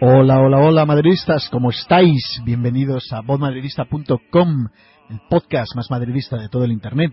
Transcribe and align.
Hola, 0.00 0.38
hola, 0.38 0.58
hola, 0.58 0.86
madridistas, 0.86 1.48
¿cómo 1.50 1.70
estáis? 1.70 2.40
Bienvenidos 2.44 3.12
a 3.12 3.20
vodmadridista.com, 3.20 4.68
el 5.10 5.20
podcast 5.28 5.74
más 5.74 5.90
madridista 5.90 6.36
de 6.36 6.48
todo 6.48 6.62
el 6.62 6.70
Internet. 6.70 7.12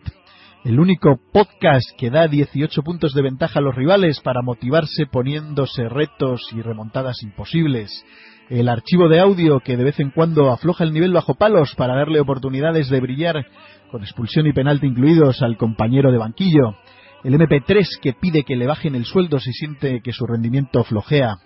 El 0.63 0.79
único 0.79 1.19
podcast 1.33 1.89
que 1.97 2.11
da 2.11 2.27
18 2.27 2.83
puntos 2.83 3.15
de 3.15 3.23
ventaja 3.23 3.57
a 3.57 3.63
los 3.63 3.73
rivales 3.73 4.19
para 4.19 4.43
motivarse 4.43 5.07
poniéndose 5.11 5.89
retos 5.89 6.41
y 6.55 6.61
remontadas 6.61 7.23
imposibles. 7.23 8.05
El 8.51 8.69
archivo 8.69 9.09
de 9.09 9.19
audio 9.19 9.61
que 9.61 9.77
de 9.77 9.83
vez 9.83 9.99
en 9.99 10.11
cuando 10.11 10.51
afloja 10.51 10.83
el 10.83 10.93
nivel 10.93 11.11
bajo 11.11 11.33
palos 11.33 11.73
para 11.75 11.95
darle 11.95 12.19
oportunidades 12.19 12.91
de 12.91 13.01
brillar, 13.01 13.47
con 13.89 14.03
expulsión 14.03 14.45
y 14.45 14.53
penalti 14.53 14.85
incluidos 14.85 15.41
al 15.41 15.57
compañero 15.57 16.11
de 16.11 16.19
banquillo. 16.19 16.75
El 17.23 17.33
MP3 17.33 17.99
que 17.99 18.13
pide 18.13 18.43
que 18.43 18.55
le 18.55 18.67
bajen 18.67 18.93
el 18.93 19.05
sueldo 19.05 19.39
si 19.39 19.53
siente 19.53 20.01
que 20.03 20.11
su 20.11 20.27
rendimiento 20.27 20.83
flojea 20.83 21.39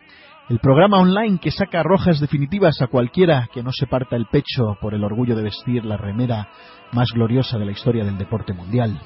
el 0.49 0.57
programa 0.57 0.97
online 0.97 1.37
que 1.39 1.51
saca 1.51 1.83
rojas 1.83 2.19
definitivas 2.19 2.81
a 2.81 2.87
cualquiera 2.87 3.47
que 3.53 3.61
no 3.61 3.71
se 3.71 3.85
parta 3.85 4.15
el 4.15 4.25
pecho 4.25 4.77
por 4.81 4.95
el 4.95 5.03
orgullo 5.03 5.35
de 5.35 5.43
vestir 5.43 5.85
la 5.85 5.95
remera 5.95 6.49
más 6.91 7.09
gloriosa 7.13 7.59
de 7.59 7.65
la 7.65 7.71
historia 7.71 8.03
del 8.03 8.17
deporte 8.17 8.53
mundial. 8.53 8.99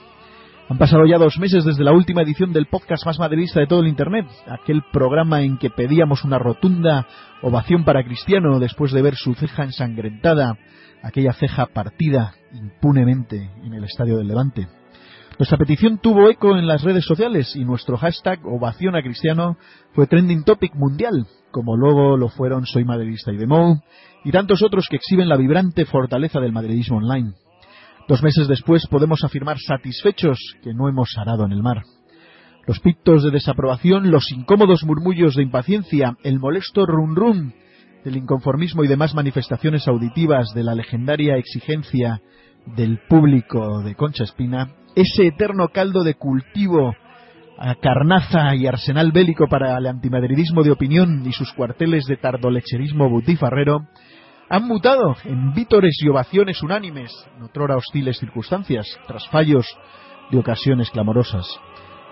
Han 0.69 0.77
pasado 0.77 1.05
ya 1.05 1.17
dos 1.17 1.37
meses 1.39 1.65
desde 1.65 1.83
la 1.83 1.91
última 1.91 2.21
edición 2.21 2.53
del 2.53 2.67
podcast 2.67 3.05
más 3.05 3.19
madridista 3.19 3.59
de 3.59 3.67
todo 3.67 3.81
el 3.81 3.89
Internet, 3.89 4.25
aquel 4.47 4.83
programa 4.93 5.41
en 5.41 5.57
que 5.57 5.69
pedíamos 5.69 6.23
una 6.23 6.39
rotunda 6.39 7.05
ovación 7.41 7.83
para 7.83 8.05
Cristiano 8.05 8.57
después 8.59 8.93
de 8.93 9.01
ver 9.01 9.15
su 9.15 9.35
ceja 9.35 9.63
ensangrentada, 9.63 10.57
aquella 11.03 11.33
ceja 11.33 11.65
partida 11.65 12.35
impunemente 12.53 13.51
en 13.61 13.73
el 13.73 13.83
Estadio 13.83 14.17
del 14.17 14.29
Levante. 14.29 14.67
Nuestra 15.39 15.57
petición 15.57 15.97
tuvo 15.97 16.29
eco 16.29 16.57
en 16.57 16.67
las 16.67 16.83
redes 16.83 17.05
sociales 17.05 17.55
y 17.55 17.65
nuestro 17.65 17.97
hashtag 17.97 18.45
ovación 18.45 18.95
a 18.95 19.01
Cristiano 19.01 19.57
fue 19.93 20.05
trending 20.05 20.43
topic 20.43 20.75
mundial, 20.75 21.25
como 21.51 21.75
luego 21.75 22.17
lo 22.17 22.29
fueron 22.29 22.67
Soy 22.67 22.85
Madridista 22.85 23.31
y 23.31 23.37
Demo 23.37 23.81
y 24.23 24.31
tantos 24.31 24.61
otros 24.61 24.85
que 24.89 24.97
exhiben 24.97 25.27
la 25.27 25.37
vibrante 25.37 25.85
fortaleza 25.85 26.39
del 26.39 26.51
madridismo 26.51 26.97
online. 26.97 27.33
Dos 28.07 28.21
meses 28.21 28.47
después 28.47 28.85
podemos 28.87 29.23
afirmar 29.23 29.57
satisfechos 29.59 30.37
que 30.61 30.73
no 30.73 30.87
hemos 30.87 31.09
arado 31.17 31.45
en 31.45 31.51
el 31.51 31.63
mar. 31.63 31.81
Los 32.67 32.79
pictos 32.79 33.23
de 33.23 33.31
desaprobación, 33.31 34.11
los 34.11 34.31
incómodos 34.31 34.83
murmullos 34.83 35.35
de 35.35 35.43
impaciencia, 35.43 36.15
el 36.23 36.39
molesto 36.39 36.85
run 36.85 37.15
run 37.15 37.53
del 38.05 38.17
inconformismo 38.17 38.83
y 38.83 38.87
demás 38.87 39.15
manifestaciones 39.15 39.87
auditivas 39.87 40.53
de 40.53 40.63
la 40.63 40.75
legendaria 40.75 41.37
exigencia 41.37 42.21
del 42.65 42.99
público 43.07 43.81
de 43.81 43.95
Concha 43.95 44.23
Espina 44.23 44.69
ese 44.95 45.27
eterno 45.27 45.69
caldo 45.69 46.03
de 46.03 46.15
cultivo 46.15 46.95
a 47.57 47.75
carnaza 47.75 48.55
y 48.55 48.67
arsenal 48.67 49.11
bélico 49.11 49.47
para 49.47 49.77
el 49.77 49.87
antimadridismo 49.87 50.63
de 50.63 50.71
opinión 50.71 51.23
y 51.25 51.31
sus 51.31 51.53
cuarteles 51.53 52.05
de 52.05 52.17
tardolecherismo 52.17 53.09
butifarrero 53.09 53.87
han 54.49 54.67
mutado 54.67 55.15
en 55.23 55.53
vítores 55.53 55.97
y 56.01 56.09
ovaciones 56.09 56.61
unánimes 56.61 57.11
en 57.37 57.43
otrora 57.43 57.77
hostiles 57.77 58.19
circunstancias, 58.19 58.87
tras 59.07 59.27
fallos 59.29 59.65
de 60.29 60.37
ocasiones 60.37 60.89
clamorosas. 60.91 61.47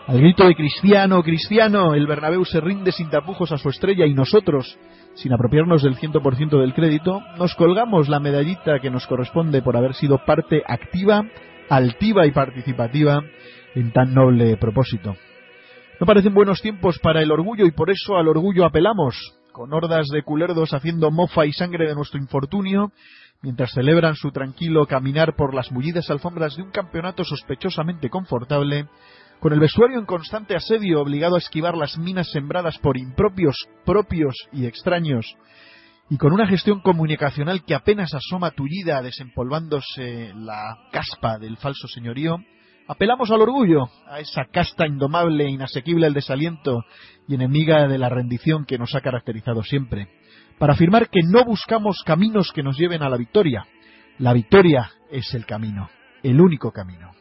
Al 0.07 0.19
grito 0.19 0.47
de 0.47 0.55
Cristiano, 0.55 1.21
Cristiano, 1.21 1.93
el 1.93 2.07
Bernabéu 2.07 2.43
se 2.45 2.59
rinde 2.59 2.91
sin 2.91 3.09
tapujos 3.09 3.51
a 3.51 3.57
su 3.57 3.69
estrella 3.69 4.05
y 4.05 4.13
nosotros, 4.13 4.77
sin 5.15 5.33
apropiarnos 5.33 5.83
del 5.83 5.95
ciento 5.95 6.21
por 6.21 6.35
ciento 6.35 6.59
del 6.59 6.73
crédito, 6.73 7.21
nos 7.37 7.55
colgamos 7.55 8.09
la 8.09 8.19
medallita 8.19 8.79
que 8.79 8.89
nos 8.89 9.07
corresponde 9.07 9.61
por 9.61 9.77
haber 9.77 9.93
sido 9.93 10.19
parte 10.25 10.63
activa 10.65 11.23
altiva 11.71 12.27
y 12.27 12.31
participativa 12.31 13.21
en 13.75 13.93
tan 13.93 14.13
noble 14.13 14.57
propósito. 14.57 15.15
No 15.99 16.05
parecen 16.05 16.33
buenos 16.33 16.61
tiempos 16.61 16.99
para 16.99 17.21
el 17.21 17.31
orgullo 17.31 17.65
y 17.65 17.71
por 17.71 17.89
eso 17.89 18.17
al 18.17 18.27
orgullo 18.27 18.65
apelamos, 18.65 19.15
con 19.53 19.73
hordas 19.73 20.07
de 20.09 20.23
culerdos 20.23 20.73
haciendo 20.73 21.11
mofa 21.11 21.45
y 21.45 21.53
sangre 21.53 21.87
de 21.87 21.95
nuestro 21.95 22.19
infortunio, 22.19 22.91
mientras 23.41 23.71
celebran 23.71 24.15
su 24.15 24.31
tranquilo 24.31 24.85
caminar 24.85 25.35
por 25.35 25.53
las 25.53 25.71
mullidas 25.71 26.09
alfombras 26.09 26.57
de 26.57 26.63
un 26.63 26.71
campeonato 26.71 27.23
sospechosamente 27.23 28.09
confortable, 28.09 28.87
con 29.41 29.53
el 29.53 29.59
vestuario 29.59 29.97
en 29.97 30.05
constante 30.05 30.55
asedio 30.55 31.01
obligado 31.01 31.35
a 31.35 31.39
esquivar 31.39 31.75
las 31.75 31.97
minas 31.97 32.29
sembradas 32.29 32.77
por 32.77 32.95
impropios, 32.95 33.57
propios 33.83 34.35
y 34.53 34.67
extraños, 34.67 35.35
y 36.11 36.17
con 36.17 36.31
una 36.31 36.45
gestión 36.45 36.79
comunicacional 36.81 37.65
que 37.65 37.73
apenas 37.73 38.13
asoma 38.13 38.51
tullida 38.51 39.01
desempolvándose 39.01 40.31
la 40.35 40.77
caspa 40.91 41.39
del 41.39 41.57
falso 41.57 41.87
señorío, 41.87 42.37
apelamos 42.87 43.31
al 43.31 43.41
orgullo, 43.41 43.89
a 44.07 44.19
esa 44.19 44.45
casta 44.45 44.85
indomable 44.85 45.49
inasequible 45.49 46.05
al 46.05 46.13
desaliento 46.13 46.83
y 47.27 47.33
enemiga 47.33 47.87
de 47.87 47.97
la 47.97 48.09
rendición 48.09 48.65
que 48.65 48.77
nos 48.77 48.93
ha 48.93 49.01
caracterizado 49.01 49.63
siempre, 49.63 50.07
para 50.59 50.73
afirmar 50.73 51.09
que 51.09 51.21
no 51.23 51.43
buscamos 51.45 52.03
caminos 52.05 52.51
que 52.53 52.61
nos 52.61 52.77
lleven 52.77 53.01
a 53.01 53.09
la 53.09 53.17
victoria. 53.17 53.65
La 54.19 54.33
victoria 54.33 54.91
es 55.09 55.33
el 55.33 55.47
camino, 55.47 55.89
el 56.21 56.39
único 56.39 56.71
camino. 56.71 57.20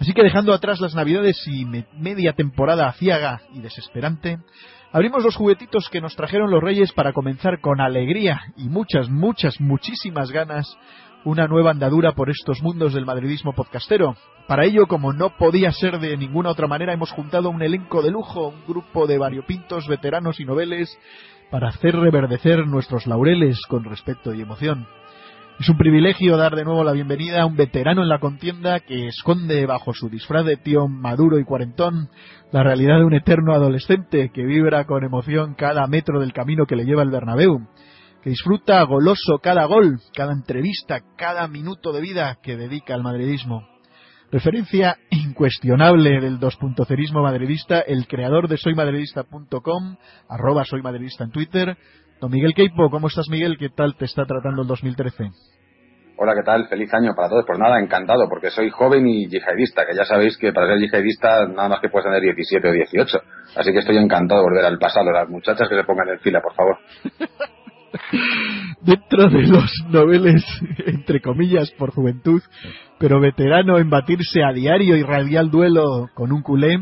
Así 0.00 0.12
que 0.12 0.22
dejando 0.22 0.52
atrás 0.52 0.80
las 0.80 0.94
navidades 0.94 1.42
y 1.46 1.64
media 1.64 2.32
temporada 2.34 2.88
aciaga 2.88 3.40
y 3.54 3.60
desesperante, 3.60 4.38
Abrimos 4.92 5.22
los 5.22 5.36
juguetitos 5.36 5.90
que 5.90 6.00
nos 6.00 6.16
trajeron 6.16 6.50
los 6.50 6.62
reyes 6.62 6.92
para 6.92 7.12
comenzar 7.12 7.60
con 7.60 7.82
alegría 7.82 8.40
y 8.56 8.70
muchas, 8.70 9.10
muchas, 9.10 9.60
muchísimas 9.60 10.30
ganas 10.30 10.78
una 11.24 11.48
nueva 11.48 11.72
andadura 11.72 12.12
por 12.12 12.30
estos 12.30 12.62
mundos 12.62 12.94
del 12.94 13.04
madridismo 13.04 13.52
podcastero. 13.52 14.16
Para 14.46 14.64
ello, 14.64 14.86
como 14.86 15.12
no 15.12 15.36
podía 15.36 15.72
ser 15.72 15.98
de 15.98 16.16
ninguna 16.16 16.50
otra 16.50 16.68
manera, 16.68 16.92
hemos 16.92 17.10
juntado 17.10 17.50
un 17.50 17.62
elenco 17.62 18.00
de 18.00 18.12
lujo, 18.12 18.48
un 18.48 18.64
grupo 18.66 19.08
de 19.08 19.18
variopintos, 19.18 19.88
veteranos 19.88 20.38
y 20.38 20.44
noveles, 20.44 20.96
para 21.50 21.68
hacer 21.68 21.96
reverdecer 21.96 22.66
nuestros 22.66 23.08
laureles 23.08 23.60
con 23.66 23.84
respeto 23.84 24.32
y 24.32 24.40
emoción. 24.40 24.86
Es 25.58 25.70
un 25.70 25.78
privilegio 25.78 26.36
dar 26.36 26.54
de 26.54 26.64
nuevo 26.64 26.84
la 26.84 26.92
bienvenida 26.92 27.40
a 27.40 27.46
un 27.46 27.56
veterano 27.56 28.02
en 28.02 28.10
la 28.10 28.18
contienda 28.18 28.80
que 28.80 29.06
esconde 29.06 29.64
bajo 29.64 29.94
su 29.94 30.10
disfraz 30.10 30.44
de 30.44 30.58
tío 30.58 30.86
maduro 30.86 31.38
y 31.38 31.44
cuarentón 31.44 32.10
la 32.52 32.62
realidad 32.62 32.98
de 32.98 33.06
un 33.06 33.14
eterno 33.14 33.54
adolescente 33.54 34.30
que 34.34 34.44
vibra 34.44 34.84
con 34.84 35.02
emoción 35.02 35.54
cada 35.54 35.86
metro 35.86 36.20
del 36.20 36.34
camino 36.34 36.66
que 36.66 36.76
le 36.76 36.84
lleva 36.84 37.02
el 37.02 37.10
Bernabéu, 37.10 37.66
que 38.22 38.28
disfruta 38.28 38.82
goloso 38.82 39.38
cada 39.42 39.64
gol, 39.64 39.98
cada 40.14 40.34
entrevista, 40.34 41.00
cada 41.16 41.48
minuto 41.48 41.90
de 41.90 42.02
vida 42.02 42.36
que 42.42 42.58
dedica 42.58 42.92
al 42.92 43.02
madridismo. 43.02 43.66
Referencia 44.30 44.98
incuestionable 45.10 46.20
del 46.20 46.38
2.0ismo 46.38 47.22
madridista, 47.22 47.80
el 47.80 48.06
creador 48.06 48.48
de 48.48 48.58
soymadridista.com, 48.58 49.96
arroba 50.28 50.66
soymadridista 50.66 51.24
en 51.24 51.30
Twitter, 51.30 51.78
Don 52.20 52.30
Miguel 52.30 52.54
Queipo, 52.54 52.88
¿cómo 52.88 53.08
estás 53.08 53.28
Miguel? 53.28 53.58
¿Qué 53.58 53.68
tal 53.68 53.94
te 53.96 54.06
está 54.06 54.24
tratando 54.24 54.62
el 54.62 54.68
2013? 54.68 55.30
Hola, 56.16 56.32
¿qué 56.34 56.42
tal? 56.42 56.66
Feliz 56.66 56.92
año 56.94 57.12
para 57.14 57.28
todos. 57.28 57.44
Pues 57.46 57.58
nada, 57.58 57.78
encantado, 57.78 58.26
porque 58.26 58.48
soy 58.48 58.70
joven 58.70 59.06
y 59.06 59.28
yihadista, 59.28 59.84
que 59.84 59.94
ya 59.94 60.06
sabéis 60.06 60.38
que 60.38 60.50
para 60.50 60.66
ser 60.66 60.78
yihadista 60.78 61.46
nada 61.46 61.68
más 61.68 61.80
que 61.80 61.90
puedes 61.90 62.06
tener 62.06 62.22
17 62.22 62.68
o 62.68 62.72
18. 62.72 63.18
Así 63.56 63.70
que 63.70 63.80
estoy 63.80 63.98
encantado 63.98 64.40
de 64.40 64.46
volver 64.46 64.64
al 64.64 64.78
pasado. 64.78 65.12
Las 65.12 65.28
muchachas 65.28 65.68
que 65.68 65.76
se 65.76 65.84
pongan 65.84 66.08
en 66.08 66.18
fila, 66.20 66.40
por 66.40 66.54
favor. 66.54 66.78
Dentro 68.80 69.28
de 69.28 69.42
los 69.42 69.70
noveles, 69.90 70.42
entre 70.86 71.20
comillas, 71.20 71.70
por 71.72 71.90
juventud, 71.90 72.40
pero 72.98 73.20
veterano 73.20 73.78
en 73.78 73.90
batirse 73.90 74.42
a 74.42 74.52
diario 74.52 74.96
y 74.96 75.02
radial 75.02 75.50
duelo 75.50 76.08
con 76.14 76.32
un 76.32 76.40
culé, 76.40 76.78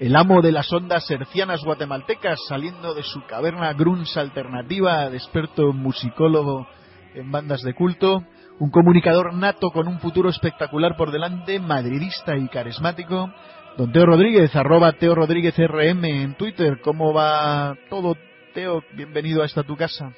el 0.00 0.16
amo 0.16 0.40
de 0.40 0.50
las 0.50 0.72
ondas 0.72 1.08
hercianas 1.10 1.62
guatemaltecas 1.62 2.40
saliendo 2.48 2.94
de 2.94 3.02
su 3.02 3.22
caverna 3.26 3.74
grunge 3.74 4.18
alternativa 4.18 5.06
experto 5.08 5.74
musicólogo 5.74 6.66
en 7.14 7.30
bandas 7.30 7.60
de 7.60 7.74
culto, 7.74 8.24
un 8.60 8.70
comunicador 8.70 9.34
nato 9.34 9.68
con 9.70 9.86
un 9.88 10.00
futuro 10.00 10.30
espectacular 10.30 10.96
por 10.96 11.10
delante, 11.10 11.60
madridista 11.60 12.34
y 12.34 12.48
carismático, 12.48 13.30
don 13.76 13.92
Teo 13.92 14.06
Rodríguez, 14.06 14.56
arroba 14.56 14.92
Teo 14.92 15.14
Rodríguez 15.14 15.54
RM 15.58 16.04
en 16.04 16.34
Twitter. 16.34 16.80
¿Cómo 16.82 17.12
va 17.12 17.74
todo, 17.90 18.16
Teo? 18.54 18.82
Bienvenido 18.94 19.42
a 19.42 19.46
esta 19.46 19.64
tu 19.64 19.76
casa. 19.76 20.12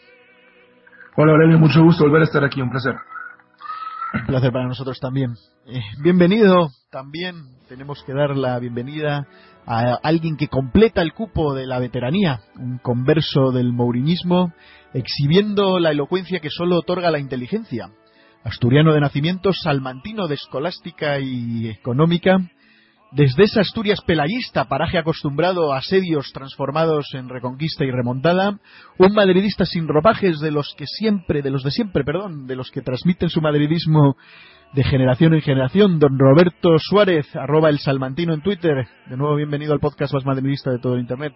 Hola 1.17 1.32
Aurelio, 1.32 1.58
mucho 1.58 1.82
gusto 1.82 2.05
volver 2.05 2.20
a 2.20 2.25
estar 2.25 2.44
aquí, 2.44 2.62
un 2.62 2.70
placer. 2.70 2.94
Un 4.14 4.26
placer 4.26 4.53
para 4.53 4.67
nosotros 4.67 5.00
también. 5.00 5.35
Eh, 5.67 5.81
bienvenido, 6.03 6.69
también 6.91 7.35
tenemos 7.67 8.03
que 8.05 8.12
dar 8.12 8.37
la 8.37 8.59
bienvenida 8.59 9.26
a 9.67 9.94
alguien 10.03 10.37
que 10.37 10.49
completa 10.49 11.00
el 11.00 11.14
cupo 11.14 11.55
de 11.55 11.67
la 11.67 11.79
veteranía, 11.79 12.41
un 12.56 12.76
converso 12.79 13.53
del 13.53 13.73
mourinismo, 13.73 14.53
exhibiendo 14.93 15.79
la 15.79 15.93
elocuencia 15.93 16.41
que 16.41 16.50
solo 16.50 16.76
otorga 16.76 17.11
la 17.11 17.20
inteligencia. 17.20 17.91
Asturiano 18.44 18.93
de 18.93 19.00
nacimiento, 19.00 19.50
salmantino 19.53 20.29
de 20.29 20.35
escolástica 20.35 21.19
y 21.19 21.69
económica, 21.69 22.37
desde 23.12 23.44
esa 23.44 23.61
Asturias 23.61 24.00
pelayista, 24.06 24.64
paraje 24.64 24.99
acostumbrado 24.99 25.73
a 25.73 25.79
asedios 25.79 26.32
transformados 26.32 27.14
en 27.14 27.29
reconquista 27.29 27.85
y 27.85 27.91
remontada, 27.91 28.59
un 28.99 29.12
madridista 29.12 29.67
sin 29.67 29.87
ropajes 29.87 30.41
de 30.41 30.50
los 30.50 30.75
que 30.76 30.87
siempre, 30.87 31.43
de 31.43 31.50
los 31.50 31.62
de 31.62 31.70
siempre, 31.70 32.05
perdón, 32.05 32.47
de 32.47 32.56
los 32.56 32.70
que 32.70 32.81
transmiten 32.81 33.29
su 33.29 33.41
madridismo 33.41 34.17
de 34.73 34.85
generación 34.85 35.35
en 35.35 35.43
generación, 35.43 35.99
don 35.99 36.19
Roberto 36.19 36.70
Suárez, 36.79 37.26
arroba 37.37 37.69
el 37.69 37.79
salmantino 37.79 38.32
en 38.32 38.41
Twitter. 38.41 38.87
De 39.09 39.17
nuevo, 39.19 39.37
bienvenido 39.37 39.75
al 39.75 39.81
podcast 39.81 40.14
más 40.14 40.25
madridista 40.25 40.70
de 40.70 40.79
todo 40.79 40.94
el 40.94 41.00
Internet. 41.00 41.35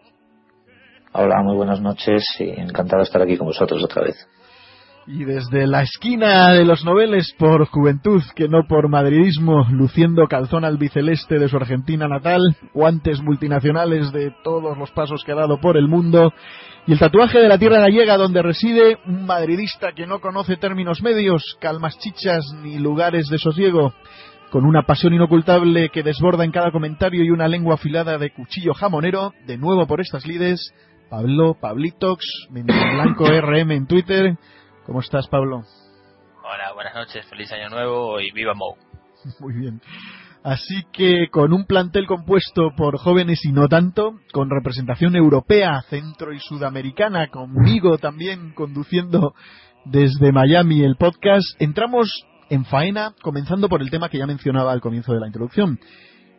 Hola, 1.12 1.42
muy 1.42 1.56
buenas 1.56 1.80
noches 1.82 2.24
y 2.38 2.48
encantado 2.58 2.98
de 2.98 3.04
estar 3.04 3.20
aquí 3.20 3.36
con 3.36 3.48
vosotros 3.48 3.84
otra 3.84 4.02
vez. 4.02 4.16
Y 5.08 5.24
desde 5.24 5.68
la 5.68 5.82
esquina 5.82 6.52
de 6.52 6.64
los 6.64 6.84
noveles 6.84 7.32
por 7.38 7.64
juventud, 7.66 8.22
que 8.34 8.48
no 8.48 8.66
por 8.68 8.88
madridismo, 8.88 9.64
luciendo 9.70 10.26
calzón 10.26 10.64
albiceleste 10.64 11.38
de 11.38 11.48
su 11.48 11.56
Argentina 11.56 12.08
natal, 12.08 12.40
guantes 12.74 13.22
multinacionales 13.22 14.10
de 14.10 14.34
todos 14.42 14.76
los 14.76 14.90
pasos 14.90 15.22
que 15.24 15.30
ha 15.30 15.36
dado 15.36 15.60
por 15.60 15.76
el 15.76 15.86
mundo, 15.86 16.32
y 16.88 16.92
el 16.92 16.98
tatuaje 16.98 17.38
de 17.38 17.48
la 17.48 17.56
tierra 17.56 17.78
gallega 17.78 18.16
donde 18.16 18.42
reside 18.42 18.98
un 19.06 19.26
madridista 19.26 19.92
que 19.92 20.08
no 20.08 20.20
conoce 20.20 20.56
términos 20.56 21.00
medios, 21.02 21.56
calmas 21.60 21.96
chichas 22.00 22.44
ni 22.64 22.80
lugares 22.80 23.28
de 23.28 23.38
sosiego, 23.38 23.94
con 24.50 24.64
una 24.64 24.82
pasión 24.82 25.14
inocultable 25.14 25.90
que 25.90 26.02
desborda 26.02 26.44
en 26.44 26.50
cada 26.50 26.72
comentario 26.72 27.22
y 27.22 27.30
una 27.30 27.46
lengua 27.46 27.74
afilada 27.74 28.18
de 28.18 28.30
cuchillo 28.30 28.74
jamonero, 28.74 29.32
de 29.46 29.56
nuevo 29.56 29.86
por 29.86 30.00
estas 30.00 30.26
lides, 30.26 30.74
Pablo 31.08 31.56
Pablitox, 31.60 32.24
Blanco 32.50 33.26
RM 33.26 33.70
en 33.70 33.86
Twitter. 33.86 34.36
¿Cómo 34.86 35.00
estás, 35.00 35.26
Pablo? 35.26 35.64
Hola, 36.44 36.72
buenas 36.72 36.94
noches, 36.94 37.26
feliz 37.26 37.50
año 37.50 37.68
nuevo 37.70 38.20
y 38.20 38.30
viva 38.30 38.54
Mou. 38.54 38.76
Muy 39.40 39.54
bien. 39.54 39.80
Así 40.44 40.84
que 40.92 41.26
con 41.28 41.52
un 41.52 41.66
plantel 41.66 42.06
compuesto 42.06 42.70
por 42.76 42.96
jóvenes 42.96 43.44
y 43.44 43.50
no 43.50 43.66
tanto, 43.66 44.20
con 44.32 44.48
representación 44.48 45.16
europea, 45.16 45.82
centro 45.90 46.32
y 46.32 46.38
sudamericana, 46.38 47.30
conmigo 47.30 47.98
también 47.98 48.52
conduciendo 48.54 49.34
desde 49.86 50.30
Miami 50.30 50.84
el 50.84 50.94
podcast, 50.94 51.60
entramos 51.60 52.08
en 52.48 52.64
faena, 52.64 53.12
comenzando 53.22 53.68
por 53.68 53.82
el 53.82 53.90
tema 53.90 54.08
que 54.08 54.18
ya 54.18 54.26
mencionaba 54.26 54.70
al 54.70 54.80
comienzo 54.80 55.12
de 55.12 55.18
la 55.18 55.26
introducción. 55.26 55.80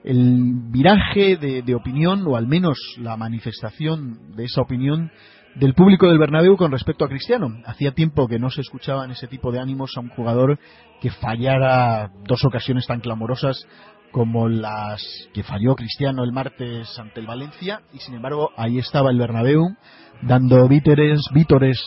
El 0.06 0.54
viraje 0.72 1.36
de, 1.36 1.64
de 1.64 1.76
opinión, 1.76 2.26
o 2.26 2.38
al 2.38 2.48
menos 2.48 2.78
la 2.98 3.18
manifestación 3.18 4.38
de 4.38 4.46
esa 4.46 4.62
opinión, 4.62 5.12
del 5.59 5.74
público 5.74 6.07
del 6.07 6.19
Bernabéu 6.19 6.56
con 6.56 6.71
respecto 6.71 7.04
a 7.04 7.09
Cristiano. 7.09 7.48
Hacía 7.65 7.92
tiempo 7.92 8.27
que 8.27 8.38
no 8.38 8.50
se 8.50 8.62
escuchaban 8.62 9.09
ese 9.12 9.27
tipo 9.27 9.51
de 9.51 9.59
ánimos 9.59 9.98
a 9.98 10.01
un 10.01 10.09
jugador 10.09 10.59
que 11.01 11.09
fallara 11.09 12.12
dos 12.27 12.45
ocasiones 12.45 12.86
tan 12.86 13.00
clamorosas 13.00 13.65
como 14.12 14.48
las 14.48 15.01
que 15.33 15.44
falló 15.44 15.75
Cristiano 15.75 16.24
el 16.24 16.31
martes 16.31 16.98
ante 17.00 17.19
el 17.19 17.27
Valencia 17.27 17.81
y 17.92 18.00
sin 18.00 18.15
embargo 18.15 18.51
ahí 18.56 18.77
estaba 18.77 19.09
el 19.09 19.18
Bernabéu 19.18 19.75
dando 20.21 20.68
vítores, 20.68 21.21
vítores 21.33 21.83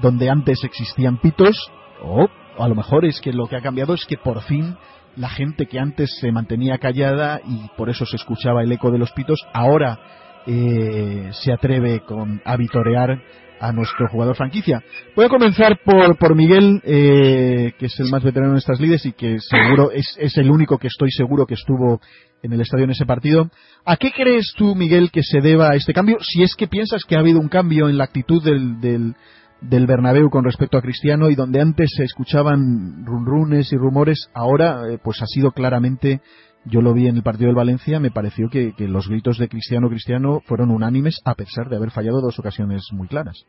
donde 0.00 0.30
antes 0.30 0.64
existían 0.64 1.18
pitos 1.20 1.70
o 2.02 2.28
a 2.58 2.68
lo 2.68 2.74
mejor 2.74 3.04
es 3.04 3.20
que 3.20 3.32
lo 3.32 3.46
que 3.46 3.56
ha 3.56 3.60
cambiado 3.60 3.94
es 3.94 4.06
que 4.06 4.16
por 4.16 4.40
fin 4.42 4.76
la 5.16 5.28
gente 5.28 5.66
que 5.66 5.78
antes 5.78 6.16
se 6.20 6.32
mantenía 6.32 6.78
callada 6.78 7.40
y 7.44 7.68
por 7.76 7.90
eso 7.90 8.06
se 8.06 8.16
escuchaba 8.16 8.62
el 8.62 8.72
eco 8.72 8.90
de 8.90 8.98
los 8.98 9.12
pitos 9.12 9.38
ahora 9.52 9.98
eh, 10.46 11.30
se 11.32 11.52
atreve 11.52 12.00
con, 12.00 12.40
a 12.44 12.56
vitorear 12.56 13.20
a 13.60 13.72
nuestro 13.72 14.08
jugador 14.08 14.36
franquicia. 14.36 14.82
Voy 15.14 15.26
a 15.26 15.28
comenzar 15.28 15.78
por, 15.84 16.16
por 16.16 16.34
Miguel, 16.34 16.80
eh, 16.82 17.72
que 17.78 17.86
es 17.86 18.00
el 18.00 18.10
más 18.10 18.24
veterano 18.24 18.52
de 18.54 18.58
estas 18.58 18.80
lides 18.80 19.04
y 19.04 19.12
que 19.12 19.38
seguro 19.38 19.90
es, 19.92 20.16
es, 20.18 20.36
el 20.38 20.50
único 20.50 20.78
que 20.78 20.86
estoy 20.86 21.10
seguro 21.10 21.46
que 21.46 21.54
estuvo 21.54 22.00
en 22.42 22.52
el 22.54 22.60
estadio 22.62 22.84
en 22.84 22.92
ese 22.92 23.04
partido. 23.04 23.50
¿A 23.84 23.96
qué 23.96 24.12
crees 24.12 24.54
tú, 24.56 24.74
Miguel, 24.74 25.10
que 25.10 25.22
se 25.22 25.40
deba 25.40 25.74
este 25.74 25.92
cambio? 25.92 26.16
Si 26.20 26.42
es 26.42 26.54
que 26.56 26.68
piensas 26.68 27.04
que 27.04 27.16
ha 27.16 27.20
habido 27.20 27.38
un 27.38 27.48
cambio 27.48 27.90
en 27.90 27.98
la 27.98 28.04
actitud 28.04 28.42
del, 28.42 28.80
del, 28.80 29.86
Bernabéu 29.86 30.30
con 30.30 30.44
respecto 30.44 30.78
a 30.78 30.82
Cristiano 30.82 31.28
y 31.28 31.34
donde 31.34 31.60
antes 31.60 31.90
se 31.94 32.04
escuchaban 32.04 33.04
runrunes 33.04 33.70
y 33.72 33.76
rumores, 33.76 34.30
ahora 34.32 34.84
eh, 34.90 34.98
pues 35.02 35.20
ha 35.20 35.26
sido 35.26 35.52
claramente 35.52 36.22
yo 36.64 36.82
lo 36.82 36.92
vi 36.92 37.08
en 37.08 37.16
el 37.16 37.22
partido 37.22 37.46
del 37.46 37.56
Valencia, 37.56 38.00
me 38.00 38.10
pareció 38.10 38.48
que, 38.48 38.74
los 38.78 39.08
gritos 39.08 39.38
de 39.38 39.48
Cristiano 39.48 39.88
Cristiano 39.88 40.40
fueron 40.44 40.70
unánimes 40.70 41.20
a 41.24 41.34
pesar 41.34 41.68
de 41.68 41.76
haber 41.76 41.90
fallado 41.90 42.20
dos 42.20 42.38
ocasiones 42.38 42.88
muy 42.92 43.08
claras. 43.08 43.44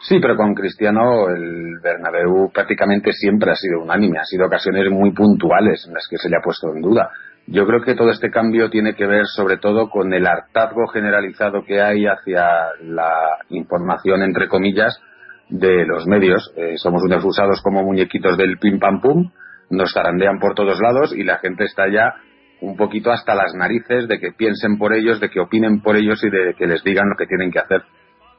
Sí, 0.00 0.18
pero 0.20 0.36
con 0.36 0.54
Cristiano 0.54 1.28
el 1.28 1.78
Bernabéu 1.80 2.50
prácticamente 2.52 3.12
siempre 3.12 3.52
ha 3.52 3.54
sido 3.54 3.82
unánime, 3.82 4.18
ha 4.18 4.24
sido 4.24 4.46
ocasiones 4.46 4.90
muy 4.90 5.12
puntuales 5.12 5.84
en 5.86 5.94
las 5.94 6.08
que 6.08 6.16
se 6.16 6.28
le 6.28 6.36
ha 6.36 6.42
puesto 6.42 6.74
en 6.74 6.82
duda. 6.82 7.10
Yo 7.46 7.66
creo 7.66 7.82
que 7.82 7.94
todo 7.94 8.10
este 8.10 8.30
cambio 8.30 8.70
tiene 8.70 8.94
que 8.94 9.06
ver 9.06 9.26
sobre 9.26 9.58
todo 9.58 9.90
con 9.90 10.12
el 10.12 10.26
hartazgo 10.26 10.88
generalizado 10.88 11.64
que 11.64 11.80
hay 11.80 12.06
hacia 12.06 12.44
la 12.82 13.38
información, 13.50 14.22
entre 14.22 14.48
comillas, 14.48 15.00
de 15.48 15.86
los 15.86 16.06
medios. 16.06 16.52
Eh, 16.56 16.74
somos 16.76 17.02
unos 17.04 17.24
usados 17.24 17.60
como 17.62 17.82
muñequitos 17.82 18.36
del 18.36 18.58
pim 18.58 18.78
pam 18.78 19.00
pum 19.00 19.30
nos 19.72 19.92
zarandean 19.92 20.38
por 20.38 20.54
todos 20.54 20.78
lados 20.80 21.12
y 21.16 21.24
la 21.24 21.38
gente 21.38 21.64
está 21.64 21.88
ya 21.88 22.14
un 22.60 22.76
poquito 22.76 23.10
hasta 23.10 23.34
las 23.34 23.54
narices 23.54 24.06
de 24.06 24.20
que 24.20 24.32
piensen 24.32 24.78
por 24.78 24.94
ellos, 24.94 25.18
de 25.18 25.28
que 25.30 25.40
opinen 25.40 25.82
por 25.82 25.96
ellos 25.96 26.22
y 26.22 26.30
de 26.30 26.54
que 26.54 26.66
les 26.66 26.84
digan 26.84 27.08
lo 27.08 27.16
que 27.16 27.26
tienen 27.26 27.50
que 27.50 27.58
hacer. 27.58 27.82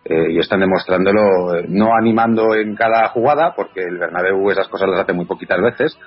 Eh, 0.06 0.34
y 0.34 0.40
están 0.40 0.60
demostrándolo 0.60 1.56
eh, 1.56 1.66
no 1.70 1.96
animando 1.96 2.56
en 2.56 2.76
cada 2.76 3.08
jugada, 3.10 3.54
porque 3.56 3.82
el 3.84 3.98
Bernabéu 3.98 4.50
esas 4.52 4.68
cosas 4.68 4.90
las 4.90 5.02
hace 5.02 5.14
muy 5.14 5.26
poquitas 5.26 5.62
veces, 5.62 5.98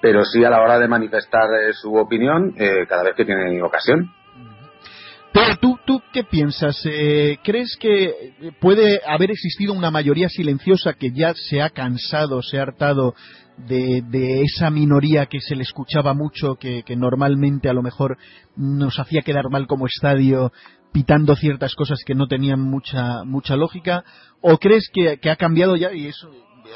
pero 0.00 0.24
sí 0.24 0.44
a 0.44 0.50
la 0.50 0.60
hora 0.60 0.78
de 0.78 0.88
manifestar 0.88 1.48
eh, 1.54 1.72
su 1.72 1.94
opinión 1.94 2.54
cada 2.88 3.02
vez 3.02 3.14
que 3.14 3.24
tiene 3.24 3.62
ocasión. 3.62 4.10
Pero 5.32 5.56
tú, 5.60 5.78
tú 5.86 6.02
qué 6.12 6.24
piensas? 6.24 6.82
¿Crees 7.44 7.76
que 7.80 8.12
puede 8.60 9.00
haber 9.06 9.30
existido 9.30 9.72
una 9.72 9.90
mayoría 9.90 10.28
silenciosa 10.28 10.94
que 10.94 11.12
ya 11.12 11.34
se 11.34 11.62
ha 11.62 11.70
cansado, 11.70 12.42
se 12.42 12.58
ha 12.58 12.62
hartado 12.62 13.14
de, 13.66 14.02
de, 14.02 14.42
esa 14.42 14.70
minoría 14.70 15.26
que 15.26 15.40
se 15.40 15.56
le 15.56 15.62
escuchaba 15.62 16.14
mucho, 16.14 16.56
que, 16.56 16.84
normalmente 16.96 17.68
a 17.68 17.72
lo 17.72 17.82
mejor 17.82 18.16
nos 18.56 18.98
hacía 18.98 19.22
quedar 19.22 19.50
mal 19.50 19.66
como 19.66 19.86
estadio, 19.86 20.52
pitando 20.92 21.36
ciertas 21.36 21.74
cosas 21.74 22.00
que 22.04 22.14
no 22.14 22.26
tenían 22.26 22.60
mucha, 22.60 23.24
mucha 23.24 23.56
lógica? 23.56 24.04
¿O 24.40 24.58
crees 24.58 24.88
que, 24.92 25.18
que 25.18 25.30
ha 25.30 25.36
cambiado 25.36 25.76
ya 25.76 25.92
y 25.92 26.06
eso 26.06 26.30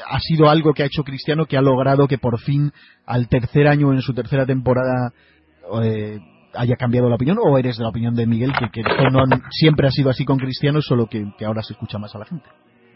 ha 0.09 0.19
sido 0.19 0.49
algo 0.49 0.73
que 0.73 0.83
ha 0.83 0.87
hecho 0.87 1.03
Cristiano 1.03 1.45
que 1.45 1.57
ha 1.57 1.61
logrado 1.61 2.07
que 2.07 2.17
por 2.17 2.39
fin 2.39 2.71
al 3.05 3.27
tercer 3.27 3.67
año 3.67 3.93
en 3.93 4.01
su 4.01 4.13
tercera 4.13 4.45
temporada 4.45 5.11
eh, 5.83 6.19
haya 6.53 6.75
cambiado 6.75 7.09
la 7.09 7.15
opinión 7.15 7.37
o 7.41 7.57
eres 7.57 7.77
de 7.77 7.83
la 7.83 7.89
opinión 7.89 8.15
de 8.15 8.25
Miguel 8.25 8.53
que, 8.53 8.69
que 8.69 8.83
siempre 9.51 9.87
ha 9.87 9.91
sido 9.91 10.09
así 10.09 10.25
con 10.25 10.37
Cristiano 10.37 10.81
solo 10.81 11.07
que, 11.07 11.25
ahora 11.45 11.61
se 11.61 11.73
escucha 11.73 11.97
más 11.97 12.15
a 12.15 12.19
la 12.19 12.25
gente 12.25 12.45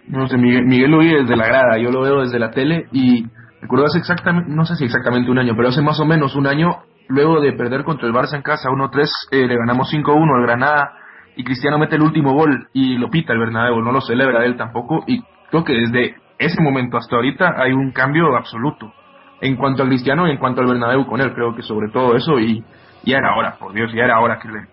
no 0.07 0.27
sé 0.27 0.37
Miguel, 0.37 0.65
Miguel 0.65 0.91
lo 0.91 0.99
vi 0.99 1.13
desde 1.13 1.35
la 1.35 1.45
grada 1.45 1.77
yo 1.81 1.91
lo 1.91 2.01
veo 2.01 2.21
desde 2.21 2.39
la 2.39 2.51
tele 2.51 2.85
y 2.91 3.25
recuerdo 3.61 3.85
hace 3.85 3.99
exactamente 3.99 4.49
no 4.51 4.65
sé 4.65 4.75
si 4.75 4.85
exactamente 4.85 5.29
un 5.29 5.39
año 5.39 5.53
pero 5.55 5.69
hace 5.69 5.81
más 5.81 5.99
o 5.99 6.05
menos 6.05 6.35
un 6.35 6.47
año 6.47 6.83
luego 7.07 7.41
de 7.41 7.53
perder 7.53 7.83
contra 7.83 8.07
el 8.07 8.13
Barça 8.13 8.35
en 8.35 8.41
casa 8.41 8.69
1-3 8.69 9.07
eh, 9.31 9.47
le 9.47 9.57
ganamos 9.57 9.91
5-1 9.91 10.35
al 10.35 10.43
Granada 10.43 10.93
y 11.35 11.43
Cristiano 11.43 11.77
mete 11.77 11.95
el 11.95 12.01
último 12.01 12.33
gol 12.33 12.69
y 12.73 12.97
lo 12.97 13.09
pita 13.09 13.33
el 13.33 13.39
Bernabéu 13.39 13.81
no 13.81 13.91
lo 13.91 14.01
celebra 14.01 14.45
él 14.45 14.57
tampoco 14.57 15.03
y 15.07 15.23
creo 15.49 15.63
que 15.63 15.73
desde 15.73 16.15
ese 16.37 16.61
momento 16.61 16.97
hasta 16.97 17.15
ahorita 17.15 17.55
hay 17.57 17.73
un 17.73 17.91
cambio 17.91 18.35
absoluto 18.35 18.93
en 19.41 19.55
cuanto 19.55 19.83
al 19.83 19.89
Cristiano 19.89 20.27
y 20.27 20.31
en 20.31 20.37
cuanto 20.37 20.61
al 20.61 20.67
Bernabéu 20.67 21.05
con 21.05 21.21
él 21.21 21.33
creo 21.33 21.55
que 21.55 21.61
sobre 21.61 21.89
todo 21.89 22.15
eso 22.15 22.39
y 22.39 22.63
ya 23.03 23.17
era 23.17 23.35
hora, 23.35 23.55
por 23.57 23.73
Dios, 23.73 23.91
ya 23.93 24.03
era 24.03 24.19
hora 24.19 24.39
que 24.39 24.47
le, 24.47 24.67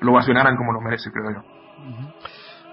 lo 0.00 0.12
vacionaran 0.12 0.56
como 0.56 0.72
lo 0.72 0.80
merece, 0.80 1.10
creo 1.10 1.30
yo. 1.30 1.42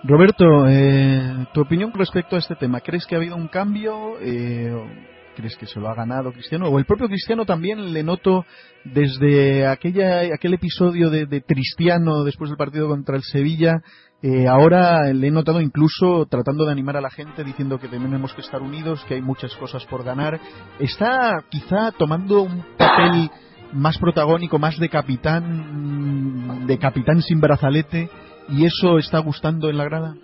Roberto, 0.03 0.67
eh, 0.67 1.47
tu 1.53 1.61
opinión 1.61 1.91
respecto 1.93 2.35
a 2.35 2.39
este 2.39 2.55
tema, 2.55 2.79
¿crees 2.81 3.05
que 3.05 3.15
ha 3.15 3.17
habido 3.17 3.35
un 3.35 3.47
cambio? 3.47 4.19
Eh, 4.19 5.14
¿Crees 5.35 5.55
que 5.57 5.67
se 5.67 5.79
lo 5.79 5.89
ha 5.89 5.95
ganado 5.95 6.31
Cristiano? 6.31 6.69
O 6.69 6.79
el 6.79 6.85
propio 6.85 7.07
Cristiano 7.07 7.45
también 7.45 7.93
le 7.93 8.03
noto 8.03 8.45
desde 8.83 9.67
aquella, 9.67 10.21
aquel 10.33 10.53
episodio 10.53 11.09
de, 11.09 11.25
de 11.25 11.43
Cristiano 11.43 12.23
después 12.23 12.49
del 12.49 12.57
partido 12.57 12.87
contra 12.87 13.15
el 13.15 13.23
Sevilla, 13.23 13.81
eh, 14.21 14.47
ahora 14.47 15.13
le 15.13 15.27
he 15.27 15.31
notado 15.31 15.61
incluso 15.61 16.25
tratando 16.25 16.65
de 16.65 16.71
animar 16.71 16.97
a 16.97 17.01
la 17.01 17.11
gente 17.11 17.43
diciendo 17.43 17.77
que 17.77 17.87
tenemos 17.87 18.33
que 18.33 18.41
estar 18.41 18.61
unidos, 18.61 19.03
que 19.07 19.13
hay 19.13 19.21
muchas 19.21 19.55
cosas 19.55 19.85
por 19.85 20.03
ganar. 20.03 20.39
Está 20.79 21.43
quizá 21.49 21.91
tomando 21.91 22.41
un 22.41 22.63
papel 22.75 23.29
más 23.73 23.99
protagónico, 23.99 24.57
más 24.57 24.79
de 24.79 24.89
capitán, 24.89 26.65
de 26.65 26.77
capitán 26.79 27.21
sin 27.21 27.39
brazalete, 27.39 28.09
y 28.49 28.65
eso 28.65 28.97
está 28.97 29.19
gustando 29.19 29.69
en 29.69 29.77
la 29.77 29.83
grada. 29.83 30.15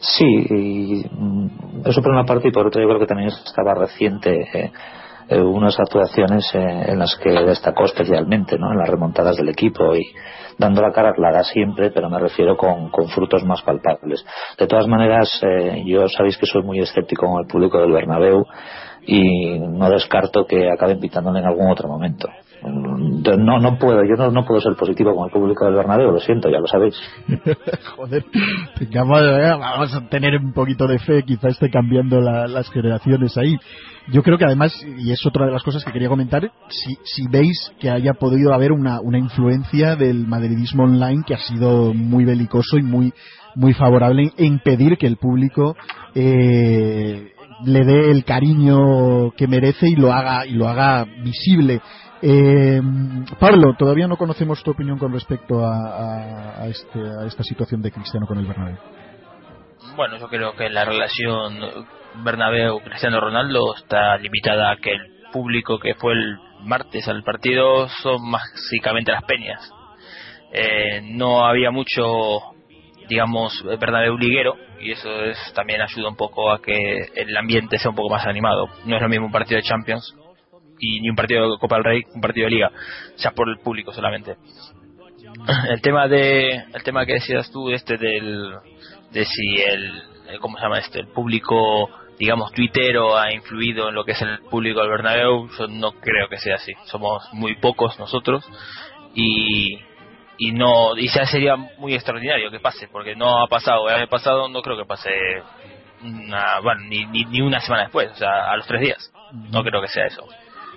Sí, 0.00 0.24
y 0.24 1.02
eso 1.84 2.02
por 2.02 2.12
una 2.12 2.24
parte 2.24 2.48
y 2.48 2.52
por 2.52 2.66
otra 2.66 2.82
yo 2.82 2.88
creo 2.88 3.00
que 3.00 3.06
también 3.06 3.28
estaba 3.28 3.74
reciente 3.74 4.46
eh, 4.54 4.72
eh, 5.28 5.40
unas 5.40 5.78
actuaciones 5.78 6.44
eh, 6.54 6.58
en 6.88 6.98
las 6.98 7.16
que 7.16 7.30
destacó 7.30 7.84
especialmente, 7.84 8.58
¿no? 8.58 8.72
En 8.72 8.78
las 8.78 8.88
remontadas 8.88 9.36
del 9.36 9.48
equipo 9.48 9.94
y 9.94 10.02
dando 10.56 10.82
la 10.82 10.92
cara 10.92 11.12
clara 11.12 11.44
siempre, 11.44 11.90
pero 11.90 12.08
me 12.08 12.18
refiero 12.18 12.56
con, 12.56 12.90
frutos 13.08 13.44
más 13.44 13.62
palpables. 13.62 14.24
De 14.58 14.66
todas 14.66 14.86
maneras, 14.86 15.40
yo 15.84 16.08
sabéis 16.08 16.36
que 16.36 16.46
soy 16.46 16.62
muy 16.62 16.80
escéptico 16.80 17.26
con 17.26 17.40
el 17.40 17.46
público 17.46 17.78
del 17.78 17.92
Bernabéu 17.92 18.44
y 19.06 19.58
no 19.60 19.88
descarto 19.88 20.46
que 20.46 20.68
acaben 20.68 20.98
pitándole 20.98 21.38
en 21.38 21.46
algún 21.46 21.70
otro 21.70 21.88
momento. 21.88 22.28
No 22.62 23.58
no 23.58 23.78
puedo 23.78 24.04
yo 24.04 24.16
no, 24.16 24.30
no 24.30 24.44
puedo 24.44 24.60
ser 24.60 24.74
positivo 24.74 25.14
con 25.14 25.26
el 25.26 25.30
público 25.30 25.64
del 25.64 25.74
Bernabéu 25.74 26.10
lo 26.10 26.20
siento 26.20 26.48
ya 26.50 26.58
lo 26.58 26.66
sabéis. 26.66 26.94
Joder 27.96 28.24
vamos 29.58 29.94
a 29.94 30.08
tener 30.08 30.36
un 30.36 30.52
poquito 30.52 30.86
de 30.86 30.98
fe 30.98 31.22
quizá 31.22 31.48
esté 31.48 31.70
cambiando 31.70 32.20
las 32.20 32.70
generaciones 32.70 33.36
ahí. 33.36 33.56
Yo 34.10 34.22
creo 34.22 34.38
que 34.38 34.46
además 34.46 34.74
y 34.98 35.12
es 35.12 35.24
otra 35.26 35.46
de 35.46 35.52
las 35.52 35.62
cosas 35.62 35.84
que 35.84 35.92
quería 35.92 36.08
comentar 36.08 36.50
si, 36.68 36.96
si 37.04 37.28
veis 37.30 37.72
que 37.78 37.90
haya 37.90 38.14
podido 38.14 38.54
haber 38.54 38.72
una, 38.72 39.00
una 39.00 39.18
influencia 39.18 39.96
del 39.96 40.26
madridismo 40.26 40.84
online 40.84 41.22
que 41.26 41.34
ha 41.34 41.38
sido 41.38 41.92
muy 41.94 42.24
belicoso 42.24 42.78
y 42.78 42.82
muy 42.82 43.12
muy 43.54 43.74
favorable 43.74 44.32
en 44.36 44.46
impedir 44.46 44.96
que 44.98 45.06
el 45.06 45.16
público 45.16 45.76
eh, 46.14 47.32
le 47.64 47.84
dé 47.84 48.10
el 48.10 48.24
cariño 48.24 49.32
que 49.36 49.48
merece 49.48 49.88
y 49.88 49.96
lo 49.96 50.12
haga 50.12 50.46
y 50.46 50.52
lo 50.52 50.68
haga 50.68 51.04
visible 51.22 51.80
eh, 52.22 52.80
Pablo, 53.38 53.74
todavía 53.78 54.08
no 54.08 54.16
conocemos 54.16 54.62
tu 54.62 54.72
opinión 54.72 54.98
con 54.98 55.12
respecto 55.12 55.64
a, 55.64 56.66
este, 56.66 56.98
a 56.98 57.26
esta 57.26 57.42
situación 57.42 57.82
de 57.82 57.92
Cristiano 57.92 58.26
con 58.26 58.38
el 58.38 58.46
Bernabéu. 58.46 58.76
Bueno, 59.96 60.16
yo 60.18 60.28
creo 60.28 60.54
que 60.54 60.68
la 60.68 60.84
relación 60.84 61.58
Bernabéu-Cristiano 62.22 63.20
Ronaldo 63.20 63.74
está 63.76 64.16
limitada 64.16 64.72
a 64.72 64.76
que 64.76 64.92
el 64.92 65.00
público 65.32 65.78
que 65.78 65.94
fue 65.94 66.14
el 66.14 66.38
martes 66.62 67.06
al 67.08 67.22
partido 67.22 67.88
son 68.02 68.30
básicamente 68.30 69.12
las 69.12 69.24
peñas. 69.24 69.72
Eh, 70.52 71.02
no 71.04 71.44
había 71.44 71.70
mucho, 71.70 72.02
digamos, 73.08 73.62
Bernabéu 73.78 74.16
liguero 74.16 74.56
y 74.80 74.92
eso 74.92 75.24
es, 75.24 75.38
también 75.54 75.82
ayuda 75.82 76.08
un 76.08 76.16
poco 76.16 76.50
a 76.50 76.60
que 76.60 77.10
el 77.14 77.36
ambiente 77.36 77.78
sea 77.78 77.90
un 77.90 77.96
poco 77.96 78.10
más 78.10 78.26
animado. 78.26 78.68
No 78.84 78.96
es 78.96 79.02
lo 79.02 79.08
mismo 79.08 79.26
un 79.26 79.32
partido 79.32 79.60
de 79.60 79.68
Champions 79.68 80.14
y 80.78 81.00
ni 81.00 81.10
un 81.10 81.16
partido 81.16 81.52
de 81.52 81.58
Copa 81.58 81.76
del 81.76 81.84
Rey, 81.84 82.02
un 82.14 82.20
partido 82.20 82.46
de 82.46 82.50
Liga, 82.50 82.70
sea 83.16 83.32
por 83.32 83.48
el 83.48 83.58
público 83.58 83.92
solamente. 83.92 84.36
El 85.70 85.80
tema 85.80 86.08
de 86.08 86.50
el 86.72 86.82
tema 86.84 87.04
que 87.04 87.14
decías 87.14 87.50
tú 87.50 87.70
este 87.70 87.96
del 87.96 88.54
de 89.10 89.24
si 89.24 89.56
el 89.60 90.02
cómo 90.40 90.56
se 90.56 90.62
llama 90.62 90.78
este 90.78 91.00
el 91.00 91.08
público 91.08 91.90
digamos 92.18 92.52
tuitero 92.52 93.16
ha 93.16 93.32
influido 93.32 93.88
en 93.88 93.94
lo 93.94 94.04
que 94.04 94.12
es 94.12 94.22
el 94.22 94.40
público 94.50 94.80
del 94.80 94.90
Bernabéu 94.90 95.48
yo 95.58 95.66
no 95.68 95.92
creo 95.92 96.28
que 96.28 96.38
sea 96.38 96.56
así. 96.56 96.72
Somos 96.84 97.28
muy 97.32 97.56
pocos 97.56 97.98
nosotros 97.98 98.44
y 99.14 99.78
y 100.38 100.52
no 100.52 100.96
y 100.96 101.08
ya 101.08 101.26
sería 101.26 101.56
muy 101.56 101.94
extraordinario 101.94 102.50
que 102.50 102.60
pase 102.60 102.88
porque 102.88 103.14
no 103.14 103.42
ha 103.42 103.48
pasado. 103.48 103.88
El 103.88 103.96
año 103.96 104.08
pasado 104.08 104.48
no 104.48 104.62
creo 104.62 104.76
que 104.76 104.86
pase 104.86 105.10
una, 106.02 106.60
bueno, 106.60 106.82
ni, 106.88 107.04
ni, 107.06 107.24
ni 107.24 107.40
una 107.40 107.60
semana 107.60 107.84
después 107.84 108.10
o 108.12 108.14
sea 108.14 108.50
a 108.50 108.56
los 108.56 108.66
tres 108.66 108.80
días. 108.80 109.12
No 109.50 109.62
creo 109.62 109.82
que 109.82 109.88
sea 109.88 110.06
eso 110.06 110.26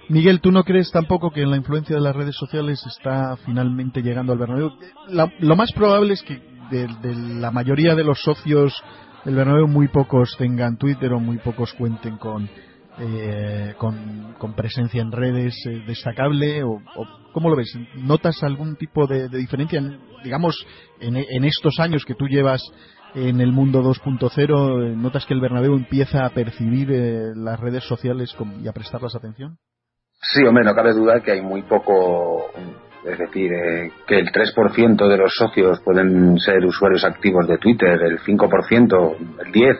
Miguel, 0.10 0.41
¿tú 0.41 0.51
no 0.51 0.63
crees 0.63 0.91
tampoco 0.91 1.31
que 1.31 1.46
la 1.46 1.58
influencia 1.58 1.96
de 1.96 2.01
las 2.01 2.15
redes 2.15 2.36
sociales 2.36 2.84
está 2.86 3.38
finalmente 3.46 4.01
llegando 4.01 4.34
al 4.34 4.39
Bernabéu? 4.39 4.72
lo 5.39 5.55
más 5.55 5.72
probable 5.72 6.13
es 6.13 6.24
que 6.24 6.41
de, 6.72 7.15
la 7.39 7.51
mayoría 7.51 7.96
de 7.96 8.03
los 8.03 8.22
socios 8.22 8.74
del 9.25 9.36
Bernabéu 9.36 9.67
muy 9.67 9.88
pocos 9.88 10.36
tengan 10.38 10.77
Twitter 10.77 11.13
o 11.13 11.20
muy 11.20 11.38
pocos 11.38 11.74
cuenten 11.74 12.17
con, 12.17 12.50
eh, 13.00 13.75
con, 13.77 14.53
presencia 14.55 15.01
en 15.01 15.12
redes 15.12 15.55
eh, 15.65 15.84
destacable 15.86 16.63
o, 16.63 16.81
cómo 17.34 17.50
lo 17.50 17.55
ves 17.55 17.74
notas 17.96 18.41
algún 18.43 18.75
tipo 18.75 19.08
de, 19.08 19.29
diferencia 19.29 19.81
digamos 20.24 20.55
en, 21.00 21.46
estos 21.46 21.79
años 21.79 22.03
que 22.05 22.15
tú 22.15 22.27
llevas 22.27 22.62
en 23.15 23.41
el 23.41 23.51
mundo 23.51 23.81
2.0 23.81 24.96
notas 24.96 25.25
que 25.25 25.34
el 25.34 25.41
Bernabéu 25.41 25.75
empieza 25.75 26.25
a 26.25 26.29
percibir 26.29 26.91
eh, 26.91 27.31
las 27.36 27.60
redes 27.60 27.84
sociales 27.86 28.36
y 28.63 28.67
a 28.67 28.74
prestarlas 28.74 29.15
atención 29.15 29.58
Sí, 30.24 30.44
hombre, 30.46 30.63
no 30.63 30.75
cabe 30.75 30.94
duda 30.94 31.22
que 31.22 31.32
hay 31.32 31.42
muy 31.42 31.63
poco, 31.63 32.51
es 33.04 33.18
decir, 33.18 33.51
eh, 33.51 33.92
que 34.06 34.20
el 34.20 34.32
3% 34.32 35.08
de 35.08 35.18
los 35.18 35.34
socios 35.34 35.82
pueden 35.82 36.38
ser 36.38 36.63
usuarios 36.63 37.04
activos 37.04 37.48
de 37.48 37.58
Twitter, 37.58 38.00
el 38.04 38.20
5%, 38.20 39.16
el 39.46 39.51
10%, 39.51 39.80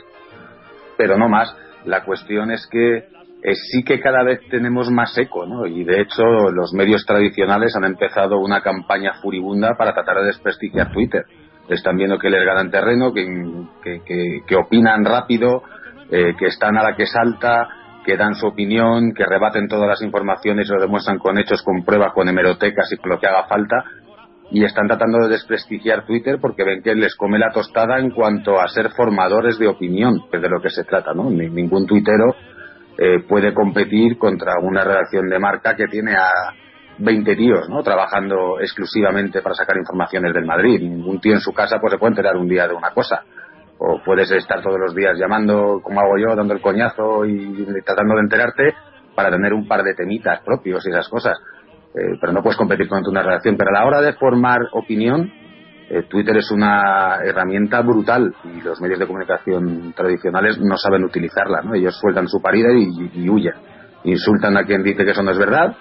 pero 0.98 1.16
no 1.18 1.30
más. 1.30 1.56
La 1.86 2.04
cuestión 2.04 2.50
es 2.50 2.68
que 2.68 2.98
eh, 2.98 3.56
sí 3.56 3.84
que 3.84 4.00
cada 4.00 4.24
vez 4.24 4.40
tenemos 4.50 4.90
más 4.90 5.16
eco, 5.16 5.46
¿no? 5.46 5.68
Y 5.68 5.84
de 5.84 6.02
hecho 6.02 6.24
los 6.24 6.74
medios 6.74 7.06
tradicionales 7.06 7.76
han 7.76 7.86
empezado 7.86 8.40
una 8.40 8.62
campaña 8.62 9.14
furibunda 9.22 9.76
para 9.78 9.94
tratar 9.94 10.18
de 10.18 10.26
desprestigiar 10.26 10.92
Twitter. 10.92 11.24
Están 11.70 11.98
viendo 11.98 12.18
que 12.18 12.32
les 12.32 12.44
ganan 12.44 12.72
terreno, 12.72 13.14
que, 13.14 14.02
que, 14.04 14.56
opinan 14.56 15.06
rápido, 15.06 15.62
eh, 16.12 16.34
que 16.38 16.48
están 16.48 16.78
a 16.78 16.84
la 16.84 16.96
que 16.96 17.06
salta, 17.06 17.68
que 18.06 18.18
dan 18.18 18.36
su 18.36 18.48
opinión, 18.48 19.14
que 19.14 19.26
rebaten 19.26 19.68
todas 19.68 19.88
las 19.88 20.02
informaciones 20.02 20.68
y 20.68 20.74
lo 20.74 20.82
demuestran 20.82 21.20
con 21.20 21.38
hechos, 21.38 21.62
con 21.62 21.84
pruebas, 21.84 22.14
con 22.14 22.28
hemerotecas 22.28 22.92
y 22.92 22.98
con 22.98 23.12
lo 23.12 23.20
que 23.20 23.28
haga 23.28 23.48
falta. 23.48 23.84
Y 24.52 24.66
están 24.66 24.88
tratando 24.88 25.20
de 25.20 25.30
desprestigiar 25.30 26.06
Twitter 26.06 26.38
porque 26.42 26.64
ven 26.64 26.82
que 26.82 26.94
les 26.94 27.16
come 27.16 27.40
la 27.40 27.52
tostada 27.52 28.00
en 28.00 28.12
cuanto 28.12 28.60
a 28.60 28.68
ser 28.68 28.90
formadores 28.90 29.58
de 29.58 29.68
opinión, 29.68 30.26
que 30.30 30.38
es 30.38 30.44
de 30.44 30.50
lo 30.50 30.62
que 30.62 30.70
se 30.70 30.84
trata, 30.84 31.14
¿no? 31.14 31.30
Ningún 31.30 31.86
tuitero 31.88 32.36
eh, 32.98 33.20
puede 33.28 33.54
competir 33.54 34.18
contra 34.18 34.60
una 34.62 34.84
redacción 34.84 35.30
de 35.30 35.40
marca 35.40 35.76
que 35.76 35.88
tiene 35.88 36.16
a 36.16 36.30
20 36.98 37.36
tíos, 37.36 37.70
¿no? 37.70 37.82
Trabajando 37.82 38.60
exclusivamente 38.60 39.42
para 39.42 39.56
sacar 39.56 39.78
informaciones 39.78 40.34
del 40.34 40.46
Madrid. 40.46 40.82
Ningún 40.82 41.22
tío 41.22 41.34
en 41.34 41.40
su 41.40 41.54
casa 41.54 41.78
pues 41.80 41.94
se 41.94 41.98
puede 41.98 42.12
enterar 42.12 42.36
un 42.36 42.50
día 42.50 42.68
de 42.68 42.74
una 42.74 42.90
cosa 42.90 43.24
o 43.84 44.00
puedes 44.06 44.32
estar 44.32 44.62
todos 44.62 44.80
los 44.80 44.94
días 44.94 45.18
llamando, 45.18 45.82
como 45.82 46.02
hago 46.02 46.16
yo, 46.20 46.36
dando 46.36 46.54
el 46.54 46.62
coñazo 46.62 47.26
y 47.26 47.66
tratando 47.84 48.14
de 48.14 48.22
enterarte 48.22 48.76
para 49.16 49.32
tener 49.32 49.54
un 49.54 49.68
par 49.68 49.82
de 49.82 49.96
temitas 49.96 50.40
propios 50.42 50.86
y 50.86 50.92
esas 50.92 51.10
cosas. 51.10 51.40
Eh, 51.96 52.16
pero 52.22 52.32
no 52.32 52.44
puedes 52.44 52.58
competir 52.58 52.88
con 52.88 53.02
una 53.08 53.24
redacción. 53.24 53.58
Pero 53.58 53.72
a 53.72 53.80
la 53.80 53.86
hora 53.88 54.02
de 54.02 54.14
formar 54.14 54.60
opinión, 54.74 55.32
eh, 55.90 56.04
Twitter 56.08 56.38
es 56.38 56.52
una 56.52 57.24
herramienta 57.26 57.82
brutal 57.82 58.32
y 58.44 58.62
los 58.62 58.80
medios 58.80 59.00
de 59.00 59.08
comunicación 59.08 59.94
tradicionales 59.94 60.60
no 60.60 60.78
saben 60.78 61.04
utilizarla. 61.04 61.64
¿no? 61.64 61.74
Ellos 61.74 61.98
sueltan 62.00 62.28
su 62.28 62.40
parida 62.40 62.70
y, 62.72 63.28
huyen. 63.28 63.56
Insultan 64.04 64.58
a 64.58 64.64
quien 64.64 64.84
dice 64.84 65.04
que 65.04 65.12
eso 65.12 65.24
no 65.24 65.32
es 65.32 65.40
verdad. 65.40 65.76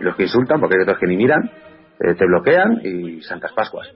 Los 0.00 0.16
que 0.16 0.24
insultan, 0.24 0.58
porque 0.58 0.78
hay 0.78 0.82
otros 0.82 0.98
que 0.98 1.06
ni 1.06 1.16
miran, 1.16 1.48
eh, 2.00 2.14
te 2.16 2.26
bloquean 2.26 2.80
y 2.82 3.22
santas 3.22 3.52
pascuas. 3.52 3.88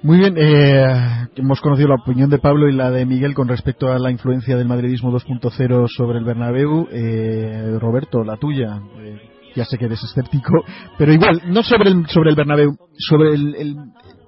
Muy 0.00 0.18
bien, 0.18 0.36
eh, 0.38 1.26
hemos 1.34 1.60
conocido 1.60 1.88
la 1.88 1.96
opinión 1.96 2.30
de 2.30 2.38
Pablo 2.38 2.68
y 2.68 2.72
la 2.72 2.88
de 2.92 3.04
Miguel 3.04 3.34
con 3.34 3.48
respecto 3.48 3.90
a 3.90 3.98
la 3.98 4.12
influencia 4.12 4.56
del 4.56 4.68
madridismo 4.68 5.10
2.0 5.10 5.88
sobre 5.88 6.18
el 6.18 6.24
Bernabéu. 6.24 6.86
Eh, 6.92 7.76
Roberto, 7.80 8.22
la 8.22 8.36
tuya. 8.36 8.80
Eh, 9.00 9.20
ya 9.56 9.64
sé 9.64 9.76
que 9.76 9.86
eres 9.86 10.00
escéptico, 10.04 10.64
pero 10.98 11.12
igual, 11.12 11.42
no 11.46 11.64
sobre 11.64 11.90
el, 11.90 12.06
sobre 12.06 12.30
el 12.30 12.36
Bernabéu, 12.36 12.76
sobre 12.96 13.34
el, 13.34 13.76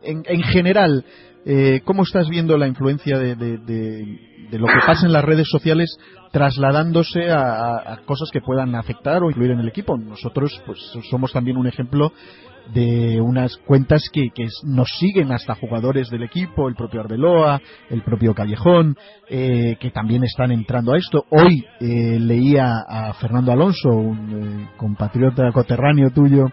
en, 0.02 0.42
general, 0.42 1.04
eh, 1.46 1.82
¿cómo 1.84 2.02
estás 2.02 2.28
viendo 2.28 2.56
la 2.58 2.66
influencia 2.66 3.16
de, 3.16 3.36
de, 3.36 4.58
lo 4.58 4.66
que 4.66 4.80
pasa 4.84 5.06
en 5.06 5.12
las 5.12 5.24
redes 5.24 5.46
sociales 5.48 5.96
trasladándose 6.32 7.30
a, 7.30 7.92
a, 7.92 7.98
cosas 8.06 8.30
que 8.32 8.40
puedan 8.40 8.74
afectar 8.74 9.22
o 9.22 9.30
incluir 9.30 9.52
en 9.52 9.60
el 9.60 9.68
equipo? 9.68 9.96
Nosotros 9.96 10.60
pues 10.66 10.80
somos 11.10 11.32
también 11.32 11.56
un 11.56 11.68
ejemplo 11.68 12.12
de 12.72 13.20
unas 13.20 13.56
cuentas 13.58 14.04
que, 14.12 14.30
que, 14.34 14.46
nos 14.64 14.88
siguen 14.98 15.32
hasta 15.32 15.54
jugadores 15.54 16.08
del 16.10 16.22
equipo, 16.22 16.68
el 16.68 16.74
propio 16.74 17.00
Arbeloa, 17.00 17.60
el 17.88 18.02
propio 18.02 18.34
Callejón, 18.34 18.96
eh, 19.28 19.76
que 19.80 19.90
también 19.90 20.24
están 20.24 20.52
entrando 20.52 20.92
a 20.92 20.98
esto. 20.98 21.24
Hoy 21.30 21.64
eh, 21.80 22.18
leía 22.20 22.72
a 22.88 23.12
Fernando 23.14 23.52
Alonso, 23.52 23.90
un 23.90 24.68
eh, 24.68 24.68
compatriota 24.76 25.50
coterráneo 25.52 26.10
tuyo, 26.10 26.46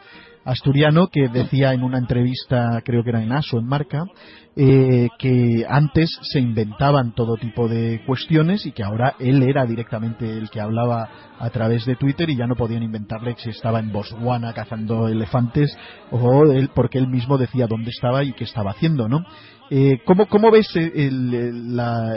asturiano 0.46 1.08
que 1.08 1.28
decía 1.28 1.74
en 1.74 1.84
una 1.84 1.98
entrevista, 1.98 2.82
creo 2.84 3.04
que 3.04 3.10
era 3.10 3.22
en 3.22 3.34
ASO, 3.34 3.60
en 3.60 3.66
Marca, 3.66 4.06
eh, 4.60 5.10
que 5.20 5.68
antes 5.70 6.10
se 6.24 6.40
inventaban 6.40 7.14
todo 7.14 7.38
tipo 7.38 7.68
de 7.68 8.02
cuestiones 8.08 8.66
y 8.66 8.72
que 8.72 8.84
ahora 8.84 9.14
él 9.20 9.44
era 9.44 9.68
directamente 9.68 10.26
el 10.36 10.50
que 10.50 10.60
hablaba 10.60 11.08
a 11.38 11.50
través 11.52 11.86
de 11.86 11.96
Twitter 11.96 12.28
y 12.32 12.36
ya 12.36 12.48
no 12.48 12.56
podían 12.56 12.82
inventarle 12.82 13.36
si 13.38 13.52
estaba 13.52 13.80
en 13.80 13.92
Botswana 13.92 14.54
cazando 14.54 15.10
elefantes 15.10 15.78
o 16.10 16.46
él, 16.52 16.72
porque 16.74 16.98
él 16.98 17.08
mismo 17.08 17.38
decía 17.38 17.68
dónde 17.68 17.92
estaba 17.92 18.24
y 18.24 18.34
qué 18.34 18.46
estaba 18.46 18.72
haciendo, 18.72 19.08
¿no? 19.08 19.24
Eh, 19.70 20.00
¿cómo, 20.06 20.26
¿Cómo 20.26 20.50
ves 20.50 20.70
la, 20.74 22.16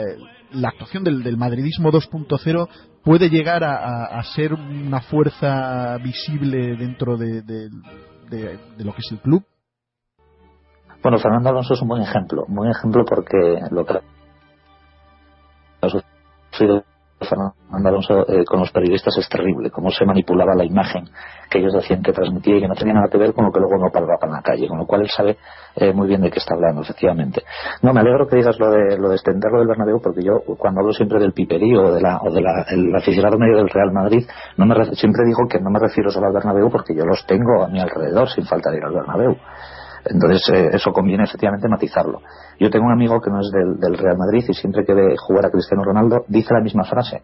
la 0.51 0.69
actuación 0.69 1.03
del, 1.03 1.21
del 1.21 1.37
madridismo 1.37 1.91
2.0 1.91 2.67
puede 3.03 3.29
llegar 3.29 3.63
a, 3.63 4.05
a, 4.05 4.23
ser 4.23 4.53
una 4.53 5.01
fuerza 5.01 5.95
visible 5.97 6.75
dentro 6.75 7.17
de, 7.17 7.41
de, 7.41 7.69
de, 8.29 8.83
lo 8.83 8.93
que 8.93 9.01
es 9.05 9.11
el 9.11 9.19
club? 9.19 9.43
Bueno, 11.01 11.17
Fernando 11.17 11.49
Alonso 11.49 11.73
es 11.73 11.81
un 11.81 11.87
buen 11.87 12.01
ejemplo, 12.01 12.45
un 12.47 12.55
buen 12.55 12.69
ejemplo 12.69 13.03
porque 13.05 13.59
lo 13.71 13.85
que 13.85 13.99
ha 15.81 15.89
sucedido 15.89 16.83
Fernando 17.25 17.89
Alonso 17.89 18.27
eh, 18.27 18.45
con 18.45 18.59
los 18.59 18.71
periodistas 18.71 19.15
es 19.17 19.29
terrible, 19.29 19.69
cómo 19.69 19.89
se 19.91 20.05
manipulaba 20.05 20.55
la 20.55 20.65
imagen 20.65 21.05
que 21.49 21.59
ellos 21.59 21.73
decían 21.73 22.01
que 22.01 22.13
transmitía 22.13 22.57
y 22.57 22.61
que 22.61 22.67
no 22.67 22.75
tenía 22.75 22.93
nada 22.93 23.07
que 23.11 23.17
ver 23.17 23.33
con 23.33 23.45
lo 23.45 23.51
que 23.51 23.59
luego 23.59 23.77
no 23.77 23.91
paraba 23.91 24.17
en 24.23 24.31
la 24.31 24.41
calle, 24.41 24.67
con 24.67 24.77
lo 24.77 24.85
cual 24.85 25.01
él 25.01 25.09
sabe 25.09 25.37
eh, 25.75 25.93
muy 25.93 26.07
bien 26.07 26.21
de 26.21 26.31
qué 26.31 26.39
está 26.39 26.55
hablando, 26.55 26.81
efectivamente. 26.81 27.43
No, 27.81 27.93
me 27.93 27.99
alegro 27.99 28.27
que 28.27 28.37
digas 28.37 28.57
lo 28.57 28.71
de, 28.71 28.97
lo 28.97 29.09
de 29.09 29.15
extenderlo 29.15 29.59
del 29.59 29.67
Bernabéu, 29.67 29.99
porque 30.01 30.23
yo 30.23 30.39
cuando 30.57 30.79
hablo 30.79 30.93
siempre 30.93 31.19
del 31.19 31.33
piperío 31.33 31.87
o 31.87 31.91
de 31.91 32.01
la, 32.01 32.19
o 32.21 32.31
de 32.31 32.41
el 32.69 32.95
aficionado 32.95 33.37
medio 33.37 33.57
del 33.57 33.69
Real 33.69 33.91
Madrid, 33.91 34.25
no 34.57 34.65
me, 34.65 34.95
siempre 34.95 35.25
digo 35.25 35.47
que 35.49 35.59
no 35.59 35.69
me 35.69 35.79
refiero 35.79 36.09
solo 36.09 36.27
al 36.27 36.33
Bernabéu 36.33 36.69
porque 36.69 36.95
yo 36.95 37.05
los 37.05 37.25
tengo 37.25 37.63
a 37.63 37.67
mi 37.67 37.81
alrededor 37.81 38.29
sin 38.29 38.45
falta 38.45 38.71
de 38.71 38.77
ir 38.77 38.85
al 38.85 38.93
Bernabéu. 38.93 39.35
Entonces, 40.05 40.49
eh, 40.53 40.69
eso 40.73 40.91
conviene 40.91 41.23
efectivamente 41.23 41.67
matizarlo. 41.67 42.21
Yo 42.59 42.69
tengo 42.69 42.85
un 42.85 42.91
amigo 42.91 43.19
que 43.21 43.29
no 43.29 43.39
es 43.39 43.51
del, 43.51 43.97
Real 43.97 44.17
Madrid 44.17 44.43
y 44.47 44.53
siempre 44.53 44.83
que 44.85 44.93
ve 44.93 45.15
jugar 45.17 45.45
a 45.45 45.49
Cristiano 45.49 45.83
Ronaldo 45.83 46.25
dice 46.27 46.53
la 46.53 46.61
misma 46.61 46.83
frase. 46.83 47.21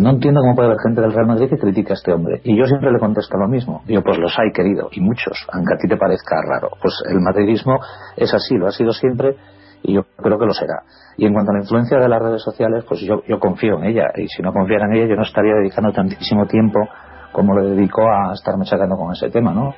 no 0.00 0.10
entiendo 0.10 0.40
cómo 0.40 0.54
puede 0.54 0.68
haber 0.68 0.80
gente 0.80 1.00
del 1.00 1.12
Real 1.12 1.26
Madrid 1.26 1.48
que 1.50 1.58
critique 1.58 1.92
a 1.92 1.94
este 1.94 2.12
hombre. 2.12 2.40
Y 2.44 2.56
yo 2.56 2.64
siempre 2.66 2.92
le 2.92 2.98
contesto 2.98 3.36
lo 3.36 3.48
mismo. 3.48 3.82
Digo, 3.86 4.02
pues 4.02 4.18
los 4.18 4.36
hay 4.38 4.52
querido, 4.52 4.88
y 4.92 5.00
muchos, 5.00 5.46
aunque 5.52 5.74
a 5.74 5.76
ti 5.76 5.88
te 5.88 5.96
parezca 5.96 6.36
raro. 6.42 6.70
Pues 6.80 7.02
el 7.08 7.20
madridismo 7.20 7.80
es 8.16 8.32
así, 8.32 8.56
lo 8.56 8.66
ha 8.68 8.72
sido 8.72 8.92
siempre 8.92 9.36
y 9.82 9.94
yo 9.94 10.04
creo 10.16 10.38
que 10.38 10.46
lo 10.46 10.52
será. 10.52 10.82
Y 11.16 11.26
en 11.26 11.32
cuanto 11.32 11.50
a 11.50 11.54
la 11.54 11.60
influencia 11.60 11.98
de 11.98 12.08
las 12.08 12.22
redes 12.22 12.42
sociales, 12.42 12.84
pues 12.88 13.00
yo, 13.00 13.22
yo 13.26 13.38
confío 13.38 13.78
en 13.78 13.84
ella. 13.84 14.12
Y 14.16 14.28
si 14.28 14.42
no 14.42 14.52
confiara 14.52 14.86
en 14.86 14.94
ella, 14.94 15.06
yo 15.08 15.16
no 15.16 15.22
estaría 15.22 15.54
dedicando 15.54 15.92
tantísimo 15.92 16.46
tiempo 16.46 16.80
como 17.32 17.58
le 17.58 17.70
dedico 17.70 18.02
a 18.02 18.32
estarme 18.32 18.64
sacando 18.64 18.96
con 18.96 19.12
ese 19.12 19.30
tema, 19.30 19.52
¿no? 19.52 19.74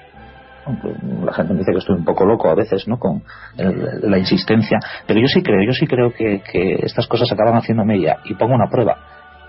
La 1.25 1.33
gente 1.33 1.53
me 1.53 1.59
dice 1.61 1.73
que 1.73 1.79
estoy 1.79 1.97
un 1.97 2.05
poco 2.05 2.25
loco 2.25 2.49
a 2.49 2.55
veces, 2.55 2.87
¿no? 2.89 2.99
Con 2.99 3.23
la 3.57 4.19
insistencia. 4.19 4.79
Pero 5.07 5.21
yo 5.21 5.27
sí 5.27 5.43
creo, 5.43 5.63
yo 5.65 5.73
sí 5.73 5.87
creo 5.87 6.13
que, 6.13 6.43
estas 6.83 7.07
cosas 7.07 7.31
acaban 7.33 7.57
haciendo 7.57 7.85
mella. 7.85 8.19
Y 8.25 8.35
pongo 8.35 8.55
una 8.55 8.71
prueba. 8.71 8.97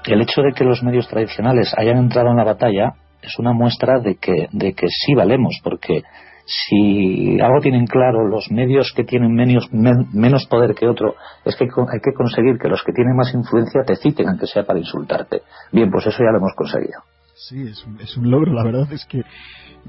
El 0.06 0.22
hecho 0.22 0.42
de 0.42 0.52
que 0.52 0.64
los 0.64 0.84
medios 0.84 1.08
tradicionales 1.08 1.74
hayan 1.78 1.98
entrado 1.98 2.30
en 2.30 2.38
la 2.38 2.44
batalla 2.44 2.94
es 3.22 3.40
una 3.40 3.54
muestra 3.54 4.00
de 4.00 4.18
que, 4.18 4.48
de 4.52 4.74
que 4.74 4.88
sí 4.88 5.16
valemos, 5.16 5.60
porque 5.64 6.04
si 6.46 7.40
algo 7.42 7.60
tienen 7.60 7.88
claro 7.88 8.28
los 8.28 8.52
medios 8.52 8.94
que 8.96 9.04
tienen 9.04 9.34
menos, 9.34 9.68
menos 9.72 10.46
poder 10.46 10.76
que 10.76 10.88
otro, 10.88 11.16
es 11.44 11.56
que 11.56 11.64
hay 11.64 12.00
que 12.04 12.14
conseguir 12.14 12.60
que 12.62 12.70
los 12.70 12.84
que 12.84 12.94
tienen 12.94 13.16
más 13.16 13.34
influencia 13.34 13.82
te 13.84 13.96
citen, 13.96 14.30
aunque 14.30 14.46
sea 14.46 14.64
para 14.64 14.78
insultarte. 14.78 15.42
Bien, 15.72 15.90
pues 15.90 16.06
eso 16.06 16.20
ya 16.20 16.32
lo 16.32 16.38
hemos 16.38 16.54
conseguido. 16.56 17.02
Sí, 17.36 17.68
es 17.68 17.84
un, 17.86 18.00
es 18.00 18.16
un 18.16 18.30
logro. 18.30 18.54
La 18.54 18.64
verdad 18.64 18.92
es 18.94 19.06
que 19.06 19.24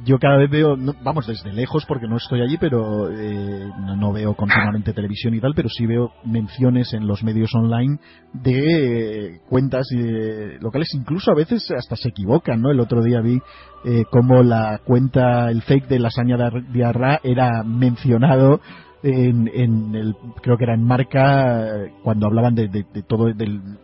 yo 0.05 0.19
cada 0.19 0.37
vez 0.37 0.51
veo, 0.51 0.77
vamos, 1.03 1.27
desde 1.27 1.53
lejos 1.53 1.85
porque 1.87 2.07
no 2.07 2.17
estoy 2.17 2.43
allí, 2.43 2.59
pero 2.59 3.11
eh, 3.11 3.71
no, 3.97 4.13
veo 4.13 4.35
continuamente 4.35 4.93
televisión 4.93 5.35
y 5.35 5.41
tal, 5.41 5.55
pero 5.55 5.69
sí 5.69 5.87
veo 5.87 6.13
menciones 6.25 6.93
en 6.93 7.07
los 7.07 7.23
medios 7.23 7.55
online 7.55 7.99
de 8.33 9.37
eh, 9.37 9.41
cuentas 9.49 9.87
eh, 9.97 10.59
locales, 10.61 10.89
incluso 10.95 11.31
a 11.31 11.35
veces 11.35 11.71
hasta 11.71 11.97
se 11.97 12.11
equivocan, 12.11 12.61
¿no? 12.61 12.71
El 12.71 12.81
otro 12.81 13.03
día 13.03 13.21
vi 13.21 13.39
eh, 13.85 14.05
cómo 14.11 14.43
la 14.43 14.81
cuenta, 14.85 15.51
el 15.51 15.63
fake 15.63 15.89
de 15.89 15.99
Lasaña 15.99 16.37
de 16.37 16.85
Arra 16.85 17.21
era 17.23 17.63
mencionado 17.65 18.61
en, 19.03 19.49
en 19.49 19.95
el, 19.95 20.15
creo 20.43 20.59
que 20.59 20.65
era 20.65 20.75
en 20.75 20.83
Marca, 20.83 21.69
cuando 22.03 22.27
hablaban 22.27 22.55
de, 22.55 22.69
de, 22.69 22.85
de 22.93 23.03
todo, 23.03 23.33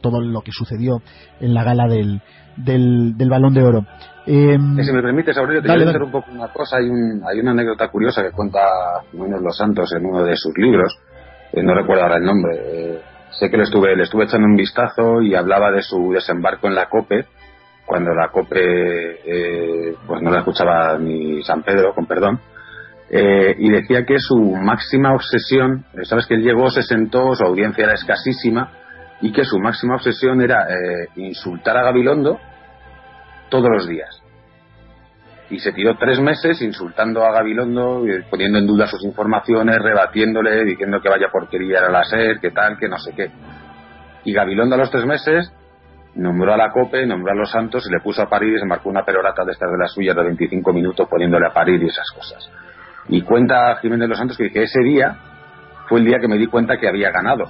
todo 0.01 0.21
lo 0.21 0.41
que 0.43 0.51
sucedió 0.53 1.01
en 1.41 1.55
la 1.55 1.65
gala 1.65 1.87
del, 1.87 2.21
del 2.57 3.31
balón 3.31 3.55
de 3.55 3.63
oro. 3.63 3.87
Eh, 4.27 4.57
si 4.83 4.93
me 4.93 5.03
permites, 5.03 5.37
Aurelio, 5.37 5.63
te 5.63 5.69
voy 5.69 5.83
a 5.83 5.87
decir 5.87 6.03
un 6.03 6.13
poco 6.13 6.31
una 6.31 6.49
cosa. 6.49 6.77
Hay, 6.77 6.89
un, 6.89 7.23
hay 7.27 7.41
una 7.41 7.51
anécdota 7.51 7.89
curiosa 7.89 8.23
que 8.23 8.31
cuenta 8.31 8.61
Menos 9.13 9.43
Los 9.43 9.57
Santos 9.57 9.93
en 9.97 10.07
uno 10.07 10.25
de 10.25 10.37
sus 10.37 10.57
libros. 10.57 10.97
Eh, 11.53 11.63
no 11.63 11.75
recuerdo 11.75 12.05
ahora 12.05 12.19
el 12.19 12.25
nombre. 12.25 12.57
Eh, 12.63 13.01
sé 13.31 13.51
que 13.51 13.57
le 13.57 13.65
estuve, 13.65 13.97
le 13.97 14.05
estuve 14.05 14.25
echando 14.25 14.47
un 14.47 14.57
vistazo 14.57 15.21
y 15.23 15.35
hablaba 15.35 15.71
de 15.73 15.83
su 15.83 16.13
desembarco 16.13 16.69
en 16.69 16.75
la 16.75 16.89
COPE, 16.89 17.27
cuando 17.85 18.15
la 18.15 18.29
COPE 18.29 18.61
eh, 19.25 19.95
pues 20.07 20.23
no 20.23 20.31
la 20.31 20.39
escuchaba 20.39 20.99
ni 20.99 21.43
San 21.43 21.63
Pedro, 21.63 21.95
con 21.95 22.07
perdón. 22.07 22.41
y 23.11 23.71
decía 23.71 24.05
que 24.07 24.19
su 24.19 24.37
máxima 24.37 25.15
obsesión, 25.15 25.85
sabes 26.05 26.27
que 26.27 26.35
él 26.35 26.43
llegó, 26.43 26.71
se 26.71 26.83
sentó, 26.83 27.35
su 27.35 27.45
audiencia 27.45 27.85
era 27.85 27.95
escasísima, 27.95 28.71
y 29.23 29.33
que 29.33 29.45
su 29.45 29.59
máxima 29.59 29.95
obsesión 29.95 30.43
era 30.43 30.67
eh, 30.69 31.09
insultar 31.17 31.77
a 31.77 31.85
Gabilondo 31.85 32.39
todos 33.53 33.69
los 33.71 33.87
días. 33.87 34.23
Y 35.51 35.59
se 35.59 35.73
tiró 35.73 35.99
tres 35.99 36.19
meses 36.19 36.63
insultando 36.63 37.23
a 37.23 37.33
Gabilondo, 37.33 38.03
poniendo 38.31 38.59
en 38.59 38.67
duda 38.67 38.87
sus 38.87 39.05
informaciones, 39.05 39.77
rebatiéndole, 39.79 40.65
diciendo 40.65 41.03
que 41.03 41.11
vaya 41.11 41.29
porquería 41.31 41.81
era 41.81 41.91
la 41.91 42.03
SER, 42.03 42.41
que 42.41 42.51
tal, 42.51 42.79
que 42.79 42.89
no 42.89 42.97
sé 42.97 43.13
qué. 43.15 43.31
Y 44.25 44.33
Gabilondo 44.33 44.77
a 44.77 44.79
los 44.79 44.91
tres 44.91 45.05
meses 45.05 45.53
nombró 46.15 46.55
a 46.55 46.57
la 46.57 46.73
COPE, 46.73 47.07
nombró 47.07 47.33
a 47.33 47.35
los 47.35 47.51
Santos 47.51 47.87
y 47.87 47.93
le 47.93 48.01
puso 48.01 48.23
a 48.23 48.31
parir 48.31 48.55
y 48.55 48.59
se 48.59 48.65
marcó 48.65 48.89
una 48.89 49.05
perorata 49.05 49.45
de 49.45 49.53
estas 49.53 49.71
de 49.71 49.77
las 49.77 49.93
suyas 49.93 50.17
de 50.17 50.23
25 50.23 50.73
minutos 50.73 51.07
poniéndole 51.07 51.47
a 51.47 51.53
parir 51.53 51.83
y 51.83 51.89
esas 51.89 52.11
cosas. 52.11 52.51
Y 53.09 53.21
cuenta 53.21 53.77
Jiménez 53.83 54.07
de 54.07 54.09
los 54.09 54.19
Santos 54.19 54.39
que 54.39 54.45
dice, 54.45 54.63
ese 54.63 54.81
día 54.81 55.15
fue 55.89 55.99
el 55.99 56.07
día 56.07 56.19
que 56.19 56.29
me 56.29 56.39
di 56.39 56.47
cuenta 56.47 56.79
que 56.79 56.89
había 56.89 57.11
ganado 57.11 57.45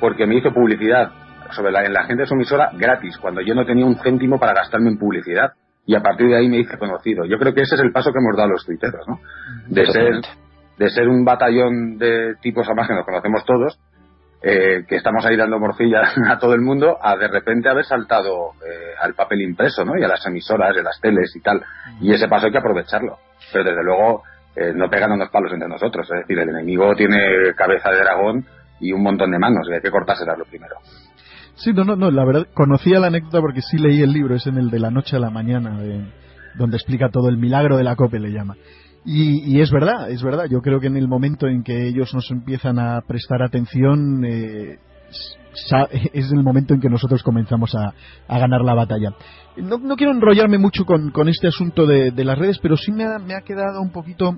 porque 0.00 0.26
me 0.26 0.34
hizo 0.34 0.52
publicidad 0.52 1.12
sobre 1.52 1.72
la, 1.72 1.84
en 1.84 1.92
la 1.92 2.04
gente 2.04 2.22
de 2.22 2.26
su 2.26 2.34
emisora 2.34 2.70
gratis, 2.74 3.18
cuando 3.18 3.40
yo 3.40 3.54
no 3.54 3.64
tenía 3.64 3.86
un 3.86 3.96
céntimo 3.96 4.38
para 4.38 4.54
gastarme 4.54 4.90
en 4.90 4.98
publicidad. 4.98 5.52
Y 5.84 5.96
a 5.96 6.00
partir 6.00 6.28
de 6.28 6.36
ahí 6.36 6.48
me 6.48 6.58
hice 6.58 6.78
conocido. 6.78 7.24
Yo 7.24 7.38
creo 7.38 7.52
que 7.52 7.62
ese 7.62 7.74
es 7.74 7.80
el 7.80 7.90
paso 7.90 8.12
que 8.12 8.18
hemos 8.18 8.36
dado 8.36 8.50
los 8.50 8.64
tuiteros, 8.64 9.04
¿no? 9.08 9.18
De 9.66 9.84
ser, 9.86 10.20
de 10.78 10.90
ser 10.90 11.08
un 11.08 11.24
batallón 11.24 11.98
de 11.98 12.36
tipos 12.40 12.66
además 12.66 12.86
que 12.86 12.94
nos 12.94 13.04
conocemos 13.04 13.44
todos, 13.44 13.80
eh, 14.44 14.84
que 14.88 14.96
estamos 14.96 15.24
ahí 15.24 15.36
dando 15.36 15.60
morcilla 15.60 16.02
a 16.28 16.38
todo 16.38 16.54
el 16.54 16.60
mundo, 16.60 16.98
a 17.00 17.16
de 17.16 17.28
repente 17.28 17.68
haber 17.68 17.84
saltado 17.84 18.52
eh, 18.66 18.94
al 19.00 19.14
papel 19.14 19.42
impreso, 19.42 19.84
¿no? 19.84 19.96
Y 19.96 20.02
a 20.02 20.08
las 20.08 20.26
emisoras, 20.26 20.74
y 20.76 20.82
las 20.82 21.00
teles 21.00 21.34
y 21.36 21.40
tal. 21.40 21.62
Y 22.00 22.12
ese 22.12 22.26
paso 22.26 22.46
hay 22.46 22.52
que 22.52 22.58
aprovecharlo. 22.58 23.18
Pero 23.52 23.64
desde 23.64 23.84
luego, 23.84 24.22
eh, 24.56 24.72
no 24.74 24.90
pegándonos 24.90 25.30
palos 25.30 25.52
entre 25.52 25.68
nosotros. 25.68 26.10
Es 26.10 26.20
decir, 26.20 26.38
el 26.38 26.48
enemigo 26.48 26.94
tiene 26.96 27.54
cabeza 27.56 27.90
de 27.90 27.98
dragón 27.98 28.44
y 28.80 28.92
un 28.92 29.02
montón 29.02 29.30
de 29.30 29.38
manos, 29.38 29.68
y 29.70 29.74
hay 29.74 29.80
que 29.80 29.90
cortárselas 29.90 30.36
lo 30.36 30.44
primero. 30.44 30.76
Sí, 31.62 31.72
no, 31.72 31.84
no, 31.84 31.94
no, 31.94 32.10
la 32.10 32.24
verdad, 32.24 32.48
conocía 32.54 32.98
la 32.98 33.06
anécdota 33.06 33.40
porque 33.40 33.62
sí 33.62 33.78
leí 33.78 34.02
el 34.02 34.12
libro, 34.12 34.34
es 34.34 34.48
en 34.48 34.56
el 34.56 34.68
de 34.68 34.80
la 34.80 34.90
noche 34.90 35.14
a 35.14 35.20
la 35.20 35.30
mañana, 35.30 35.78
donde 36.58 36.76
explica 36.76 37.08
todo 37.08 37.28
el 37.28 37.36
milagro 37.36 37.76
de 37.76 37.84
la 37.84 37.94
COPE, 37.94 38.18
le 38.18 38.32
llama. 38.32 38.56
Y, 39.04 39.60
es 39.60 39.70
verdad, 39.70 40.10
es 40.10 40.24
verdad, 40.24 40.46
yo 40.50 40.60
creo 40.60 40.80
que 40.80 40.88
en 40.88 40.96
el 40.96 41.06
momento 41.06 41.46
en 41.46 41.62
que 41.62 41.86
ellos 41.86 42.12
nos 42.14 42.28
empiezan 42.32 42.80
a 42.80 43.00
prestar 43.02 43.44
atención, 43.44 44.24
eh, 44.24 44.78
es 46.12 46.32
el 46.32 46.42
momento 46.42 46.74
en 46.74 46.80
que 46.80 46.88
nosotros 46.88 47.22
comenzamos 47.22 47.72
a, 47.76 47.94
ganar 48.28 48.62
la 48.62 48.74
batalla. 48.74 49.10
No, 49.56 49.78
no, 49.78 49.94
quiero 49.94 50.12
enrollarme 50.12 50.58
mucho 50.58 50.84
con, 50.84 51.12
con 51.12 51.28
este 51.28 51.46
asunto 51.46 51.86
de, 51.86 52.10
de, 52.10 52.24
las 52.24 52.38
redes, 52.38 52.58
pero 52.58 52.76
sí 52.76 52.90
me 52.90 53.04
ha, 53.04 53.20
me 53.20 53.34
ha 53.34 53.42
quedado 53.42 53.80
un 53.80 53.92
poquito 53.92 54.36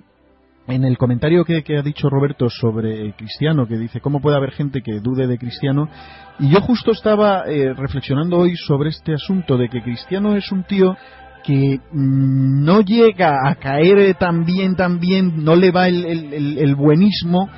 en 0.66 0.84
el 0.84 0.96
comentario 0.96 1.44
que, 1.44 1.62
ha 1.76 1.82
dicho 1.82 2.08
Roberto 2.08 2.48
sobre 2.48 3.12
Cristiano, 3.14 3.66
que 3.66 3.76
dice 3.76 4.00
cómo 4.00 4.20
puede 4.20 4.36
haber 4.36 4.52
gente 4.52 4.82
que 4.82 5.00
dude 5.00 5.26
de 5.26 5.38
Cristiano, 5.38 5.88
y 6.38 6.50
yo 6.50 6.60
justo 6.60 6.92
estaba 6.92 7.44
eh, 7.46 7.74
reflexionando 7.74 8.38
hoy 8.38 8.56
sobre 8.56 8.90
este 8.90 9.14
asunto 9.14 9.58
de 9.58 9.68
que 9.68 9.82
Cristiano 9.82 10.36
es 10.36 10.50
un 10.50 10.64
tío 10.64 10.96
que 11.44 11.80
mm, 11.92 12.64
no 12.64 12.80
llega 12.80 13.46
a 13.46 13.56
caer 13.56 14.14
tan 14.14 14.44
bien, 14.44 14.74
tan 14.74 14.98
bien, 14.98 15.44
no 15.44 15.54
le 15.54 15.70
va 15.70 15.88
el, 15.88 16.74
buenismo, 16.74 17.50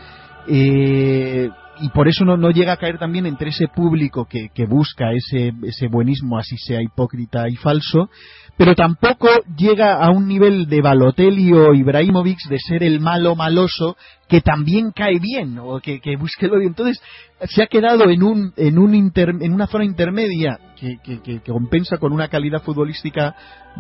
eh, 0.49 1.49
y 1.79 1.89
por 1.91 2.09
eso 2.09 2.25
no, 2.25 2.51
llega 2.51 2.73
a 2.73 2.79
caer 2.79 2.99
también 2.99 3.27
entre 3.27 3.51
ese 3.51 3.69
público 3.69 4.27
que, 4.29 4.49
que 4.53 4.67
busca 4.67 5.13
ese, 5.13 5.53
ese 5.63 5.89
buenismo, 5.89 6.39
así 6.39 6.57
sea 6.57 6.83
hipócrita 6.83 7.49
y 7.49 7.55
falso, 7.57 8.09
pero 8.57 8.75
tampoco 8.75 9.29
llega 9.57 9.95
a 10.03 10.11
un 10.11 10.27
nivel 10.27 10.67
de 10.67 10.81
Balotelli 10.81 11.53
o 11.53 11.75
Ibrahimovic 11.75 12.39
de 12.49 12.59
ser 12.59 12.83
el 12.83 13.01
malo 13.01 13.37
maloso 13.37 13.97
que 14.29 14.41
también 14.41 14.93
cae 14.93 15.19
bien 15.19 15.59
o 15.59 15.79
que, 15.81 16.01
que 16.01 16.17
busque 16.17 16.49
lo 16.49 16.59
bien. 16.59 16.69
Entonces 16.69 17.03
se 17.49 17.63
ha 17.63 17.67
quedado 17.67 18.09
en 18.09 18.23
un 18.23 18.53
en 18.57 18.79
un 18.79 19.13
en 19.15 19.53
una 19.53 19.67
zona 19.67 19.85
intermedia 19.85 20.59
que, 20.79 20.97
que, 21.05 21.21
que, 21.21 21.41
compensa 21.41 21.99
con 21.99 22.13
una 22.13 22.29
calidad 22.29 22.63
futbolística 22.63 23.35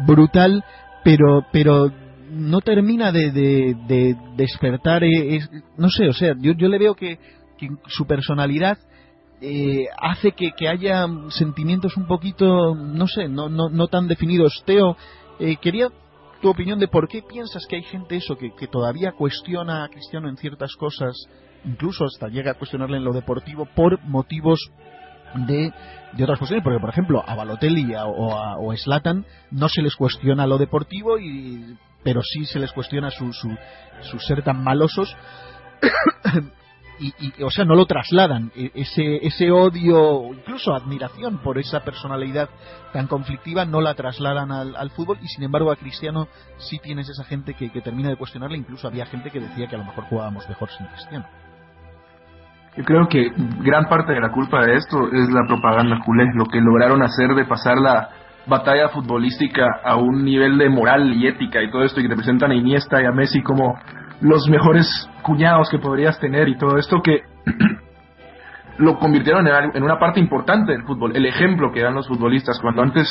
brutal, 0.06 0.62
pero 1.02 1.46
pero 1.52 1.90
no 2.30 2.60
termina 2.60 3.12
de, 3.12 3.30
de, 3.30 4.16
despertar, 4.36 5.04
eh, 5.04 5.40
no 5.78 5.88
sé, 5.88 6.08
o 6.08 6.12
sea, 6.12 6.34
yo, 6.40 6.52
yo 6.52 6.68
le 6.68 6.78
veo 6.78 6.94
que, 6.94 7.18
que 7.56 7.68
su 7.86 8.04
personalidad 8.04 8.78
eh, 9.40 9.86
hace 10.00 10.32
que, 10.32 10.52
haya 10.68 11.06
sentimientos 11.30 11.96
un 11.96 12.06
poquito, 12.06 12.74
no 12.74 13.06
sé, 13.06 13.28
no, 13.28 13.48
no, 13.48 13.68
no 13.68 13.88
tan 13.88 14.08
definidos. 14.08 14.62
Teo, 14.64 14.96
eh, 15.38 15.56
quería 15.56 15.88
tu 16.40 16.48
opinión 16.50 16.78
de 16.78 16.88
por 16.88 17.08
qué 17.08 17.22
piensas 17.22 17.66
que 17.66 17.76
hay 17.76 17.82
gente 17.82 18.16
eso, 18.16 18.36
que, 18.36 18.54
que 18.54 18.66
todavía 18.66 19.12
cuestiona 19.12 19.84
a 19.84 19.88
Cristiano 19.88 20.28
en 20.28 20.36
ciertas 20.36 20.74
cosas, 20.76 21.14
incluso 21.64 22.04
hasta 22.04 22.28
llega 22.28 22.52
a 22.52 22.54
cuestionarle 22.54 22.96
en 22.98 23.04
lo 23.04 23.12
deportivo 23.12 23.66
por 23.74 24.02
motivos 24.04 24.70
de, 25.34 25.72
de 26.12 26.24
otras 26.24 26.38
cuestiones, 26.38 26.64
porque 26.64 26.80
por 26.80 26.90
ejemplo 26.90 27.22
a 27.26 27.34
Balotelli 27.34 27.94
o 27.94 28.38
a, 28.38 28.58
o 28.58 28.74
Slatan 28.76 29.26
no 29.50 29.68
se 29.68 29.82
les 29.82 29.96
cuestiona 29.96 30.46
lo 30.46 30.58
deportivo, 30.58 31.18
y, 31.18 31.76
pero 32.02 32.22
sí 32.22 32.44
se 32.46 32.58
les 32.58 32.72
cuestiona 32.72 33.10
su, 33.10 33.32
su, 33.32 33.54
su 34.02 34.18
ser 34.20 34.42
tan 34.42 34.62
malosos 34.62 35.14
y, 36.98 37.42
o 37.42 37.50
sea, 37.50 37.64
no 37.64 37.74
lo 37.74 37.86
trasladan. 37.86 38.50
E, 38.56 38.70
ese, 38.74 39.26
ese 39.26 39.50
odio, 39.50 40.32
incluso 40.32 40.74
admiración 40.74 41.38
por 41.38 41.58
esa 41.58 41.80
personalidad 41.80 42.48
tan 42.92 43.06
conflictiva, 43.06 43.64
no 43.64 43.80
la 43.80 43.94
trasladan 43.94 44.50
al, 44.52 44.90
fútbol 44.90 45.18
y 45.22 45.28
sin 45.28 45.44
embargo 45.44 45.70
a 45.70 45.76
Cristiano 45.76 46.28
sí 46.58 46.78
tienes 46.78 47.08
esa 47.08 47.24
gente 47.24 47.54
que, 47.54 47.70
que 47.70 47.80
termina 47.80 48.08
de 48.08 48.16
cuestionarle. 48.16 48.56
Incluso 48.56 48.88
había 48.88 49.06
gente 49.06 49.30
que 49.30 49.40
decía 49.40 49.66
que 49.66 49.76
a 49.76 49.78
lo 49.78 49.84
mejor 49.84 50.04
jugábamos 50.04 50.48
mejor 50.48 50.70
sin 50.70 50.86
Cristiano. 50.86 51.26
Yo 52.76 52.84
creo 52.84 53.08
que 53.08 53.32
gran 53.62 53.86
parte 53.88 54.12
de 54.12 54.20
la 54.20 54.30
culpa 54.30 54.64
de 54.64 54.76
esto 54.76 54.98
es 55.10 55.30
la 55.30 55.46
propaganda 55.46 55.98
culé, 56.04 56.24
lo 56.34 56.44
que 56.44 56.60
lograron 56.60 57.02
hacer 57.02 57.34
de 57.34 57.46
pasar 57.46 57.78
la 57.78 58.10
batalla 58.46 58.90
futbolística 58.90 59.64
a 59.82 59.96
un 59.96 60.24
nivel 60.24 60.58
de 60.58 60.68
moral 60.68 61.12
y 61.14 61.26
ética 61.26 61.62
y 61.62 61.70
todo 61.70 61.82
esto 61.82 62.00
y 62.00 62.04
que 62.04 62.10
te 62.10 62.16
presentan 62.16 62.50
a 62.50 62.54
Iniesta 62.54 63.02
y 63.02 63.06
a 63.06 63.12
Messi 63.12 63.42
como 63.42 63.76
los 64.20 64.48
mejores 64.48 64.88
cuñados 65.22 65.68
que 65.70 65.78
podrías 65.78 66.18
tener 66.20 66.48
y 66.48 66.56
todo 66.56 66.78
esto 66.78 67.00
que 67.02 67.22
lo 68.78 68.98
convirtieron 68.98 69.46
en, 69.46 69.82
una 69.82 69.98
parte 69.98 70.20
importante 70.20 70.72
del 70.72 70.84
fútbol, 70.84 71.16
el 71.16 71.26
ejemplo 71.26 71.72
que 71.72 71.82
dan 71.82 71.94
los 71.94 72.08
futbolistas 72.08 72.58
cuando 72.60 72.82
antes 72.82 73.08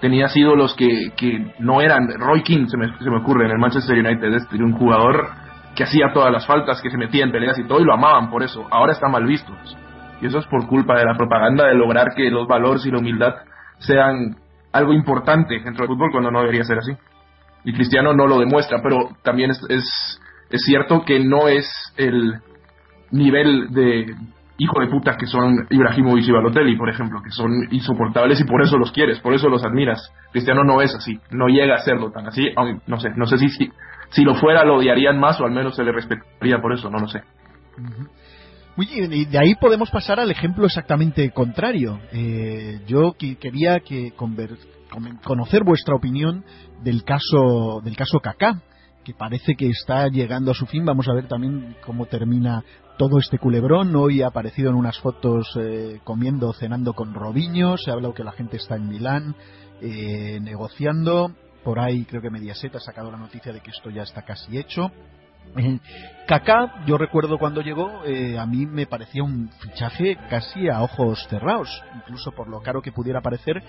tenías 0.00 0.36
ídolos 0.36 0.74
que, 0.74 1.12
que 1.16 1.54
no 1.58 1.80
eran, 1.80 2.08
Roy 2.18 2.42
King 2.42 2.66
se 2.66 2.76
me, 2.76 2.86
se 2.98 3.10
me 3.10 3.18
ocurre 3.18 3.46
en 3.46 3.52
el 3.52 3.58
Manchester 3.58 3.98
United, 3.98 4.34
este, 4.34 4.56
un 4.56 4.72
jugador 4.72 5.28
que 5.76 5.84
hacía 5.84 6.12
todas 6.12 6.32
las 6.32 6.46
faltas, 6.46 6.80
que 6.80 6.90
se 6.90 6.96
metía 6.96 7.24
en 7.24 7.30
peleas 7.30 7.58
y 7.58 7.64
todo, 7.64 7.80
y 7.80 7.84
lo 7.84 7.94
amaban 7.94 8.30
por 8.30 8.42
eso. 8.42 8.66
Ahora 8.70 8.92
está 8.92 9.08
mal 9.08 9.24
visto. 9.24 9.52
Y 10.20 10.26
eso 10.26 10.38
es 10.38 10.46
por 10.46 10.66
culpa 10.66 10.96
de 10.96 11.04
la 11.04 11.14
propaganda 11.14 11.66
de 11.66 11.74
lograr 11.74 12.08
que 12.16 12.30
los 12.30 12.48
valores 12.48 12.84
y 12.86 12.90
la 12.90 12.98
humildad 12.98 13.34
sean 13.78 14.36
algo 14.72 14.92
importante 14.92 15.60
dentro 15.60 15.86
del 15.86 15.94
fútbol 15.94 16.10
cuando 16.10 16.30
no 16.30 16.40
debería 16.40 16.64
ser 16.64 16.78
así. 16.78 16.92
Y 17.64 17.72
Cristiano 17.74 18.14
no 18.14 18.26
lo 18.26 18.38
demuestra, 18.38 18.80
pero 18.82 19.10
también 19.22 19.50
es, 19.50 19.60
es, 19.68 20.20
es 20.50 20.62
cierto 20.64 21.04
que 21.04 21.20
no 21.20 21.48
es 21.48 21.66
el 21.96 22.34
nivel 23.10 23.68
de 23.70 24.14
hijo 24.58 24.80
de 24.80 24.86
puta 24.88 25.16
que 25.18 25.26
son 25.26 25.66
Ibrahimovic 25.68 26.28
y 26.28 26.32
Balotelli, 26.32 26.76
por 26.76 26.88
ejemplo, 26.88 27.20
que 27.22 27.30
son 27.30 27.52
insoportables 27.70 28.40
y 28.40 28.44
por 28.44 28.62
eso 28.62 28.78
los 28.78 28.90
quieres, 28.92 29.20
por 29.20 29.34
eso 29.34 29.48
los 29.48 29.64
admiras. 29.64 30.10
Cristiano 30.32 30.64
no 30.64 30.80
es 30.80 30.94
así, 30.94 31.18
no 31.30 31.48
llega 31.48 31.74
a 31.74 31.78
serlo 31.78 32.10
tan 32.10 32.26
así, 32.26 32.48
no 32.86 32.98
sé, 32.98 33.10
no 33.16 33.26
sé 33.26 33.38
si, 33.38 33.48
si 34.10 34.22
lo 34.22 34.34
fuera 34.34 34.64
lo 34.64 34.76
odiarían 34.76 35.18
más 35.18 35.40
o 35.40 35.44
al 35.44 35.52
menos 35.52 35.76
se 35.76 35.84
le 35.84 35.92
respetaría 35.92 36.60
por 36.60 36.72
eso, 36.72 36.88
no 36.90 36.98
lo 36.98 37.08
sé. 37.08 37.22
y 38.78 39.24
de 39.26 39.38
ahí 39.38 39.54
podemos 39.56 39.90
pasar 39.90 40.20
al 40.20 40.30
ejemplo 40.30 40.66
exactamente 40.66 41.30
contrario. 41.32 42.00
Eh, 42.12 42.80
yo 42.86 43.14
quería 43.18 43.80
que 43.80 44.12
conocer 45.22 45.64
vuestra 45.64 45.94
opinión 45.94 46.44
del 46.82 47.04
caso 47.04 47.80
del 47.84 47.96
caso 47.96 48.20
Kaká, 48.20 48.62
que 49.06 49.14
parece 49.14 49.54
que 49.54 49.68
está 49.68 50.08
llegando 50.08 50.50
a 50.50 50.54
su 50.54 50.66
fin. 50.66 50.84
Vamos 50.84 51.06
a 51.06 51.14
ver 51.14 51.28
también 51.28 51.76
cómo 51.86 52.06
termina 52.06 52.64
todo 52.98 53.20
este 53.20 53.38
culebrón. 53.38 53.94
Hoy 53.94 54.22
ha 54.22 54.26
aparecido 54.26 54.70
en 54.70 54.74
unas 54.74 54.98
fotos 54.98 55.46
eh, 55.60 56.00
comiendo, 56.02 56.52
cenando 56.52 56.92
con 56.92 57.14
Robinho. 57.14 57.76
Se 57.78 57.90
ha 57.90 57.94
hablado 57.94 58.14
que 58.14 58.24
la 58.24 58.32
gente 58.32 58.56
está 58.56 58.74
en 58.74 58.88
Milán 58.88 59.36
eh, 59.80 60.40
negociando 60.42 61.30
por 61.66 61.80
ahí 61.80 62.04
creo 62.04 62.22
que 62.22 62.30
Mediaset 62.30 62.76
ha 62.76 62.78
sacado 62.78 63.10
la 63.10 63.16
noticia 63.16 63.52
de 63.52 63.58
que 63.58 63.72
esto 63.72 63.90
ya 63.90 64.02
está 64.02 64.22
casi 64.22 64.56
hecho. 64.56 64.92
Kaká, 66.26 66.84
yo 66.86 66.98
recuerdo 66.98 67.38
cuando 67.38 67.60
llegó, 67.60 68.04
eh, 68.04 68.36
a 68.36 68.46
mí 68.46 68.66
me 68.66 68.86
parecía 68.86 69.22
un 69.22 69.48
fichaje 69.60 70.18
casi 70.28 70.68
a 70.68 70.82
ojos 70.82 71.24
cerrados, 71.30 71.68
incluso 71.94 72.32
por 72.32 72.48
lo 72.48 72.60
caro 72.62 72.82
que 72.82 72.90
pudiera 72.90 73.20
parecer, 73.20 73.62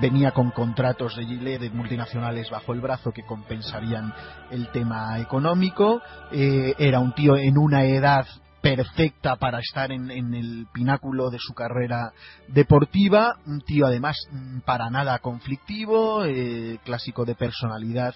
venía 0.00 0.30
con 0.30 0.50
contratos 0.50 1.14
de 1.16 1.26
Gillette 1.26 1.60
de 1.60 1.70
multinacionales 1.70 2.48
bajo 2.48 2.72
el 2.72 2.80
brazo 2.80 3.12
que 3.12 3.24
compensarían 3.24 4.14
el 4.50 4.68
tema 4.68 5.18
económico, 5.18 6.00
eh, 6.32 6.74
era 6.78 7.00
un 7.00 7.12
tío 7.12 7.36
en 7.36 7.58
una 7.58 7.84
edad 7.84 8.26
perfecta 8.62 9.36
para 9.36 9.58
estar 9.60 9.90
en, 9.92 10.10
el 10.10 10.66
pináculo 10.72 11.30
de 11.30 11.38
su 11.38 11.54
carrera 11.54 12.12
deportiva, 12.48 13.36
un 13.46 13.60
tío 13.60 13.86
además 13.86 14.16
para 14.64 14.90
nada 14.90 15.18
conflictivo, 15.18 16.24
eh, 16.24 16.78
clásico 16.84 17.24
de 17.24 17.34
personalidad, 17.34 18.14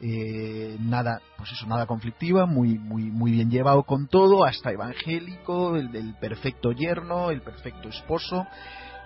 eh, 0.00 0.76
nada, 0.80 1.20
pues 1.36 1.52
eso, 1.52 1.66
nada 1.66 1.86
conflictiva, 1.86 2.46
muy, 2.46 2.78
muy, 2.78 3.04
muy 3.04 3.32
bien 3.32 3.50
llevado 3.50 3.84
con 3.84 4.08
todo, 4.08 4.44
hasta 4.44 4.70
evangélico, 4.70 5.76
el 5.76 5.90
del 5.90 6.14
perfecto 6.14 6.72
yerno, 6.72 7.30
el 7.30 7.42
perfecto 7.42 7.88
esposo. 7.88 8.46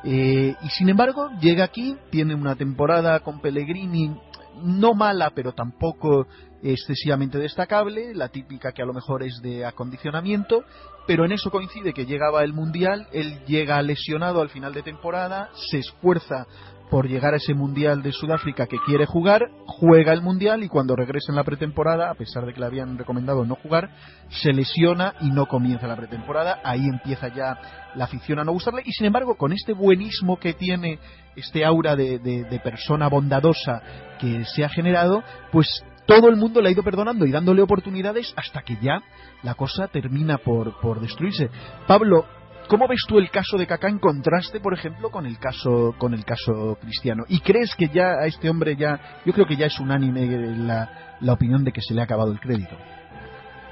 Eh, 0.02 0.54
y 0.62 0.68
sin 0.70 0.88
embargo, 0.88 1.28
llega 1.40 1.64
aquí, 1.64 1.96
tiene 2.10 2.34
una 2.34 2.56
temporada 2.56 3.20
con 3.20 3.40
Pellegrini 3.40 4.16
no 4.62 4.94
mala, 4.94 5.30
pero 5.34 5.52
tampoco 5.52 6.26
excesivamente 6.62 7.38
destacable, 7.38 8.14
la 8.14 8.28
típica 8.28 8.72
que 8.72 8.82
a 8.82 8.86
lo 8.86 8.92
mejor 8.92 9.22
es 9.22 9.40
de 9.42 9.64
acondicionamiento, 9.64 10.64
pero 11.06 11.24
en 11.24 11.32
eso 11.32 11.50
coincide 11.50 11.94
que 11.94 12.04
llegaba 12.04 12.42
el 12.42 12.52
Mundial, 12.52 13.06
él 13.12 13.44
llega 13.46 13.80
lesionado 13.82 14.42
al 14.42 14.50
final 14.50 14.74
de 14.74 14.82
temporada, 14.82 15.50
se 15.70 15.78
esfuerza 15.78 16.46
por 16.90 17.08
llegar 17.08 17.34
a 17.34 17.36
ese 17.36 17.54
Mundial 17.54 18.02
de 18.02 18.12
Sudáfrica 18.12 18.66
que 18.66 18.78
quiere 18.84 19.06
jugar, 19.06 19.50
juega 19.66 20.12
el 20.12 20.22
Mundial 20.22 20.64
y 20.64 20.68
cuando 20.68 20.96
regresa 20.96 21.30
en 21.30 21.36
la 21.36 21.44
pretemporada, 21.44 22.10
a 22.10 22.14
pesar 22.14 22.44
de 22.44 22.52
que 22.52 22.60
le 22.60 22.66
habían 22.66 22.98
recomendado 22.98 23.44
no 23.44 23.54
jugar, 23.54 23.90
se 24.28 24.52
lesiona 24.52 25.14
y 25.20 25.30
no 25.30 25.46
comienza 25.46 25.86
la 25.86 25.96
pretemporada, 25.96 26.60
ahí 26.64 26.84
empieza 26.84 27.28
ya 27.28 27.58
la 27.94 28.04
afición 28.04 28.38
a 28.40 28.44
no 28.44 28.52
gustarle 28.52 28.82
y 28.84 28.92
sin 28.92 29.06
embargo 29.06 29.36
con 29.36 29.52
este 29.52 29.72
buenismo 29.72 30.38
que 30.38 30.52
tiene, 30.52 30.98
este 31.36 31.64
aura 31.64 31.96
de, 31.96 32.18
de 32.18 32.60
persona 32.62 33.08
bondadosa 33.08 33.82
que 34.18 34.44
se 34.44 34.64
ha 34.64 34.68
generado, 34.68 35.22
pues 35.52 35.84
todo 36.10 36.28
el 36.28 36.36
mundo 36.36 36.60
le 36.60 36.68
ha 36.68 36.72
ido 36.72 36.82
perdonando 36.82 37.24
y 37.24 37.30
dándole 37.30 37.62
oportunidades 37.62 38.34
hasta 38.36 38.62
que 38.62 38.76
ya 38.82 39.00
la 39.44 39.54
cosa 39.54 39.86
termina 39.86 40.38
por, 40.38 40.80
por 40.80 41.00
destruirse. 41.00 41.50
Pablo, 41.86 42.26
¿cómo 42.70 42.86
ves 42.86 43.00
tú 43.08 43.18
el 43.18 43.30
caso 43.30 43.58
de 43.58 43.66
Kaká 43.66 43.88
en 43.88 43.98
contraste, 43.98 44.60
por 44.60 44.72
ejemplo, 44.72 45.10
con 45.10 45.26
el 45.26 45.38
caso 45.38 45.92
con 45.98 46.14
el 46.14 46.24
caso 46.24 46.78
cristiano? 46.80 47.24
¿Y 47.28 47.40
crees 47.40 47.74
que 47.74 47.88
ya 47.88 48.12
a 48.22 48.26
este 48.26 48.48
hombre 48.48 48.76
ya, 48.76 49.20
yo 49.26 49.32
creo 49.32 49.44
que 49.44 49.56
ya 49.56 49.66
es 49.66 49.80
unánime 49.80 50.26
la, 50.56 51.16
la 51.20 51.32
opinión 51.32 51.64
de 51.64 51.72
que 51.72 51.82
se 51.82 51.92
le 51.92 52.00
ha 52.00 52.04
acabado 52.04 52.30
el 52.30 52.38
crédito? 52.38 52.76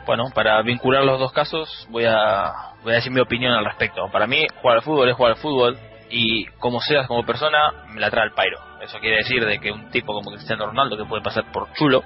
Bueno, 0.04 0.24
para 0.34 0.60
vincular 0.62 1.04
los 1.04 1.20
dos 1.20 1.32
casos 1.32 1.86
voy 1.90 2.04
a, 2.06 2.72
voy 2.82 2.92
a 2.92 2.96
decir 2.96 3.12
mi 3.12 3.20
opinión 3.20 3.52
al 3.52 3.64
respecto. 3.64 4.08
Para 4.10 4.26
mí, 4.26 4.44
jugar 4.60 4.78
al 4.78 4.82
fútbol 4.82 5.08
es 5.08 5.14
jugar 5.14 5.32
al 5.32 5.38
fútbol 5.38 5.78
y 6.10 6.46
como 6.58 6.80
seas 6.80 7.06
como 7.06 7.24
persona, 7.24 7.58
me 7.92 8.00
la 8.00 8.10
trae 8.10 8.24
al 8.24 8.32
pairo. 8.32 8.58
Eso 8.82 8.98
quiere 8.98 9.18
decir 9.18 9.44
de 9.44 9.60
que 9.60 9.70
un 9.70 9.90
tipo 9.90 10.12
como 10.12 10.32
Cristiano 10.32 10.66
Ronaldo, 10.66 10.96
que 10.96 11.04
puede 11.04 11.22
pasar 11.22 11.52
por 11.52 11.72
chulo, 11.74 12.02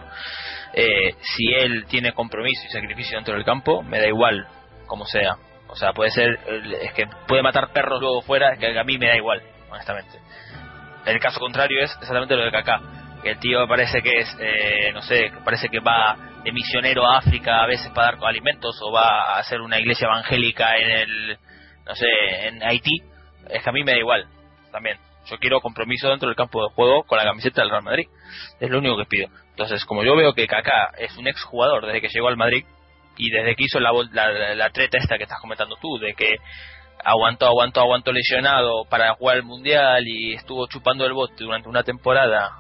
eh, 0.75 1.15
si 1.21 1.55
él 1.55 1.87
tiene 1.87 2.13
compromiso 2.13 2.67
y 2.67 2.71
sacrificio 2.71 3.17
dentro 3.17 3.35
del 3.35 3.45
campo, 3.45 3.83
me 3.83 3.99
da 3.99 4.09
igual 4.09 4.47
como 4.87 5.07
sea. 5.07 5.37
O 5.73 5.77
sea, 5.77 5.95
puede 5.95 6.11
ser, 6.11 6.39
es 6.83 6.93
que 6.93 7.07
puede 7.27 7.43
matar 7.43 7.73
perros 7.73 7.99
luego 7.99 8.21
fuera, 8.21 8.53
es 8.53 8.59
que 8.59 8.79
a 8.79 8.85
mí 8.85 8.99
me 8.99 9.07
da 9.07 9.17
igual, 9.17 9.43
honestamente. 9.71 10.19
El 11.07 11.19
caso 11.19 11.41
contrario 11.41 11.83
es 11.83 11.91
exactamente 11.93 12.37
lo 12.37 12.45
de 12.45 12.51
Kaká. 12.51 12.81
El 13.25 13.39
tío 13.39 13.67
parece 13.67 14.03
que 14.03 14.19
es, 14.19 14.37
eh, 14.39 14.91
no 14.93 15.01
sé, 15.01 15.33
parece 15.43 15.71
que 15.71 15.81
va 15.81 16.19
de 16.45 16.53
misionero 16.53 17.07
a 17.07 17.19
África 17.19 17.63
a 17.63 17.67
veces 17.67 17.91
para 17.95 18.19
dar 18.19 18.29
alimentos 18.29 18.79
o 18.83 18.93
va 18.93 19.35
a 19.35 19.39
hacer 19.39 19.63
una 19.63 19.81
iglesia 19.81 20.09
evangélica 20.09 20.77
en 20.77 20.91
el, 20.91 21.39
no 21.87 21.95
sé, 21.95 22.07
en 22.49 22.63
Haití. 22.63 23.03
Es 23.49 23.63
que 23.63 23.71
a 23.71 23.73
mí 23.73 23.83
me 23.83 23.93
da 23.93 23.99
igual, 23.99 24.27
también. 24.73 24.99
Yo 25.25 25.39
quiero 25.39 25.63
compromiso 25.63 26.11
dentro 26.11 26.29
del 26.29 26.37
campo 26.37 26.69
de 26.69 26.75
juego 26.75 27.05
con 27.05 27.17
la 27.17 27.25
camiseta 27.25 27.63
del 27.63 27.71
Real 27.71 27.83
Madrid. 27.83 28.09
Es 28.61 28.69
lo 28.69 28.79
único 28.79 28.99
que 28.99 29.07
pido. 29.07 29.29
Entonces, 29.51 29.87
como 29.87 30.05
yo 30.05 30.15
veo 30.17 30.35
que 30.35 30.47
Kaká 30.47 30.93
es 30.99 31.17
un 31.17 31.29
ex 31.29 31.43
jugador 31.45 31.87
desde 31.87 32.03
que 32.03 32.09
llegó 32.09 32.29
al 32.29 32.37
Madrid 32.37 32.67
y 33.27 33.31
desde 33.31 33.55
que 33.55 33.65
hizo 33.65 33.81
la, 33.81 33.93
la, 34.55 34.71
treta 34.71 34.99
esta 34.99 35.17
que 35.17 35.25
estás 35.25 35.41
comentando 35.41 35.77
tú, 35.81 35.99
de 35.99 36.15
que 36.15 36.37
aguantó, 37.05 37.47
aguantó, 37.47 37.81
aguantó 37.81 38.13
lesionado 38.13 38.85
para 38.89 39.15
jugar 39.15 39.37
el 39.37 39.43
Mundial 39.45 40.07
y 40.07 40.35
estuvo 40.35 40.67
chupando 40.69 41.05
el 41.05 41.13
bote 41.13 41.45
durante 41.45 41.69
una 41.69 41.83
temporada, 41.83 42.51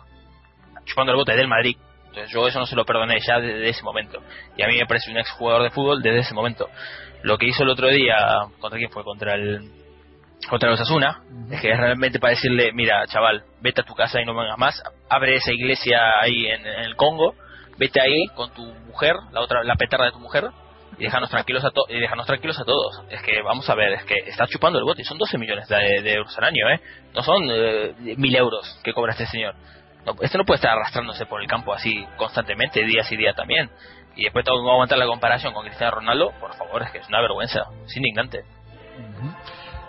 chupando 0.84 1.12
el 1.12 1.18
bote 1.18 1.36
del 1.36 1.48
Madrid. 1.48 1.76
Entonces 2.06 2.30
yo 2.30 2.46
eso 2.46 2.58
no 2.58 2.66
se 2.66 2.76
lo 2.76 2.84
perdoné 2.84 3.18
ya 3.26 3.40
desde 3.40 3.68
ese 3.68 3.82
momento. 3.82 4.22
Y 4.56 4.62
a 4.62 4.68
mí 4.68 4.76
me 4.76 4.86
parece 4.86 5.10
un 5.10 5.18
ex 5.18 5.30
jugador 5.30 5.62
de 5.62 5.70
fútbol 5.70 6.02
desde 6.02 6.20
ese 6.20 6.34
momento. 6.34 6.68
Lo 7.22 7.38
que 7.38 7.46
hizo 7.46 7.62
el 7.62 7.70
otro 7.70 7.88
día, 7.88 8.16
¿contra 8.60 8.78
quién 8.78 8.90
fue? 8.90 9.02
Contra 9.02 9.34
el 9.34 9.82
contra 10.48 10.70
los 10.70 10.80
Asuna, 10.80 11.22
es 11.50 11.60
que 11.60 11.70
es 11.70 11.78
realmente 11.78 12.18
para 12.18 12.32
decirle, 12.32 12.72
mira, 12.72 13.06
chaval, 13.06 13.44
vete 13.60 13.82
a 13.82 13.84
tu 13.84 13.94
casa 13.94 14.20
y 14.20 14.24
no 14.24 14.34
vengas 14.34 14.58
más, 14.58 14.82
abre 15.08 15.36
esa 15.36 15.52
iglesia 15.52 16.20
ahí 16.20 16.46
en, 16.46 16.66
el 16.66 16.96
Congo, 16.96 17.34
vete 17.82 18.00
ahí 18.00 18.26
con 18.36 18.52
tu 18.52 18.62
mujer, 18.62 19.16
la 19.32 19.40
otra, 19.40 19.64
la 19.64 19.74
petarda 19.74 20.04
de 20.04 20.12
tu 20.12 20.20
mujer, 20.20 20.44
y 20.98 21.04
déjanos 21.04 21.30
tranquilos 21.30 21.64
a 21.64 21.70
todos 21.70 21.90
y 21.90 21.98
déjanos 21.98 22.26
tranquilos 22.26 22.60
a 22.60 22.64
todos. 22.64 23.02
Es 23.10 23.20
que 23.22 23.42
vamos 23.42 23.68
a 23.68 23.74
ver, 23.74 23.94
es 23.94 24.04
que 24.04 24.14
está 24.26 24.46
chupando 24.46 24.78
el 24.78 24.84
bote 24.84 25.02
son 25.04 25.18
12 25.18 25.36
millones 25.38 25.66
de, 25.68 26.12
euros 26.12 26.36
al 26.38 26.44
año, 26.44 26.68
¿eh? 26.70 26.80
No 27.12 27.22
son 27.22 27.42
eh, 27.50 27.94
mil 28.16 28.36
euros 28.36 28.78
que 28.84 28.92
cobra 28.92 29.12
este 29.12 29.26
señor. 29.26 29.54
No, 30.06 30.14
este 30.20 30.38
no 30.38 30.44
puede 30.44 30.56
estar 30.56 30.72
arrastrándose 30.72 31.26
por 31.26 31.40
el 31.40 31.48
campo 31.48 31.72
así 31.72 32.06
constantemente, 32.16 32.84
día 32.84 33.02
y 33.10 33.16
día 33.16 33.32
también. 33.34 33.70
Y 34.14 34.24
después 34.24 34.44
que 34.44 34.50
aguantar 34.50 34.98
la 34.98 35.06
comparación 35.06 35.54
con 35.54 35.64
Cristiano 35.64 35.96
Ronaldo, 35.96 36.32
por 36.38 36.54
favor, 36.54 36.82
es 36.82 36.90
que 36.90 36.98
es 36.98 37.08
una 37.08 37.20
vergüenza, 37.20 37.62
es 37.86 37.96
indignante. 37.96 38.44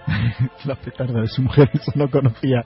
la 0.65 0.75
petarda 0.75 1.21
de 1.21 1.27
su 1.27 1.41
mujer, 1.41 1.69
eso 1.73 1.91
no 1.95 2.09
conocía 2.09 2.63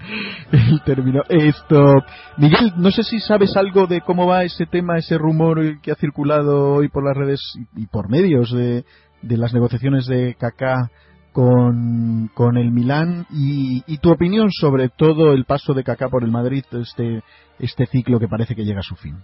el 0.52 0.82
término. 0.84 1.22
Esto, 1.30 1.94
Miguel, 2.38 2.74
no 2.78 2.92
sé 2.92 3.04
si 3.04 3.20
sabes 3.20 3.56
algo 3.56 3.88
de 3.88 4.02
cómo 4.02 4.28
va 4.28 4.44
ese 4.44 4.66
tema, 4.66 4.98
ese 4.98 5.18
rumor 5.18 5.80
que 5.82 5.92
ha 5.92 5.96
circulado 5.96 6.74
hoy 6.74 6.90
por 6.90 7.06
las 7.06 7.16
redes 7.16 7.42
y, 7.76 7.88
por 7.88 8.10
medios 8.10 8.52
de, 8.52 8.84
de 9.22 9.38
las 9.38 9.54
negociaciones 9.54 10.08
de 10.08 10.36
Kaká 10.36 10.90
con, 11.32 12.30
con 12.34 12.58
el 12.58 12.72
Milán 12.72 13.26
y, 13.30 13.84
y, 13.86 14.00
tu 14.00 14.12
opinión 14.12 14.50
sobre 14.52 14.90
todo 14.90 15.34
el 15.34 15.46
paso 15.46 15.74
de 15.74 15.84
Kaká 15.84 16.10
por 16.10 16.24
el 16.24 16.32
Madrid, 16.32 16.64
este, 16.72 17.22
este 17.60 17.86
ciclo 17.86 18.20
que 18.20 18.28
parece 18.28 18.56
que 18.56 18.66
llega 18.66 18.80
a 18.80 18.84
su 18.84 18.96
fin. 18.96 19.16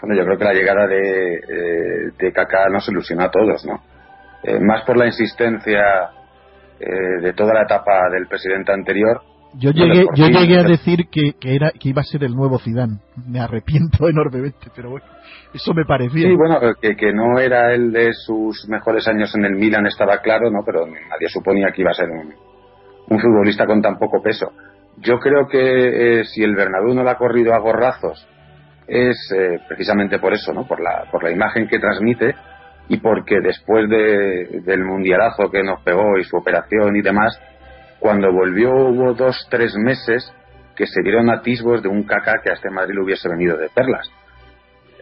Bueno, 0.00 0.16
yo 0.16 0.24
creo 0.24 0.38
que 0.38 0.44
la 0.44 0.54
llegada 0.54 0.86
de, 0.86 1.34
eh, 1.34 2.12
de 2.16 2.32
Kaká 2.32 2.68
nos 2.70 2.88
ilusionó 2.88 3.24
a 3.24 3.30
todos, 3.30 3.66
¿no? 3.66 3.82
Eh, 4.44 4.60
más 4.60 4.84
por 4.84 4.96
la 4.96 5.06
insistencia 5.06 5.82
eh, 6.80 7.20
de 7.22 7.32
toda 7.32 7.54
la 7.54 7.62
etapa 7.62 8.08
del 8.10 8.26
presidente 8.26 8.72
anterior. 8.72 9.22
Yo 9.54 9.70
llegué, 9.70 10.06
yo 10.14 10.28
llegué 10.28 10.58
a 10.58 10.62
decir 10.62 11.08
que, 11.10 11.32
que, 11.40 11.54
era, 11.54 11.70
que 11.72 11.88
iba 11.88 12.02
a 12.02 12.04
ser 12.04 12.22
el 12.22 12.34
nuevo 12.34 12.58
Zidane. 12.58 12.98
Me 13.26 13.40
arrepiento 13.40 14.08
enormemente, 14.08 14.68
pero 14.74 14.90
bueno, 14.90 15.06
eso 15.54 15.72
me 15.74 15.84
parecía. 15.84 16.28
Sí, 16.28 16.36
bueno, 16.36 16.60
que, 16.80 16.96
que 16.96 17.12
no 17.12 17.38
era 17.38 17.72
el 17.72 17.92
de 17.92 18.12
sus 18.12 18.68
mejores 18.68 19.08
años 19.08 19.34
en 19.34 19.44
el 19.44 19.54
Milan, 19.54 19.86
estaba 19.86 20.18
claro, 20.18 20.50
¿no? 20.50 20.60
Pero 20.64 20.86
nadie 20.86 21.28
suponía 21.28 21.72
que 21.74 21.82
iba 21.82 21.90
a 21.90 21.94
ser 21.94 22.08
un, 22.10 22.34
un 23.08 23.20
futbolista 23.20 23.66
con 23.66 23.80
tan 23.80 23.98
poco 23.98 24.22
peso. 24.22 24.52
Yo 24.98 25.18
creo 25.18 25.46
que 25.48 26.20
eh, 26.20 26.24
si 26.24 26.42
el 26.42 26.54
Bernabéu 26.54 26.94
no 26.94 27.02
lo 27.02 27.10
ha 27.10 27.16
corrido 27.16 27.54
a 27.54 27.58
gorrazos 27.58 28.26
es 28.86 29.16
eh, 29.36 29.60
precisamente 29.68 30.18
por 30.18 30.32
eso, 30.32 30.52
¿no? 30.52 30.66
Por 30.66 30.80
la, 30.80 31.04
por 31.10 31.22
la 31.22 31.30
imagen 31.30 31.68
que 31.68 31.78
transmite 31.78 32.34
y 32.88 32.98
porque 32.98 33.40
después 33.40 33.88
de, 33.88 34.60
del 34.64 34.84
mundialazo 34.84 35.50
que 35.50 35.62
nos 35.62 35.82
pegó 35.82 36.16
y 36.18 36.24
su 36.24 36.36
operación 36.36 36.96
y 36.96 37.02
demás, 37.02 37.38
cuando 38.00 38.32
volvió 38.32 38.70
hubo 38.72 39.12
dos, 39.12 39.46
tres 39.50 39.74
meses 39.76 40.32
que 40.74 40.86
se 40.86 41.02
dieron 41.02 41.28
atisbos 41.30 41.82
de 41.82 41.88
un 41.88 42.04
caca 42.04 42.40
que 42.42 42.50
a 42.50 42.54
este 42.54 42.70
Madrid 42.70 42.94
le 42.94 43.02
hubiese 43.02 43.28
venido 43.28 43.56
de 43.56 43.68
perlas. 43.68 44.10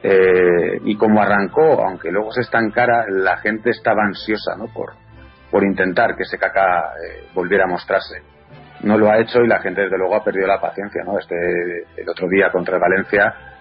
Eh, 0.03 0.81
y 0.85 0.97
como 0.97 1.21
arrancó, 1.21 1.85
aunque 1.85 2.11
luego 2.11 2.33
se 2.33 2.41
estancara, 2.41 3.05
la 3.09 3.37
gente 3.39 3.71
estaba 3.71 4.03
ansiosa 4.03 4.57
¿no? 4.57 4.67
por, 4.73 4.95
por 5.51 5.65
intentar 5.65 6.17
que 6.17 6.23
ese 6.23 6.39
caca 6.39 6.93
eh, 6.95 7.29
volviera 7.35 7.65
a 7.65 7.69
mostrarse. 7.69 8.23
No 8.83 8.99
lo 8.99 9.11
ha 9.11 9.19
hecho 9.19 9.41
y 9.41 9.49
la 9.49 9.61
gente 9.61 9.83
desde 9.83 9.99
luego 9.99 10.17
ha 10.17 10.25
perdido 10.25 10.47
la 10.47 10.61
paciencia. 10.61 11.03
¿no? 11.05 11.19
Este, 11.19 11.37
el 11.97 12.09
otro 12.09 12.29
día 12.29 12.51
contra 12.51 12.79
Valencia 12.79 13.56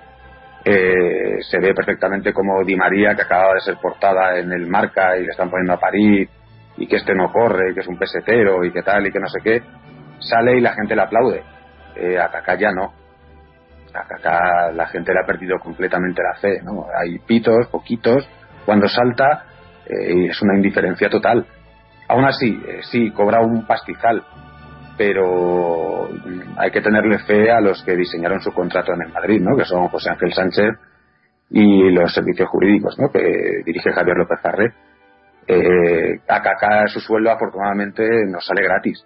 eh, 0.65 1.41
se 1.41 1.59
ve 1.59 1.75
perfectamente 1.75 2.33
como 2.33 2.63
Di 2.63 2.75
María, 2.75 3.13
que 3.15 3.21
acababa 3.21 3.53
de 3.53 3.61
ser 3.61 3.77
portada 3.77 4.39
en 4.39 4.51
el 4.51 4.65
marca 4.67 5.15
y 5.15 5.21
le 5.21 5.29
están 5.29 5.49
poniendo 5.49 5.73
a 5.73 5.79
París, 5.79 6.27
y 6.77 6.87
que 6.87 6.95
este 6.95 7.13
no 7.13 7.31
corre, 7.31 7.73
que 7.73 7.81
es 7.81 7.87
un 7.87 7.97
pesetero 7.97 8.63
y 8.65 8.71
que 8.71 8.81
tal 8.81 9.05
y 9.05 9.11
que 9.11 9.19
no 9.19 9.27
sé 9.27 9.39
qué, 9.43 9.61
sale 10.19 10.57
y 10.57 10.61
la 10.61 10.73
gente 10.73 10.95
le 10.95 11.03
aplaude. 11.03 11.43
Eh, 11.95 12.19
a 12.19 12.29
Kaká 12.29 12.55
ya 12.55 12.71
no. 12.71 12.93
A 13.93 14.07
Kaká 14.07 14.71
la 14.73 14.87
gente 14.87 15.13
le 15.13 15.19
ha 15.19 15.25
perdido 15.25 15.57
completamente 15.59 16.21
la 16.21 16.39
fe, 16.39 16.61
¿no? 16.63 16.87
Hay 16.99 17.19
pitos, 17.19 17.67
poquitos, 17.67 18.27
cuando 18.65 18.87
salta 18.87 19.45
eh, 19.85 20.27
es 20.29 20.41
una 20.41 20.55
indiferencia 20.55 21.09
total. 21.09 21.45
Aún 22.07 22.25
así, 22.25 22.59
eh, 22.67 22.81
sí, 22.91 23.11
cobra 23.11 23.39
un 23.41 23.65
pastizal, 23.65 24.23
pero 24.97 26.09
hay 26.57 26.71
que 26.71 26.81
tenerle 26.81 27.19
fe 27.19 27.51
a 27.51 27.59
los 27.59 27.83
que 27.83 27.95
diseñaron 27.95 28.41
su 28.41 28.51
contrato 28.51 28.93
en 28.93 29.01
el 29.01 29.13
Madrid, 29.13 29.41
¿no? 29.41 29.57
Que 29.57 29.65
son 29.65 29.87
José 29.89 30.09
Ángel 30.11 30.33
Sánchez 30.33 30.75
y 31.49 31.91
los 31.91 32.13
servicios 32.13 32.49
jurídicos, 32.49 32.97
¿no? 32.97 33.09
Que 33.11 33.61
dirige 33.65 33.91
Javier 33.91 34.17
López 34.17 34.39
Farré. 34.41 34.73
Eh, 35.47 36.19
a 36.27 36.41
Kaká 36.41 36.87
su 36.87 36.99
sueldo 36.99 37.31
afortunadamente 37.31 38.03
no 38.27 38.39
sale 38.39 38.63
gratis. 38.63 39.05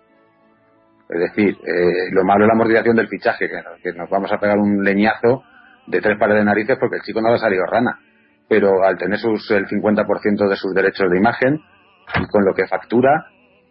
Es 1.09 1.19
decir, 1.19 1.57
eh, 1.65 2.11
lo 2.11 2.23
malo 2.23 2.43
es 2.43 2.47
la 2.47 2.53
amortización 2.53 2.95
del 2.95 3.07
fichaje, 3.07 3.49
que, 3.81 3.93
nos 3.93 4.09
vamos 4.09 4.31
a 4.31 4.37
pegar 4.37 4.59
un 4.59 4.83
leñazo 4.83 5.43
de 5.87 6.01
tres 6.01 6.19
pares 6.19 6.37
de 6.37 6.45
narices 6.45 6.77
porque 6.79 6.97
el 6.97 7.01
chico 7.01 7.19
no 7.19 7.33
ha 7.33 7.37
salido 7.37 7.65
rana. 7.65 7.99
Pero 8.47 8.83
al 8.83 8.97
tener 8.97 9.17
sus, 9.17 9.49
el 9.51 9.65
50% 9.65 10.47
de 10.47 10.55
sus 10.55 10.73
derechos 10.73 11.09
de 11.09 11.17
imagen 11.17 11.59
y 12.15 12.27
con 12.27 12.45
lo 12.45 12.53
que 12.53 12.67
factura, 12.67 13.27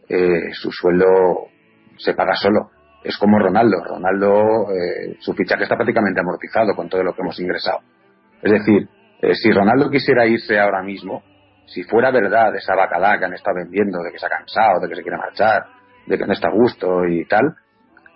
eh, 0.09 0.53
su 0.53 0.71
sueldo 0.73 1.49
se 1.99 2.15
paga 2.15 2.35
solo. 2.35 2.71
Es 3.05 3.17
como 3.17 3.39
Ronaldo. 3.39 3.85
Ronaldo, 3.85 4.71
eh, 4.73 5.17
su 5.21 5.35
fichaje 5.35 5.65
está 5.65 5.77
prácticamente 5.77 6.21
amortizado 6.21 6.75
con 6.75 6.89
todo 6.89 7.03
lo 7.03 7.15
que 7.15 7.23
hemos 7.23 7.39
ingresado. 7.39 7.81
Es 8.43 8.53
decir, 8.53 8.89
eh, 9.21 9.35
si 9.35 9.51
Ronaldo 9.51 9.91
quisiera 9.91 10.27
irse 10.27 10.59
ahora 10.59 10.83
mismo, 10.83 11.23
si 11.67 11.83
fuera 11.85 12.11
verdad 12.11 12.55
esa 12.57 12.75
bacalá 12.75 13.19
que 13.19 13.27
han 13.27 13.35
estado 13.35 13.57
vendiendo, 13.57 13.99
de 14.03 14.13
que 14.13 14.19
se 14.19 14.27
ha 14.27 14.31
cansado, 14.31 14.81
de 14.81 14.89
que 14.89 14.97
se 14.97 15.03
quiere 15.03 15.19
marchar, 15.19 15.65
de 16.07 16.17
que 16.17 16.27
no 16.27 16.33
está 16.33 16.49
a 16.49 16.53
gusto 16.53 17.05
y 17.05 17.25
tal, 17.27 17.55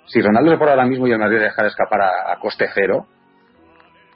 si 0.06 0.20
Ronaldo 0.20 0.50
se 0.50 0.56
fuera 0.56 0.72
ahora 0.72 0.86
mismo 0.86 1.06
y 1.06 1.12
el 1.12 1.18
Madrid 1.18 1.40
dejar 1.40 1.66
escapar 1.66 2.00
a, 2.02 2.38
coste 2.40 2.68
cero, 2.74 3.06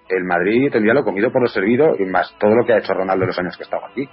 el 0.09 0.25
Madrid 0.25 0.71
tendría 0.71 0.95
lo 0.95 1.05
comido 1.05 1.31
por 1.33 1.43
lo 1.43 1.49
servido 1.49 1.97
y 1.99 2.05
más 2.05 2.33
todo 2.39 2.55
lo 2.55 2.65
que 2.65 2.73
ha 2.73 2.79
hecho 2.79 2.95
Ronaldo 2.95 3.25
en 3.25 3.29
los 3.29 3.39
años 3.39 3.57
que 3.57 3.63
ha 3.63 3.67
estado 3.67 3.87
aquí. 3.87 4.09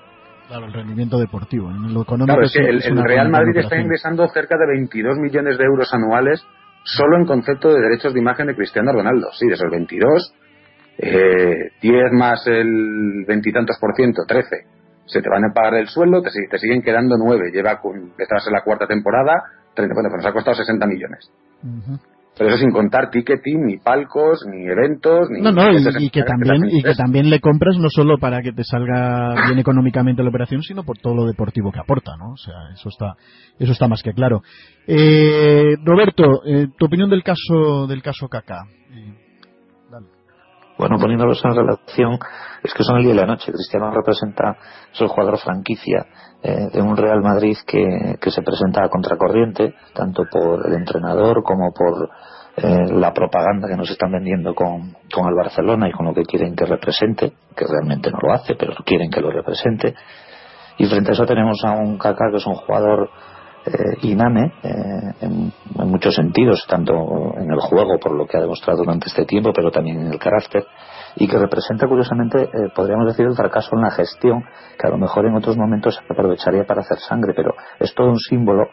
Claro, 0.47 0.65
el 0.65 0.73
rendimiento 0.73 1.17
deportivo. 1.17 1.69
En 1.69 1.93
lo 1.93 2.01
económico 2.01 2.35
claro, 2.35 2.45
es 2.45 2.53
que 2.53 2.67
el, 2.67 2.77
es 2.79 2.85
el 2.87 2.93
una 2.93 3.03
Real 3.03 3.29
Madrid 3.29 3.57
está 3.57 3.77
ingresando 3.79 4.27
cerca 4.27 4.57
de 4.57 4.67
22 4.67 5.17
millones 5.17 5.57
de 5.57 5.63
euros 5.63 5.93
anuales 5.93 6.45
solo 6.83 7.17
en 7.17 7.25
concepto 7.25 7.73
de 7.73 7.81
derechos 7.81 8.13
de 8.13 8.19
imagen 8.19 8.47
de 8.47 8.55
Cristiano 8.55 8.91
Ronaldo. 8.91 9.29
Sí, 9.33 9.47
de 9.47 9.53
esos 9.53 9.71
22, 9.71 10.33
eh, 10.97 11.71
10 11.81 12.11
más 12.11 12.45
el 12.47 13.25
veintitantos 13.27 13.77
por 13.79 13.95
ciento, 13.95 14.23
13. 14.27 14.49
Se 15.05 15.21
te 15.21 15.29
van 15.29 15.45
a 15.45 15.53
pagar 15.53 15.75
el 15.75 15.87
sueldo, 15.87 16.21
te, 16.21 16.29
te 16.49 16.57
siguen 16.57 16.81
quedando 16.81 17.15
9. 17.17 17.51
Lleva, 17.51 17.79
estás 18.17 18.47
en 18.47 18.53
la 18.53 18.63
cuarta 18.63 18.87
temporada, 18.87 19.43
30, 19.73 19.93
bueno, 19.93 20.09
pues 20.09 20.23
nos 20.23 20.29
ha 20.29 20.33
costado 20.33 20.55
60 20.55 20.85
millones. 20.87 21.31
Ujú. 21.63 21.99
Pero 22.35 22.49
eso 22.49 22.57
sin 22.57 22.71
contar 22.71 23.11
ticketing, 23.11 23.65
ni 23.65 23.77
palcos, 23.77 24.43
ni 24.49 24.65
eventos, 24.65 25.29
ni... 25.29 25.41
No, 25.41 25.51
no, 25.51 25.71
y, 25.71 26.09
que 26.09 26.23
también 26.23 26.65
y 26.67 26.81
que 26.81 26.95
también 26.95 27.29
le 27.29 27.39
compras 27.39 27.77
no 27.77 27.89
solo 27.89 28.17
para 28.17 28.41
que 28.41 28.51
te 28.51 28.63
salga 28.63 29.35
bien 29.45 29.59
económicamente 29.59 30.23
la 30.23 30.29
operación, 30.29 30.63
sino 30.63 30.83
por 30.83 30.97
todo 30.97 31.13
lo 31.13 31.25
deportivo 31.27 31.71
que 31.71 31.79
aporta, 31.79 32.17
¿no? 32.17 32.31
O 32.31 32.37
sea, 32.37 32.55
eso 32.73 32.89
está 32.89 33.15
eso 33.59 33.71
está 33.71 33.87
más 33.87 34.01
que 34.01 34.13
claro. 34.13 34.41
Eh, 34.87 35.75
Roberto, 35.83 36.43
eh, 36.43 36.69
tu 36.75 36.87
opinión 36.87 37.09
del 37.09 37.23
caso 37.23 37.85
del 37.87 38.01
caso 38.01 38.27
Kaká. 38.27 38.63
Eh, 38.91 39.13
dale. 39.91 40.07
Bueno, 40.79 40.97
poniéndolos 40.97 41.39
en 41.45 41.53
relación, 41.53 42.17
es 42.63 42.73
que 42.73 42.83
son 42.83 42.97
el 42.97 43.03
día 43.03 43.13
y 43.13 43.17
la 43.17 43.27
noche. 43.27 43.51
Cristiano 43.51 43.91
representa, 43.91 44.57
es 44.91 45.01
el 45.01 45.07
jugador 45.07 45.37
franquicia 45.37 46.07
eh, 46.43 46.69
de 46.73 46.81
un 46.81 46.97
Real 46.97 47.21
Madrid 47.21 47.55
que, 47.65 48.17
que 48.19 48.31
se 48.31 48.41
presenta 48.41 48.83
a 48.83 48.89
contracorriente, 48.89 49.73
tanto 49.93 50.23
por 50.29 50.67
el 50.67 50.73
entrenador 50.73 51.41
como 51.41 51.71
por 51.73 52.09
eh, 52.55 52.85
la 52.91 53.11
propaganda 53.13 53.67
que 53.67 53.75
nos 53.75 53.89
están 53.89 54.11
vendiendo 54.11 54.53
con, 54.53 54.95
con 55.11 55.27
el 55.27 55.33
Barcelona 55.35 55.89
y 55.89 55.91
con 55.91 56.05
lo 56.05 56.13
que 56.13 56.23
quieren 56.23 56.55
que 56.55 56.65
represente, 56.65 57.33
que 57.55 57.65
realmente 57.65 58.11
no 58.11 58.19
lo 58.21 58.33
hace, 58.33 58.55
pero 58.55 58.75
quieren 58.85 59.09
que 59.09 59.21
lo 59.21 59.31
represente. 59.31 59.95
Y 60.77 60.85
frente 60.85 61.11
a 61.11 61.13
eso 61.13 61.25
tenemos 61.25 61.63
a 61.65 61.71
un 61.71 61.97
Kaká 61.97 62.29
que 62.29 62.37
es 62.37 62.45
un 62.45 62.55
jugador 62.55 63.09
eh, 63.65 63.97
eh, 64.03 64.51
en 65.21 65.89
muchos 65.89 66.13
sentidos, 66.13 66.63
tanto 66.67 66.93
en 67.37 67.49
el 67.51 67.59
juego 67.59 67.97
por 67.99 68.13
lo 68.15 68.27
que 68.27 68.37
ha 68.37 68.41
demostrado 68.41 68.79
durante 68.79 69.07
este 69.07 69.25
tiempo, 69.25 69.51
pero 69.53 69.71
también 69.71 70.01
en 70.01 70.11
el 70.11 70.19
carácter, 70.19 70.65
y 71.15 71.27
que 71.27 71.37
representa 71.37 71.87
curiosamente, 71.87 72.43
eh, 72.43 72.71
podríamos 72.75 73.07
decir, 73.07 73.25
el 73.25 73.35
fracaso 73.35 73.69
en 73.73 73.81
la 73.81 73.91
gestión, 73.91 74.43
que 74.79 74.87
a 74.87 74.89
lo 74.89 74.97
mejor 74.97 75.25
en 75.25 75.35
otros 75.35 75.57
momentos 75.57 75.95
se 75.95 76.13
aprovecharía 76.13 76.65
para 76.65 76.81
hacer 76.81 76.99
sangre, 76.99 77.33
pero 77.35 77.53
es 77.79 77.93
todo 77.93 78.09
un 78.09 78.19
símbolo 78.19 78.67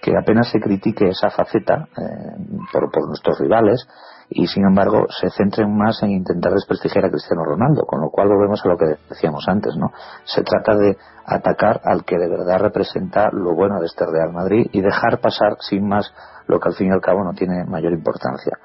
que 0.00 0.12
apenas 0.16 0.50
se 0.50 0.60
critique 0.60 1.08
esa 1.08 1.30
faceta 1.30 1.88
eh, 1.96 2.60
por, 2.70 2.90
por 2.90 3.06
nuestros 3.08 3.38
rivales 3.38 3.86
y 4.28 4.46
sin 4.46 4.64
embargo 4.64 5.06
se 5.08 5.30
centren 5.30 5.74
más 5.76 6.02
en 6.02 6.10
intentar 6.10 6.52
desprestigiar 6.52 7.06
a 7.06 7.10
Cristiano 7.10 7.44
Ronaldo, 7.44 7.84
con 7.86 8.00
lo 8.00 8.10
cual 8.10 8.28
volvemos 8.28 8.60
a 8.64 8.68
lo 8.68 8.76
que 8.76 8.96
decíamos 9.08 9.44
antes, 9.48 9.74
¿no? 9.76 9.92
Se 10.24 10.42
trata 10.42 10.76
de 10.76 10.96
atacar 11.24 11.80
al 11.84 12.04
que 12.04 12.18
de 12.18 12.28
verdad 12.28 12.60
representa 12.60 13.30
lo 13.32 13.54
bueno 13.54 13.80
de 13.80 13.86
este 13.86 14.04
Real 14.04 14.32
Madrid 14.32 14.68
y 14.72 14.80
dejar 14.80 15.20
pasar 15.20 15.56
sin 15.60 15.88
más 15.88 16.12
lo 16.46 16.60
que 16.60 16.68
al 16.68 16.74
fin 16.74 16.88
y 16.88 16.92
al 16.92 17.00
cabo 17.00 17.24
no 17.24 17.32
tiene 17.32 17.64
mayor 17.64 17.92
importancia. 17.92 18.58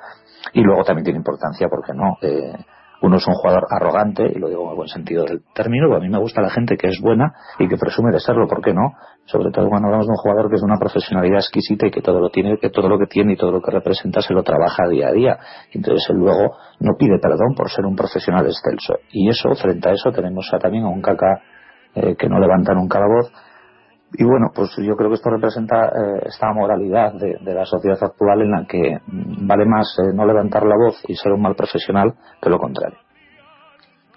Y 0.54 0.62
luego 0.62 0.84
también 0.84 1.04
tiene 1.04 1.20
importancia, 1.20 1.68
porque 1.70 1.94
no, 1.94 2.18
eh, 2.22 2.54
uno 3.02 3.18
es 3.18 3.28
un 3.28 3.34
jugador 3.34 3.66
arrogante, 3.70 4.24
y 4.34 4.40
lo 4.40 4.50
digo 4.50 4.64
en 4.64 4.70
el 4.70 4.76
buen 4.76 4.90
sentido 4.90 5.24
del 5.26 5.42
término, 5.54 5.88
porque 5.88 6.06
a 6.06 6.08
mí 6.08 6.12
me 6.12 6.20
gusta 6.20 6.42
la 6.42 6.50
gente 6.50 6.76
que 6.78 6.88
es 6.88 7.00
buena 7.02 7.34
y 7.58 7.68
que 7.68 7.78
presume 7.78 8.12
de 8.12 8.20
serlo, 8.20 8.48
¿por 8.48 8.62
qué 8.62 8.74
no? 8.74 8.94
Sobre 9.26 9.52
todo 9.52 9.70
cuando 9.70 9.88
hablamos 9.88 10.08
de 10.08 10.12
un 10.12 10.18
jugador 10.18 10.50
que 10.50 10.56
es 10.56 10.62
de 10.62 10.66
una 10.66 10.78
profesionalidad 10.78 11.38
exquisita 11.38 11.88
y 11.88 11.92
que 11.92 12.02
todo 12.02 12.20
lo 12.20 12.30
tiene, 12.30 12.58
que 12.58 12.70
todo 12.70 12.90
lo 12.90 12.98
que 12.98 13.06
tiene 13.06 13.34
y 13.34 13.36
todo 13.38 13.52
lo 13.52 13.62
que 13.62 13.72
representa 13.72 14.22
se 14.22 14.34
lo 14.34 14.44
trabaja 14.44 14.88
día 14.90 15.10
a 15.10 15.12
día. 15.12 15.38
Entonces 15.72 16.10
él 16.10 16.18
luego 16.18 16.58
no 16.80 16.94
pide 16.98 17.20
perdón 17.20 17.56
por 17.56 17.70
ser 17.70 17.86
un 17.86 17.96
profesional 17.96 18.46
excelso. 18.46 18.96
Y 19.12 19.30
eso, 19.30 19.54
frente 19.56 19.90
a 19.90 19.94
eso, 19.94 20.12
tenemos 20.12 20.50
también 20.60 20.84
a 20.86 20.90
un 20.90 21.02
caca 21.02 21.42
eh, 21.96 22.16
que 22.16 22.28
no 22.28 22.40
levanta 22.40 22.74
nunca 22.74 23.00
la 23.00 23.08
voz. 23.08 23.32
Y 24.14 24.24
bueno, 24.24 24.48
pues 24.54 24.72
yo 24.78 24.96
creo 24.96 25.10
que 25.10 25.16
esto 25.16 25.30
representa 25.30 25.86
eh, 25.88 26.24
esta 26.26 26.52
moralidad 26.52 27.14
de, 27.14 27.38
de 27.42 27.54
la 27.54 27.66
sociedad 27.66 27.98
actual 28.02 28.42
en 28.42 28.52
la 28.52 28.66
que 28.66 28.98
vale 29.08 29.66
más 29.66 29.96
eh, 30.00 30.14
no 30.16 30.26
levantar 30.26 30.64
la 30.66 30.76
voz 30.76 31.00
y 31.08 31.16
ser 31.16 31.32
un 31.32 31.42
mal 31.42 31.56
profesional 31.56 32.16
que 32.42 32.50
lo 32.50 32.58
contrario. 32.58 32.98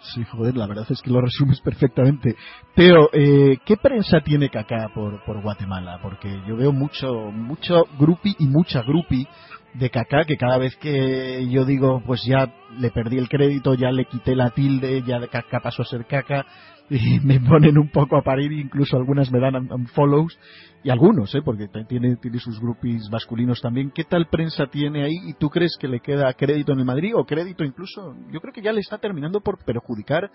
Sí, 0.03 0.25
joder, 0.25 0.57
la 0.57 0.67
verdad 0.67 0.87
es 0.89 1.01
que 1.01 1.11
lo 1.11 1.21
resumes 1.21 1.61
perfectamente. 1.61 2.35
Teo, 2.75 3.09
eh, 3.13 3.59
¿qué 3.65 3.77
prensa 3.77 4.21
tiene 4.21 4.49
Kaká 4.49 4.89
por, 4.93 5.25
por 5.25 5.41
Guatemala? 5.41 6.01
Porque 6.03 6.43
yo 6.47 6.57
veo 6.57 6.73
mucho, 6.73 7.31
mucho 7.31 7.85
grupi 7.99 8.35
y 8.39 8.47
mucha 8.49 8.83
grupi 8.83 9.29
de 9.75 9.91
Kaká, 9.91 10.25
que 10.25 10.37
cada 10.37 10.59
vez 10.59 10.77
que 10.77 11.49
yo 11.49 11.65
digo, 11.65 12.03
pues 12.05 12.25
ya 12.27 12.53
le 12.77 12.91
perdí 12.91 13.17
el 13.19 13.29
crédito, 13.29 13.75
ya 13.75 13.93
le 13.93 14.07
quité 14.07 14.35
la 14.35 14.51
tilde, 14.51 15.03
ya 15.03 15.21
Kaká 15.29 15.61
pasó 15.61 15.83
a 15.83 15.87
ser 15.87 16.05
Kaká, 16.07 16.47
y 16.91 17.21
me 17.21 17.41
ponen 17.41 17.79
un 17.79 17.89
poco 17.91 18.17
a 18.17 18.23
parir, 18.23 18.53
incluso 18.53 18.97
algunas 18.97 19.31
me 19.31 19.41
dan 19.41 19.87
follows, 19.89 20.39
y 20.85 20.91
algunos, 20.91 21.33
¿eh? 21.35 21.43
porque 21.45 21.69
tiene, 21.89 22.17
tiene 22.17 22.39
sus 22.39 22.61
groupies 22.61 23.09
masculinos 23.11 23.61
también. 23.61 23.93
¿Qué 23.93 24.03
tal 24.05 24.27
prensa 24.27 24.67
tiene 24.67 25.05
ahí? 25.05 25.15
¿Y 25.27 25.35
tú 25.35 25.49
crees 25.49 25.77
que 25.79 25.87
le 25.87 26.01
queda 26.01 26.33
crédito 26.35 26.73
en 26.73 26.81
el 26.81 26.85
Madrid 26.85 27.13
o 27.15 27.25
crédito 27.25 27.63
incluso? 27.63 28.17
Yo 28.33 28.41
creo 28.41 28.53
que 28.53 28.63
ya 28.63 28.73
le 28.73 28.81
está 28.81 28.99
terminando 28.99 29.41
por 29.41 29.65
perjudicar 29.65 30.31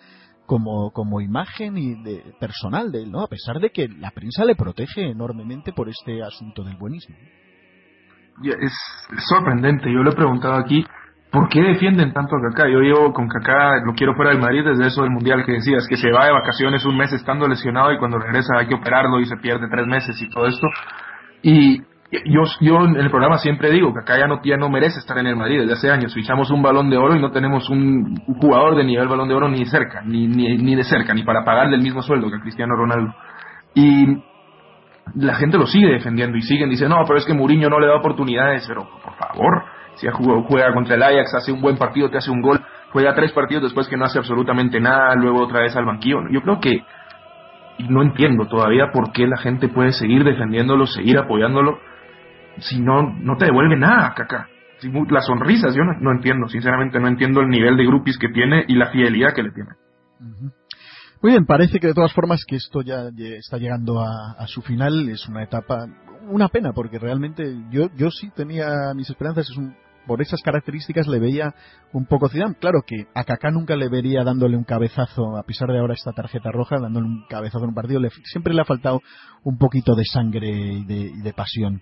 como, 0.46 0.92
como 0.92 1.20
imagen 1.20 1.78
y 1.78 2.02
de, 2.02 2.34
personal 2.40 2.92
de 2.94 3.04
él, 3.04 3.12
¿no? 3.12 3.22
A 3.22 3.28
pesar 3.28 3.60
de 3.60 3.72
que 3.72 3.90
la 3.90 4.12
prensa 4.12 4.46
le 4.46 4.56
protege 4.56 5.10
enormemente 5.10 5.74
por 5.74 5.90
este 5.90 6.24
asunto 6.24 6.64
del 6.64 6.78
buenismo. 6.78 7.16
Es, 8.44 8.74
sorprendente. 9.28 9.92
Yo 9.92 10.02
le 10.02 10.12
he 10.12 10.16
preguntado 10.16 10.56
aquí, 10.56 10.86
¿por 11.32 11.50
qué 11.50 11.62
defienden 11.62 12.14
tanto 12.14 12.36
a 12.36 12.50
Kaká? 12.50 12.70
Yo 12.70 12.80
llevo 12.80 13.14
con 13.14 13.28
Kaká, 13.28 13.82
lo 13.86 13.94
quiero 13.94 14.16
fuera 14.16 14.32
del 14.32 14.40
Madrid 14.40 14.64
desde 14.66 14.88
eso 14.88 15.02
del 15.02 15.12
Mundial 15.12 15.44
que 15.46 15.54
decías, 15.54 15.86
que 15.88 15.98
se 15.98 16.12
va 16.12 16.26
de 16.26 16.32
vacaciones 16.32 16.86
un 16.86 16.98
mes 16.98 17.12
estando 17.14 17.48
lesionado 17.48 17.92
y 17.92 17.98
cuando 17.98 18.20
regresa 18.20 18.58
hay 18.60 18.68
que 18.68 18.76
operarlo 18.76 19.20
y 19.20 19.26
se 19.26 19.38
pierde 19.38 19.68
tres 19.70 19.88
meses 19.88 20.22
y 20.22 20.30
todo 20.30 20.48
esto. 20.48 20.68
Y 21.42 21.82
yo, 22.26 22.44
yo 22.62 22.86
en 22.86 22.96
el 22.96 23.10
programa 23.10 23.38
siempre 23.38 23.70
digo 23.70 23.90
acá 23.90 24.18
ya 24.18 24.28
no, 24.28 24.42
ya 24.42 24.56
no 24.56 24.70
merece 24.70 25.00
estar 25.00 25.18
en 25.18 25.28
el 25.28 25.36
Madrid 25.36 25.60
desde 25.60 25.74
hace 25.74 25.92
años. 25.92 26.14
Fichamos 26.14 26.50
un 26.52 26.62
balón 26.62 26.90
de 26.90 26.98
oro 26.98 27.16
y 27.16 27.22
no 27.22 27.32
tenemos 27.32 27.70
un 27.70 28.16
jugador 28.40 28.76
de 28.76 28.86
nivel 28.86 29.08
balón 29.08 29.28
de 29.28 29.36
oro 29.36 29.50
ni 29.50 29.66
cerca, 29.66 30.02
ni, 30.06 30.28
ni, 30.28 30.58
ni 30.58 30.76
de 30.76 30.84
cerca, 30.84 31.14
ni 31.14 31.24
para 31.24 31.44
pagarle 31.44 31.76
el 31.76 31.84
mismo 31.84 32.02
sueldo 32.02 32.30
que 32.30 32.38
a 32.38 32.42
Cristiano 32.42 32.76
Ronaldo. 32.76 33.14
Y 33.76 34.24
la 35.16 35.36
gente 35.36 35.58
lo 35.58 35.68
sigue 35.68 35.88
defendiendo 35.88 36.38
y 36.38 36.42
siguen 36.42 36.70
diciendo, 36.70 36.98
no, 36.98 37.06
pero 37.06 37.18
es 37.18 37.26
que 37.26 37.34
Mourinho 37.34 37.70
no 37.70 37.80
le 37.80 37.88
da 37.88 37.96
oportunidades, 37.96 38.66
pero 38.68 38.88
por 39.04 39.16
favor, 39.16 39.66
si 39.98 40.08
juega 40.08 40.74
contra 40.74 40.96
el 40.96 41.04
Ajax, 41.04 41.36
hace 41.36 41.52
un 41.52 41.62
buen 41.62 41.78
partido, 41.78 42.10
te 42.10 42.18
hace 42.18 42.32
un 42.32 42.42
gol, 42.42 42.60
juega 42.92 43.14
tres 43.14 43.32
partidos 43.32 43.64
después 43.64 43.88
que 43.88 43.98
no 43.98 44.06
hace 44.06 44.20
absolutamente 44.20 44.80
nada, 44.80 45.16
luego 45.16 45.44
otra 45.44 45.62
vez 45.62 45.76
al 45.76 45.86
banquillo. 45.86 46.20
Yo 46.32 46.42
creo 46.42 46.60
que, 46.60 46.84
no 47.90 48.02
entiendo 48.02 48.48
todavía 48.48 48.92
por 48.92 49.12
qué 49.12 49.28
la 49.28 49.38
gente 49.38 49.68
puede 49.68 49.92
seguir 49.92 50.24
defendiéndolo, 50.24 50.88
seguir 50.88 51.18
apoyándolo, 51.18 51.80
si 52.60 52.80
no, 52.80 53.04
no 53.04 53.38
te 53.38 53.46
devuelve 53.46 53.78
nada, 53.78 54.14
Kaká. 54.16 54.48
Las 55.10 55.26
sonrisas, 55.26 55.76
yo 55.76 55.84
no, 55.84 56.12
entiendo, 56.12 56.48
sinceramente 56.48 57.00
no 57.00 57.08
entiendo 57.08 57.42
el 57.42 57.50
nivel 57.50 57.78
de 57.78 57.86
grupis 57.86 58.18
que 58.18 58.30
tiene 58.30 58.64
y 58.68 58.76
la 58.76 58.92
fidelidad 58.92 59.34
que 59.34 59.44
le 59.44 59.52
tiene. 59.52 59.70
Muy 61.22 61.32
bien, 61.32 61.46
parece 61.46 61.80
que 61.80 61.88
de 61.88 61.94
todas 61.96 62.14
formas 62.14 62.46
que 62.48 62.58
esto 62.58 62.82
ya 62.82 63.10
está 63.40 63.58
llegando 63.58 64.00
a, 64.00 64.46
su 64.46 64.62
final, 64.62 65.10
es 65.10 65.28
una 65.28 65.44
etapa, 65.44 65.88
una 66.30 66.48
pena, 66.50 66.74
porque 66.74 67.00
realmente 67.00 67.44
yo, 67.72 67.90
yo 67.96 68.12
sí 68.12 68.30
tenía 68.36 68.68
mis 68.96 69.10
esperanzas, 69.10 69.50
es 69.50 69.58
un, 69.58 69.76
por 70.08 70.22
esas 70.22 70.42
características 70.42 71.08
le 71.08 71.20
veía 71.20 71.54
un 71.94 72.06
poco 72.06 72.30
Zidane. 72.30 72.56
Claro 72.60 72.80
que 72.88 73.06
a 73.14 73.24
Kaká 73.24 73.52
nunca 73.52 73.76
le 73.76 73.90
vería 73.90 74.24
dándole 74.24 74.58
un 74.58 74.64
cabezazo, 74.64 75.38
a 75.38 75.44
pesar 75.44 75.70
de 75.70 75.80
ahora 75.80 75.94
esta 75.94 76.14
tarjeta 76.14 76.52
roja, 76.52 76.80
dándole 76.80 77.06
un 77.06 77.26
cabezazo 77.30 77.66
en 77.66 77.70
un 77.70 77.76
partido, 77.76 78.00
le, 78.00 78.10
siempre 78.24 78.54
le 78.54 78.62
ha 78.62 78.66
faltado 78.66 79.02
un 79.44 79.58
poquito 79.58 79.94
de 79.94 80.06
sangre 80.06 80.50
y 80.50 80.86
de, 80.86 80.96
y 80.96 81.22
de 81.22 81.34
pasión. 81.34 81.82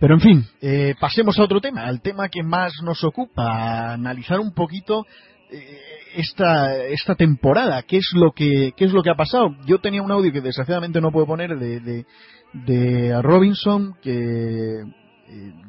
Pero 0.00 0.14
en 0.14 0.20
fin, 0.20 0.44
eh, 0.62 0.94
pasemos 0.98 1.38
a 1.38 1.42
otro 1.42 1.60
tema, 1.60 1.82
al 1.82 2.00
tema 2.00 2.30
que 2.30 2.42
más 2.42 2.72
nos 2.82 3.04
ocupa, 3.04 3.92
analizar 3.92 4.40
un 4.40 4.54
poquito 4.54 5.04
eh, 5.50 5.78
esta, 6.16 6.74
esta 6.86 7.14
temporada, 7.14 7.82
qué 7.82 7.98
es 7.98 8.08
lo 8.14 8.32
que 8.32 8.72
qué 8.74 8.86
es 8.86 8.92
lo 8.92 9.02
que 9.02 9.10
ha 9.10 9.14
pasado. 9.14 9.54
Yo 9.66 9.78
tenía 9.78 10.02
un 10.02 10.10
audio 10.10 10.32
que 10.32 10.40
desgraciadamente 10.40 11.02
no 11.02 11.12
puedo 11.12 11.26
poner 11.26 11.58
de, 11.58 11.80
de, 11.80 12.06
de 12.54 13.20
Robinson 13.20 13.94
que 14.00 14.82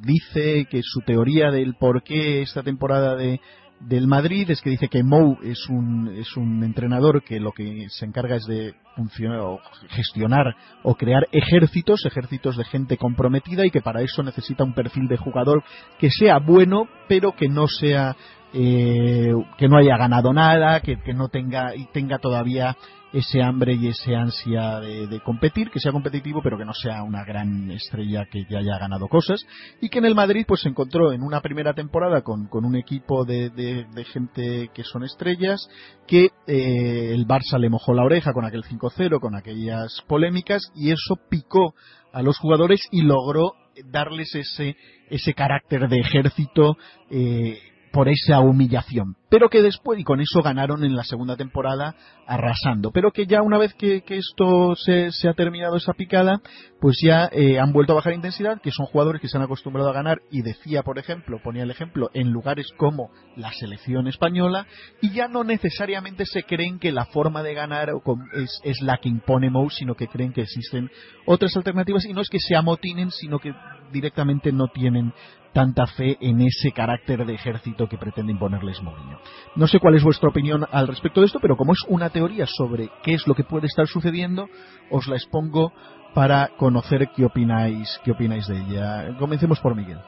dice 0.02 0.66
que 0.70 0.82
su 0.84 1.02
teoría 1.02 1.52
del 1.52 1.76
por 1.76 2.04
qué 2.04 2.42
esta 2.42 2.64
temporada 2.64 3.16
de 3.16 3.40
del 3.88 4.08
Madrid 4.08 4.50
es 4.50 4.62
que 4.62 4.70
dice 4.70 4.88
que 4.90 5.04
Mou 5.04 5.38
es 5.44 5.68
un, 5.68 6.14
es 6.16 6.38
un 6.38 6.64
entrenador 6.64 7.24
que 7.24 7.40
lo 7.40 7.52
que 7.52 7.88
se 7.90 8.06
encarga 8.06 8.36
es 8.36 8.46
de 8.46 8.76
funcionar 8.96 9.40
o 9.40 9.60
gestionar 9.90 10.56
o 10.84 10.96
crear 10.96 11.28
ejércitos, 11.32 12.06
ejércitos 12.06 12.58
de 12.58 12.66
gente 12.66 12.98
comprometida 12.98 13.66
y 13.66 13.72
que 13.72 13.82
para 13.82 14.02
eso 14.02 14.22
necesita 14.22 14.64
un 14.64 14.74
perfil 14.74 15.08
de 15.08 15.18
jugador 15.18 15.64
que 15.98 16.10
sea 16.12 16.38
bueno 16.38 16.88
pero 17.08 17.36
que 17.36 17.50
no 17.50 17.68
sea 17.68 18.16
eh, 18.54 19.34
que 19.58 19.68
no 19.70 19.78
haya 19.78 19.98
ganado 19.98 20.34
nada, 20.34 20.82
que, 20.82 21.02
que 21.02 21.14
no 21.14 21.30
tenga 21.30 21.74
y 21.76 21.86
tenga 21.86 22.20
todavía 22.20 22.76
ese 23.14 23.42
hambre 23.42 23.74
y 23.74 23.88
ese 23.88 24.16
ansia 24.16 24.80
de, 24.80 25.20
competir, 25.22 25.70
que 25.70 25.80
sea 25.80 25.92
competitivo, 25.92 26.42
pero 26.42 26.58
que 26.58 26.66
no 26.66 26.74
sea 26.74 27.04
una 27.04 27.24
gran 27.24 27.70
estrella 27.72 28.26
que 28.32 28.46
ya 28.50 28.60
haya 28.60 28.78
ganado 28.80 29.08
cosas, 29.08 29.46
y 29.82 29.90
que 29.90 30.00
en 30.00 30.06
el 30.06 30.16
Madrid 30.16 30.46
pues 30.48 30.62
se 30.62 30.70
encontró 30.70 31.12
en 31.12 31.22
una 31.22 31.42
primera 31.42 31.74
temporada 31.74 32.22
con, 32.22 32.48
con 32.48 32.66
un 32.66 32.76
equipo 32.76 33.26
de, 33.26 33.50
de, 33.50 34.04
gente 34.06 34.70
que 34.74 34.84
son 34.84 35.04
estrellas, 35.04 35.68
que 36.08 36.30
eh, 36.48 37.14
el 37.14 37.28
Barça 37.28 37.60
le 37.60 37.70
mojó 37.70 37.94
la 37.94 38.04
oreja 38.04 38.34
con 38.34 38.46
aquel 38.46 38.64
5-0, 38.64 39.20
con 39.20 39.36
aquellas 39.36 40.02
polémicas, 40.08 40.62
y 40.76 40.92
eso 40.92 41.18
picó 41.30 41.74
a 42.14 42.22
los 42.22 42.38
jugadores 42.38 42.82
y 42.92 43.02
logró 43.04 43.54
darles 43.86 44.34
ese, 44.36 44.76
ese 45.10 45.34
carácter 45.34 45.88
de 45.88 46.00
ejército 46.00 46.78
eh, 47.10 47.58
por 47.92 48.08
esa 48.10 48.40
humillación. 48.40 49.16
Pero 49.30 49.50
que 49.50 49.62
después, 49.62 50.00
y 50.00 50.04
con 50.04 50.20
eso 50.20 50.42
ganaron 50.42 50.84
en 50.84 50.96
la 50.96 51.04
segunda 51.04 51.38
temporada 51.38 51.96
arrasando. 52.28 52.92
Pero 52.92 53.12
que 53.12 53.26
ya 53.26 53.42
una 53.42 53.58
vez 53.58 53.74
que, 53.74 54.04
esto 54.08 54.76
se, 54.76 55.10
ha 55.28 55.34
terminado 55.34 55.78
esa 55.78 55.94
picada, 55.94 56.42
pues 56.82 56.98
ya 57.02 57.30
eh, 57.32 57.60
han 57.60 57.72
vuelto 57.72 57.94
a 57.94 57.96
bajar 57.98 58.14
intensidad, 58.14 58.62
que 58.62 58.72
son 58.72 58.86
jugadores 58.88 59.22
que 59.22 59.30
se 59.30 59.38
han 59.38 59.44
acostumbrado 59.44 59.90
a 59.90 59.94
ganar. 59.94 60.20
Y 60.32 60.42
decía, 60.42 60.84
por 60.84 61.00
ejemplo, 61.00 61.40
ponía 61.44 61.64
el 61.64 61.72
ejemplo, 61.72 62.10
en 62.14 62.32
lugares 62.32 62.68
como 62.78 63.10
la 63.36 63.52
selección 63.54 64.08
española, 64.08 64.68
y 65.02 65.12
ya 65.12 65.28
no 65.28 65.44
necesariamente 65.44 66.26
se 66.26 66.44
creen 66.44 66.80
que 66.80 66.92
la 66.92 67.06
forma 67.06 67.44
de 67.44 67.54
ganar 67.54 67.90
es, 68.34 68.60
es 68.64 68.82
la 68.82 68.98
que 68.98 69.10
impone 69.10 69.50
Mou, 69.50 69.70
sino 69.70 69.96
que 69.96 70.08
creen 70.08 70.34
que 70.34 70.42
existen 70.42 70.90
otras 71.26 71.56
alternativas. 71.56 72.06
Y 72.06 72.14
no 72.14 72.22
es 72.22 72.30
que 72.30 72.40
se 72.40 72.56
amotinen, 72.56 73.12
sino 73.12 73.40
que 73.40 73.54
directamente 73.92 74.52
no 74.52 74.68
tienen 74.68 75.14
tanta 75.54 75.86
fe 75.86 76.18
en 76.22 76.42
ese 76.42 76.72
carácter 76.72 77.26
de 77.26 77.34
ejército 77.34 77.88
que 77.88 77.98
pretende 77.98 78.32
imponerles 78.32 78.82
Mourinho. 78.82 79.20
No 79.56 79.68
sé 79.68 79.80
cuál 79.80 79.96
es 79.96 80.04
vuestra 80.04 80.30
opinión 80.30 80.66
al 80.72 80.88
respecto 80.88 81.22
de 81.22 81.28
esto, 81.28 81.40
pero 81.42 81.58
como 81.58 81.74
es 81.74 81.84
una 81.88 82.10
teoría 82.10 82.46
sobre 82.48 82.90
qué 83.04 83.14
es 83.14 83.28
lo 83.28 83.36
que 83.36 83.44
puede 83.44 83.68
estar 83.68 83.88
sucediendo, 83.88 84.48
os 84.90 85.08
la 85.08 85.16
expongo 85.16 85.74
para 86.14 86.50
conocer 86.58 87.10
qué 87.16 87.26
opináis, 87.26 88.00
qué 88.04 88.12
opináis 88.12 88.48
de 88.48 88.58
ella. 88.58 89.18
Comencemos 89.18 89.60
por 89.60 89.76
Miguel. 89.76 90.00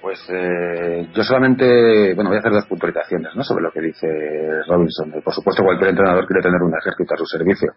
Pues 0.00 0.18
eh, 0.30 1.08
yo 1.14 1.22
solamente, 1.22 2.14
bueno, 2.14 2.30
voy 2.30 2.36
a 2.36 2.40
hacer 2.40 2.52
dos 2.52 2.66
puntualizaciones 2.66 3.36
¿no? 3.36 3.44
sobre 3.44 3.62
lo 3.62 3.70
que 3.70 3.80
dice 3.80 4.08
Robinson. 4.66 5.12
Por 5.22 5.32
supuesto, 5.32 5.62
cualquier 5.62 5.90
entrenador 5.90 6.26
quiere 6.26 6.42
tener 6.42 6.60
un 6.60 6.74
ejército 6.76 7.14
a 7.14 7.16
su 7.18 7.26
servicio. 7.26 7.72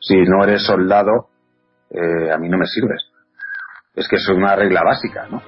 Si 0.00 0.16
no 0.22 0.42
eres 0.42 0.64
soldado, 0.64 1.28
eh, 1.90 2.32
a 2.32 2.38
mí 2.38 2.48
no 2.48 2.56
me 2.56 2.64
sirves 2.64 3.09
es 4.00 4.08
que 4.08 4.16
es 4.16 4.28
una 4.28 4.56
regla 4.56 4.82
básica, 4.82 5.26
¿no? 5.30 5.42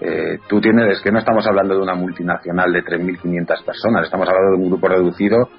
Eh, 0.00 0.38
tú 0.48 0.60
tienes 0.60 1.00
que 1.02 1.12
no 1.12 1.18
estamos 1.18 1.46
hablando 1.46 1.74
de 1.74 1.82
una 1.82 1.94
multinacional 1.94 2.72
de 2.72 2.82
3.500 2.82 3.64
personas, 3.64 4.04
estamos 4.04 4.26
hablando 4.28 4.56
de 4.56 4.62
un 4.64 4.70
grupo 4.70 4.88
reducido 4.88 5.50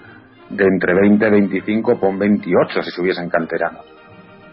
de 0.49 0.65
entre 0.65 0.95
20 0.95 1.27
y 1.27 1.29
25, 1.29 1.99
pon 1.99 2.17
28 2.17 2.81
si 2.81 2.91
se 2.91 3.01
hubiesen 3.01 3.29
canteranos. 3.29 3.85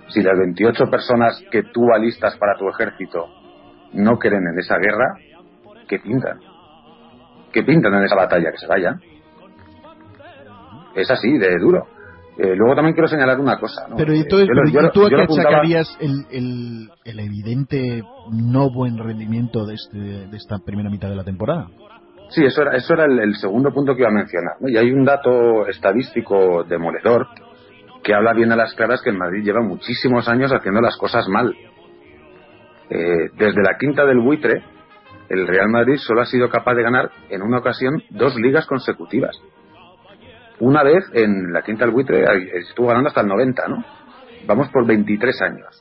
Si 0.09 0.23
las 0.23 0.39
28 0.39 0.85
personas 0.91 1.43
que 1.51 1.63
tú 1.63 1.91
alistas 1.93 2.37
para 2.37 2.59
tu 2.59 2.69
ejército 2.69 3.27
no 3.95 4.19
creen 4.19 4.47
en 4.53 4.59
esa 4.59 4.77
guerra, 4.77 5.15
¿qué 5.89 5.99
pintan? 5.99 6.39
¿Qué 7.51 7.63
pintan 7.63 7.95
en 7.95 8.05
esa 8.05 8.17
batalla? 8.17 8.51
Que 8.51 8.59
se 8.59 8.67
vayan. 8.67 9.01
Es 10.95 11.11
así, 11.11 11.39
de 11.39 11.57
duro. 11.59 11.87
Eh, 12.39 12.55
luego 12.55 12.77
también 12.77 12.95
quiero 12.95 13.09
señalar 13.09 13.41
una 13.41 13.59
cosa. 13.59 13.89
¿no? 13.89 13.97
Pero 13.97 14.15
¿y 14.15 14.25
tú, 14.25 14.37
a 14.37 15.09
qué 15.09 15.23
achacarías 15.23 15.99
el, 15.99 16.25
el, 16.31 16.89
el, 17.05 17.19
evidente 17.19 18.05
no 18.31 18.71
buen 18.71 18.97
rendimiento 18.97 19.67
de, 19.67 19.75
este, 19.75 19.99
de 19.99 20.37
esta 20.37 20.59
primera 20.65 20.89
mitad 20.89 21.09
de 21.09 21.17
la 21.17 21.25
temporada? 21.25 21.67
Sí, 22.31 22.45
eso 22.45 22.63
era, 22.63 22.77
eso 22.77 22.95
era 22.95 23.07
el, 23.07 23.35
segundo 23.35 23.73
punto 23.73 23.95
que 23.95 24.03
iba 24.03 24.11
a 24.11 24.13
mencionar. 24.13 24.55
Y 24.69 24.77
hay 24.77 24.93
un 24.93 25.05
dato 25.05 25.67
estadístico 25.67 26.63
demoledor 26.63 27.27
que 28.05 28.15
habla 28.15 28.33
bien 28.35 28.53
a 28.53 28.57
las 28.57 28.73
claras 28.75 29.03
que 29.03 29.11
el 29.11 29.19
Madrid 29.19 29.43
lleva 29.43 29.61
muchísimos 29.61 30.29
años 30.29 30.53
haciendo 30.53 30.81
las 30.81 30.97
cosas 30.97 31.27
mal. 31.29 31.53
Eh, 32.89 33.31
desde 33.37 33.63
la 33.63 33.77
quinta 33.81 34.05
del 34.07 34.21
buitre, 34.21 34.63
el 35.29 35.45
Real 35.49 35.71
Madrid 35.71 35.97
solo 35.97 36.21
ha 36.21 36.27
sido 36.27 36.49
capaz 36.49 36.75
de 36.75 36.85
ganar 36.85 37.11
en 37.31 37.43
una 37.43 37.59
ocasión 37.59 38.01
dos 38.11 38.37
ligas 38.37 38.65
consecutivas 38.67 39.37
una 40.61 40.83
vez 40.83 41.05
en 41.13 41.53
la 41.53 41.63
quinta 41.63 41.85
del 41.85 41.95
buitre 41.95 42.25
estuvo 42.59 42.89
ganando 42.89 43.09
hasta 43.09 43.21
el 43.21 43.29
90, 43.29 43.69
¿no? 43.69 43.85
Vamos 44.47 44.69
por 44.71 44.87
23 44.87 45.43
años. 45.43 45.81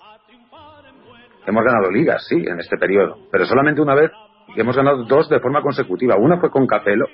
Hemos 1.45 1.63
ganado 1.63 1.89
ligas, 1.91 2.25
sí, 2.27 2.35
en 2.35 2.59
este 2.59 2.77
periodo, 2.77 3.17
pero 3.31 3.45
solamente 3.45 3.81
una 3.81 3.95
vez 3.95 4.11
hemos 4.55 4.75
ganado 4.75 5.03
dos 5.05 5.29
de 5.29 5.39
forma 5.39 5.61
consecutiva. 5.61 6.15
Una 6.17 6.39
fue 6.39 6.51
con 6.51 6.67
Capello 6.67 7.05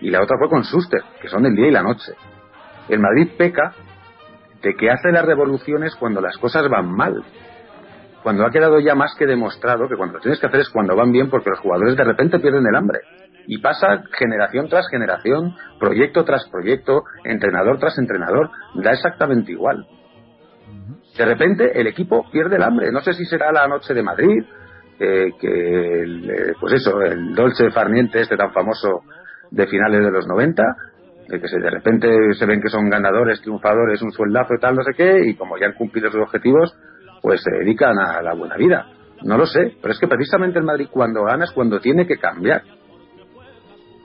y 0.00 0.10
la 0.10 0.22
otra 0.22 0.36
fue 0.38 0.48
con 0.48 0.64
Suster, 0.64 1.02
que 1.20 1.28
son 1.28 1.44
el 1.46 1.54
día 1.54 1.68
y 1.68 1.72
la 1.72 1.82
noche. 1.82 2.12
El 2.88 3.00
Madrid 3.00 3.30
peca 3.36 3.74
de 4.62 4.74
que 4.74 4.90
hace 4.90 5.12
las 5.12 5.24
revoluciones 5.24 5.94
cuando 5.96 6.20
las 6.20 6.36
cosas 6.38 6.68
van 6.68 6.90
mal. 6.90 7.22
cuando 8.22 8.44
ha 8.44 8.50
quedado 8.50 8.80
ya 8.80 8.96
más 8.96 9.14
que 9.16 9.24
demostrado 9.24 9.88
que 9.88 9.96
cuando 9.96 10.14
lo 10.14 10.20
tienes 10.20 10.40
que 10.40 10.46
hacer 10.46 10.60
es 10.60 10.70
cuando 10.70 10.96
van 10.96 11.12
bien 11.12 11.30
porque 11.30 11.50
los 11.50 11.60
jugadores 11.60 11.96
de 11.96 12.02
repente 12.02 12.40
pierden 12.40 12.66
el 12.66 12.74
hambre. 12.74 12.98
Y 13.46 13.58
pasa 13.58 14.02
generación 14.18 14.68
tras 14.68 14.88
generación, 14.88 15.54
proyecto 15.78 16.24
tras 16.24 16.48
proyecto, 16.48 17.04
entrenador 17.24 17.78
tras 17.78 17.98
entrenador, 17.98 18.50
da 18.74 18.92
exactamente 18.92 19.52
igual. 19.52 19.86
De 21.16 21.24
repente 21.24 21.80
el 21.80 21.86
equipo 21.86 22.28
pierde 22.30 22.56
el 22.56 22.62
hambre. 22.62 22.92
No 22.92 23.00
sé 23.00 23.12
si 23.12 23.24
será 23.24 23.52
la 23.52 23.66
noche 23.66 23.94
de 23.94 24.02
Madrid, 24.02 24.44
eh, 24.98 25.32
que 25.40 26.02
el, 26.02 26.30
eh, 26.30 26.54
pues 26.60 26.74
eso, 26.74 27.00
el 27.02 27.34
Dolce 27.34 27.70
Farniente, 27.70 28.20
este 28.20 28.36
tan 28.36 28.52
famoso 28.52 29.02
de 29.50 29.66
finales 29.66 30.04
de 30.04 30.10
los 30.10 30.26
90, 30.26 30.62
de 31.28 31.40
que 31.40 31.48
se, 31.48 31.58
de 31.58 31.70
repente 31.70 32.08
se 32.34 32.46
ven 32.46 32.60
que 32.60 32.68
son 32.68 32.88
ganadores, 32.88 33.40
triunfadores, 33.40 34.02
un 34.02 34.12
sueldazo 34.12 34.54
y 34.54 34.60
tal, 34.60 34.74
no 34.74 34.82
sé 34.82 34.92
qué, 34.96 35.20
y 35.26 35.34
como 35.34 35.58
ya 35.58 35.66
han 35.66 35.74
cumplido 35.74 36.10
sus 36.10 36.22
objetivos, 36.22 36.76
pues 37.22 37.42
se 37.42 37.50
dedican 37.50 37.98
a 37.98 38.22
la 38.22 38.34
buena 38.34 38.56
vida. 38.56 38.86
No 39.22 39.38
lo 39.38 39.46
sé, 39.46 39.76
pero 39.80 39.92
es 39.92 39.98
que 39.98 40.08
precisamente 40.08 40.58
el 40.58 40.64
Madrid 40.64 40.88
cuando 40.90 41.24
gana 41.24 41.44
es 41.44 41.52
cuando 41.52 41.80
tiene 41.80 42.06
que 42.06 42.16
cambiar. 42.16 42.62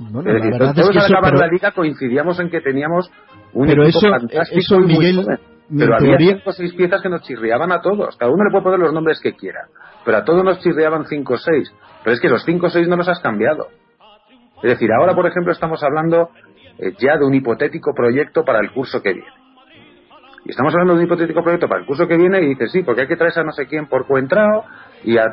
Bueno, 0.10 0.30
es 0.32 0.36
decir, 0.41 0.58
todos 0.58 0.70
es 0.70 0.89
que 0.89 0.97
al 0.99 1.06
eso, 1.06 1.14
acabar 1.14 1.32
pero- 1.34 1.45
la 1.45 1.52
liga 1.52 1.72
coincidíamos 1.72 2.39
en 2.39 2.49
que 2.49 2.62
teníamos 2.62 3.12
un 3.54 3.68
Pero 3.68 3.84
equipo 3.84 3.99
eso- 3.99 4.10
fantástico 4.10 4.60
eso, 4.60 4.76
y 4.80 4.93
muy 4.93 5.16
joven. 5.16 5.39
Pero 5.78 5.95
había 5.95 6.10
teoría- 6.18 6.36
cinco 6.36 6.49
o 6.49 6.54
seis 6.54 6.74
piezas 6.74 7.02
que 7.02 7.10
nos 7.10 7.22
chirriaban 7.22 7.72
a 7.72 7.80
todos. 7.82 8.18
Cada 8.18 8.32
uno 8.32 8.43
le 8.43 8.52
puede 8.52 8.64
poner 8.64 8.80
los 8.80 8.93
nombres 8.93 9.22
que 9.22 9.34
quiera. 9.34 9.60
Pero 10.04 10.18
a 10.18 10.24
todos 10.26 10.43
nos 10.43 10.60
chirriaban 10.60 11.06
cinco 11.06 11.36
o 11.36 11.38
seis. 11.38 11.72
Pero 12.04 12.14
es 12.14 12.20
que 12.20 12.28
los 12.30 12.43
cinco 12.43 12.66
o 12.68 12.70
seis 12.70 12.88
no 12.89 12.97
los 12.97 13.08
has 13.08 13.20
cambiado. 13.22 13.68
Es 14.64 14.72
decir, 14.72 14.89
ahora, 14.91 15.14
por 15.16 15.26
ejemplo, 15.28 15.52
estamos 15.54 15.82
hablando 15.84 16.30
eh, 16.78 16.93
ya 16.99 17.18
de 17.18 17.26
un 17.26 17.34
hipotético 17.36 17.93
proyecto 17.93 18.43
para 18.43 18.60
el 18.60 18.72
curso 18.72 19.02
que 19.02 19.14
viene. 19.14 19.28
Y 20.45 20.49
estamos 20.49 20.74
hablando 20.74 20.93
de 20.93 20.99
un 20.99 21.06
hipotético 21.06 21.43
proyecto 21.43 21.68
para 21.68 21.82
el 21.82 21.86
curso 21.86 22.08
que 22.08 22.18
viene 22.18 22.41
y 22.41 22.47
dices, 22.49 22.72
sí, 22.72 22.82
porque 22.82 23.02
hay 23.02 23.08
que 23.08 23.16
traerse 23.16 23.39
a 23.41 23.43
no 23.43 23.52
sé 23.52 23.68
quién 23.68 23.88
por 23.88 24.08
coentrao 24.08 24.66
y 25.04 25.18
a... 25.18 25.26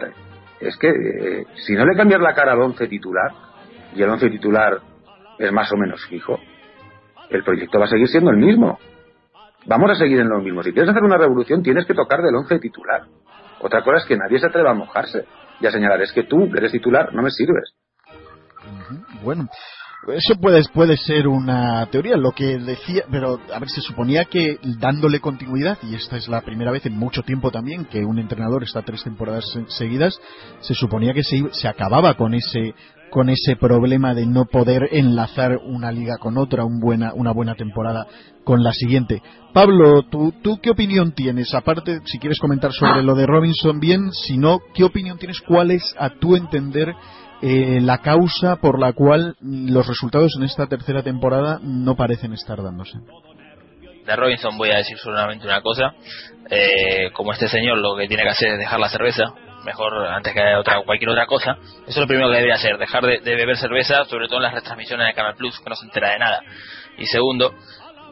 Es 0.61 0.77
que 0.77 0.89
eh, 0.89 1.45
si 1.66 1.75
no 1.75 1.85
le 1.87 1.97
cambias 1.97 2.21
la 2.21 2.35
cara 2.35 2.53
al 2.53 2.61
once 2.61 2.87
titular, 2.87 3.31
y 3.95 4.03
el 4.03 4.11
once 4.11 4.28
titular 4.30 4.80
es 5.39 5.53
más 5.53 5.70
o 5.72 5.76
menos 5.76 6.05
fijo, 6.09 6.39
el 7.30 7.45
proyecto 7.45 7.78
va 7.78 7.84
a 7.86 7.89
seguir 7.89 8.09
siendo 8.09 8.30
el 8.30 8.39
mismo. 8.39 8.78
Vamos 9.66 9.91
a 9.91 9.95
seguir 9.97 10.20
en 10.20 10.28
lo 10.28 10.41
mismo. 10.41 10.62
Si 10.62 10.72
quieres 10.72 10.91
hacer 10.91 11.03
una 11.03 11.18
revolución, 11.18 11.62
tienes 11.62 11.84
que 11.86 11.95
tocar 11.95 12.22
del 12.22 12.34
once 12.34 12.59
titular. 12.59 13.03
Otra 13.61 13.82
cosa 13.82 13.99
es 13.99 14.05
que 14.07 14.16
nadie 14.16 14.39
se 14.39 14.47
atreva 14.47 14.70
a 14.70 14.74
mojarse 14.74 15.26
y 15.61 15.66
a 15.66 15.70
señalar, 15.70 16.01
es 16.01 16.12
que 16.12 16.22
tú, 16.24 16.51
que 16.51 16.59
eres 16.59 16.72
titular, 16.72 17.12
no 17.12 17.22
me 17.22 17.30
sirves. 17.30 17.74
Bueno, 19.22 19.49
eso 20.09 20.41
puede, 20.41 20.62
puede 20.72 20.97
ser 20.97 21.26
una 21.26 21.84
teoría, 21.86 22.16
lo 22.16 22.30
que 22.30 22.59
decía, 22.59 23.03
pero 23.11 23.41
a 23.53 23.59
ver, 23.59 23.68
se 23.68 23.80
suponía 23.80 24.24
que 24.26 24.59
dándole 24.78 25.20
continuidad, 25.20 25.76
y 25.82 25.97
esta 25.97 26.16
es 26.16 26.28
la 26.28 26.41
primera 26.43 26.70
vez 26.70 26.86
en 26.86 26.97
mucho 26.97 27.22
tiempo 27.22 27.51
también 27.51 27.84
que 27.86 28.05
un 28.05 28.18
entrenador 28.18 28.62
está 28.62 28.82
tres 28.82 29.03
temporadas 29.03 29.45
se- 29.53 29.66
seguidas, 29.68 30.18
se 30.61 30.74
suponía 30.74 31.12
que 31.12 31.24
se, 31.24 31.43
se 31.53 31.68
acababa 31.68 32.14
con 32.14 32.34
ese 32.34 32.74
con 33.11 33.29
ese 33.29 33.57
problema 33.57 34.15
de 34.15 34.27
no 34.27 34.45
poder 34.47 34.89
enlazar 34.93 35.57
una 35.57 35.93
liga 35.93 36.17
con 36.19 36.39
otra, 36.39 36.65
un 36.65 36.81
buena, 36.81 37.13
una 37.15 37.33
buena 37.33 37.55
temporada 37.55 38.07
con 38.45 38.63
la 38.63 38.73
siguiente. 38.73 39.23
Pablo, 39.53 40.03
¿tú, 40.05 40.33
¿tú 40.43 40.59
qué 40.63 40.71
opinión 40.71 41.13
tienes? 41.13 41.55
Aparte, 41.55 42.01
si 42.05 42.19
quieres 42.19 42.39
comentar 42.39 42.73
sobre 42.73 43.03
lo 43.03 43.15
de 43.15 43.27
Robinson, 43.27 43.81
bien, 43.81 44.13
si 44.13 44.37
no, 44.37 44.61
¿qué 44.75 44.85
opinión 44.85 45.19
tienes? 45.19 45.41
¿Cuál 45.41 45.71
es, 45.71 45.95
a 45.99 46.11
tu 46.11 46.37
entender, 46.37 46.95
eh, 47.41 47.79
la 47.81 47.99
causa 47.99 48.57
por 48.57 48.81
la 48.81 48.93
cual 48.93 49.37
los 49.41 49.87
resultados 49.87 50.33
en 50.37 50.45
esta 50.45 50.67
tercera 50.67 51.05
temporada 51.05 51.61
no 51.63 51.95
parecen 51.95 52.33
estar 52.33 52.61
dándose. 52.63 52.99
de 54.05 54.17
Robinson 54.17 54.57
voy 54.57 54.71
a 54.71 54.79
decir 54.79 54.99
solamente 54.99 55.47
una 55.47 55.61
cosa. 55.61 55.95
Eh, 56.51 57.13
como 57.13 57.33
este 57.33 57.49
señor 57.49 57.79
lo 57.79 57.97
que 57.97 58.09
tiene 58.09 58.25
que 58.25 58.31
hacer 58.31 58.49
es 58.53 58.59
dejar 58.59 58.81
la 58.81 58.89
cerveza, 58.89 59.25
mejor 59.65 60.07
antes 60.09 60.33
que 60.33 60.55
otra, 60.55 60.83
cualquier 60.83 61.11
otra 61.11 61.27
cosa. 61.27 61.59
Eso 61.61 61.87
es 61.87 61.97
lo 61.97 62.07
primero 62.07 62.29
que 62.29 62.37
debería 62.37 62.55
hacer, 62.55 62.79
dejar 62.79 63.05
de, 63.05 63.19
beber 63.21 63.57
cerveza, 63.57 64.05
sobre 64.05 64.27
todo 64.27 64.39
en 64.39 64.45
las 64.45 64.55
retransmisiones 64.55 65.07
de 65.07 65.15
Canal 65.15 65.35
Plus, 65.35 65.59
que 65.61 65.71
no 65.71 65.77
se 65.77 65.87
entera 65.87 66.13
de 66.13 66.19
nada. 66.19 66.43
Y 66.97 67.07
segundo, 67.07 67.55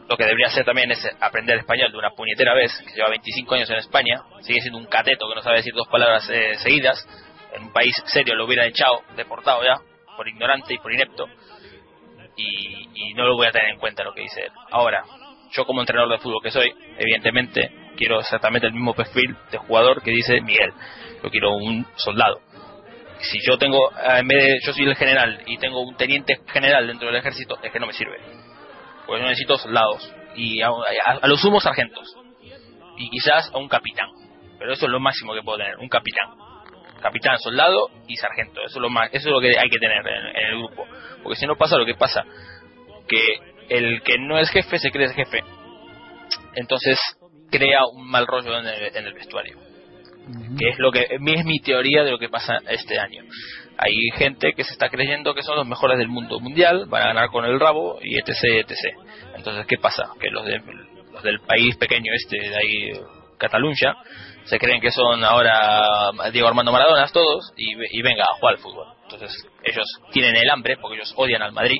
lo 0.09 0.17
que 0.17 0.23
debería 0.23 0.47
hacer 0.47 0.65
también 0.65 0.91
es 0.91 1.07
aprender 1.19 1.57
español 1.57 1.91
de 1.91 1.97
una 1.97 2.11
puñetera 2.11 2.53
vez, 2.53 2.71
que 2.87 2.93
lleva 2.93 3.09
25 3.09 3.55
años 3.55 3.69
en 3.69 3.77
España, 3.77 4.21
sigue 4.41 4.61
siendo 4.61 4.79
un 4.79 4.85
cateto 4.85 5.27
que 5.27 5.35
no 5.35 5.41
sabe 5.41 5.57
decir 5.57 5.73
dos 5.73 5.87
palabras 5.87 6.29
eh, 6.29 6.55
seguidas. 6.57 7.07
En 7.53 7.63
un 7.63 7.73
país 7.73 7.93
serio 8.07 8.35
lo 8.35 8.45
hubiera 8.45 8.65
echado, 8.65 9.01
deportado 9.15 9.63
ya, 9.63 9.79
por 10.15 10.27
ignorante 10.27 10.73
y 10.73 10.77
por 10.77 10.93
inepto. 10.93 11.27
Y, 12.35 12.89
y 12.93 13.13
no 13.15 13.25
lo 13.25 13.35
voy 13.35 13.47
a 13.47 13.51
tener 13.51 13.69
en 13.69 13.79
cuenta 13.79 14.03
lo 14.03 14.13
que 14.13 14.21
dice 14.21 14.41
él. 14.41 14.51
Ahora, 14.69 15.03
yo 15.51 15.65
como 15.65 15.81
entrenador 15.81 16.11
de 16.11 16.19
fútbol 16.19 16.41
que 16.43 16.51
soy, 16.51 16.71
evidentemente 16.97 17.71
quiero 17.97 18.19
exactamente 18.19 18.67
el 18.67 18.73
mismo 18.73 18.93
perfil 18.93 19.35
de 19.51 19.57
jugador 19.57 20.01
que 20.01 20.11
dice 20.11 20.39
Miguel. 20.41 20.71
Yo 21.23 21.29
quiero 21.29 21.55
un 21.55 21.85
soldado. 21.95 22.41
Si 23.19 23.39
yo 23.47 23.57
tengo, 23.57 23.91
eh, 23.91 24.19
en 24.19 24.27
vez 24.27 24.43
de, 24.43 24.59
yo 24.65 24.73
soy 24.73 24.85
el 24.85 24.95
general 24.95 25.41
y 25.47 25.57
tengo 25.57 25.81
un 25.81 25.95
teniente 25.97 26.39
general 26.47 26.85
dentro 26.87 27.07
del 27.07 27.15
ejército, 27.17 27.57
es 27.63 27.71
que 27.71 27.79
no 27.79 27.87
me 27.87 27.93
sirve. 27.93 28.17
Porque 29.05 29.21
yo 29.21 29.27
necesito 29.27 29.57
soldados 29.57 30.13
y 30.35 30.61
a, 30.61 30.67
a- 30.67 31.19
a 31.21 31.27
lo 31.27 31.37
sumo 31.37 31.59
sargentos. 31.59 32.15
Y 32.97 33.09
quizás 33.09 33.51
a 33.53 33.57
un 33.57 33.67
capitán. 33.67 34.09
Pero 34.59 34.73
eso 34.73 34.85
es 34.85 34.91
lo 34.91 34.99
máximo 34.99 35.33
que 35.33 35.41
puedo 35.43 35.57
tener, 35.57 35.77
un 35.77 35.87
capitán. 35.89 36.29
Capitán, 37.01 37.37
soldado 37.39 37.89
y 38.07 38.15
sargento. 38.17 38.59
Eso 38.61 38.77
es 38.79 38.81
lo 38.81 38.89
más, 38.89 39.09
eso 39.13 39.29
es 39.29 39.33
lo 39.33 39.39
que 39.39 39.57
hay 39.57 39.69
que 39.69 39.77
tener 39.77 40.05
en, 40.07 40.35
en 40.35 40.45
el 40.47 40.57
grupo. 40.57 40.85
Porque 41.23 41.39
si 41.39 41.45
no 41.47 41.55
pasa 41.55 41.77
lo 41.77 41.85
que 41.85 41.93
pasa, 41.95 42.23
que 43.07 43.39
el 43.69 44.01
que 44.01 44.17
no 44.19 44.37
es 44.39 44.49
jefe 44.49 44.79
se 44.79 44.89
cree 44.91 45.09
jefe. 45.13 45.43
Entonces 46.55 46.99
crea 47.51 47.85
un 47.93 48.09
mal 48.09 48.25
rollo 48.27 48.57
en 48.59 48.67
el, 48.67 48.95
en 48.95 49.05
el 49.07 49.13
vestuario. 49.13 49.57
Que 50.59 50.69
es 50.69 50.79
lo 50.79 50.91
que 50.91 51.07
es 51.09 51.45
mi 51.45 51.59
teoría 51.59 52.03
de 52.03 52.11
lo 52.11 52.19
que 52.19 52.29
pasa 52.29 52.57
este 52.69 52.99
año. 52.99 53.23
Hay 53.77 53.95
gente 54.17 54.53
que 54.53 54.63
se 54.63 54.73
está 54.73 54.89
creyendo 54.89 55.33
que 55.33 55.43
son 55.43 55.55
los 55.55 55.67
mejores 55.67 55.97
del 55.97 56.07
mundo 56.07 56.39
mundial, 56.39 56.85
van 56.87 57.03
a 57.03 57.07
ganar 57.07 57.29
con 57.29 57.45
el 57.45 57.59
rabo 57.59 57.99
y 58.01 58.15
etc, 58.17 58.65
etc. 58.67 58.97
Entonces, 59.35 59.65
¿qué 59.67 59.77
pasa? 59.77 60.09
Que 60.19 60.29
los, 60.29 60.45
de- 60.45 60.61
los 61.13 61.23
del 61.23 61.39
país 61.41 61.77
pequeño 61.77 62.11
este, 62.13 62.37
de 62.37 62.55
ahí, 62.55 62.91
Cataluña, 63.37 63.95
se 64.45 64.57
creen 64.57 64.81
que 64.81 64.91
son 64.91 65.23
ahora 65.23 66.11
Diego 66.31 66.47
Armando 66.47 66.71
Maradonas 66.71 67.11
todos 67.11 67.53
y, 67.57 68.01
venga 68.01 68.23
a 68.23 68.39
jugar 68.39 68.55
al 68.55 68.61
fútbol. 68.61 68.87
Entonces, 69.03 69.31
ellos 69.63 69.85
tienen 70.11 70.35
el 70.35 70.49
hambre 70.49 70.77
porque 70.81 70.95
ellos 70.97 71.13
odian 71.15 71.41
al 71.41 71.51
Madrid, 71.51 71.79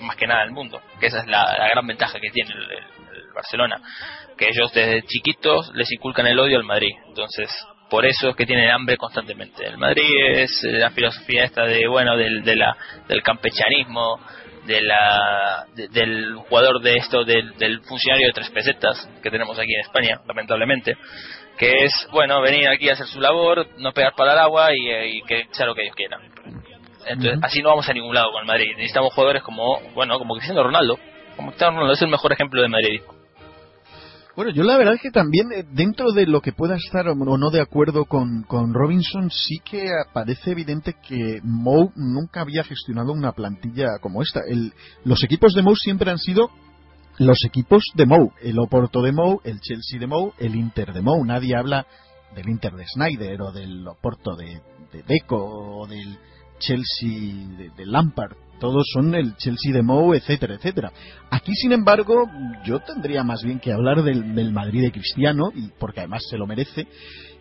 más 0.00 0.16
que 0.16 0.26
nada 0.26 0.42
al 0.42 0.50
mundo, 0.50 0.80
que 1.00 1.06
esa 1.06 1.20
es 1.20 1.26
la, 1.26 1.54
gran 1.72 1.86
ventaja 1.86 2.18
que 2.18 2.30
tiene 2.30 2.50
el 2.50 3.32
Barcelona, 3.34 3.80
que 4.36 4.48
ellos 4.48 4.72
desde 4.72 5.02
chiquitos 5.02 5.70
les 5.74 5.90
inculcan 5.92 6.26
el 6.26 6.38
odio 6.38 6.56
al 6.56 6.64
Madrid. 6.64 6.92
Entonces, 7.08 7.50
por 7.90 8.04
eso 8.06 8.30
es 8.30 8.36
que 8.36 8.46
tienen 8.46 8.70
hambre 8.70 8.96
constantemente. 8.96 9.64
El 9.66 9.78
Madrid 9.78 10.08
es 10.34 10.50
eh, 10.64 10.72
la 10.72 10.90
filosofía 10.90 11.44
esta 11.44 11.64
de, 11.64 11.86
bueno, 11.88 12.16
del, 12.16 12.42
de 12.44 12.56
la, 12.56 12.76
del 13.08 13.22
campechanismo, 13.22 14.20
de 14.66 14.82
la, 14.82 15.64
de- 15.74 15.88
del 15.88 16.34
jugador 16.36 16.80
de 16.82 16.96
esto, 16.96 17.24
del, 17.24 17.56
del 17.56 17.80
funcionario 17.82 18.26
de 18.28 18.32
tres 18.34 18.50
pesetas 18.50 19.08
que 19.22 19.30
tenemos 19.30 19.58
aquí 19.58 19.72
en 19.74 19.80
España, 19.80 20.20
lamentablemente, 20.26 20.96
que 21.56 21.84
es, 21.84 21.92
bueno, 22.12 22.40
venir 22.42 22.68
aquí 22.68 22.88
a 22.88 22.92
hacer 22.92 23.06
su 23.06 23.20
labor, 23.20 23.66
no 23.78 23.92
pegar 23.92 24.12
para 24.14 24.32
el 24.34 24.38
agua 24.38 24.68
y, 24.76 24.88
eh, 24.90 25.08
y 25.08 25.22
que 25.22 25.46
sea 25.52 25.66
lo 25.66 25.74
que 25.74 25.82
ellos 25.82 25.96
quieran. 25.96 26.20
Entonces, 27.06 27.38
así 27.42 27.62
no 27.62 27.70
vamos 27.70 27.88
a 27.88 27.92
ningún 27.94 28.14
lado 28.14 28.30
con 28.32 28.42
el 28.42 28.46
Madrid. 28.46 28.72
Necesitamos 28.76 29.14
jugadores 29.14 29.42
como, 29.42 29.80
bueno, 29.94 30.18
como 30.18 30.34
Cristiano 30.34 30.62
Ronaldo. 30.62 30.98
Como 31.36 31.48
Cristiano 31.50 31.72
Ronaldo 31.76 31.94
es 31.94 32.02
el 32.02 32.08
mejor 32.08 32.32
ejemplo 32.32 32.60
de 32.60 32.68
madridismo. 32.68 33.14
Bueno, 34.38 34.52
yo 34.52 34.62
la 34.62 34.76
verdad 34.78 34.94
es 34.94 35.00
que 35.00 35.10
también 35.10 35.50
eh, 35.50 35.64
dentro 35.72 36.12
de 36.12 36.24
lo 36.24 36.40
que 36.40 36.52
pueda 36.52 36.76
estar 36.76 37.08
o 37.08 37.16
no 37.16 37.50
de 37.50 37.60
acuerdo 37.60 38.04
con, 38.04 38.44
con 38.44 38.72
Robinson, 38.72 39.32
sí 39.32 39.58
que 39.68 39.88
parece 40.12 40.52
evidente 40.52 40.94
que 41.02 41.40
Mou 41.42 41.90
nunca 41.96 42.42
había 42.42 42.62
gestionado 42.62 43.10
una 43.10 43.32
plantilla 43.32 43.98
como 44.00 44.22
esta. 44.22 44.42
El- 44.48 44.72
los 45.02 45.24
equipos 45.24 45.54
de 45.54 45.62
Mou 45.62 45.74
siempre 45.74 46.12
han 46.12 46.18
sido 46.18 46.50
los 47.18 47.38
equipos 47.44 47.82
de 47.96 48.06
Mou. 48.06 48.30
El 48.40 48.60
Oporto 48.60 49.02
de 49.02 49.10
Mou, 49.10 49.40
el 49.42 49.58
Chelsea 49.58 49.98
de 49.98 50.06
Mou, 50.06 50.32
el 50.38 50.54
Inter 50.54 50.92
de 50.92 51.02
Mou. 51.02 51.24
Nadie 51.24 51.56
habla 51.56 51.84
del 52.36 52.48
Inter 52.48 52.74
de 52.74 52.86
Snyder 52.86 53.42
o 53.42 53.50
del 53.50 53.88
Oporto 53.88 54.36
de, 54.36 54.60
de 54.92 55.02
Deco 55.02 55.34
o 55.80 55.88
del 55.88 56.16
Chelsea 56.60 57.72
de 57.76 57.86
Lampard. 57.86 58.36
Todos 58.60 58.84
son 58.92 59.14
el 59.14 59.36
Chelsea 59.36 59.72
de 59.72 59.82
Mou, 59.82 60.14
etcétera, 60.14 60.54
etcétera. 60.54 60.92
Aquí, 61.30 61.52
sin 61.54 61.72
embargo, 61.72 62.24
yo 62.64 62.80
tendría 62.80 63.22
más 63.22 63.42
bien 63.42 63.60
que 63.60 63.72
hablar 63.72 64.02
del, 64.02 64.52
Madrid 64.52 64.82
de 64.82 64.92
Cristiano, 64.92 65.50
y 65.54 65.68
porque 65.78 66.00
además 66.00 66.22
se 66.28 66.38
lo 66.38 66.46
merece. 66.46 66.86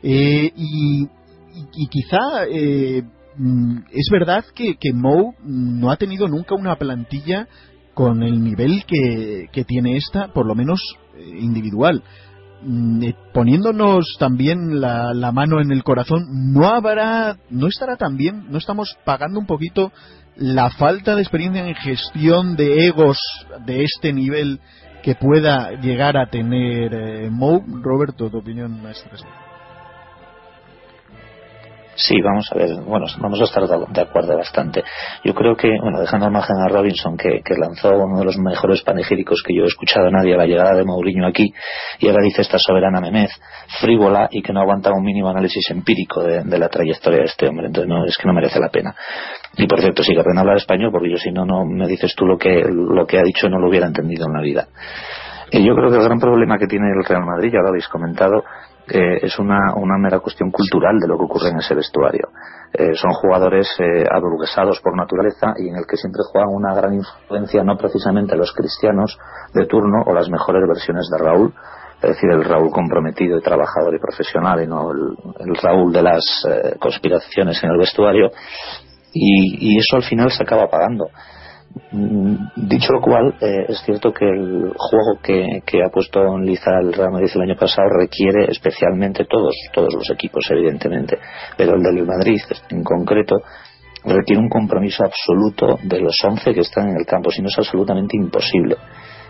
Eh, 0.03 0.51
y 0.55 1.87
quizá 1.89 2.45
eh, 2.51 3.03
mm, 3.35 3.77
es 3.91 4.09
verdad 4.11 4.45
que, 4.53 4.75
que 4.75 4.93
Mou 4.93 5.33
no 5.43 5.91
ha 5.91 5.97
tenido 5.97 6.27
nunca 6.27 6.55
una 6.55 6.75
plantilla 6.75 7.47
con 7.93 8.21
el 8.21 8.43
nivel 8.43 8.83
que, 8.85 9.47
que 9.51 9.63
tiene 9.63 9.97
esta, 9.97 10.27
por 10.31 10.45
lo 10.45 10.53
menos 10.53 10.79
eh, 11.15 11.39
individual. 11.39 12.03
Mm, 12.61 13.03
eh, 13.03 13.15
Poniéndonos 13.33 14.15
también 14.19 14.81
la, 14.81 15.13
la 15.13 15.31
mano 15.31 15.61
en 15.61 15.71
el 15.71 15.83
corazón, 15.83 16.53
no 16.53 16.67
habrá, 16.67 17.37
no 17.49 17.67
estará 17.67 17.97
también, 17.97 18.45
no 18.49 18.57
estamos 18.57 18.97
pagando 19.05 19.39
un 19.39 19.45
poquito 19.45 19.91
la 20.35 20.69
falta 20.71 21.15
de 21.15 21.21
experiencia 21.21 21.67
en 21.67 21.75
gestión 21.75 22.55
de 22.55 22.87
egos 22.87 23.17
de 23.65 23.83
este 23.83 24.13
nivel 24.13 24.59
que 25.03 25.15
pueda 25.15 25.71
llegar 25.79 26.17
a 26.17 26.29
tener 26.29 26.93
eh. 26.93 27.29
Roberto, 27.81 28.29
tu 28.29 28.37
opinión 28.37 28.85
a 28.85 28.91
este. 28.91 29.09
Sí, 31.99 32.21
vamos 32.21 32.47
a 32.51 32.55
ver, 32.55 32.69
bueno, 32.85 33.07
vamos 33.19 33.41
a 33.41 33.45
estar 33.45 33.63
de 33.67 34.01
acuerdo 34.01 34.37
bastante. 34.37 34.83
Yo 35.23 35.33
creo 35.33 35.55
que, 35.55 35.67
bueno, 35.81 35.99
dejando 35.99 36.27
al 36.27 36.31
margen 36.31 36.55
a 36.57 36.67
Robinson, 36.67 37.17
que, 37.17 37.41
lanzó 37.57 37.89
uno 37.89 38.19
de 38.19 38.25
los 38.25 38.37
mejores 38.37 38.83
panegíricos 38.83 39.41
que 39.43 39.55
yo 39.55 39.63
he 39.63 39.65
escuchado 39.65 40.05
a 40.05 40.11
nadie 40.11 40.35
a 40.35 40.37
la 40.37 40.45
llegada 40.45 40.75
de 40.75 40.85
Mourinho 40.85 41.25
aquí, 41.25 41.51
y 41.97 42.07
ahora 42.07 42.23
dice 42.23 42.43
esta 42.43 42.59
soberana 42.59 43.01
memez, 43.01 43.31
frívola 43.81 44.27
y 44.29 44.43
que 44.43 44.53
no 44.53 44.61
aguanta 44.61 44.91
un 44.91 45.03
mínimo 45.03 45.29
análisis 45.29 45.71
empírico 45.71 46.21
de, 46.21 46.43
la 46.59 46.69
trayectoria 46.69 47.21
de 47.21 47.25
este 47.25 47.47
hombre. 47.47 47.65
Entonces, 47.65 47.89
no, 47.89 48.05
es 48.05 48.15
que 48.15 48.27
no 48.27 48.33
merece 48.33 48.59
la 48.59 48.69
pena. 48.69 48.95
Y 49.57 49.65
por 49.65 49.81
cierto, 49.81 50.03
sí, 50.03 50.13
que 50.13 50.19
hablar 50.19 50.57
español, 50.57 50.91
porque 50.91 51.09
yo 51.09 51.17
si 51.17 51.31
no, 51.31 51.45
no 51.45 51.65
me 51.65 51.87
dices 51.87 52.13
tú 52.15 52.27
lo 52.27 52.37
que, 52.37 52.63
lo 52.63 53.07
que 53.07 53.17
ha 53.17 53.23
dicho, 53.23 53.49
no 53.49 53.57
lo 53.57 53.69
hubiera 53.69 53.87
entendido 53.87 54.27
en 54.27 54.33
la 54.33 54.41
vida. 54.41 54.67
Y 55.49 55.65
yo 55.65 55.73
creo 55.75 55.89
que 55.89 55.97
el 55.97 56.03
gran 56.03 56.19
problema 56.19 56.57
que 56.59 56.67
tiene 56.67 56.87
el 56.89 57.05
Real 57.05 57.25
Madrid, 57.25 57.51
ya 57.53 57.61
lo 57.61 57.69
habéis 57.69 57.87
comentado, 57.87 58.43
es 58.89 59.37
una, 59.39 59.73
una, 59.75 59.97
mera 59.97 60.19
cuestión 60.19 60.49
cultural 60.51 60.99
de 60.99 61.07
lo 61.07 61.17
que 61.17 61.25
ocurre 61.25 61.49
en 61.49 61.57
ese 61.57 61.75
vestuario. 61.75 62.29
Eh, 62.73 62.93
son 62.95 63.11
jugadores 63.13 63.67
eh, 63.79 64.05
aburguesados 64.11 64.81
por 64.81 64.95
naturaleza 64.95 65.53
y 65.57 65.69
en 65.69 65.77
el 65.77 65.85
que 65.87 65.95
siempre 65.95 66.21
juegan 66.31 66.53
una 66.53 66.75
gran 66.75 66.93
influencia 66.93 67.63
no 67.63 67.77
precisamente 67.77 68.35
los 68.35 68.53
cristianos 68.53 69.17
de 69.53 69.65
turno 69.65 70.03
o 70.05 70.13
las 70.13 70.29
mejores 70.29 70.63
versiones 70.67 71.09
de 71.09 71.17
Raúl, 71.17 71.53
es 71.95 72.09
decir, 72.09 72.29
el 72.29 72.43
Raúl 72.43 72.69
comprometido 72.71 73.37
y 73.37 73.41
trabajador 73.41 73.95
y 73.95 73.99
profesional 73.99 74.61
y 74.61 74.67
no 74.67 74.91
el, 74.91 75.55
Raúl 75.55 75.93
de 75.93 76.03
las 76.03 76.45
eh, 76.47 76.75
conspiraciones 76.77 77.63
en 77.63 77.71
el 77.71 77.77
vestuario 77.77 78.29
y, 79.13 79.73
y, 79.73 79.77
eso 79.79 79.95
al 79.95 80.03
final 80.03 80.29
se 80.29 80.43
acaba 80.43 80.67
pagando. 80.67 81.07
Dicho 82.55 82.93
lo 82.93 83.01
cual, 83.01 83.35
eh, 83.41 83.65
es 83.69 83.81
cierto 83.83 84.11
que 84.11 84.25
el 84.25 84.73
juego 84.75 85.19
que, 85.21 85.83
ha 85.83 85.89
puesto 85.89 86.19
en 86.35 86.45
liza 86.45 86.71
el 86.79 86.93
Real 86.93 87.11
Madrid 87.11 87.29
el 87.35 87.41
año 87.41 87.55
pasado 87.55 87.87
requiere 87.89 88.45
especialmente 88.49 89.25
todos, 89.25 89.55
todos 89.73 89.93
los 89.93 90.09
equipos, 90.09 90.45
evidentemente, 90.49 91.17
pero 91.57 91.75
el 91.75 91.83
del 91.83 92.05
Madrid 92.05 92.39
en 92.69 92.83
concreto 92.83 93.37
requiere 94.03 94.41
un 94.41 94.49
compromiso 94.49 95.03
absoluto 95.03 95.79
de 95.83 95.99
los 95.99 96.15
11 96.23 96.53
que 96.53 96.61
están 96.61 96.89
en 96.89 96.97
el 96.97 97.05
campo, 97.05 97.31
si 97.31 97.41
no 97.41 97.47
es 97.49 97.57
absolutamente 97.57 98.15
imposible 98.15 98.77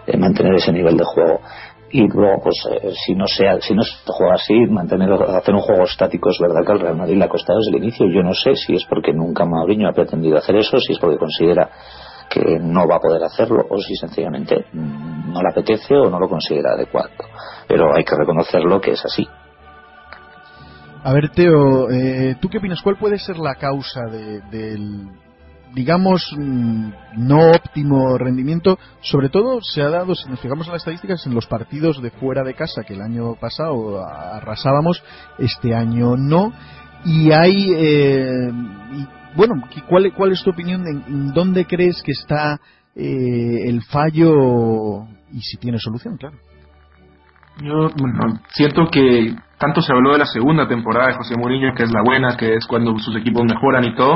eh, 0.05 0.17
mantener 0.17 0.55
ese 0.55 0.71
nivel 0.71 0.95
de 0.97 1.03
juego. 1.03 1.41
Y 1.89 2.05
luego, 2.07 2.41
pues, 2.43 2.55
eh, 2.69 2.91
si 3.05 3.15
no 3.15 3.27
sea, 3.27 3.61
si 3.61 3.73
no 3.73 3.81
se 3.83 3.95
juega 4.05 4.35
así, 4.35 4.53
mantener, 4.69 5.11
hacer 5.13 5.55
un 5.55 5.61
juego 5.61 5.83
estático 5.83 6.29
es 6.29 6.37
verdad 6.39 6.65
que 6.65 6.71
al 6.73 6.79
Real 6.79 6.97
Madrid 6.97 7.17
le 7.17 7.25
ha 7.25 7.29
costado 7.29 7.59
desde 7.59 7.77
el 7.77 7.83
inicio. 7.83 8.07
Yo 8.09 8.23
no 8.23 8.33
sé 8.33 8.55
si 8.55 8.75
es 8.75 8.85
porque 8.85 9.13
nunca 9.13 9.45
Mauriño 9.45 9.87
ha 9.87 9.93
pretendido 9.93 10.37
hacer 10.37 10.57
eso, 10.57 10.79
si 10.79 10.93
es 10.93 10.99
porque 10.99 11.17
considera 11.17 11.69
que 12.29 12.59
no 12.59 12.87
va 12.87 12.97
a 12.97 12.99
poder 12.99 13.23
hacerlo 13.23 13.65
o 13.69 13.77
si 13.79 13.95
sencillamente 13.95 14.65
no 14.73 15.41
le 15.41 15.49
apetece 15.49 15.95
o 15.95 16.09
no 16.09 16.19
lo 16.19 16.27
considera 16.27 16.73
adecuado. 16.73 17.09
Pero 17.67 17.95
hay 17.95 18.03
que 18.03 18.15
reconocerlo 18.15 18.81
que 18.81 18.91
es 18.91 19.05
así. 19.05 19.27
A 21.03 21.13
ver, 21.13 21.29
Teo, 21.29 21.89
eh, 21.89 22.35
¿tú 22.41 22.49
qué 22.49 22.57
opinas? 22.57 22.81
¿Cuál 22.81 22.97
puede 22.97 23.17
ser 23.17 23.37
la 23.37 23.55
causa 23.55 24.01
del, 24.07 25.07
digamos, 25.73 26.35
mm, 26.37 26.89
no 27.17 27.51
óptimo 27.51 28.17
rendimiento? 28.17 28.77
Sobre 29.01 29.29
todo 29.29 29.61
se 29.61 29.81
ha 29.81 29.89
dado, 29.89 30.15
si 30.15 30.29
nos 30.29 30.39
fijamos 30.39 30.67
en 30.67 30.73
las 30.73 30.81
estadísticas, 30.81 31.25
en 31.25 31.33
los 31.33 31.45
partidos 31.45 32.01
de 32.01 32.11
fuera 32.11 32.43
de 32.43 32.55
casa, 32.55 32.83
que 32.83 32.95
el 32.95 33.01
año 33.01 33.35
pasado 33.35 34.05
arrasábamos, 34.05 35.01
este 35.37 35.73
año 35.73 36.17
no. 36.17 36.51
Y 37.05 37.31
hay, 37.31 37.71
eh, 37.73 38.51
bueno, 39.37 39.53
¿cuál, 39.87 40.11
¿cuál 40.13 40.31
es 40.31 40.43
tu 40.43 40.49
opinión? 40.49 40.83
¿En, 40.87 41.31
dónde 41.31 41.65
crees 41.65 42.01
que 42.03 42.11
está 42.11 42.59
eh, 42.95 43.69
el 43.69 43.83
fallo 43.83 45.03
y 45.31 45.41
si 45.41 45.57
tiene 45.57 45.77
solución, 45.77 46.17
claro? 46.17 46.37
Yo 47.61 47.89
bueno, 47.95 48.39
siento 48.49 48.87
que 48.91 49.35
tanto 49.59 49.81
se 49.81 49.93
habló 49.93 50.13
de 50.13 50.19
la 50.19 50.25
segunda 50.25 50.67
temporada 50.67 51.09
de 51.09 51.17
José 51.17 51.35
Mourinho, 51.37 51.73
que 51.75 51.83
es 51.83 51.91
la 51.91 52.01
buena, 52.03 52.35
que 52.35 52.55
es 52.55 52.65
cuando 52.65 52.97
sus 52.97 53.15
equipos 53.15 53.43
mejoran 53.45 53.83
y 53.85 53.95
todo, 53.95 54.15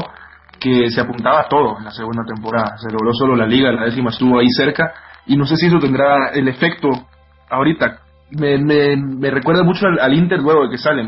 que 0.60 0.90
se 0.90 1.02
apuntaba 1.02 1.42
a 1.42 1.48
todo 1.48 1.78
en 1.78 1.86
la 1.86 1.92
segunda 1.92 2.24
temporada. 2.24 2.76
Se 2.78 2.92
logró 2.92 3.14
solo 3.14 3.36
la 3.36 3.46
liga, 3.46 3.72
la 3.72 3.86
décima 3.86 4.10
estuvo 4.10 4.40
ahí 4.40 4.50
cerca, 4.50 4.92
y 5.28 5.36
no 5.36 5.46
sé 5.46 5.56
si 5.56 5.68
eso 5.68 5.78
tendrá 5.80 6.30
el 6.34 6.48
efecto 6.48 6.90
ahorita. 7.50 8.00
Me, 8.32 8.58
me, 8.58 9.30
recuerda 9.30 9.64
mucho 9.64 9.86
al, 9.86 10.14
Inter 10.14 10.40
luego 10.40 10.64
de 10.64 10.72
que 10.72 10.78
sale, 10.78 11.08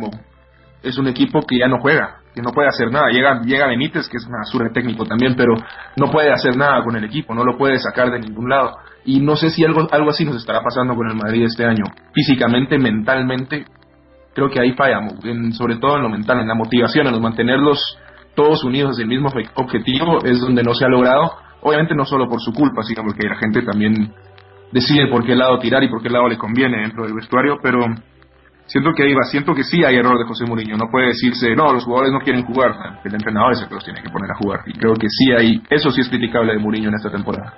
es 0.83 0.97
un 0.97 1.07
equipo 1.07 1.41
que 1.47 1.57
ya 1.57 1.67
no 1.67 1.79
juega, 1.79 2.22
que 2.33 2.41
no 2.41 2.51
puede 2.51 2.67
hacer 2.67 2.91
nada. 2.91 3.09
Llega, 3.09 3.41
llega 3.41 3.67
Benítez, 3.67 4.09
que 4.09 4.17
es 4.17 4.25
una 4.25 4.39
basura 4.39 4.71
técnico 4.73 5.05
también, 5.05 5.35
pero 5.35 5.53
no 5.97 6.11
puede 6.11 6.31
hacer 6.31 6.55
nada 6.57 6.83
con 6.83 6.95
el 6.95 7.03
equipo, 7.03 7.33
no 7.33 7.43
lo 7.43 7.57
puede 7.57 7.77
sacar 7.79 8.11
de 8.11 8.19
ningún 8.19 8.49
lado. 8.49 8.77
Y 9.05 9.19
no 9.19 9.35
sé 9.35 9.49
si 9.49 9.63
algo, 9.63 9.87
algo 9.91 10.09
así 10.09 10.25
nos 10.25 10.37
estará 10.37 10.61
pasando 10.61 10.95
con 10.95 11.09
el 11.09 11.15
Madrid 11.15 11.43
este 11.43 11.65
año. 11.65 11.83
Físicamente, 12.13 12.77
mentalmente, 12.79 13.65
creo 14.33 14.49
que 14.49 14.59
ahí 14.59 14.73
fallamos, 14.73 15.15
sobre 15.57 15.77
todo 15.77 15.97
en 15.97 16.03
lo 16.03 16.09
mental, 16.09 16.39
en 16.39 16.47
la 16.47 16.55
motivación, 16.55 17.07
en 17.07 17.21
mantenerlos 17.21 17.97
todos 18.35 18.63
unidos 18.63 18.97
en 18.97 19.03
el 19.03 19.09
mismo 19.09 19.29
objetivo, 19.55 20.23
es 20.23 20.39
donde 20.39 20.63
no 20.63 20.73
se 20.73 20.85
ha 20.85 20.89
logrado. 20.89 21.33
Obviamente 21.61 21.95
no 21.95 22.05
solo 22.05 22.27
por 22.27 22.41
su 22.41 22.51
culpa, 22.51 22.81
sino 22.83 23.03
porque 23.03 23.27
la 23.27 23.35
gente 23.35 23.61
también 23.61 24.11
decide 24.71 25.07
por 25.07 25.23
qué 25.23 25.35
lado 25.35 25.59
tirar 25.59 25.83
y 25.83 25.89
por 25.89 26.01
qué 26.01 26.09
lado 26.09 26.27
le 26.27 26.37
conviene 26.37 26.81
dentro 26.81 27.05
del 27.05 27.13
vestuario, 27.13 27.57
pero 27.61 27.85
siento 28.65 28.91
que 28.95 29.03
ahí 29.03 29.13
va, 29.13 29.23
siento 29.23 29.53
que 29.53 29.63
sí 29.63 29.83
hay 29.83 29.95
error 29.95 30.17
de 30.17 30.25
José 30.25 30.45
Mourinho, 30.45 30.77
no 30.77 30.89
puede 30.89 31.07
decirse, 31.07 31.55
no, 31.55 31.73
los 31.73 31.85
jugadores 31.85 32.11
no 32.11 32.19
quieren 32.19 32.43
jugar, 32.45 32.71
el 33.03 33.13
entrenador 33.13 33.53
es 33.53 33.61
el 33.61 33.67
que 33.67 33.75
los 33.75 33.83
tiene 33.83 34.01
que 34.01 34.09
poner 34.09 34.31
a 34.31 34.35
jugar, 34.35 34.61
y 34.65 34.73
creo 34.73 34.93
que 34.93 35.07
sí 35.09 35.31
hay, 35.31 35.61
eso 35.69 35.91
sí 35.91 36.01
es 36.01 36.09
criticable 36.09 36.53
de 36.53 36.59
Mourinho 36.59 36.89
en 36.89 36.95
esta 36.95 37.09
temporada. 37.09 37.53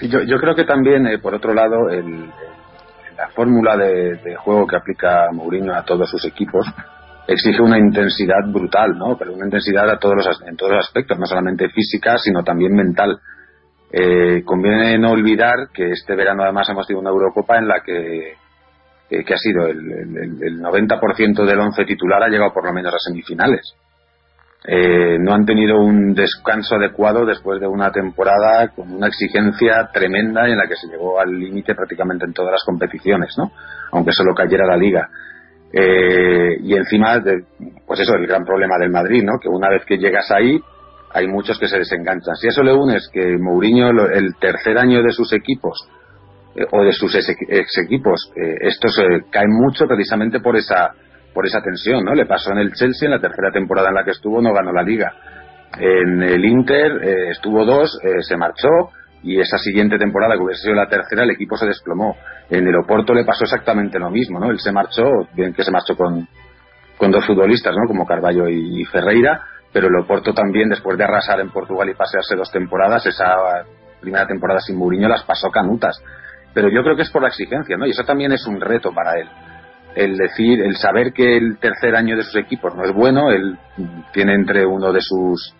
Yo, 0.00 0.38
creo 0.38 0.56
que 0.56 0.64
también, 0.64 1.06
eh, 1.06 1.18
por 1.18 1.34
otro 1.34 1.54
lado, 1.54 1.88
la 1.88 3.28
fórmula 3.28 3.76
de, 3.76 4.34
juego 4.36 4.66
que 4.66 4.76
aplica 4.76 5.28
Mourinho 5.32 5.72
a 5.72 5.84
todos 5.84 6.10
sus 6.10 6.24
equipos 6.24 6.66
exige 7.28 7.62
una 7.62 7.78
intensidad 7.78 8.42
brutal, 8.52 8.98
¿no? 8.98 9.16
Pero 9.16 9.32
una 9.32 9.46
intensidad 9.46 9.88
a 9.88 9.98
todos 9.98 10.16
los, 10.16 10.42
en 10.46 10.56
todos 10.56 10.72
los 10.72 10.86
aspectos, 10.86 11.18
no 11.18 11.26
solamente 11.26 11.68
física, 11.68 12.18
sino 12.18 12.42
también 12.42 12.74
mental. 12.74 13.18
Eh, 13.90 14.42
conviene 14.44 14.98
no 14.98 15.12
olvidar 15.12 15.68
que 15.72 15.90
este 15.90 16.16
verano 16.16 16.42
además 16.42 16.68
hemos 16.68 16.86
tenido 16.86 17.00
una 17.00 17.10
Eurocopa 17.10 17.56
en 17.58 17.68
la 17.68 17.80
que 17.80 18.34
que 19.22 19.34
ha 19.34 19.38
sido 19.38 19.66
el, 19.66 19.78
el, 20.42 20.60
90% 20.60 21.46
del 21.46 21.60
once 21.60 21.84
titular 21.84 22.22
ha 22.22 22.28
llegado 22.28 22.52
por 22.52 22.64
lo 22.64 22.72
menos 22.72 22.92
a 22.94 22.98
semifinales. 22.98 23.74
Eh, 24.66 25.18
no 25.20 25.34
han 25.34 25.44
tenido 25.44 25.78
un 25.78 26.14
descanso 26.14 26.76
adecuado 26.76 27.26
después 27.26 27.60
de 27.60 27.66
una 27.66 27.92
temporada 27.92 28.68
con 28.68 28.90
una 28.90 29.08
exigencia 29.08 29.90
tremenda 29.92 30.48
en 30.48 30.56
la 30.56 30.66
que 30.66 30.76
se 30.76 30.88
llegó 30.88 31.20
al 31.20 31.38
límite 31.38 31.74
prácticamente 31.74 32.24
en 32.24 32.32
todas 32.32 32.52
las 32.52 32.64
competiciones, 32.64 33.34
¿no? 33.36 33.52
Aunque 33.92 34.12
solo 34.12 34.34
cayera 34.34 34.66
la 34.66 34.78
liga. 34.78 35.10
Eh, 35.70 36.56
y 36.62 36.74
encima, 36.74 37.18
de, 37.18 37.44
pues 37.86 38.00
eso, 38.00 38.14
el 38.14 38.26
gran 38.26 38.44
problema 38.44 38.78
del 38.78 38.90
Madrid, 38.90 39.22
¿no? 39.22 39.38
Que 39.38 39.48
una 39.48 39.68
vez 39.68 39.84
que 39.84 39.98
llegas 39.98 40.30
ahí, 40.30 40.58
hay 41.12 41.28
muchos 41.28 41.58
que 41.58 41.68
se 41.68 41.78
desenganchan. 41.78 42.34
Si 42.36 42.48
eso 42.48 42.62
le 42.62 42.72
unes 42.72 43.08
que 43.12 43.36
Mourinho, 43.38 43.90
el 43.90 44.34
tercer 44.40 44.78
año 44.78 45.02
de 45.02 45.10
sus 45.10 45.32
equipos, 45.34 45.86
eh, 46.54 46.66
o 46.70 46.82
de 46.84 46.92
sus 46.92 47.14
ex, 47.14 47.78
equipos. 47.78 48.30
Eh, 48.36 48.68
estos 48.68 48.98
eh, 48.98 49.24
caen 49.30 49.50
mucho 49.50 49.86
precisamente 49.86 50.40
por 50.40 50.56
esa 50.56 50.92
por 51.32 51.44
esa 51.46 51.60
tensión, 51.60 52.04
¿no? 52.04 52.14
Le 52.14 52.26
pasó 52.26 52.52
en 52.52 52.58
el 52.58 52.72
Chelsea 52.72 53.06
en 53.06 53.10
la 53.10 53.20
tercera 53.20 53.50
temporada 53.50 53.88
en 53.88 53.94
la 53.94 54.04
que 54.04 54.12
estuvo 54.12 54.40
no 54.40 54.52
ganó 54.52 54.72
la 54.72 54.84
liga. 54.84 55.12
En 55.76 56.22
el 56.22 56.44
Inter 56.44 57.02
estuvo 57.32 57.64
dos, 57.64 57.98
se 58.20 58.36
marchó 58.36 58.68
y 59.24 59.40
esa 59.40 59.58
siguiente 59.58 59.98
temporada 59.98 60.36
que 60.36 60.44
hubiese 60.44 60.62
sido 60.62 60.76
la 60.76 60.86
tercera 60.86 61.24
el 61.24 61.30
equipo 61.30 61.56
se 61.56 61.66
desplomó. 61.66 62.16
En 62.48 62.68
el 62.68 62.76
Oporto 62.76 63.12
le 63.12 63.24
pasó 63.24 63.42
exactamente 63.42 63.98
lo 63.98 64.10
mismo, 64.10 64.38
¿no? 64.38 64.48
Él 64.48 64.60
se 64.60 64.70
marchó, 64.70 65.02
bien 65.34 65.52
que 65.52 65.64
se 65.64 65.72
marchó 65.72 65.96
con 65.96 66.28
con 66.96 67.10
dos 67.10 67.26
futbolistas, 67.26 67.74
¿no? 67.74 67.88
Como 67.88 68.06
Carballo 68.06 68.48
y 68.48 68.84
Ferreira, 68.84 69.40
pero 69.72 69.88
el 69.88 69.96
Oporto 69.96 70.32
también 70.32 70.68
después 70.68 70.96
de 70.96 71.02
arrasar 71.02 71.40
en 71.40 71.50
Portugal 71.50 71.88
y 71.88 71.94
pasearse 71.94 72.36
dos 72.36 72.52
temporadas, 72.52 73.04
esa 73.06 73.64
primera 74.00 74.24
temporada 74.28 74.60
sin 74.60 74.76
Mourinho 74.76 75.08
las 75.08 75.24
pasó 75.24 75.50
canutas 75.50 76.00
pero 76.54 76.68
yo 76.70 76.82
creo 76.82 76.96
que 76.96 77.02
es 77.02 77.10
por 77.10 77.22
la 77.22 77.28
exigencia, 77.28 77.76
¿no? 77.76 77.86
Y 77.86 77.90
eso 77.90 78.04
también 78.04 78.32
es 78.32 78.46
un 78.46 78.60
reto 78.60 78.92
para 78.92 79.20
él. 79.20 79.28
El 79.96 80.16
decir, 80.16 80.62
el 80.62 80.76
saber 80.76 81.12
que 81.12 81.36
el 81.36 81.58
tercer 81.58 81.94
año 81.96 82.16
de 82.16 82.22
sus 82.22 82.36
equipos 82.36 82.74
no 82.74 82.84
es 82.84 82.92
bueno, 82.92 83.30
él 83.30 83.58
tiene 84.12 84.34
entre 84.34 84.64
uno 84.64 84.92
de 84.92 85.00
sus 85.00 85.54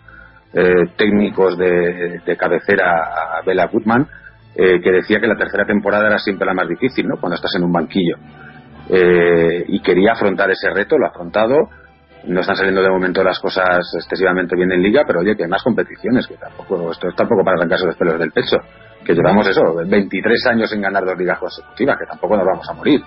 eh, 0.53 0.87
técnicos 0.97 1.57
de, 1.57 2.21
cabecera 2.37 3.37
a 3.37 3.41
Bela 3.45 3.67
Gutmann, 3.67 4.07
eh, 4.55 4.81
que 4.81 4.91
decía 4.91 5.19
que 5.19 5.27
la 5.27 5.35
tercera 5.35 5.65
temporada 5.65 6.07
era 6.07 6.17
siempre 6.17 6.45
la 6.45 6.53
más 6.53 6.67
difícil, 6.67 7.07
¿no? 7.07 7.17
Cuando 7.19 7.35
estás 7.35 7.53
en 7.55 7.63
un 7.63 7.73
banquillo. 7.73 8.15
Eh, 8.89 9.65
y 9.67 9.81
quería 9.81 10.13
afrontar 10.13 10.49
ese 10.51 10.69
reto, 10.69 10.97
lo 10.97 11.05
ha 11.05 11.09
afrontado. 11.09 11.69
No 12.25 12.39
están 12.39 12.55
saliendo 12.55 12.81
de 12.81 12.89
momento 12.89 13.23
las 13.23 13.39
cosas 13.39 13.79
excesivamente 13.95 14.55
bien 14.55 14.71
en 14.71 14.81
liga, 14.81 15.03
pero 15.05 15.19
oye, 15.19 15.35
que 15.35 15.43
hay 15.43 15.49
más 15.49 15.61
competiciones, 15.61 16.25
que 16.25 16.35
tampoco, 16.35 16.91
esto 16.91 17.09
es 17.09 17.15
tampoco 17.15 17.43
para 17.43 17.57
arrancarse 17.57 17.85
los 17.85 17.95
pelos 17.95 18.17
del 18.17 18.31
pecho 18.31 18.57
que 19.05 19.13
llevamos 19.13 19.47
eso, 19.47 19.61
23 19.87 20.47
años 20.47 20.73
en 20.73 20.81
ganar 20.81 21.05
dos 21.05 21.17
ligas 21.17 21.39
consecutivas, 21.39 21.97
que 21.97 22.05
tampoco 22.05 22.35
nos 22.35 22.45
vamos 22.45 22.69
a 22.69 22.73
morir. 22.73 23.01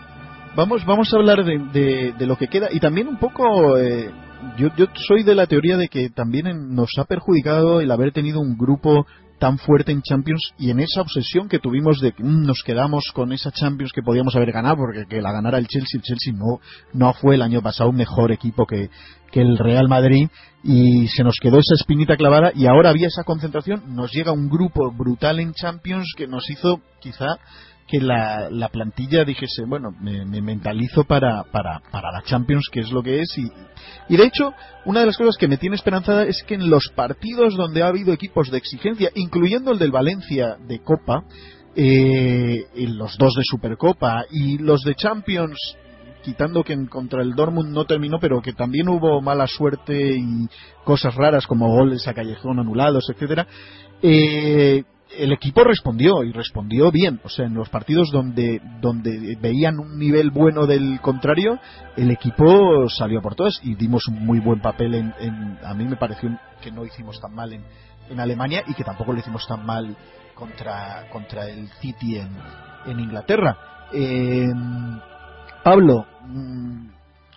Vamos, 0.57 0.85
vamos 0.87 1.13
a 1.13 1.17
hablar 1.17 1.45
de, 1.45 2.15
de, 2.19 2.27
lo 2.27 2.37
que 2.37 2.49
queda 2.49 2.69
y 2.71 2.81
también 2.81 3.07
un 3.07 3.19
poco, 3.19 3.77
eh, 3.77 4.11
yo, 4.57 4.69
yo 4.77 4.87
soy 4.95 5.23
de 5.23 5.35
la 5.35 5.47
teoría 5.47 5.77
de 5.77 5.89
que 5.89 6.09
también 6.11 6.75
nos 6.75 6.91
ha 6.99 7.05
perjudicado 7.05 7.81
el 7.81 7.91
haber 7.91 8.13
tenido 8.13 8.41
un 8.41 8.57
grupo 8.57 9.07
tan 9.39 9.59
fuerte 9.59 9.93
en 9.93 10.03
Champions 10.03 10.53
y 10.59 10.71
en 10.71 10.81
esa 10.81 11.01
obsesión 11.01 11.49
que 11.49 11.59
tuvimos 11.59 12.01
de 12.01 12.13
que 12.13 12.23
mm, 12.23 12.43
nos 12.43 12.63
quedamos 12.65 13.11
con 13.15 13.33
esa 13.33 13.51
Champions 13.51 13.93
que 13.93 14.03
podíamos 14.03 14.35
haber 14.37 14.53
ganado 14.53 14.77
porque 14.77 15.07
que 15.09 15.21
la 15.23 15.33
ganara 15.33 15.59
el 15.59 15.67
Chelsea, 15.67 15.99
el 15.99 16.03
Chelsea 16.03 16.33
no, 16.33 16.61
no 16.93 17.13
fue 17.15 17.37
el 17.37 17.43
año 17.43 17.63
pasado 17.63 17.91
un 17.91 17.97
mejor 17.97 18.33
equipo 18.33 18.67
que, 18.67 18.91
que 19.31 19.41
el 19.41 19.59
Real 19.59 19.89
Madrid 19.89 20.29
y 20.63 21.07
se 21.09 21.25
nos 21.25 21.37
quedó 21.41 21.59
esa 21.59 21.75
espinita 21.75 22.17
clavada 22.17 22.53
y 22.55 22.67
ahora 22.67 22.91
había 22.91 23.07
esa 23.07 23.25
concentración, 23.25 23.95
nos 23.95 24.13
llega 24.13 24.33
un 24.33 24.49
grupo 24.49 24.91
brutal 24.93 25.41
en 25.41 25.53
Champions 25.55 26.13
que 26.17 26.27
nos 26.27 26.49
hizo 26.51 26.81
quizá 27.01 27.39
que 27.89 28.01
la, 28.01 28.51
la 28.51 28.69
plantilla 28.69 29.25
dijese, 29.25 29.65
bueno, 29.67 29.93
me, 29.99 30.25
mentalizo 30.43 31.05
para, 31.05 31.43
para, 31.45 31.81
para, 31.91 32.13
la 32.13 32.23
Champions, 32.23 32.69
que 32.71 32.81
es 32.81 32.93
lo 32.93 33.03
que 33.03 33.23
es. 33.23 33.39
Y, 33.39 33.51
y 34.11 34.17
de 34.17 34.25
hecho, 34.25 34.53
una 34.85 35.01
de 35.01 35.07
las 35.07 35.17
cosas 35.17 35.37
que 35.39 35.49
me 35.49 35.57
tiene 35.57 35.75
esperanzada 35.75 36.25
es 36.25 36.43
que 36.47 36.55
en 36.55 36.69
los 36.69 36.93
partidos 36.95 37.57
donde 37.57 37.83
ha 37.83 37.89
habido 37.89 38.13
equipos 38.13 38.51
de 38.51 38.59
exigencia, 38.59 39.11
incluyendo 39.15 39.73
el 39.73 39.79
del 39.79 39.91
Valencia 39.91 40.59
de 40.69 40.81
Copa, 40.81 41.25
eh, 41.75 42.67
los 42.75 43.17
dos 43.17 43.35
de 43.35 43.43
Supercopa 43.45 44.27
y 44.31 44.59
los 44.59 44.83
de 44.83 44.95
Champions, 44.95 45.57
quitando 46.23 46.63
que 46.63 46.77
contra 46.89 47.23
el 47.23 47.35
Dortmund 47.35 47.73
no 47.73 47.87
terminó, 47.87 48.19
pero 48.21 48.43
que 48.43 48.53
también 48.53 48.89
hubo 48.91 49.23
mala 49.23 49.47
suerte 49.47 50.15
y 50.19 50.47
cosas 50.85 51.15
raras 51.15 51.47
como 51.47 51.71
goles 51.71 52.07
a 52.07 52.13
callejón 52.13 52.59
anulados, 52.59 53.09
etcétera. 53.09 53.47
Eh, 54.03 54.85
el 55.17 55.33
equipo 55.33 55.65
respondió 55.65 56.23
y 56.23 56.33
respondió 56.33 56.91
bien. 56.91 57.21
O 57.25 57.29
sea, 57.29 57.47
en 57.47 57.55
los 57.55 57.69
partidos 57.69 58.11
donde, 58.11 58.61
donde 58.81 59.37
veían 59.41 59.79
un 59.79 59.99
nivel 59.99 60.31
bueno 60.31 60.67
del 60.67 61.01
contrario, 61.01 61.59
el 61.97 62.11
equipo 62.11 62.89
salió 62.89 63.21
por 63.23 63.35
todas 63.35 63.61
y 63.63 63.75
dimos 63.75 64.07
un 64.09 64.25
muy 64.25 64.41
buen 64.41 64.61
papel. 64.61 64.95
En, 64.95 65.59
a 65.65 65.75
mí 65.75 65.85
me 65.85 65.97
pareció 65.97 66.31
que 66.61 66.71
no 66.71 66.85
hicimos 66.85 67.21
tan 67.21 67.35
mal 67.35 67.53
en, 67.53 67.65
en 68.11 68.21
Alemania 68.21 68.63
y 68.67 68.75
que 68.75 68.85
tampoco 68.85 69.13
lo 69.13 69.21
hicimos 69.21 69.47
tan 69.47 69.65
mal 69.65 69.97
contra, 70.35 71.09
contra 71.11 71.49
el 71.49 71.69
City 71.81 72.19
en, 72.19 72.31
en 72.87 73.01
Inglaterra. 73.01 73.57
Eh, 73.93 74.47
Pablo, 75.65 76.07
mm, 76.27 76.89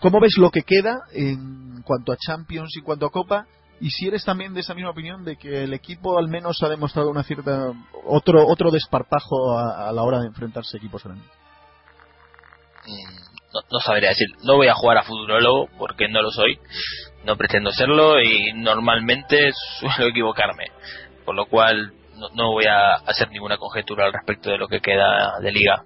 ¿cómo 0.02 0.20
ves 0.20 0.38
lo 0.38 0.52
que 0.52 0.62
queda 0.64 1.00
en 1.14 1.82
cuanto 1.84 2.12
a 2.12 2.18
Champions 2.18 2.72
y 2.76 2.80
en 2.80 2.86
cuanto 2.86 3.06
a 3.06 3.12
Copa? 3.12 3.46
Y 3.82 3.90
si 3.90 4.08
eres 4.08 4.24
también 4.24 4.54
de 4.54 4.60
esa 4.60 4.76
misma 4.76 4.92
opinión 4.92 5.26
de 5.26 5.38
que 5.38 5.64
el 5.64 5.74
equipo 5.74 6.20
al 6.20 6.28
menos 6.28 6.62
ha 6.62 6.70
demostrado 6.70 7.10
una 7.10 7.24
cierta 7.24 7.74
otro 8.06 8.46
otro 8.48 8.70
desparpajo 8.70 9.58
a, 9.58 9.92
la 9.92 10.04
hora 10.04 10.20
de 10.20 10.28
enfrentarse 10.28 10.78
equipos 10.78 11.04
grandes. 11.04 11.28
Mm, 12.86 13.64
no, 13.72 13.80
sabría 13.80 14.10
decir 14.10 14.28
no 14.44 14.56
voy 14.56 14.68
a 14.68 14.76
jugar 14.76 15.00
a 15.00 15.04
futurólogo 15.04 15.68
porque 15.80 16.08
no 16.08 16.22
lo 16.22 16.30
soy 16.30 16.60
no 17.26 17.36
pretendo 17.38 17.72
serlo 17.72 18.22
y 18.22 18.54
normalmente 18.54 19.52
suelo 19.80 20.10
equivocarme 20.10 20.68
por 21.26 21.36
lo 21.36 21.48
cual 21.48 21.94
no, 22.16 22.30
no 22.36 22.52
voy 22.52 22.66
a 22.66 22.94
hacer 23.08 23.30
ninguna 23.32 23.58
conjetura 23.58 24.06
al 24.06 24.14
respecto 24.14 24.52
de 24.52 24.60
lo 24.60 24.68
que 24.68 24.80
queda 24.80 25.40
de 25.42 25.52
liga 25.52 25.86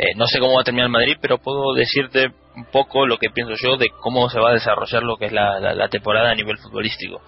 eh, 0.00 0.14
no 0.14 0.28
sé 0.28 0.38
cómo 0.38 0.54
va 0.54 0.60
a 0.60 0.64
terminar 0.64 0.88
Madrid, 0.88 1.16
pero 1.20 1.38
puedo 1.38 1.74
decirte 1.74 2.28
un 2.54 2.66
poco 2.66 3.04
lo 3.04 3.18
que 3.18 3.30
pienso 3.30 3.54
yo 3.60 3.76
de 3.76 3.88
cómo 4.00 4.30
se 4.30 4.38
va 4.38 4.50
a 4.50 4.52
desarrollar 4.52 5.02
lo 5.02 5.16
que 5.16 5.26
es 5.26 5.32
la, 5.32 5.88
temporada 5.88 6.30
a 6.30 6.36
nivel 6.36 6.56
futbolístico. 6.58 7.20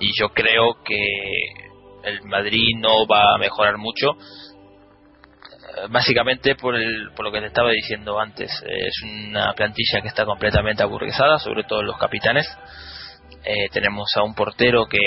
Y 0.00 0.18
yo 0.18 0.30
creo 0.30 0.82
que 0.82 0.96
el 2.04 2.22
Madrid 2.22 2.76
no 2.78 3.06
va 3.06 3.34
a 3.34 3.38
mejorar 3.38 3.76
mucho, 3.76 4.12
eh, 4.12 5.86
básicamente 5.90 6.54
por, 6.54 6.76
el, 6.76 7.10
por 7.14 7.26
lo 7.26 7.32
que 7.32 7.40
te 7.40 7.48
estaba 7.48 7.72
diciendo 7.72 8.18
antes. 8.18 8.50
es 8.66 9.02
una 9.02 9.52
plantilla 9.52 10.00
que 10.00 10.08
está 10.08 10.24
completamente 10.24 10.82
aburguesada, 10.82 11.38
sobre 11.38 11.64
todo 11.64 11.82
los 11.82 11.98
capitanes. 11.98 12.48
Eh, 13.44 13.68
tenemos 13.70 14.08
a 14.16 14.22
un 14.22 14.34
portero 14.34 14.86
que 14.86 14.98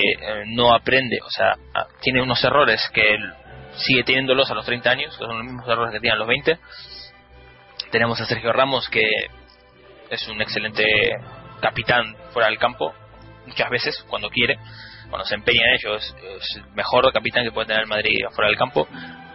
no 0.49 0.75
aprende, 0.75 1.17
o 1.25 1.29
sea, 1.31 1.55
tiene 2.01 2.21
unos 2.21 2.43
errores 2.43 2.79
que 2.93 3.17
sigue 3.75 4.03
teniéndolos 4.03 4.49
a 4.51 4.55
los 4.55 4.65
30 4.65 4.89
años, 4.89 5.13
son 5.15 5.29
los 5.29 5.45
mismos 5.45 5.67
errores 5.67 5.93
que 5.93 5.99
tiene 5.99 6.15
a 6.15 6.19
los 6.19 6.27
20. 6.27 6.57
Tenemos 7.91 8.19
a 8.21 8.25
Sergio 8.25 8.53
Ramos, 8.53 8.87
que 8.89 9.05
es 10.09 10.27
un 10.27 10.41
excelente 10.41 10.83
capitán 11.61 12.15
fuera 12.31 12.49
del 12.49 12.57
campo, 12.57 12.93
muchas 13.45 13.69
veces, 13.69 14.05
cuando 14.09 14.29
quiere, 14.29 14.57
cuando 15.09 15.25
se 15.25 15.35
empeña 15.35 15.61
en 15.67 15.73
ello, 15.75 15.95
es, 15.95 16.15
el 16.55 16.65
mejor 16.73 17.11
capitán 17.11 17.43
que 17.43 17.51
puede 17.51 17.67
tener 17.67 17.85
Madrid 17.87 18.25
fuera 18.31 18.49
del 18.49 18.57
campo, 18.57 18.87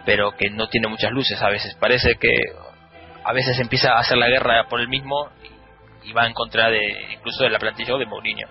pero 0.05 0.35
que 0.35 0.49
no 0.49 0.67
tiene 0.67 0.87
muchas 0.87 1.11
luces 1.11 1.41
a 1.41 1.49
veces. 1.49 1.75
Parece 1.75 2.15
que 2.15 2.33
a 3.23 3.33
veces 3.33 3.59
empieza 3.59 3.93
a 3.93 3.99
hacer 3.99 4.17
la 4.17 4.27
guerra 4.27 4.67
por 4.69 4.79
él 4.79 4.87
mismo 4.87 5.29
y 6.03 6.13
va 6.13 6.25
en 6.25 6.33
contra 6.33 6.69
de 6.69 7.13
incluso 7.13 7.43
de 7.43 7.49
la 7.49 7.59
plantilla 7.59 7.97
de 7.97 8.05
Mourinho. 8.05 8.47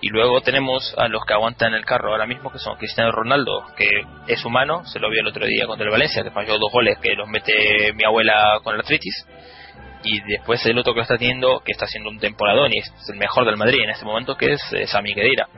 Y 0.00 0.10
luego 0.10 0.40
tenemos 0.42 0.94
a 0.96 1.08
los 1.08 1.24
que 1.24 1.34
aguantan 1.34 1.74
el 1.74 1.84
carro 1.84 2.12
ahora 2.12 2.26
mismo, 2.26 2.52
que 2.52 2.58
son 2.58 2.76
Cristiano 2.76 3.10
Ronaldo, 3.10 3.64
que 3.76 3.88
es 4.28 4.44
humano, 4.44 4.84
se 4.84 5.00
lo 5.00 5.10
vio 5.10 5.22
el 5.22 5.26
otro 5.26 5.44
día 5.44 5.66
contra 5.66 5.86
el 5.86 5.90
Valencia, 5.90 6.22
que 6.22 6.30
falló 6.30 6.56
dos 6.58 6.70
goles 6.72 6.98
que 6.98 7.14
los 7.14 7.28
mete 7.28 7.92
mi 7.94 8.04
abuela 8.04 8.60
con 8.62 8.74
la 8.74 8.80
artritis. 8.80 9.26
Y 10.04 10.20
después 10.20 10.64
el 10.66 10.78
otro 10.78 10.92
que 10.92 10.98
lo 10.98 11.02
está 11.02 11.18
teniendo, 11.18 11.60
que 11.64 11.72
está 11.72 11.86
haciendo 11.86 12.10
un 12.10 12.20
temporadón 12.20 12.70
y 12.72 12.78
es 12.78 12.92
el 13.12 13.18
mejor 13.18 13.44
del 13.44 13.56
Madrid 13.56 13.80
en 13.82 13.90
este 13.90 14.04
momento, 14.04 14.36
que 14.36 14.52
es 14.52 14.60
eh, 14.72 14.86
Sami 14.86 15.12
Khedira. 15.12 15.48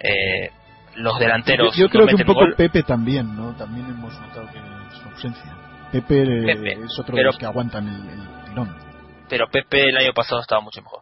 Eh, 0.00 0.50
los 0.96 1.16
delanteros. 1.20 1.76
Yo, 1.76 1.88
creo 1.88 2.06
que 2.08 2.16
un 2.16 2.24
poco 2.24 2.44
Pepe 2.56 2.82
también, 2.82 3.36
¿no? 3.36 3.54
También 3.54 3.86
hemos 3.86 4.12
notado 4.20 4.48
que 4.48 4.58
su 4.96 5.08
ausencia. 5.08 5.56
Pepe, 5.92 6.50
es 6.84 6.98
otro 6.98 7.14
de 7.14 7.22
los 7.22 7.38
que 7.38 7.46
aguantan 7.46 7.86
el, 7.86 8.10
el 8.10 8.44
tirón. 8.50 8.76
Pero 9.28 9.46
Pepe 9.48 9.88
el 9.88 9.96
año 9.96 10.12
pasado 10.12 10.40
estaba 10.40 10.60
mucho 10.60 10.82
mejor 10.82 11.01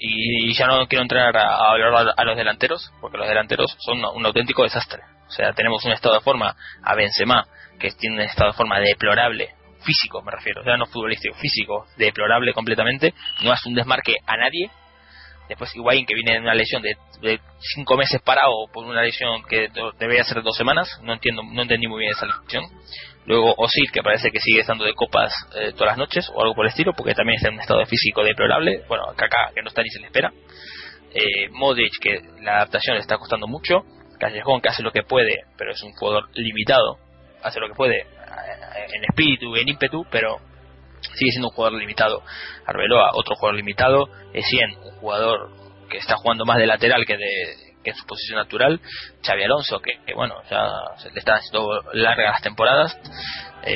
y 0.00 0.54
ya 0.54 0.66
no 0.66 0.86
quiero 0.88 1.02
entrar 1.02 1.36
a, 1.36 1.70
hablar 1.70 2.14
a, 2.16 2.24
los 2.24 2.36
delanteros, 2.36 2.90
porque 3.00 3.18
los 3.18 3.28
delanteros 3.28 3.76
son 3.80 4.02
un, 4.14 4.26
auténtico 4.26 4.62
desastre. 4.62 5.02
O 5.28 5.30
sea, 5.30 5.52
tenemos 5.52 5.84
un 5.84 5.92
estado 5.92 6.14
de 6.14 6.22
forma 6.22 6.56
a 6.82 6.94
Benzema, 6.94 7.46
que 7.78 7.90
tiene 7.90 8.16
un 8.16 8.22
estado 8.22 8.50
de 8.50 8.56
forma 8.56 8.80
deplorable, 8.80 9.50
físico 9.82 10.22
me 10.22 10.32
refiero, 10.32 10.62
sea, 10.62 10.76
no 10.76 10.86
futbolístico, 10.86 11.34
físico, 11.36 11.86
deplorable 11.96 12.52
completamente, 12.52 13.14
no 13.42 13.52
hace 13.52 13.68
un 13.68 13.74
desmarque 13.74 14.14
a 14.26 14.36
nadie. 14.36 14.70
Después 15.48 15.74
Higuaín, 15.74 16.06
que 16.06 16.14
viene 16.14 16.34
de 16.34 16.40
una 16.40 16.54
lesión 16.54 16.80
de, 16.80 16.96
cinco 17.74 17.96
meses 17.96 18.22
parado 18.22 18.68
por 18.72 18.84
una 18.84 19.02
lesión 19.02 19.42
que 19.48 19.68
debería 19.98 20.24
ser 20.24 20.42
dos 20.42 20.56
semanas, 20.56 20.88
no 21.02 21.12
entiendo, 21.12 21.42
no 21.42 21.62
entendí 21.62 21.88
muy 21.88 22.00
bien 22.00 22.12
esa 22.12 22.26
lesión. 22.26 22.64
Luego 23.30 23.54
Osil, 23.58 23.92
que 23.92 24.02
parece 24.02 24.32
que 24.32 24.40
sigue 24.40 24.62
estando 24.62 24.84
de 24.84 24.92
copas 24.92 25.32
eh, 25.54 25.70
todas 25.70 25.92
las 25.92 25.98
noches 25.98 26.28
o 26.34 26.42
algo 26.42 26.52
por 26.56 26.64
el 26.66 26.70
estilo, 26.70 26.94
porque 26.94 27.14
también 27.14 27.36
está 27.36 27.48
en 27.48 27.54
un 27.54 27.60
estado 27.60 27.86
físico 27.86 28.24
deplorable. 28.24 28.82
Bueno, 28.88 29.04
Kaká, 29.14 29.52
que 29.54 29.62
no 29.62 29.68
está 29.68 29.84
ni 29.84 29.88
se 29.88 30.00
le 30.00 30.06
espera. 30.06 30.32
Eh, 31.14 31.48
Modric, 31.52 31.92
que 32.00 32.18
la 32.42 32.56
adaptación 32.56 32.96
le 32.96 33.02
está 33.02 33.18
costando 33.18 33.46
mucho. 33.46 33.84
Callejón, 34.18 34.60
que 34.60 34.70
hace 34.70 34.82
lo 34.82 34.90
que 34.90 35.04
puede, 35.04 35.44
pero 35.56 35.70
es 35.70 35.80
un 35.84 35.92
jugador 35.92 36.28
limitado. 36.34 36.98
Hace 37.40 37.60
lo 37.60 37.68
que 37.68 37.74
puede 37.74 38.00
eh, 38.00 38.86
en 38.94 39.04
espíritu, 39.04 39.54
en 39.54 39.68
ímpetu, 39.68 40.04
pero 40.10 40.38
sigue 41.00 41.30
siendo 41.30 41.50
un 41.50 41.54
jugador 41.54 41.78
limitado. 41.78 42.24
Arbeloa, 42.66 43.12
otro 43.14 43.36
jugador 43.36 43.54
limitado. 43.54 44.08
Essien, 44.32 44.72
un 44.86 44.96
jugador 44.96 45.52
que 45.88 45.98
está 45.98 46.16
jugando 46.16 46.44
más 46.44 46.58
de 46.58 46.66
lateral 46.66 47.06
que 47.06 47.16
de, 47.16 47.69
que 47.82 47.90
es 47.90 47.96
su 47.96 48.06
posición 48.06 48.38
natural, 48.38 48.80
Xavi 49.22 49.44
Alonso, 49.44 49.80
que, 49.80 50.14
bueno, 50.14 50.34
ya 50.50 50.68
se 50.98 51.10
le 51.10 51.18
están 51.18 51.36
haciendo 51.36 51.82
largas 51.92 52.32
las 52.32 52.42
temporadas. 52.42 52.98
Eh, 53.64 53.74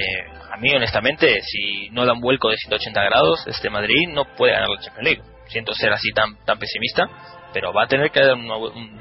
a 0.52 0.56
mí, 0.58 0.74
honestamente, 0.74 1.40
si 1.42 1.88
no 1.90 2.04
da 2.04 2.12
un 2.12 2.20
vuelco 2.20 2.50
de 2.50 2.56
180 2.56 3.02
grados, 3.02 3.46
este 3.46 3.70
Madrid 3.70 4.08
no 4.10 4.24
puede 4.36 4.52
ganar 4.52 4.68
la 4.68 4.80
Champions 4.80 5.04
League. 5.04 5.22
Siento 5.48 5.74
ser 5.74 5.92
así 5.92 6.10
tan 6.14 6.36
tan 6.44 6.58
pesimista, 6.58 7.08
pero 7.52 7.72
va 7.72 7.84
a 7.84 7.86
tener 7.86 8.10
que 8.10 8.20
dar 8.20 8.34
un, 8.34 8.50
un, 8.50 9.00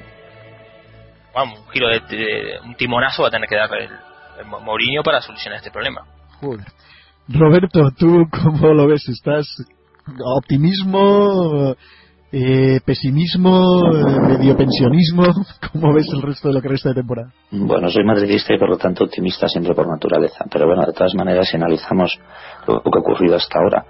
un 1.35 1.67
giro 1.71 1.87
de, 1.87 2.59
un 2.63 2.75
timonazo, 2.75 3.23
va 3.23 3.29
a 3.29 3.31
tener 3.31 3.47
que 3.47 3.55
dar 3.55 3.73
el, 3.75 3.89
el 4.39 4.45
Mourinho 4.45 5.03
para 5.03 5.21
solucionar 5.21 5.57
este 5.57 5.71
problema. 5.71 6.05
Roberto, 7.29 7.89
¿tú 7.97 8.25
cómo 8.29 8.73
lo 8.73 8.87
ves? 8.87 9.07
¿Estás 9.07 9.47
optimismo? 10.37 11.75
Eh, 12.35 12.79
pesimismo, 12.83 13.93
eh, 13.93 14.19
medio 14.27 14.57
pensionismo, 14.57 15.21
¿cómo 15.71 15.93
ves 15.93 16.07
el 16.11 16.23
resto 16.23 16.47
de 16.47 16.55
lo 16.55 16.61
que 16.63 16.69
de 16.69 16.93
temporada? 16.95 17.31
Bueno, 17.51 17.91
soy 17.91 18.03
madridista 18.03 18.55
y 18.55 18.57
por 18.57 18.69
lo 18.71 18.77
tanto 18.77 19.03
optimista 19.03 19.47
siempre 19.47 19.75
por 19.75 19.87
naturaleza, 19.87 20.43
pero 20.51 20.65
bueno, 20.65 20.83
de 20.83 20.93
todas 20.93 21.13
maneras, 21.13 21.47
si 21.47 21.57
analizamos 21.57 22.17
lo 22.65 22.81
que 22.81 22.97
ha 22.97 23.01
ocurrido 23.01 23.35
hasta 23.35 23.59
ahora, 23.59 23.85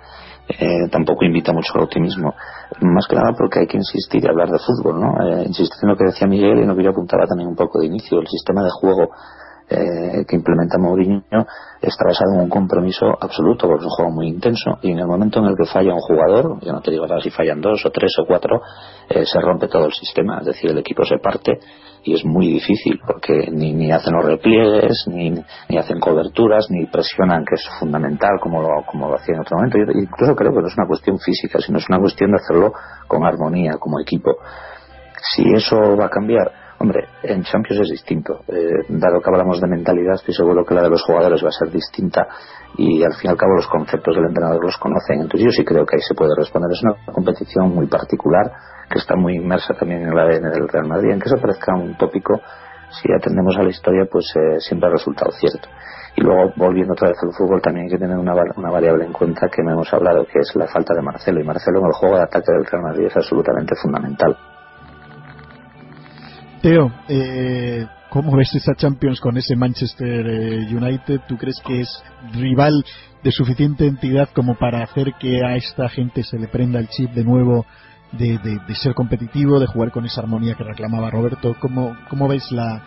eh, 0.49 0.89
tampoco 0.91 1.23
invita 1.23 1.53
mucho 1.53 1.71
al 1.75 1.83
optimismo, 1.83 2.33
más 2.81 3.07
que 3.07 3.15
nada 3.15 3.31
porque 3.31 3.61
hay 3.61 3.65
que 3.65 3.77
insistir 3.77 4.21
y 4.25 4.27
hablar 4.27 4.49
de 4.49 4.59
fútbol, 4.59 4.99
¿no? 4.99 5.45
insistir 5.45 5.79
en 5.81 5.89
lo 5.89 5.95
que 5.95 6.03
decía 6.03 6.27
Miguel 6.27 6.59
y 6.59 6.65
no 6.65 6.75
que 6.75 6.83
yo 6.83 6.89
apuntaba 6.89 7.25
también 7.25 7.47
un 7.47 7.55
poco 7.55 7.79
de 7.79 7.85
inicio, 7.85 8.19
el 8.19 8.27
sistema 8.27 8.61
de 8.61 8.71
juego 8.71 9.07
eh, 9.69 10.25
que 10.27 10.35
implementa 10.35 10.77
Mourinho 10.77 11.23
está 11.81 12.05
basado 12.05 12.33
en 12.35 12.41
un 12.41 12.49
compromiso 12.49 13.05
absoluto, 13.19 13.67
porque 13.67 13.81
es 13.81 13.85
un 13.85 13.95
juego 13.95 14.11
muy 14.11 14.27
intenso 14.27 14.77
y 14.81 14.91
en 14.91 14.99
el 14.99 15.07
momento 15.07 15.39
en 15.39 15.45
el 15.45 15.55
que 15.55 15.65
falla 15.65 15.93
un 15.93 16.01
jugador, 16.01 16.59
yo 16.61 16.71
no 16.71 16.81
te 16.81 16.91
digo 16.91 17.05
si 17.21 17.29
fallan 17.29 17.61
dos 17.61 17.85
o 17.85 17.89
tres 17.89 18.11
o 18.21 18.25
cuatro, 18.25 18.61
eh, 19.09 19.25
se 19.25 19.39
rompe 19.39 19.67
todo 19.67 19.85
el 19.85 19.93
sistema, 19.93 20.39
es 20.39 20.47
decir, 20.47 20.71
el 20.71 20.77
equipo 20.77 21.03
se 21.05 21.17
parte 21.17 21.59
y 22.03 22.13
es 22.13 22.25
muy 22.25 22.47
difícil 22.47 22.99
porque 23.05 23.49
ni, 23.51 23.73
ni 23.73 23.91
hacen 23.91 24.13
los 24.13 24.25
repliegues, 24.25 25.05
ni, 25.07 25.31
ni 25.31 25.77
hacen 25.77 25.99
coberturas, 25.99 26.67
ni 26.69 26.85
presionan, 26.85 27.45
que 27.45 27.55
es 27.55 27.67
fundamental 27.79 28.39
como 28.41 28.61
lo, 28.61 28.85
como 28.85 29.07
lo 29.07 29.15
hacía 29.15 29.35
en 29.35 29.41
otro 29.41 29.57
momento. 29.57 29.77
Yo 29.77 29.99
incluso 29.99 30.35
creo 30.35 30.51
que 30.51 30.61
no 30.61 30.67
es 30.67 30.77
una 30.77 30.87
cuestión 30.87 31.17
física, 31.19 31.59
sino 31.59 31.77
es 31.77 31.87
una 31.89 31.99
cuestión 31.99 32.31
de 32.31 32.37
hacerlo 32.37 32.73
con 33.07 33.25
armonía, 33.25 33.77
como 33.79 33.99
equipo. 34.01 34.35
Si 35.33 35.43
eso 35.53 35.77
va 35.97 36.07
a 36.07 36.09
cambiar, 36.09 36.62
Hombre, 36.83 37.07
en 37.23 37.43
Champions 37.43 37.79
es 37.83 37.91
distinto. 37.91 38.43
Eh, 38.45 38.83
dado 38.89 39.21
que 39.21 39.29
hablamos 39.29 39.61
de 39.61 39.69
mentalidad, 39.69 40.15
estoy 40.15 40.33
seguro 40.33 40.65
que 40.65 40.75
la 40.75 40.81
de 40.81 40.89
los 40.89 41.01
jugadores 41.01 41.41
va 41.41 41.47
a 41.47 41.51
ser 41.63 41.71
distinta 41.71 42.27
y 42.75 43.01
al 43.01 43.13
fin 43.13 43.23
y 43.23 43.27
al 43.29 43.37
cabo 43.37 43.55
los 43.55 43.67
conceptos 43.67 44.13
del 44.13 44.25
entrenador 44.25 44.61
los 44.61 44.75
conocen. 44.75 45.21
Entonces 45.21 45.45
yo 45.45 45.51
sí 45.51 45.63
creo 45.63 45.85
que 45.85 45.95
ahí 45.95 46.01
se 46.01 46.13
puede 46.13 46.35
responder. 46.35 46.69
Es 46.73 46.83
una 46.83 46.95
competición 47.13 47.73
muy 47.73 47.87
particular 47.87 48.51
que 48.89 48.99
está 48.99 49.15
muy 49.15 49.37
inmersa 49.37 49.73
también 49.75 50.01
en 50.03 50.13
la 50.13 50.23
ADN 50.23 50.51
del 50.51 50.67
Real 50.67 50.85
Madrid. 50.85 51.11
En 51.11 51.21
que 51.21 51.29
eso 51.29 51.39
parezca 51.39 51.73
un 51.73 51.95
tópico, 51.95 52.41
si 52.99 53.07
atendemos 53.13 53.55
a 53.55 53.63
la 53.63 53.69
historia, 53.69 54.03
pues 54.11 54.25
eh, 54.35 54.59
siempre 54.59 54.89
ha 54.89 54.91
resultado 54.91 55.31
cierto. 55.31 55.69
Y 56.17 56.21
luego, 56.21 56.51
volviendo 56.57 56.91
otra 56.91 57.07
vez 57.07 57.17
al 57.23 57.31
fútbol, 57.31 57.61
también 57.61 57.85
hay 57.85 57.93
que 57.93 57.97
tener 57.97 58.17
una, 58.17 58.35
una 58.57 58.71
variable 58.71 59.05
en 59.05 59.13
cuenta 59.13 59.47
que 59.47 59.63
me 59.63 59.71
hemos 59.71 59.87
hablado, 59.93 60.25
que 60.25 60.39
es 60.39 60.53
la 60.55 60.67
falta 60.67 60.93
de 60.93 61.01
Marcelo. 61.01 61.39
Y 61.39 61.45
Marcelo 61.45 61.79
en 61.79 61.85
el 61.85 61.93
juego 61.93 62.17
de 62.17 62.23
ataque 62.23 62.51
del 62.51 62.65
Real 62.65 62.83
Madrid 62.83 63.05
es 63.05 63.15
absolutamente 63.15 63.73
fundamental. 63.81 64.35
Teo, 66.63 66.89
eh, 67.09 67.85
¿cómo 68.09 68.37
ves 68.37 68.55
esa 68.55 68.73
Champions 68.73 69.19
con 69.19 69.35
ese 69.35 69.53
Manchester 69.53 70.25
eh, 70.25 70.73
United? 70.73 71.19
¿Tú 71.27 71.35
crees 71.35 71.59
que 71.59 71.81
es 71.81 71.89
rival 72.31 72.85
de 73.21 73.31
suficiente 73.33 73.85
entidad 73.85 74.29
como 74.33 74.55
para 74.55 74.81
hacer 74.81 75.11
que 75.19 75.43
a 75.45 75.57
esta 75.57 75.89
gente 75.89 76.23
se 76.23 76.39
le 76.39 76.47
prenda 76.47 76.79
el 76.79 76.87
chip 76.87 77.11
de 77.11 77.25
nuevo 77.25 77.65
de, 78.13 78.39
ser 78.75 78.93
competitivo, 78.93 79.59
de 79.59 79.67
jugar 79.67 79.91
con 79.91 80.05
esa 80.05 80.21
armonía 80.21 80.55
que 80.55 80.63
reclamaba 80.63 81.11
Roberto? 81.11 81.53
¿Cómo, 81.59 81.97
cómo 82.09 82.29
ves 82.29 82.49
la, 82.53 82.81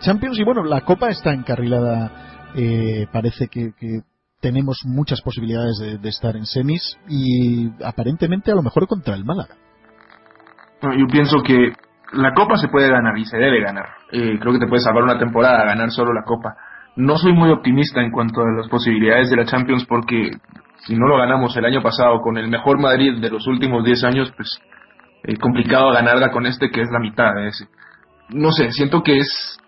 Champions? 0.00 0.38
Y 0.38 0.44
bueno, 0.44 0.64
la 0.64 0.80
Copa 0.80 1.10
está 1.10 1.34
encarrilada, 1.34 2.50
eh, 2.56 3.08
parece 3.12 3.48
que, 3.48 3.74
tenemos 4.40 4.82
muchas 4.86 5.20
posibilidades 5.20 5.78
de, 5.80 5.98
de 5.98 6.08
estar 6.08 6.34
en 6.36 6.46
semis 6.46 6.96
y 7.08 7.68
aparentemente 7.84 8.52
a 8.52 8.54
lo 8.54 8.62
mejor 8.62 8.86
contra 8.86 9.16
el 9.16 9.24
Málaga. 9.24 9.56
Yo 10.80 11.06
pienso 11.10 11.42
que 11.42 11.72
la 12.12 12.32
copa 12.34 12.56
se 12.56 12.68
puede 12.68 12.90
ganar 12.90 13.16
y 13.18 13.24
se 13.24 13.36
debe 13.36 13.60
ganar. 13.60 13.86
Eh, 14.12 14.38
creo 14.38 14.52
que 14.52 14.58
te 14.58 14.66
puede 14.66 14.82
salvar 14.82 15.04
una 15.04 15.18
temporada 15.18 15.64
ganar 15.64 15.90
solo 15.90 16.12
la 16.12 16.22
copa. 16.22 16.56
No 16.96 17.16
soy 17.16 17.32
muy 17.32 17.50
optimista 17.50 18.00
en 18.00 18.10
cuanto 18.10 18.40
a 18.40 18.56
las 18.56 18.68
posibilidades 18.68 19.30
de 19.30 19.36
la 19.36 19.44
Champions 19.44 19.84
porque 19.86 20.30
si 20.78 20.96
no 20.96 21.06
lo 21.06 21.18
ganamos 21.18 21.56
el 21.56 21.64
año 21.64 21.82
pasado 21.82 22.20
con 22.20 22.38
el 22.38 22.48
mejor 22.48 22.80
Madrid 22.80 23.20
de 23.20 23.30
los 23.30 23.46
últimos 23.46 23.84
10 23.84 24.04
años, 24.04 24.32
pues 24.36 24.48
es 25.24 25.34
eh, 25.34 25.38
complicado 25.38 25.92
ganarla 25.92 26.30
con 26.30 26.46
este 26.46 26.70
que 26.70 26.80
es 26.80 26.88
la 26.90 26.98
mitad 26.98 27.34
de 27.34 27.48
ese. 27.48 27.66
No 28.30 28.52
sé, 28.52 28.70
siento 28.72 29.02
que 29.02 29.18
es 29.18 29.58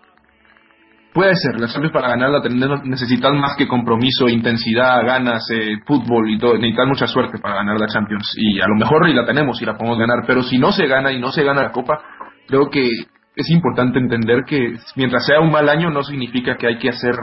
Puede 1.13 1.35
ser, 1.35 1.59
la 1.59 1.67
Champions 1.67 1.91
para 1.91 2.07
ganarla 2.07 2.41
necesitas 2.85 3.33
más 3.33 3.57
que 3.57 3.67
compromiso, 3.67 4.29
intensidad, 4.29 5.05
ganas, 5.05 5.45
eh, 5.51 5.75
fútbol 5.85 6.29
y 6.29 6.37
todo. 6.37 6.53
Necesitas 6.53 6.87
mucha 6.87 7.05
suerte 7.05 7.37
para 7.37 7.55
ganar 7.55 7.77
la 7.77 7.87
Champions. 7.87 8.33
Y 8.37 8.61
a 8.61 8.67
lo 8.67 8.75
mejor 8.75 9.09
y 9.09 9.13
la 9.13 9.25
tenemos 9.25 9.61
y 9.61 9.65
la 9.65 9.77
podemos 9.77 9.99
ganar. 9.99 10.23
Pero 10.25 10.41
si 10.41 10.57
no 10.57 10.71
se 10.71 10.87
gana 10.87 11.11
y 11.11 11.19
no 11.19 11.29
se 11.33 11.43
gana 11.43 11.63
la 11.63 11.71
Copa, 11.73 11.99
creo 12.47 12.69
que 12.69 12.87
es 13.35 13.49
importante 13.49 13.99
entender 13.99 14.43
que 14.45 14.75
mientras 14.95 15.25
sea 15.25 15.39
un 15.39 15.51
mal 15.51 15.69
año 15.69 15.89
no 15.89 16.03
significa 16.03 16.57
que 16.57 16.67
hay 16.67 16.77
que 16.77 16.89
hacer 16.89 17.15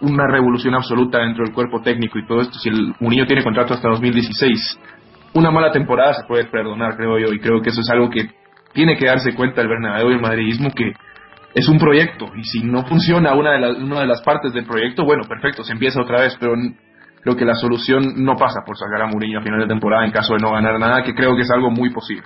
una 0.00 0.26
revolución 0.26 0.74
absoluta 0.74 1.18
dentro 1.18 1.44
del 1.44 1.54
cuerpo 1.54 1.80
técnico 1.80 2.18
y 2.18 2.26
todo 2.26 2.40
esto. 2.40 2.58
Si 2.58 2.68
el 2.68 2.94
niño 3.00 3.26
tiene 3.26 3.44
contrato 3.44 3.74
hasta 3.74 3.88
2016, 3.88 4.78
una 5.34 5.50
mala 5.50 5.70
temporada 5.70 6.14
se 6.14 6.24
puede 6.26 6.44
perdonar, 6.46 6.96
creo 6.96 7.18
yo. 7.18 7.32
Y 7.32 7.38
creo 7.38 7.62
que 7.62 7.70
eso 7.70 7.80
es 7.80 7.90
algo 7.90 8.10
que 8.10 8.28
tiene 8.72 8.96
que 8.96 9.06
darse 9.06 9.34
cuenta 9.34 9.62
el 9.62 9.68
Bernabéu 9.68 10.10
y 10.10 10.14
el 10.14 10.20
madridismo 10.20 10.70
que 10.70 10.92
es 11.54 11.68
un 11.68 11.78
proyecto 11.78 12.26
y 12.34 12.44
si 12.44 12.62
no 12.62 12.84
funciona 12.86 13.34
una 13.34 13.52
de, 13.52 13.60
las, 13.60 13.76
una 13.76 14.00
de 14.00 14.06
las 14.06 14.22
partes 14.22 14.52
del 14.52 14.64
proyecto, 14.64 15.04
bueno, 15.04 15.24
perfecto, 15.28 15.62
se 15.62 15.72
empieza 15.72 16.00
otra 16.00 16.20
vez, 16.20 16.36
pero 16.40 16.54
creo 17.22 17.36
que 17.36 17.44
la 17.44 17.54
solución 17.54 18.24
no 18.24 18.36
pasa 18.36 18.60
por 18.64 18.76
sacar 18.76 19.02
a 19.02 19.06
Mourinho 19.06 19.38
a 19.38 19.42
final 19.42 19.60
de 19.60 19.66
temporada 19.66 20.04
en 20.04 20.12
caso 20.12 20.34
de 20.34 20.40
no 20.40 20.52
ganar 20.52 20.78
nada, 20.78 21.02
que 21.02 21.14
creo 21.14 21.36
que 21.36 21.42
es 21.42 21.50
algo 21.50 21.70
muy 21.70 21.90
posible. 21.90 22.24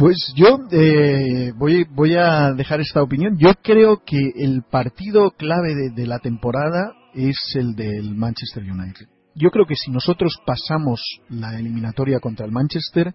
Pues 0.00 0.32
yo 0.34 0.60
eh, 0.72 1.52
voy, 1.58 1.84
voy 1.84 2.14
a 2.14 2.54
dejar 2.54 2.80
esta 2.80 3.02
opinión. 3.02 3.36
Yo 3.36 3.50
creo 3.62 4.02
que 4.02 4.32
el 4.34 4.62
partido 4.62 5.32
clave 5.32 5.74
de, 5.94 6.06
la 6.06 6.20
temporada 6.20 6.94
es 7.12 7.36
el 7.54 7.74
del 7.74 8.14
Manchester 8.14 8.62
United. 8.62 9.08
Yo 9.34 9.50
creo 9.50 9.66
que 9.66 9.74
si 9.74 9.90
nosotros 9.90 10.32
pasamos 10.46 11.02
la 11.28 11.58
eliminatoria 11.58 12.18
contra 12.18 12.46
el 12.46 12.50
Manchester, 12.50 13.12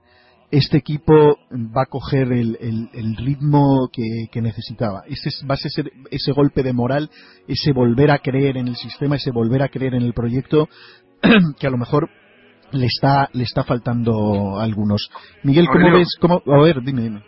este 0.51 0.77
equipo 0.77 1.39
va 1.75 1.81
a 1.81 1.89
coger 1.89 2.31
el, 2.31 3.17
ritmo 3.17 3.89
que, 3.91 4.39
necesitaba. 4.39 5.05
Ese 5.07 5.31
va 5.49 5.55
a 5.55 5.57
ser 5.57 5.91
ese 6.11 6.33
golpe 6.33 6.61
de 6.61 6.73
moral, 6.73 7.09
ese 7.47 7.71
volver 7.73 8.11
a 8.11 8.19
creer 8.19 8.57
en 8.57 8.67
el 8.67 8.75
sistema, 8.75 9.15
ese 9.15 9.31
volver 9.31 9.63
a 9.63 9.69
creer 9.69 9.95
en 9.95 10.03
el 10.03 10.13
proyecto 10.13 10.69
que 11.59 11.65
a 11.65 11.71
lo 11.71 11.79
mejor 11.79 12.11
le 12.75 12.87
está 12.87 13.29
le 13.33 13.43
está 13.43 13.63
faltando 13.63 14.59
a 14.59 14.63
algunos. 14.63 15.09
Miguel, 15.43 15.67
¿cómo 15.67 15.91
ves? 15.91 16.17
Cómo, 16.19 16.41
a 16.45 16.63
ver, 16.63 16.81
dime, 16.81 17.01
dime. 17.01 17.23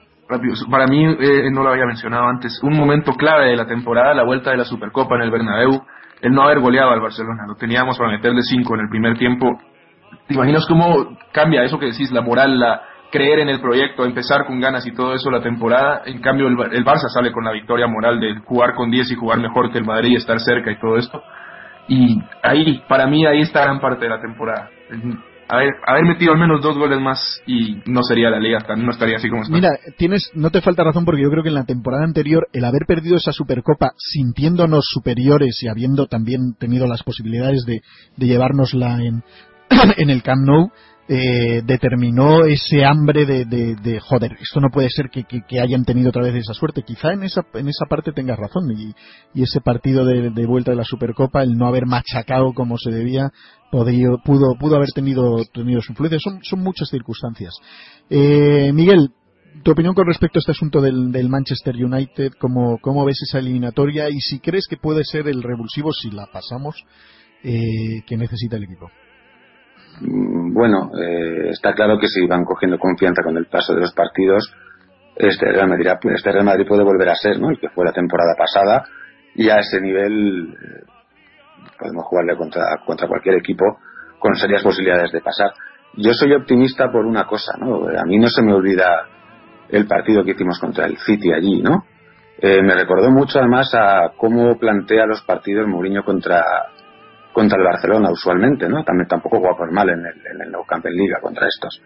Para 0.69 0.87
mí, 0.87 1.05
eh, 1.05 1.49
no 1.51 1.63
lo 1.63 1.69
había 1.69 1.85
mencionado 1.85 2.27
antes, 2.27 2.59
un 2.61 2.75
momento 2.75 3.13
clave 3.13 3.49
de 3.49 3.55
la 3.55 3.65
temporada, 3.65 4.13
la 4.13 4.25
vuelta 4.25 4.51
de 4.51 4.57
la 4.57 4.65
Supercopa 4.65 5.15
en 5.15 5.21
el 5.21 5.31
Bernabéu, 5.31 5.81
el 6.21 6.33
no 6.33 6.43
haber 6.43 6.59
goleado 6.59 6.91
al 6.91 6.99
Barcelona. 6.99 7.45
Lo 7.47 7.55
teníamos 7.55 7.97
para 7.97 8.11
meterle 8.11 8.41
cinco 8.41 8.75
en 8.75 8.81
el 8.81 8.89
primer 8.89 9.17
tiempo. 9.17 9.57
¿Te 10.27 10.33
imaginas 10.33 10.65
cómo 10.67 11.17
cambia 11.31 11.63
eso 11.63 11.79
que 11.79 11.85
decís, 11.87 12.11
la 12.11 12.21
moral, 12.21 12.59
la, 12.59 12.81
creer 13.11 13.39
en 13.39 13.49
el 13.49 13.61
proyecto, 13.61 14.05
empezar 14.05 14.45
con 14.45 14.59
ganas 14.59 14.85
y 14.85 14.93
todo 14.93 15.13
eso 15.13 15.31
la 15.31 15.41
temporada. 15.41 16.01
En 16.05 16.21
cambio, 16.21 16.47
el, 16.47 16.85
Barça 16.85 17.07
sale 17.13 17.31
con 17.31 17.43
la 17.43 17.51
victoria 17.51 17.87
moral 17.87 18.19
de 18.19 18.35
jugar 18.45 18.73
con 18.75 18.91
10 18.91 19.11
y 19.11 19.15
jugar 19.15 19.39
mejor 19.39 19.71
que 19.71 19.77
el 19.77 19.85
Madrid 19.85 20.11
y 20.11 20.15
estar 20.15 20.39
cerca 20.39 20.71
y 20.71 20.79
todo 20.79 20.97
esto. 20.97 21.21
Y 21.87 22.21
ahí, 22.43 22.83
para 22.87 23.07
mí, 23.07 23.25
ahí 23.25 23.41
está 23.41 23.63
gran 23.63 23.79
parte 23.79 24.05
de 24.05 24.09
la 24.09 24.21
temporada. 24.21 24.69
Haber, 25.49 25.69
haber 25.85 26.03
metido 26.03 26.33
al 26.33 26.39
menos 26.39 26.61
dos 26.61 26.77
goles 26.77 26.99
más 26.99 27.41
y 27.45 27.81
no 27.85 28.03
sería 28.03 28.29
la 28.29 28.39
liga, 28.39 28.59
no 28.75 28.91
estaría 28.91 29.15
así 29.15 29.29
como 29.29 29.43
está. 29.43 29.53
Mira, 29.53 29.69
tienes, 29.97 30.29
no 30.33 30.49
te 30.49 30.61
falta 30.61 30.83
razón 30.83 31.05
porque 31.05 31.21
yo 31.21 31.29
creo 31.29 31.41
que 31.41 31.49
en 31.49 31.55
la 31.55 31.65
temporada 31.65 32.03
anterior 32.03 32.47
el 32.51 32.65
haber 32.65 32.85
perdido 32.85 33.15
esa 33.15 33.31
Supercopa 33.31 33.91
sintiéndonos 33.97 34.85
superiores 34.89 35.63
y 35.63 35.69
habiendo 35.69 36.07
también 36.07 36.55
tenido 36.59 36.85
las 36.85 37.03
posibilidades 37.03 37.63
de, 37.65 37.79
de 38.17 38.25
llevárnosla 38.27 39.01
en, 39.01 39.23
en 39.97 40.09
el 40.09 40.21
Camp 40.21 40.41
Nou, 40.45 40.71
eh, 41.09 41.61
determinó 41.63 42.43
ese 42.43 42.83
hambre 42.83 43.25
de, 43.25 43.45
de, 43.45 43.99
joder, 44.01 44.33
esto 44.41 44.59
no 44.59 44.69
puede 44.69 44.89
ser 44.89 45.09
que, 45.09 45.23
que, 45.23 45.59
hayan 45.59 45.85
tenido 45.85 46.09
otra 46.09 46.23
vez 46.23 46.35
esa 46.35 46.53
suerte. 46.53 46.83
Quizá 46.83 47.13
en 47.13 47.23
esa, 47.23 47.45
en 47.53 47.69
esa 47.69 47.85
parte 47.89 48.11
tengas 48.11 48.37
razón 48.37 48.69
y, 48.71 48.93
y 49.33 49.43
ese 49.43 49.61
partido 49.61 50.05
de, 50.05 50.45
vuelta 50.45 50.71
de 50.71 50.77
la 50.77 50.83
Supercopa, 50.83 51.43
el 51.43 51.57
no 51.57 51.65
haber 51.65 51.85
machacado 51.85 52.51
como 52.53 52.77
se 52.77 52.91
debía, 52.91 53.29
pudo, 53.71 54.55
pudo 54.59 54.75
haber 54.75 54.89
tenido, 54.93 55.45
tenido 55.53 55.81
su 55.81 55.93
influencia. 55.93 56.19
Son, 56.19 56.39
son 56.43 56.59
muchas 56.59 56.89
circunstancias. 56.89 57.53
Eh, 58.09 58.71
Miguel, 58.73 59.11
tu 59.63 59.71
opinión 59.71 59.93
con 59.93 60.07
respecto 60.07 60.39
a 60.39 60.41
este 60.41 60.51
asunto 60.51 60.81
del, 60.81 61.11
del 61.11 61.29
Manchester 61.29 61.75
United, 61.75 62.33
¿cómo, 62.37 62.79
¿cómo, 62.81 63.05
ves 63.05 63.21
esa 63.21 63.39
eliminatoria 63.39 64.09
y 64.09 64.19
si 64.19 64.39
crees 64.39 64.67
que 64.67 64.77
puede 64.77 65.03
ser 65.05 65.27
el 65.27 65.41
revulsivo 65.41 65.93
si 65.93 66.11
la 66.11 66.25
pasamos 66.31 66.75
eh, 67.43 68.01
que 68.05 68.17
necesita 68.17 68.57
el 68.57 68.63
equipo? 68.63 68.89
Mm, 70.01 70.53
bueno, 70.53 70.91
eh, 70.99 71.49
está 71.49 71.73
claro 71.73 71.97
que 71.97 72.07
si 72.07 72.25
van 72.27 72.43
cogiendo 72.43 72.77
confianza 72.77 73.23
con 73.23 73.37
el 73.37 73.45
paso 73.47 73.73
de 73.73 73.81
los 73.81 73.93
partidos, 73.93 74.53
este 75.15 75.51
Real 75.51 75.69
Madrid, 75.69 75.87
este 76.13 76.31
Real 76.31 76.45
Madrid 76.45 76.67
puede 76.67 76.83
volver 76.83 77.09
a 77.09 77.15
ser, 77.15 77.39
¿no? 77.39 77.49
El 77.49 77.59
que 77.59 77.69
fue 77.69 77.85
la 77.85 77.91
temporada 77.91 78.35
pasada 78.37 78.83
y 79.35 79.49
a 79.49 79.59
ese 79.59 79.81
nivel 79.81 80.53
eh, 80.53 80.83
podemos 81.79 82.05
jugarle 82.05 82.35
contra, 82.35 82.63
cualquier 83.07 83.35
equipo 83.35 83.65
con 84.19 84.35
serias 84.35 84.63
posibilidades 84.63 85.11
de 85.11 85.21
pasar. 85.21 85.51
Yo 85.95 86.13
soy 86.13 86.33
optimista 86.33 86.91
por 86.91 87.05
una 87.05 87.25
cosa, 87.25 87.53
¿no? 87.59 87.87
A 87.87 88.03
mí 88.05 88.19
no 88.19 88.27
se 88.27 88.43
me 88.43 88.53
olvida 88.53 89.07
el 89.69 89.87
partido 89.87 90.23
que 90.23 90.31
hicimos 90.31 90.59
contra 90.59 90.85
el 90.85 90.97
City 90.97 91.33
allí, 91.33 91.61
¿no? 91.61 91.85
Eh, 92.39 92.61
me 92.61 92.75
recordó 92.75 93.09
mucho 93.09 93.39
además 93.39 93.73
a 93.73 94.11
cómo 94.15 94.59
plantea 94.59 95.07
los 95.07 95.23
partidos 95.23 95.67
Mourinho 95.67 96.03
contra 96.03 96.43
contra 97.38 97.59
el 97.59 97.65
Barcelona 97.65 98.09
usualmente, 98.09 98.67
¿no? 98.67 98.83
También 98.83 99.07
tampoco 99.07 99.38
juega 99.38 99.55
por 99.55 99.71
mal 99.71 99.88
en 99.89 99.99
el, 99.99 100.25
en 100.25 100.41
el 100.41 100.51
Nou 100.51 100.65
Liga 100.89 101.19
contra 101.21 101.45
estos. 101.45 101.79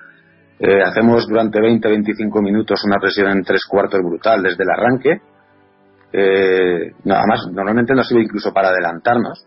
Eh, 0.58 0.82
hacemos 0.82 1.28
durante 1.28 1.60
20-25 1.60 2.42
minutos 2.42 2.82
una 2.86 2.98
presión 3.02 3.32
en 3.32 3.44
tres 3.44 3.66
cuartos 3.70 4.00
brutal 4.00 4.42
desde 4.42 4.64
el 4.64 4.70
arranque. 4.70 5.22
Eh, 6.14 6.92
nada 7.04 7.24
más, 7.28 7.48
normalmente 7.52 7.94
no 7.94 8.02
sirve 8.02 8.24
incluso 8.24 8.54
para 8.54 8.70
adelantarnos. 8.70 9.46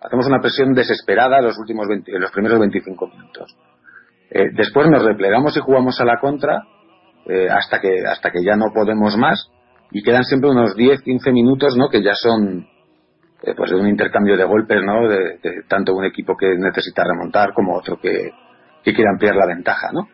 Hacemos 0.00 0.28
una 0.28 0.40
presión 0.40 0.74
desesperada 0.74 1.40
los 1.40 1.58
últimos 1.58 1.88
20, 1.88 2.12
los 2.20 2.30
primeros 2.30 2.60
25 2.60 3.08
minutos. 3.08 3.56
Eh, 4.30 4.50
después 4.54 4.88
nos 4.90 5.04
replegamos 5.04 5.56
y 5.56 5.60
jugamos 5.60 6.00
a 6.00 6.04
la 6.04 6.20
contra 6.20 6.62
hasta 7.50 7.80
que 7.80 8.04
hasta 8.04 8.30
que 8.30 8.44
ya 8.44 8.56
no 8.56 8.72
podemos 8.74 9.16
más 9.16 9.48
y 9.92 10.02
quedan 10.02 10.24
siempre 10.24 10.50
unos 10.50 10.74
10, 10.76 11.02
15 11.02 11.32
minutos, 11.32 11.76
¿no? 11.76 11.88
Que 11.88 12.02
ya 12.02 12.14
son 12.14 12.66
eh, 13.42 13.54
pues 13.56 13.70
de 13.70 13.76
un 13.76 13.88
intercambio 13.88 14.36
de 14.36 14.44
golpes, 14.44 14.82
¿no? 14.84 15.08
De, 15.08 15.38
tanto 15.68 15.94
un 15.94 16.04
equipo 16.04 16.36
que 16.36 16.56
necesita 16.56 17.02
remontar 17.04 17.52
como 17.52 17.76
otro 17.76 17.98
que, 17.98 18.30
que 18.82 18.94
quiere 18.94 19.10
ampliar 19.10 19.36
la 19.36 19.46
ventaja, 19.46 19.88
¿no? 19.92 20.08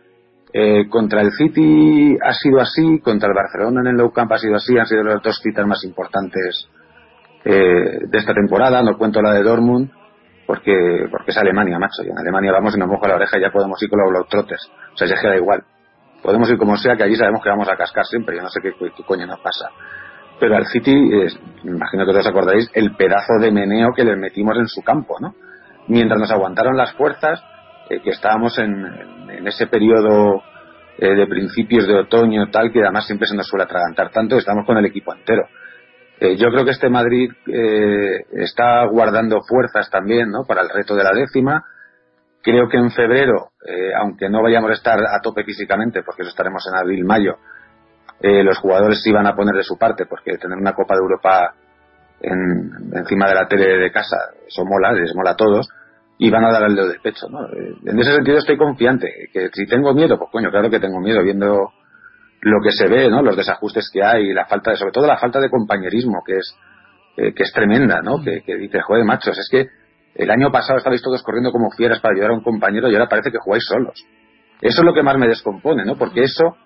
Eh, 0.52 0.88
contra 0.88 1.20
el 1.20 1.30
City 1.32 2.16
ha 2.22 2.32
sido 2.32 2.60
así, 2.60 3.00
contra 3.00 3.28
el 3.28 3.34
Barcelona 3.34 3.82
en 3.82 3.88
el 3.88 3.96
Nou 3.96 4.10
Camp 4.12 4.32
ha 4.32 4.38
sido 4.38 4.56
así, 4.56 4.78
han 4.78 4.86
sido 4.86 5.02
los 5.02 5.22
dos 5.22 5.38
citas 5.42 5.66
más 5.66 5.84
importantes 5.84 6.68
eh, 7.44 8.00
de 8.08 8.18
esta 8.18 8.32
temporada, 8.32 8.82
no 8.82 8.96
cuento 8.96 9.20
la 9.20 9.34
de 9.34 9.42
Dortmund, 9.42 9.90
porque, 10.46 11.06
porque 11.10 11.32
es 11.32 11.36
Alemania, 11.36 11.78
macho, 11.78 12.02
y 12.02 12.08
en 12.08 12.16
Alemania 12.16 12.52
vamos 12.52 12.74
y 12.74 12.78
nos 12.78 12.88
moja 12.88 13.08
la 13.08 13.16
oreja 13.16 13.36
y 13.36 13.42
ya 13.42 13.50
podemos 13.50 13.82
ir 13.82 13.90
con 13.90 14.00
los 14.10 14.26
trotes, 14.28 14.70
o 14.94 14.96
sea, 14.96 15.06
ya 15.06 15.20
queda 15.20 15.36
igual. 15.36 15.62
Podemos 16.22 16.50
ir 16.50 16.56
como 16.56 16.76
sea, 16.78 16.96
que 16.96 17.04
allí 17.04 17.14
sabemos 17.14 17.42
que 17.42 17.50
vamos 17.50 17.68
a 17.68 17.76
cascar 17.76 18.06
siempre, 18.06 18.36
yo 18.36 18.42
no 18.42 18.48
sé 18.48 18.60
qué, 18.62 18.72
coño 19.06 19.26
nos 19.26 19.40
pasa. 19.40 19.68
Pero 20.40 20.56
al 20.56 20.66
City, 20.66 20.94
me 20.94 21.72
imagino 21.72 22.06
que 22.06 22.12
todos 22.12 22.26
acordaréis, 22.26 22.70
el 22.74 22.94
pedazo 22.96 23.38
de 23.40 23.50
meneo 23.50 23.88
que 23.94 24.04
les 24.04 24.16
metimos 24.16 24.56
en 24.56 24.68
su 24.68 24.82
campo, 24.82 25.16
¿no? 25.20 25.34
Mientras 25.88 26.20
nos 26.20 26.30
aguantaron 26.30 26.76
las 26.76 26.92
fuerzas, 26.92 27.42
eh, 27.90 28.00
que 28.02 28.10
estábamos 28.10 28.58
en, 28.58 29.46
ese 29.46 29.66
periodo 29.66 30.42
eh, 30.98 31.14
de 31.14 31.26
principios 31.26 31.86
de 31.86 31.94
otoño 31.94 32.50
tal 32.50 32.70
que 32.70 32.82
además 32.82 33.06
siempre 33.06 33.26
se 33.26 33.34
nos 33.36 33.46
suele 33.46 33.64
atragantar 33.64 34.10
tanto 34.10 34.36
estamos 34.36 34.66
con 34.66 34.76
el 34.76 34.84
equipo 34.84 35.14
entero 35.14 35.44
eh, 36.20 36.36
yo 36.36 36.50
creo 36.50 36.64
que 36.64 36.72
este 36.72 36.90
Madrid 36.90 37.30
está 38.32 38.84
guardando 38.86 39.40
fuerzas 39.42 39.88
también 39.90 40.30
¿no? 40.30 40.44
para 40.46 40.62
el 40.62 40.68
reto 40.68 40.94
de 40.96 41.04
la 41.04 41.12
décima 41.12 41.64
creo 42.42 42.68
que 42.68 42.76
en 42.76 42.90
febrero 42.90 43.52
aunque 44.00 44.28
no 44.28 44.42
vayamos 44.42 44.70
a 44.70 44.74
estar 44.74 44.98
a 44.98 45.20
tope 45.22 45.44
físicamente 45.44 46.02
porque 46.02 46.22
eso 46.22 46.30
estaremos 46.30 46.62
en 46.68 46.78
abril 46.78 47.04
mayo 48.22 48.42
los 48.42 48.58
jugadores 48.58 49.02
van 49.12 49.26
a 49.26 49.34
poner 49.34 49.54
de 49.54 49.62
su 49.62 49.76
parte 49.76 50.06
porque 50.06 50.36
tener 50.38 50.58
una 50.58 50.74
Copa 50.74 50.94
de 50.94 51.00
Europa 51.00 51.54
en, 52.20 52.70
encima 52.94 53.28
de 53.28 53.34
la 53.34 53.46
tele 53.46 53.78
de 53.78 53.92
casa 53.92 54.16
eso 54.46 54.64
mola 54.64 54.92
les 54.92 55.14
mola 55.14 55.30
a 55.30 55.36
todos 55.36 55.68
y 56.18 56.30
van 56.30 56.44
a 56.44 56.50
dar 56.50 56.64
el 56.64 56.74
dedo 56.74 56.88
de 56.88 56.98
pecho, 56.98 57.28
¿no? 57.30 57.46
En 57.48 57.98
ese 57.98 58.12
sentido 58.12 58.38
estoy 58.38 58.56
confiante, 58.56 59.06
que 59.32 59.50
si 59.52 59.66
tengo 59.66 59.94
miedo, 59.94 60.18
pues 60.18 60.30
coño, 60.32 60.50
claro 60.50 60.68
que 60.68 60.80
tengo 60.80 60.98
miedo 61.00 61.22
viendo 61.22 61.70
lo 62.40 62.60
que 62.60 62.72
se 62.72 62.88
ve, 62.88 63.08
¿no? 63.08 63.22
Los 63.22 63.36
desajustes 63.36 63.88
que 63.92 64.02
hay, 64.02 64.32
la 64.32 64.46
falta 64.46 64.72
de, 64.72 64.78
sobre 64.78 64.90
todo 64.90 65.06
la 65.06 65.18
falta 65.18 65.38
de 65.38 65.48
compañerismo, 65.48 66.22
que 66.26 66.38
es, 66.38 66.56
eh, 67.16 67.32
que 67.34 67.44
es 67.44 67.52
tremenda, 67.52 68.02
¿no? 68.02 68.20
Que, 68.20 68.42
que 68.44 68.56
dice, 68.56 68.80
joder, 68.80 69.04
machos, 69.04 69.38
es 69.38 69.48
que 69.48 69.68
el 70.16 70.30
año 70.30 70.50
pasado 70.50 70.78
estabais 70.78 71.02
todos 71.02 71.22
corriendo 71.22 71.52
como 71.52 71.70
fieras 71.70 72.00
para 72.00 72.14
ayudar 72.14 72.32
a 72.32 72.34
un 72.34 72.42
compañero 72.42 72.90
y 72.90 72.94
ahora 72.94 73.08
parece 73.08 73.30
que 73.30 73.38
jugáis 73.38 73.64
solos. 73.64 74.04
Eso 74.60 74.80
es 74.80 74.84
lo 74.84 74.92
que 74.92 75.04
más 75.04 75.16
me 75.18 75.28
descompone, 75.28 75.84
¿no? 75.84 75.96
Porque 75.96 76.22
eso 76.22 76.56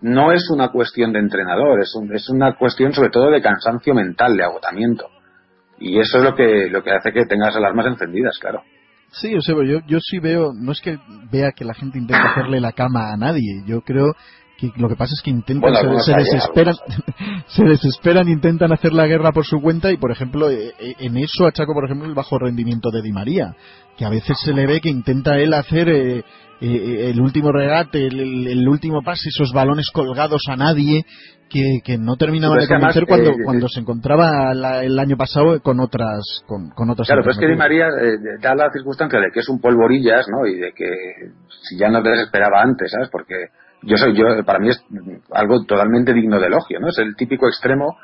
no 0.00 0.32
es 0.32 0.48
una 0.50 0.68
cuestión 0.68 1.12
de 1.12 1.20
entrenador, 1.20 1.80
es, 1.80 1.92
es 2.12 2.28
una 2.28 2.56
cuestión 2.56 2.92
sobre 2.92 3.10
todo 3.10 3.30
de 3.30 3.42
cansancio 3.42 3.94
mental, 3.94 4.36
de 4.36 4.44
agotamiento. 4.44 5.06
Y 5.80 5.98
eso 5.98 6.18
es 6.18 6.24
lo 6.24 6.34
que, 6.34 6.68
lo 6.70 6.82
que 6.82 6.90
hace 6.90 7.12
que 7.12 7.26
tengas 7.26 7.54
alarmas 7.56 7.86
encendidas, 7.86 8.38
claro. 8.38 8.62
Sí, 9.10 9.34
o 9.34 9.40
sea, 9.40 9.54
yo, 9.64 9.80
yo 9.86 9.98
sí 10.00 10.18
veo, 10.18 10.52
no 10.52 10.72
es 10.72 10.80
que 10.80 10.98
vea 11.30 11.52
que 11.52 11.64
la 11.64 11.74
gente 11.74 11.98
intenta 11.98 12.30
hacerle 12.32 12.60
la 12.60 12.72
cama 12.72 13.12
a 13.12 13.16
nadie, 13.16 13.62
yo 13.66 13.80
creo 13.80 14.14
que 14.58 14.72
lo 14.76 14.88
que 14.88 14.96
pasa 14.96 15.12
es 15.14 15.22
que 15.22 15.30
intentan, 15.30 15.72
se, 16.04 16.12
desesperan, 16.14 16.74
se 17.46 17.64
desesperan, 17.64 18.28
intentan 18.28 18.72
hacer 18.72 18.92
la 18.92 19.06
guerra 19.06 19.30
por 19.30 19.46
su 19.46 19.60
cuenta 19.60 19.92
y, 19.92 19.96
por 19.96 20.10
ejemplo, 20.10 20.50
eh, 20.50 20.74
eh, 20.80 20.94
en 20.98 21.16
eso 21.16 21.46
achaco, 21.46 21.72
por 21.72 21.84
ejemplo, 21.84 22.08
el 22.08 22.14
bajo 22.14 22.38
rendimiento 22.38 22.90
de 22.90 23.00
Di 23.00 23.12
María, 23.12 23.54
que 23.96 24.04
a 24.04 24.10
veces 24.10 24.36
se 24.44 24.52
le 24.52 24.66
ve 24.66 24.80
que 24.80 24.90
intenta 24.90 25.38
él 25.38 25.54
hacer 25.54 26.24
eh, 26.60 27.10
el 27.10 27.20
último 27.20 27.52
regate, 27.52 28.06
el, 28.06 28.68
último 28.68 29.02
pase, 29.02 29.28
esos 29.28 29.52
balones 29.52 29.90
colgados 29.92 30.42
a 30.48 30.56
nadie, 30.56 31.04
que, 31.48 31.96
no 31.98 32.16
terminaban 32.16 32.58
de 32.58 32.68
convencer 32.68 33.06
cuando, 33.06 33.32
cuando 33.44 33.68
se 33.68 33.80
encontraba 33.80 34.52
el 34.82 34.98
año 34.98 35.16
pasado 35.16 35.60
con 35.62 35.80
otras 35.80 36.42
con, 36.46 36.68
con 36.70 36.90
otras 36.90 37.08
claro 37.08 37.22
pero 37.22 37.32
es 37.32 37.38
que 37.38 37.46
Di 37.46 37.56
María 37.56 37.86
da 38.42 38.54
la 38.54 38.70
circunstancia 38.70 39.18
de 39.18 39.30
que 39.32 39.40
es 39.40 39.48
un 39.48 39.58
polvorillas 39.58 40.26
no 40.28 40.46
y 40.46 40.56
de 40.56 40.72
que 40.72 40.90
si 41.62 41.78
ya 41.78 41.88
no 41.88 42.02
te 42.02 42.10
desesperaba 42.10 42.60
antes 42.60 42.90
sabes 42.90 43.08
porque 43.10 43.46
yo 43.80 43.96
soy 43.96 44.14
yo 44.14 44.44
para 44.44 44.58
mí 44.58 44.68
es 44.68 44.84
algo 45.32 45.64
totalmente 45.64 46.12
digno 46.12 46.38
de 46.38 46.48
elogio 46.48 46.80
no 46.80 46.88
es 46.88 46.98
el 46.98 47.16
típico 47.16 47.48
extremo 47.48 47.96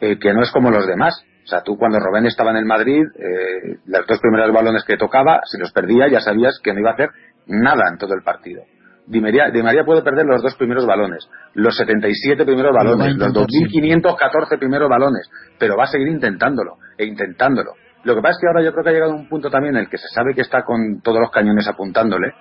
eh, 0.00 0.18
que 0.18 0.32
no 0.34 0.42
es 0.42 0.50
como 0.50 0.70
los 0.70 0.86
demás. 0.86 1.24
O 1.44 1.46
sea 1.46 1.62
tú 1.62 1.76
cuando 1.76 2.00
Robén 2.00 2.26
estaba 2.26 2.50
en 2.50 2.56
el 2.56 2.64
Madrid 2.64 3.04
eh, 3.16 3.76
los 3.86 4.06
dos 4.06 4.18
primeros 4.18 4.52
balones 4.52 4.82
que 4.84 4.96
tocaba 4.96 5.40
si 5.44 5.58
los 5.58 5.72
perdía 5.72 6.08
ya 6.08 6.20
sabías 6.20 6.58
que 6.62 6.72
no 6.72 6.80
iba 6.80 6.90
a 6.90 6.94
hacer 6.94 7.10
nada 7.46 7.84
en 7.90 7.98
todo 7.98 8.14
el 8.14 8.22
partido 8.22 8.62
Di 9.06 9.20
María, 9.20 9.50
Di 9.50 9.62
María, 9.62 9.84
puede 9.84 10.02
perder 10.02 10.24
los 10.24 10.42
dos 10.42 10.54
primeros 10.56 10.86
balones, 10.86 11.28
los 11.52 11.76
77 11.76 12.44
primeros 12.44 12.72
balones, 12.74 13.16
los 13.16 13.34
2.514 13.34 14.58
primeros 14.58 14.88
balones, 14.88 15.28
pero 15.58 15.76
va 15.76 15.84
a 15.84 15.88
seguir 15.88 16.08
intentándolo 16.08 16.78
e 16.96 17.04
intentándolo. 17.04 17.72
Lo 18.04 18.14
que 18.14 18.22
pasa 18.22 18.32
es 18.32 18.38
que 18.40 18.46
ahora 18.48 18.62
yo 18.62 18.72
creo 18.72 18.84
que 18.84 18.90
ha 18.90 18.92
llegado 18.94 19.14
un 19.14 19.28
punto 19.28 19.50
también 19.50 19.76
en 19.76 19.82
el 19.82 19.90
que 19.90 19.98
se 19.98 20.08
sabe 20.08 20.34
que 20.34 20.40
está 20.40 20.62
con 20.62 21.00
todos 21.02 21.20
los 21.20 21.30
cañones 21.30 21.68
apuntándole 21.68 22.32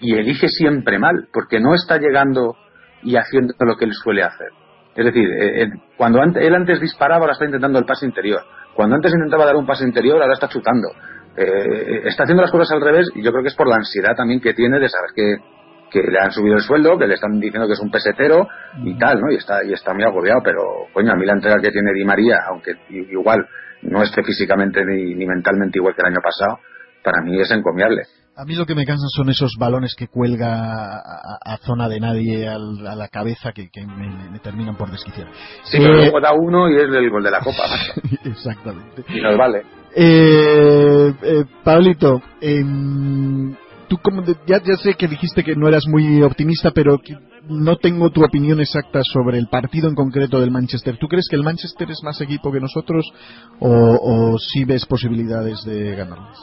y 0.00 0.14
elige 0.14 0.48
siempre 0.48 0.98
mal, 0.98 1.28
porque 1.32 1.58
no 1.60 1.74
está 1.74 1.98
llegando 1.98 2.56
y 3.02 3.16
haciendo 3.16 3.54
lo 3.60 3.76
que 3.76 3.84
él 3.84 3.92
suele 3.92 4.22
hacer. 4.22 4.48
Es 4.94 5.04
decir, 5.04 5.28
eh, 5.32 5.68
cuando 5.96 6.20
él 6.22 6.54
antes 6.54 6.80
disparaba, 6.80 7.22
ahora 7.22 7.32
está 7.32 7.44
intentando 7.44 7.78
el 7.78 7.84
pase 7.84 8.06
interior. 8.06 8.42
Cuando 8.74 8.96
antes 8.96 9.12
intentaba 9.12 9.46
dar 9.46 9.56
un 9.56 9.66
pase 9.66 9.84
interior, 9.84 10.20
ahora 10.20 10.34
está 10.34 10.48
chutando. 10.48 10.88
Eh, 11.36 12.02
está 12.04 12.24
haciendo 12.24 12.42
las 12.42 12.50
cosas 12.50 12.70
al 12.72 12.80
revés 12.80 13.08
y 13.14 13.22
yo 13.22 13.30
creo 13.30 13.42
que 13.42 13.48
es 13.48 13.54
por 13.54 13.68
la 13.68 13.76
ansiedad 13.76 14.14
también 14.14 14.40
que 14.40 14.52
tiene 14.52 14.78
de 14.78 14.88
saber 14.88 15.10
que, 15.14 15.36
que 15.90 16.02
le 16.10 16.18
han 16.18 16.30
subido 16.30 16.56
el 16.56 16.62
sueldo, 16.62 16.98
que 16.98 17.06
le 17.06 17.14
están 17.14 17.40
diciendo 17.40 17.66
que 17.66 17.74
es 17.74 17.80
un 17.80 17.90
pesetero 17.90 18.48
y 18.82 18.98
tal, 18.98 19.20
¿no? 19.20 19.30
Y 19.30 19.36
está, 19.36 19.64
y 19.64 19.72
está 19.72 19.94
muy 19.94 20.04
agobiado, 20.04 20.40
pero 20.44 20.62
coño, 20.92 21.12
a 21.12 21.16
mí 21.16 21.24
la 21.24 21.34
entrega 21.34 21.60
que 21.60 21.70
tiene 21.70 21.92
Di 21.92 22.04
María, 22.04 22.40
aunque 22.48 22.72
igual 22.90 23.46
no 23.82 24.02
esté 24.02 24.22
físicamente 24.22 24.84
ni, 24.84 25.26
mentalmente 25.26 25.78
igual 25.78 25.94
que 25.94 26.02
el 26.02 26.12
año 26.12 26.20
pasado, 26.22 26.60
para 27.02 27.22
mí 27.22 27.40
es 27.40 27.50
encomiable. 27.50 28.02
A 28.34 28.46
mí 28.46 28.54
lo 28.54 28.64
que 28.64 28.74
me 28.74 28.86
cansan 28.86 29.10
son 29.10 29.28
esos 29.28 29.56
balones 29.58 29.94
que 29.94 30.08
cuelga 30.08 30.96
a, 30.96 31.56
zona 31.58 31.86
de 31.86 32.00
nadie 32.00 32.48
a 32.48 32.56
la 32.58 33.08
cabeza 33.08 33.52
que, 33.52 33.68
me, 33.84 34.38
terminan 34.38 34.74
por 34.76 34.90
desquiciar. 34.90 35.28
Sí, 35.64 35.76
pero 35.78 35.94
eh, 35.94 35.96
luego 35.96 36.20
da 36.20 36.32
uno 36.32 36.70
y 36.70 36.76
es 36.76 36.84
el 36.84 37.10
gol 37.10 37.22
de 37.22 37.30
la 37.30 37.40
copa. 37.44 37.64
Exactamente. 38.24 39.04
Y 39.08 39.20
nos 39.20 39.36
vale. 39.36 39.62
Eh, 39.94 41.12
eh, 41.22 41.44
Pablito, 41.62 42.22
eh, 42.40 42.64
tú 43.88 43.98
como 43.98 44.24
ya, 44.46 44.62
ya 44.64 44.76
sé 44.76 44.94
que 44.94 45.08
dijiste 45.08 45.44
que 45.44 45.54
no 45.54 45.68
eras 45.68 45.86
muy 45.86 46.22
optimista, 46.22 46.70
pero 46.70 46.98
no 47.48 47.76
tengo 47.76 48.08
tu 48.10 48.24
opinión 48.24 48.60
exacta 48.60 49.02
sobre 49.04 49.36
el 49.36 49.48
partido 49.48 49.90
en 49.90 49.94
concreto 49.94 50.40
del 50.40 50.50
Manchester. 50.50 50.96
¿Tú 50.96 51.06
crees 51.06 51.26
que 51.28 51.36
el 51.36 51.42
Manchester 51.42 51.90
es 51.90 52.02
más 52.02 52.18
equipo 52.22 52.50
que 52.50 52.60
nosotros 52.60 53.04
o, 53.60 53.68
o 53.68 54.38
sí 54.38 54.64
ves 54.64 54.86
posibilidades 54.86 55.62
de 55.64 55.96
ganarles? 55.96 56.38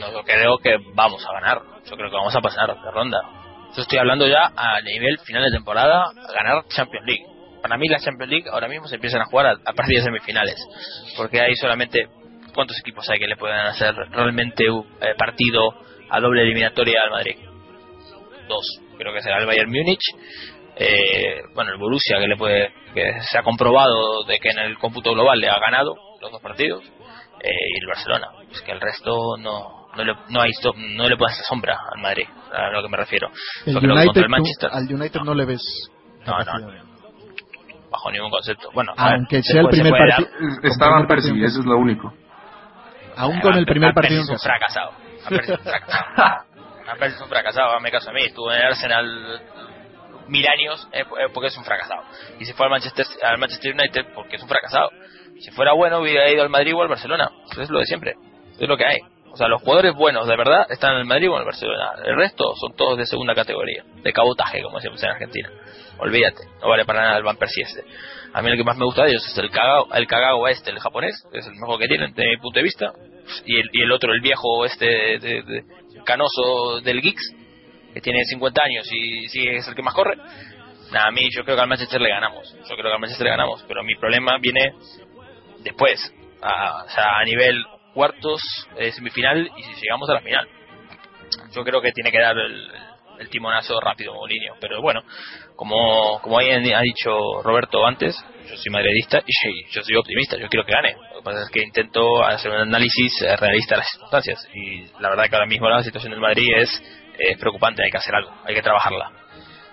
No, 0.00 0.22
creo 0.24 0.58
que 0.58 0.76
vamos 0.94 1.24
a 1.24 1.32
ganar. 1.32 1.62
Yo 1.84 1.96
creo 1.96 2.10
que 2.10 2.16
vamos 2.16 2.34
a 2.34 2.40
pasar 2.40 2.68
de 2.68 2.90
ronda. 2.90 3.20
Yo 3.76 3.82
estoy 3.82 3.98
hablando 3.98 4.26
ya 4.26 4.52
a 4.56 4.80
nivel 4.82 5.18
final 5.20 5.44
de 5.44 5.50
temporada, 5.50 6.04
a 6.04 6.32
ganar 6.32 6.64
Champions 6.68 7.06
League. 7.06 7.24
Para 7.60 7.76
mí 7.76 7.88
la 7.88 7.98
Champions 7.98 8.30
League 8.30 8.48
ahora 8.50 8.68
mismo 8.68 8.86
se 8.86 8.96
empiezan 8.96 9.22
a 9.22 9.26
jugar 9.26 9.46
a, 9.46 9.72
partir 9.72 9.98
de 9.98 10.04
semifinales, 10.04 10.56
porque 11.16 11.40
hay 11.40 11.56
solamente 11.56 12.08
cuántos 12.54 12.78
equipos 12.78 13.08
hay 13.10 13.18
que 13.18 13.26
le 13.26 13.36
pueden 13.36 13.56
hacer 13.56 13.94
realmente 14.10 14.64
eh, 14.64 15.14
partido 15.16 15.74
a 16.10 16.20
doble 16.20 16.42
eliminatoria 16.42 17.00
al 17.02 17.10
Madrid. 17.10 17.36
Dos, 18.48 18.80
creo 18.96 19.12
que 19.12 19.22
será 19.22 19.38
el 19.38 19.46
Bayern 19.46 19.70
Múnich. 19.70 20.04
Eh, 20.76 21.40
bueno, 21.54 21.72
el 21.72 21.78
Borussia 21.78 22.18
que 22.18 22.28
le 22.28 22.36
puede 22.36 22.72
que 22.94 23.20
se 23.22 23.38
ha 23.38 23.42
comprobado 23.42 24.24
de 24.24 24.38
que 24.38 24.50
en 24.50 24.58
el 24.58 24.78
cómputo 24.78 25.12
global 25.12 25.38
le 25.38 25.48
ha 25.48 25.58
ganado 25.58 25.94
los 26.20 26.30
dos 26.32 26.40
partidos 26.40 26.84
eh, 27.40 27.48
y 27.74 27.80
el 27.80 27.86
Barcelona 27.86 28.28
es 28.50 28.60
que 28.62 28.72
el 28.72 28.80
resto 28.80 29.36
no 29.38 29.83
no 29.96 30.04
le, 30.04 30.14
no 30.28 30.40
hay 30.40 30.50
no 30.96 31.08
le 31.08 31.16
puede 31.16 31.32
hacer 31.32 31.44
sombra 31.44 31.78
al 31.94 32.00
Madrid 32.00 32.26
a 32.52 32.70
lo 32.70 32.82
que 32.82 32.88
me 32.88 32.96
refiero 32.96 33.30
el 33.66 33.76
United, 33.76 34.22
el 34.22 34.28
Manchester, 34.28 34.70
al 34.72 34.84
United 34.84 35.20
no. 35.20 35.34
le 35.34 35.44
ves 35.44 35.90
no 36.26 36.38
no, 36.38 36.72
bajo 37.90 38.10
ningún 38.10 38.30
concepto 38.30 38.70
bueno 38.72 38.92
aunque 38.96 39.42
sea 39.42 39.62
el 39.62 39.68
primer 39.68 39.92
partido 39.92 40.28
estaban 40.62 41.06
percibidos 41.06 41.52
eso 41.52 41.60
es 41.60 41.66
lo 41.66 41.76
único 41.76 42.12
aún 43.16 43.40
con 43.40 43.54
el 43.54 43.66
primer 43.66 43.92
partido 43.94 44.22
un 44.28 44.38
fracasado 44.38 44.92
ha 46.86 47.22
un 47.22 47.28
fracasado, 47.28 47.80
me 47.80 47.90
caso 47.90 48.10
a 48.10 48.12
mí. 48.12 48.20
Estuvo 48.24 48.52
en 48.52 48.60
el 48.60 48.66
Arsenal 48.66 49.42
mil 50.28 50.46
años 50.48 50.88
eh, 50.92 51.00
eh, 51.00 51.28
porque 51.32 51.48
es 51.48 51.56
un 51.56 51.64
fracasado. 51.64 52.02
Y 52.38 52.44
si 52.44 52.52
fue 52.52 52.66
al 52.66 52.70
Manchester, 52.70 53.06
al 53.22 53.38
Manchester 53.38 53.74
United 53.74 54.06
porque 54.14 54.36
es 54.36 54.42
un 54.42 54.48
fracasado. 54.48 54.90
Si 55.40 55.50
fuera 55.50 55.72
bueno 55.72 56.00
hubiera 56.00 56.30
ido 56.30 56.42
al 56.42 56.50
Madrid 56.50 56.74
o 56.74 56.82
al 56.82 56.88
Barcelona. 56.88 57.30
Eso 57.50 57.62
es 57.62 57.70
lo 57.70 57.78
de 57.78 57.86
siempre. 57.86 58.14
es 58.58 58.68
lo 58.68 58.76
que 58.76 58.84
hay. 58.84 58.98
O 59.34 59.36
sea, 59.36 59.48
los 59.48 59.62
jugadores 59.62 59.96
buenos 59.96 60.28
de 60.28 60.36
verdad 60.36 60.64
están 60.70 60.92
en 60.92 60.98
el 61.00 61.04
Madrid 61.06 61.28
o 61.28 61.34
en 61.34 61.40
el 61.40 61.44
Barcelona. 61.44 61.90
El 62.04 62.14
resto 62.14 62.54
son 62.54 62.76
todos 62.76 62.96
de 62.96 63.04
segunda 63.04 63.34
categoría. 63.34 63.82
De 64.04 64.12
cabotaje, 64.12 64.62
como 64.62 64.78
decimos 64.78 65.02
en 65.02 65.10
Argentina. 65.10 65.50
Olvídate. 65.98 66.44
No 66.62 66.68
vale 66.68 66.84
para 66.84 67.02
nada 67.02 67.16
el 67.16 67.24
Van 67.24 67.36
Persie 67.36 67.64
este. 67.64 67.82
A 68.32 68.42
mí 68.42 68.50
lo 68.50 68.56
que 68.56 68.62
más 68.62 68.76
me 68.76 68.84
gusta 68.84 69.02
de 69.02 69.10
ellos 69.10 69.26
es 69.26 69.36
el 69.36 69.50
Kagawa, 69.50 69.98
el 69.98 70.06
Kagawa 70.06 70.52
este, 70.52 70.70
el 70.70 70.78
japonés. 70.78 71.16
Es 71.32 71.48
el 71.48 71.54
mejor 71.54 71.80
que 71.80 71.88
tienen 71.88 72.14
desde 72.14 72.30
mi 72.30 72.36
punto 72.36 72.60
de 72.60 72.62
vista. 72.62 72.92
Y 73.44 73.58
el, 73.58 73.70
y 73.72 73.82
el 73.82 73.90
otro, 73.90 74.12
el 74.12 74.20
viejo 74.20 74.64
este 74.66 74.86
de, 74.86 75.64
canoso 76.04 76.80
del 76.84 77.02
Geeks, 77.02 77.34
que 77.92 78.00
tiene 78.00 78.22
50 78.22 78.62
años 78.62 78.86
y 78.92 79.26
sigue 79.30 79.56
es 79.56 79.66
el 79.66 79.74
que 79.74 79.82
más 79.82 79.94
corre. 79.94 80.16
Nada, 80.92 81.08
a 81.08 81.10
mí 81.10 81.28
yo 81.34 81.42
creo 81.42 81.56
que 81.56 81.62
al 81.62 81.68
Manchester 81.68 82.00
le 82.00 82.10
ganamos. 82.10 82.54
Yo 82.54 82.76
creo 82.76 82.84
que 82.84 82.92
al 82.92 83.00
Manchester 83.00 83.24
le 83.24 83.30
ganamos, 83.30 83.64
pero 83.66 83.82
mi 83.82 83.96
problema 83.96 84.38
viene 84.38 84.74
después, 85.64 86.14
a, 86.40 86.84
o 86.84 86.88
sea, 86.88 87.18
a 87.18 87.24
nivel 87.24 87.64
cuartos, 87.94 88.40
eh, 88.76 88.92
semifinal 88.92 89.50
y 89.56 89.62
si 89.62 89.80
llegamos 89.80 90.08
a 90.10 90.14
la 90.14 90.20
final. 90.20 90.48
Yo 91.54 91.64
creo 91.64 91.80
que 91.80 91.92
tiene 91.92 92.10
que 92.10 92.20
dar 92.20 92.36
el, 92.36 92.70
el 93.18 93.28
timonazo 93.28 93.80
rápido 93.80 94.14
Mourinho, 94.14 94.54
pero 94.60 94.80
bueno, 94.82 95.02
como 95.56 96.20
como 96.20 96.38
ha 96.38 96.42
dicho 96.82 97.42
Roberto 97.42 97.86
antes, 97.86 98.16
yo 98.48 98.56
soy 98.56 98.72
madridista 98.72 99.22
y 99.26 99.70
yo 99.70 99.82
soy 99.82 99.96
optimista, 99.96 100.36
yo 100.36 100.48
quiero 100.48 100.66
que 100.66 100.72
gane. 100.72 100.96
Lo 101.12 101.18
que 101.18 101.24
pasa 101.24 101.42
es 101.42 101.50
que 101.50 101.62
intento 101.62 102.24
hacer 102.24 102.50
un 102.50 102.58
análisis 102.58 103.22
eh, 103.22 103.36
realista 103.36 103.74
de 103.74 103.78
las 103.78 103.90
circunstancias 103.90 104.48
y 104.54 104.86
la 105.00 105.10
verdad 105.10 105.24
que 105.28 105.36
ahora 105.36 105.48
mismo 105.48 105.68
la 105.68 105.82
situación 105.82 106.12
del 106.12 106.20
Madrid 106.20 106.46
es, 106.56 106.82
es 107.18 107.38
preocupante, 107.38 107.82
hay 107.82 107.90
que 107.90 107.98
hacer 107.98 108.14
algo, 108.14 108.32
hay 108.44 108.54
que 108.54 108.62
trabajarla. 108.62 109.10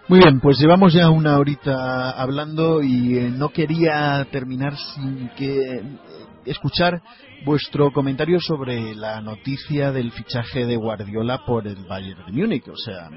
Muy 0.08 0.20
bien, 0.20 0.40
pues 0.42 0.60
llevamos 0.60 0.94
ya 0.94 1.10
una 1.10 1.38
horita 1.38 2.12
hablando 2.12 2.82
y 2.82 3.18
eh, 3.18 3.30
no 3.32 3.50
quería 3.50 4.26
terminar 4.32 4.76
sin 4.76 5.30
que 5.38 5.76
eh, 5.76 5.82
escuchar 6.46 7.02
vuestro 7.44 7.92
comentario 7.92 8.40
sobre 8.40 8.94
la 8.96 9.22
noticia 9.22 9.92
del 9.92 10.12
fichaje 10.12 10.66
de 10.66 10.76
Guardiola 10.76 11.44
por 11.46 11.68
el 11.68 11.86
Bayern 11.88 12.26
de 12.26 12.32
Múnich. 12.32 12.68
O 12.68 12.76
sea, 12.76 13.10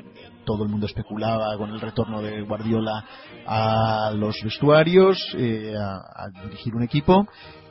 todo 0.45 0.65
el 0.65 0.71
mundo 0.71 0.87
especulaba 0.87 1.57
con 1.59 1.71
el 1.71 1.81
retorno 1.81 2.23
de 2.23 2.43
Guardiola 2.43 3.05
a 3.47 4.13
los 4.15 4.37
vestuarios, 4.43 5.19
eh, 5.37 5.75
a, 5.77 6.29
dirigir 6.45 6.75
un 6.75 6.83
equipo. 6.83 7.27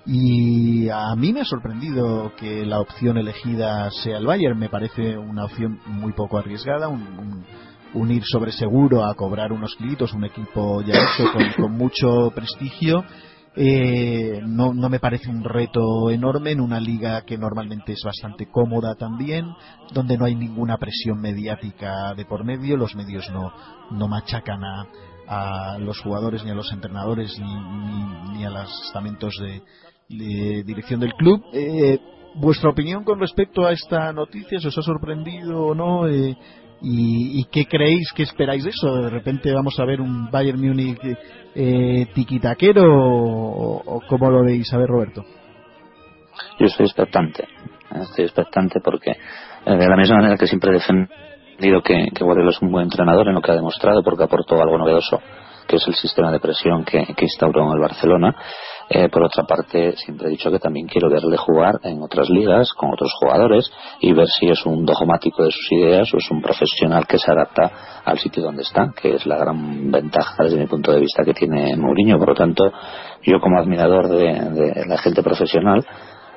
Y 0.05 0.89
a 0.89 1.15
mí 1.15 1.31
me 1.31 1.41
ha 1.41 1.45
sorprendido 1.45 2.33
que 2.35 2.65
la 2.65 2.79
opción 2.79 3.17
elegida 3.17 3.89
sea 3.91 4.17
el 4.17 4.25
Bayern. 4.25 4.59
Me 4.59 4.69
parece 4.69 5.17
una 5.17 5.45
opción 5.45 5.79
muy 5.87 6.13
poco 6.13 6.37
arriesgada, 6.37 6.87
un, 6.87 7.01
un, 7.01 7.45
un 7.93 8.11
ir 8.11 8.23
sobre 8.25 8.51
seguro 8.51 9.05
a 9.05 9.15
cobrar 9.15 9.51
unos 9.53 9.75
kilitos, 9.75 10.13
un 10.13 10.25
equipo 10.25 10.81
ya 10.81 10.95
hecho 10.95 11.25
con 11.57 11.71
mucho 11.71 12.31
prestigio 12.35 13.03
eh, 13.55 14.41
no, 14.43 14.73
no 14.73 14.89
me 14.89 14.99
parece 14.99 15.29
un 15.29 15.43
reto 15.43 16.09
enorme 16.09 16.51
en 16.51 16.59
una 16.59 16.79
liga 16.79 17.21
que 17.21 17.37
normalmente 17.37 17.93
es 17.93 18.01
bastante 18.03 18.47
cómoda 18.49 18.95
también, 18.95 19.45
donde 19.93 20.17
no 20.17 20.25
hay 20.25 20.35
ninguna 20.35 20.77
presión 20.77 21.21
mediática 21.21 22.13
de 22.15 22.25
por 22.25 22.43
medio, 22.43 22.77
los 22.77 22.95
medios 22.95 23.29
no, 23.31 23.51
no 23.91 24.07
machacan 24.07 24.63
a, 24.63 24.87
a 25.27 25.77
los 25.79 25.99
jugadores 25.99 26.43
ni 26.43 26.51
a 26.51 26.55
los 26.55 26.71
entrenadores 26.71 27.39
ni, 27.39 28.43
a 28.43 28.49
los 28.49 28.85
estamentos 28.87 29.35
de, 29.39 29.61
de, 30.09 30.63
dirección 30.63 30.99
del 30.99 31.13
club. 31.13 31.43
Eh, 31.53 31.99
¿Vuestra 32.35 32.71
opinión 32.71 33.03
con 33.03 33.19
respecto 33.19 33.65
a 33.65 33.73
esta 33.73 34.11
noticia? 34.11 34.59
¿Se 34.59 34.69
os 34.69 34.77
ha 34.79 34.81
sorprendido 34.81 35.67
o 35.67 35.75
no? 35.75 36.07
Eh, 36.07 36.35
¿Y, 36.83 37.39
¿Y, 37.39 37.45
qué 37.45 37.65
creéis, 37.65 38.11
qué 38.13 38.23
esperáis 38.23 38.65
de 38.65 38.71
eso? 38.71 38.95
¿De 38.95 39.09
repente 39.09 39.53
vamos 39.53 39.79
a 39.79 39.85
ver 39.85 40.01
un 40.01 40.29
Bayern 40.29 40.59
Múnich 40.59 40.99
eh, 41.55 42.07
tiquitaquero 42.13 42.83
o, 42.83 43.81
o 43.85 44.01
cómo 44.07 44.29
lo 44.29 44.43
veis? 44.43 44.71
A 44.73 44.77
ver, 44.77 44.89
Roberto. 44.89 45.23
Yo 46.59 46.65
estoy 46.65 46.85
expectante, 46.85 47.47
estoy 48.01 48.25
expectante 48.25 48.81
porque 48.81 49.11
eh, 49.11 49.75
de 49.75 49.87
la 49.87 49.95
misma 49.95 50.17
manera 50.17 50.37
que 50.37 50.47
siempre 50.47 50.71
he 50.71 50.73
defendido 50.73 51.81
que, 51.81 52.09
que 52.13 52.23
Guardiola 52.23 52.51
es 52.51 52.61
un 52.61 52.71
buen 52.71 52.83
entrenador 52.83 53.29
en 53.29 53.35
lo 53.35 53.41
que 53.41 53.51
ha 53.51 53.55
demostrado 53.55 54.03
porque 54.03 54.23
aportó 54.23 54.61
algo 54.61 54.77
novedoso 54.77 55.21
que 55.67 55.77
es 55.77 55.87
el 55.87 55.95
sistema 55.95 56.31
de 56.31 56.39
presión 56.39 56.83
que, 56.83 57.05
que 57.15 57.25
instauró 57.25 57.65
en 57.65 57.73
el 57.73 57.79
Barcelona. 57.79 58.35
Eh, 58.89 59.09
por 59.09 59.23
otra 59.23 59.43
parte, 59.43 59.95
siempre 59.95 60.27
he 60.27 60.31
dicho 60.31 60.51
que 60.51 60.59
también 60.59 60.87
quiero 60.87 61.09
verle 61.09 61.37
jugar 61.37 61.79
en 61.83 62.01
otras 62.01 62.29
ligas 62.29 62.73
con 62.73 62.91
otros 62.91 63.13
jugadores 63.19 63.71
y 64.01 64.13
ver 64.13 64.27
si 64.27 64.49
es 64.49 64.65
un 64.65 64.85
dogmático 64.85 65.43
de 65.43 65.51
sus 65.51 65.71
ideas 65.71 66.13
o 66.13 66.17
es 66.17 66.29
un 66.29 66.41
profesional 66.41 67.07
que 67.07 67.17
se 67.17 67.31
adapta 67.31 68.01
al 68.03 68.19
sitio 68.19 68.43
donde 68.43 68.63
está, 68.63 68.91
que 68.95 69.15
es 69.15 69.25
la 69.25 69.37
gran 69.37 69.89
ventaja 69.91 70.43
desde 70.43 70.57
mi 70.57 70.67
punto 70.67 70.91
de 70.91 70.99
vista 70.99 71.23
que 71.23 71.33
tiene 71.33 71.75
Mourinho. 71.77 72.17
Por 72.19 72.29
lo 72.29 72.35
tanto, 72.35 72.71
yo 73.23 73.39
como 73.39 73.59
admirador 73.59 74.09
de, 74.09 74.85
la 74.85 74.97
gente 74.97 75.23
profesional, 75.23 75.85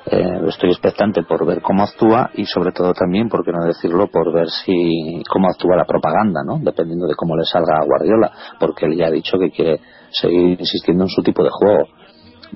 eh, 0.09 0.41
estoy 0.47 0.71
expectante 0.71 1.25
por 1.25 1.45
ver 1.45 1.61
cómo 1.61 1.83
actúa 1.83 2.31
y 2.35 2.47
sobre 2.47 2.71
todo 2.71 2.93
también, 2.93 3.29
por 3.29 3.45
qué 3.45 3.51
no 3.51 3.65
decirlo, 3.65 4.07
por 4.07 4.33
ver 4.33 4.49
si 4.49 5.23
cómo 5.29 5.49
actúa 5.49 5.77
la 5.77 5.85
propaganda, 5.85 6.43
¿no? 6.47 6.61
Dependiendo 6.63 7.09
de 7.09 7.15
cómo 7.17 7.37
le 7.37 7.45
salga 7.45 7.79
a 7.81 7.85
Guardiola, 7.85 8.31
porque 8.61 8.87
él 8.87 8.97
ya 8.97 9.07
ha 9.07 9.11
dicho 9.11 9.37
que 9.37 9.51
quiere 9.51 9.81
seguir 10.11 10.61
insistiendo 10.61 11.05
en 11.05 11.11
su 11.11 11.23
tipo 11.23 11.43
de 11.43 11.51
juego. 11.51 11.89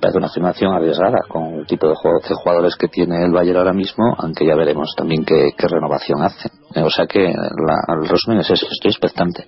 Parece 0.00 0.18
una 0.18 0.28
afirmación 0.28 0.72
arriesgada 0.72 1.18
con 1.28 1.54
el 1.54 1.66
tipo 1.66 1.88
de, 1.88 1.94
jugadores 1.94 2.76
que 2.76 2.88
tiene 2.88 3.24
el 3.24 3.32
Bayern 3.32 3.58
ahora 3.58 3.72
mismo, 3.72 4.14
aunque 4.18 4.46
ya 4.46 4.54
veremos 4.54 4.94
también 4.96 5.24
qué, 5.24 5.52
renovación 5.58 6.22
hace. 6.22 6.48
Eh, 6.74 6.82
o 6.82 6.90
sea 6.90 7.06
que 7.06 7.20
la, 7.20 7.94
el 8.00 8.08
resumen 8.08 8.40
es 8.40 8.50
eso, 8.50 8.66
estoy 8.70 8.90
expectante. 8.90 9.46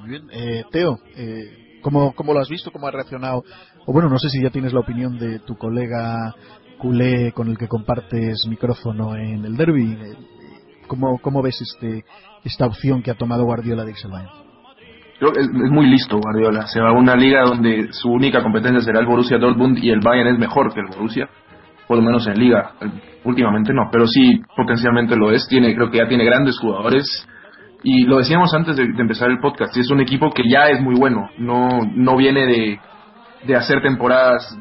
Muy 0.00 0.08
bien. 0.08 0.28
Eh, 0.32 0.64
Teo, 0.70 0.98
eh, 1.16 1.80
¿cómo, 1.82 2.14
¿cómo 2.14 2.32
lo 2.32 2.40
has 2.40 2.48
visto? 2.48 2.70
¿Cómo 2.70 2.86
ha 2.86 2.90
reaccionado 2.90 3.44
o 3.86 3.92
bueno, 3.92 4.08
no 4.08 4.18
sé 4.18 4.28
si 4.28 4.42
ya 4.42 4.50
tienes 4.50 4.72
la 4.72 4.80
opinión 4.80 5.18
de 5.18 5.40
tu 5.40 5.56
colega 5.56 6.34
culé 6.78 7.32
con 7.32 7.48
el 7.48 7.58
que 7.58 7.68
compartes 7.68 8.46
micrófono 8.48 9.14
en 9.16 9.44
el 9.44 9.56
derby. 9.56 9.96
¿Cómo, 10.86 11.18
cómo 11.20 11.42
ves 11.42 11.60
este, 11.60 12.04
esta 12.42 12.66
opción 12.66 13.02
que 13.02 13.10
ha 13.10 13.16
tomado 13.16 13.44
Guardiola 13.44 13.84
de 13.84 13.92
Ixelbain? 13.92 14.26
Creo 15.20 15.32
que 15.32 15.40
es, 15.40 15.48
muy 15.70 15.86
listo 15.86 16.18
Guardiola. 16.18 16.66
Se 16.66 16.80
va 16.80 16.88
a 16.88 16.92
una 16.92 17.14
liga 17.14 17.44
donde 17.44 17.92
su 17.92 18.10
única 18.10 18.42
competencia 18.42 18.80
será 18.80 18.98
el 18.98 19.06
Borussia 19.06 19.38
Dortmund 19.38 19.78
y 19.78 19.90
el 19.90 20.00
Bayern 20.00 20.30
es 20.30 20.38
mejor 20.38 20.74
que 20.74 20.80
el 20.80 20.86
Borussia. 20.86 21.28
Por 21.86 21.98
lo 21.98 22.02
menos 22.02 22.26
en 22.26 22.38
liga. 22.38 22.72
Últimamente 23.24 23.72
no, 23.72 23.88
pero 23.92 24.06
sí 24.06 24.40
potencialmente 24.56 25.14
lo 25.14 25.30
es. 25.30 25.46
Tiene, 25.48 25.74
creo 25.74 25.90
que 25.90 25.98
ya 25.98 26.08
tiene 26.08 26.24
grandes 26.24 26.58
jugadores. 26.58 27.06
Y 27.84 28.06
lo 28.06 28.18
decíamos 28.18 28.52
antes 28.54 28.76
de, 28.76 28.86
de 28.86 29.00
empezar 29.00 29.30
el 29.30 29.38
podcast, 29.38 29.76
es 29.76 29.90
un 29.90 30.00
equipo 30.00 30.30
que 30.30 30.42
ya 30.48 30.68
es 30.68 30.80
muy 30.80 30.96
bueno. 30.96 31.30
No, 31.38 31.80
no 31.94 32.16
viene 32.16 32.46
de 32.46 32.80
de 33.44 33.56
hacer 33.56 33.80
temporadas 33.82 34.56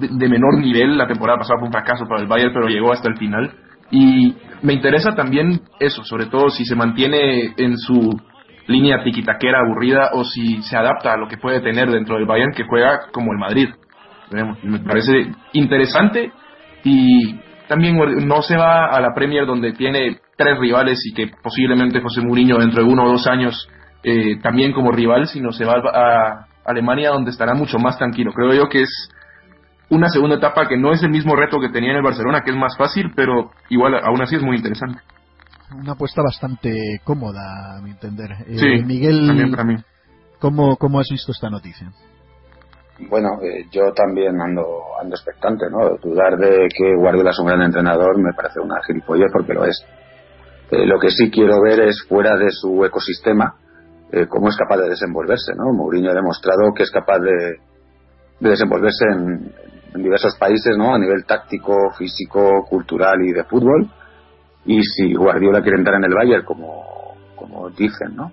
de, 0.00 0.08
de, 0.08 0.28
menor 0.28 0.58
nivel. 0.58 0.96
La 0.96 1.06
temporada 1.06 1.38
pasada 1.38 1.58
fue 1.58 1.68
un 1.68 1.72
fracaso 1.72 2.06
para 2.06 2.22
el 2.22 2.28
Bayern, 2.28 2.52
pero 2.52 2.68
llegó 2.68 2.92
hasta 2.92 3.08
el 3.08 3.16
final. 3.16 3.52
Y 3.90 4.34
me 4.62 4.72
interesa 4.72 5.14
también 5.14 5.60
eso, 5.78 6.02
sobre 6.04 6.26
todo 6.26 6.48
si 6.48 6.64
se 6.64 6.74
mantiene 6.74 7.54
en 7.56 7.76
su 7.76 8.18
línea 8.66 9.02
tiquitaquera 9.02 9.60
aburrida 9.60 10.10
o 10.12 10.24
si 10.24 10.62
se 10.62 10.76
adapta 10.76 11.12
a 11.12 11.16
lo 11.16 11.28
que 11.28 11.36
puede 11.36 11.60
tener 11.60 11.90
dentro 11.90 12.16
del 12.16 12.26
Bayern 12.26 12.52
que 12.52 12.64
juega 12.64 13.10
como 13.12 13.32
el 13.32 13.38
Madrid. 13.38 13.68
Me 14.62 14.80
parece 14.80 15.30
interesante 15.52 16.32
y 16.82 17.38
también 17.68 17.96
no 18.26 18.42
se 18.42 18.56
va 18.56 18.86
a 18.86 19.00
la 19.00 19.14
Premier 19.14 19.46
donde 19.46 19.72
tiene 19.72 20.18
tres 20.36 20.58
rivales 20.58 21.00
y 21.06 21.14
que 21.14 21.30
posiblemente 21.42 22.00
José 22.00 22.20
Mourinho 22.20 22.58
dentro 22.58 22.82
de 22.82 22.88
uno 22.90 23.04
o 23.04 23.10
dos 23.10 23.26
años 23.26 23.68
eh, 24.02 24.38
también 24.42 24.72
como 24.72 24.92
rival, 24.92 25.26
sino 25.26 25.52
se 25.52 25.64
va 25.64 25.74
a, 25.74 26.46
Alemania 26.66 27.10
donde 27.10 27.30
estará 27.30 27.54
mucho 27.54 27.78
más 27.78 27.98
tranquilo. 27.98 28.32
Creo 28.32 28.54
yo 28.54 28.68
que 28.68 28.82
es 28.82 29.10
una 29.90 30.08
segunda 30.08 30.36
etapa 30.36 30.66
que 30.66 30.78
no 30.78 30.92
es 30.92 31.02
el 31.02 31.10
mismo 31.10 31.36
reto 31.36 31.60
que 31.60 31.68
tenía 31.68 31.90
en 31.90 31.96
el 31.96 32.02
Barcelona, 32.02 32.40
que 32.42 32.50
es 32.50 32.56
más 32.56 32.76
fácil, 32.76 33.12
pero 33.14 33.50
igual 33.68 33.94
aún 34.02 34.22
así 34.22 34.36
es 34.36 34.42
muy 34.42 34.56
interesante. 34.56 34.98
Una 35.78 35.92
apuesta 35.92 36.22
bastante 36.22 37.00
cómoda, 37.04 37.76
a 37.76 37.82
mi 37.82 37.90
entender. 37.90 38.30
Sí, 38.46 38.66
eh, 38.66 38.84
Miguel, 38.84 39.26
también 39.26 39.50
para 39.50 39.64
mí. 39.64 39.76
¿cómo, 40.38 40.76
¿cómo 40.76 41.00
has 41.00 41.08
visto 41.10 41.32
esta 41.32 41.48
noticia? 41.48 41.90
Bueno, 43.08 43.40
eh, 43.42 43.66
yo 43.72 43.92
también 43.92 44.40
ando, 44.40 44.64
ando 45.00 45.16
expectante, 45.16 45.66
¿no? 45.70 45.96
Dudar 45.96 46.36
de 46.36 46.68
que 46.68 46.94
Guardiola 46.96 47.30
es 47.30 47.38
un 47.40 47.46
gran 47.46 47.62
entrenador 47.62 48.18
me 48.18 48.32
parece 48.34 48.60
una 48.60 48.80
gilipollez 48.86 49.30
porque 49.32 49.52
lo 49.52 49.64
es. 49.64 49.84
Eh, 50.70 50.86
lo 50.86 50.98
que 51.00 51.10
sí 51.10 51.30
quiero 51.30 51.60
ver 51.60 51.80
es 51.80 52.04
fuera 52.08 52.36
de 52.36 52.50
su 52.50 52.84
ecosistema, 52.84 53.54
eh, 54.12 54.26
cómo 54.28 54.48
es 54.48 54.56
capaz 54.56 54.76
de 54.76 54.90
desenvolverse, 54.90 55.54
¿no? 55.56 55.72
Mourinho 55.72 56.10
ha 56.10 56.14
demostrado 56.14 56.72
que 56.74 56.84
es 56.84 56.90
capaz 56.90 57.18
de, 57.18 57.56
de 58.40 58.50
desenvolverse 58.50 59.04
en, 59.12 59.52
en, 59.94 60.02
diversos 60.02 60.36
países, 60.38 60.76
¿no? 60.76 60.94
A 60.94 60.98
nivel 60.98 61.24
táctico, 61.24 61.90
físico, 61.98 62.64
cultural 62.68 63.22
y 63.22 63.32
de 63.32 63.44
fútbol. 63.44 63.90
Y 64.66 64.82
si 64.82 65.14
Guardiola 65.14 65.62
quiere 65.62 65.78
entrar 65.78 65.96
en 65.96 66.04
el 66.04 66.14
Bayern, 66.14 66.44
como, 66.44 67.70
dicen, 67.76 68.14
¿no? 68.14 68.32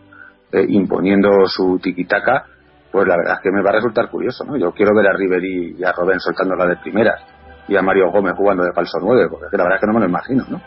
Eh, 0.51 0.65
imponiendo 0.69 1.45
su 1.47 1.79
tiquitaca, 1.79 2.45
pues 2.91 3.07
la 3.07 3.15
verdad 3.17 3.35
es 3.35 3.39
que 3.41 3.51
me 3.51 3.61
va 3.61 3.69
a 3.69 3.73
resultar 3.73 4.09
curioso, 4.09 4.43
¿no? 4.43 4.57
Yo 4.57 4.71
quiero 4.71 4.93
ver 4.93 5.07
a 5.07 5.13
Ribery 5.13 5.75
y 5.77 5.83
a 5.83 5.91
Robben 5.93 6.19
soltándola 6.19 6.65
de 6.65 6.77
primeras 6.77 7.21
y 7.67 7.75
a 7.77 7.81
Mario 7.81 8.11
Gómez 8.11 8.33
jugando 8.35 8.63
de 8.63 8.73
falso 8.73 8.97
9, 9.01 9.27
porque 9.29 9.57
la 9.57 9.63
verdad 9.63 9.77
es 9.77 9.81
que 9.81 9.87
no 9.87 9.93
me 9.93 9.99
lo 10.01 10.07
imagino, 10.07 10.43
¿no? 10.49 10.61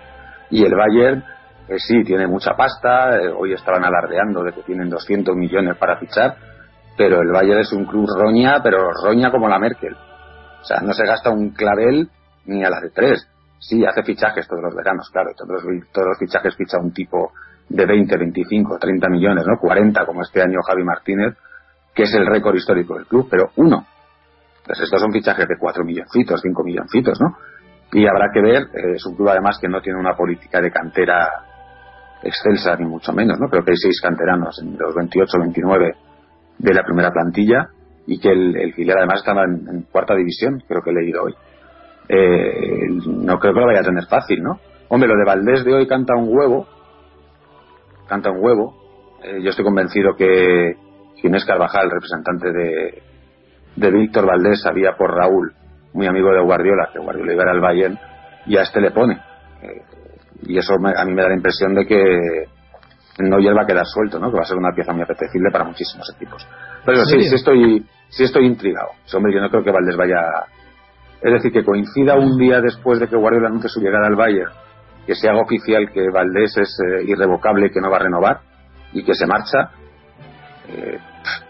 Y 0.51 0.65
el 0.65 0.75
Bayern 0.75 1.23
eh, 1.69 1.79
sí, 1.79 2.03
tiene 2.05 2.27
mucha 2.27 2.55
pasta, 2.55 3.17
eh, 3.17 3.29
hoy 3.29 3.53
estaban 3.53 3.85
alardeando 3.85 4.43
de 4.43 4.53
que 4.53 4.63
tienen 4.63 4.91
200 4.91 5.35
millones 5.35 5.77
para 5.79 5.97
fichar, 5.99 6.37
pero 6.97 7.23
el 7.23 7.31
Bayern 7.33 7.61
es 7.61 7.73
un 7.73 7.87
club 7.87 8.07
roña, 8.17 8.63
pero 8.63 8.91
roña 9.03 9.31
como 9.31 9.49
la 9.49 9.59
Merkel. 9.59 9.95
O 9.95 10.65
sea, 10.65 10.81
no 10.81 10.93
se 10.93 11.07
gasta 11.07 11.31
un 11.31 11.51
clavel 11.51 12.09
ni 12.47 12.65
a 12.65 12.71
las 12.71 12.83
de 12.83 12.91
tres. 12.91 13.29
Sí, 13.69 13.85
hace 13.85 14.03
fichajes 14.03 14.47
todos 14.47 14.63
los 14.63 14.75
veranos, 14.75 15.09
claro, 15.11 15.31
todos 15.37 15.65
los, 15.65 15.91
todos 15.91 16.09
los 16.09 16.19
fichajes 16.19 16.55
ficha 16.55 16.79
un 16.79 16.93
tipo 16.93 17.33
de 17.69 17.87
20, 17.87 18.17
25, 18.17 18.79
30 18.79 19.09
millones, 19.09 19.47
¿no? 19.47 19.59
40 19.59 20.05
como 20.05 20.21
este 20.21 20.43
año 20.43 20.61
Javi 20.67 20.85
Martínez, 20.85 21.35
que 21.95 22.03
es 22.03 22.15
el 22.15 22.27
récord 22.27 22.55
histórico 22.55 22.95
del 22.95 23.07
club, 23.07 23.29
pero 23.31 23.51
uno. 23.57 23.87
Entonces 24.59 24.85
estos 24.85 25.01
son 25.01 25.13
fichajes 25.13 25.49
de 25.49 25.57
4 25.59 25.85
milloncitos, 25.85 26.41
5 26.43 26.63
milloncitos, 26.63 27.19
¿no? 27.21 27.37
Y 27.93 28.07
habrá 28.07 28.29
que 28.33 28.43
ver, 28.43 28.63
eh, 28.75 28.97
es 28.97 29.07
un 29.07 29.15
club 29.15 29.29
además 29.29 29.59
que 29.61 29.69
no 29.69 29.81
tiene 29.81 29.99
una 29.99 30.15
política 30.15 30.61
de 30.61 30.71
cantera 30.71 31.31
excelsa 32.23 32.77
ni 32.77 32.87
mucho 32.87 33.13
menos, 33.13 33.39
¿no? 33.39 33.49
Creo 33.49 33.65
que 33.65 33.71
hay 33.71 33.77
seis 33.77 34.01
canteranos 34.03 34.61
en 34.63 34.77
los 34.79 34.95
28 34.95 35.39
29 35.39 35.95
de 36.59 36.75
la 36.75 36.83
primera 36.83 37.11
plantilla 37.11 37.69
y 38.07 38.19
que 38.19 38.31
el, 38.31 38.73
filial 38.75 38.99
además 38.99 39.21
estaba 39.21 39.45
en, 39.45 39.83
cuarta 39.91 40.15
división, 40.15 40.63
creo 40.67 40.83
que 40.83 40.91
he 40.91 40.95
leído 40.95 41.23
hoy. 41.23 41.35
Eh, 42.09 42.89
no 43.07 43.39
creo 43.39 43.55
que 43.55 43.61
lo 43.61 43.67
vaya 43.67 43.81
a 43.81 43.85
tener 43.85 44.05
fácil, 44.07 44.43
¿no? 44.43 44.61
Hombre, 44.89 45.09
lo 45.09 45.17
de 45.17 45.25
Valdés 45.25 45.65
de 45.65 45.75
hoy 45.75 45.87
canta 45.87 46.15
un 46.15 46.29
huevo, 46.29 46.67
canta 48.09 48.31
un 48.31 48.45
huevo. 48.45 48.75
Eh, 49.23 49.43
yo 49.43 49.51
estoy 49.51 49.65
convencido 49.65 50.15
que 50.17 50.75
Ginés 51.17 51.45
Carvajal, 51.45 51.91
representante 51.91 52.53
de, 52.53 53.03
de 53.77 53.91
Víctor 53.91 54.27
Valdés, 54.27 54.61
sabía 54.61 54.93
por 54.97 55.15
Raúl, 55.15 55.55
muy 55.95 56.07
amigo 56.07 56.31
de 56.33 56.43
Guardiola, 56.43 56.91
que 56.93 56.99
Guardiola 56.99 57.33
iba 57.33 57.45
al 57.51 57.61
Bayern, 57.61 57.99
y 58.47 58.57
a 58.57 58.63
este 58.63 58.81
le 58.81 58.91
pone. 58.91 59.15
Eh, 59.63 59.83
y 60.43 60.59
eso 60.59 60.75
a 60.75 61.05
mí 61.05 61.15
me 61.15 61.23
da 61.23 61.29
la 61.29 61.37
impresión 61.37 61.75
de 61.75 61.87
que 61.87 62.47
Neuer 63.19 63.57
va 63.57 63.63
a 63.63 63.67
quedar 63.67 63.87
suelto, 63.87 64.19
¿no? 64.19 64.31
Que 64.31 64.37
va 64.37 64.43
a 64.43 64.47
ser 64.47 64.57
una 64.57 64.75
pieza 64.75 64.93
muy 64.93 65.03
apetecible 65.03 65.51
para 65.51 65.65
muchísimos 65.65 66.13
equipos. 66.15 66.47
Pero 66.85 67.05
sí, 67.05 67.23
sí 67.23 67.35
estoy, 67.35 67.87
sí 68.09 68.25
estoy 68.25 68.47
intrigado. 68.47 68.89
hombre, 69.15 69.33
yo 69.35 69.41
no 69.41 69.49
creo 69.51 69.63
que 69.63 69.71
Valdés 69.71 69.97
vaya. 69.97 70.21
Es 71.25 71.33
decir, 71.33 71.53
que 71.53 71.65
coincida 71.65 72.17
un 72.17 72.37
día 72.37 72.61
después 72.61 73.01
de 73.01 73.09
que 73.09 73.17
Guardiola 73.17 73.49
anuncie 73.49 73.71
su 73.71 73.81
llegada 73.81 74.09
al 74.09 74.15
Bayern, 74.15 74.53
que 75.07 75.15
se 75.15 75.27
haga 75.27 75.41
oficial 75.41 75.91
que 75.91 76.11
Valdés 76.13 76.55
es 76.59 76.79
eh, 76.81 77.05
irrevocable, 77.07 77.71
que 77.71 77.81
no 77.81 77.91
va 77.91 77.97
a 77.97 78.01
renovar 78.01 78.41
y 78.93 79.03
que 79.03 79.15
se 79.15 79.27
marcha, 79.27 79.71
eh, 80.69 80.99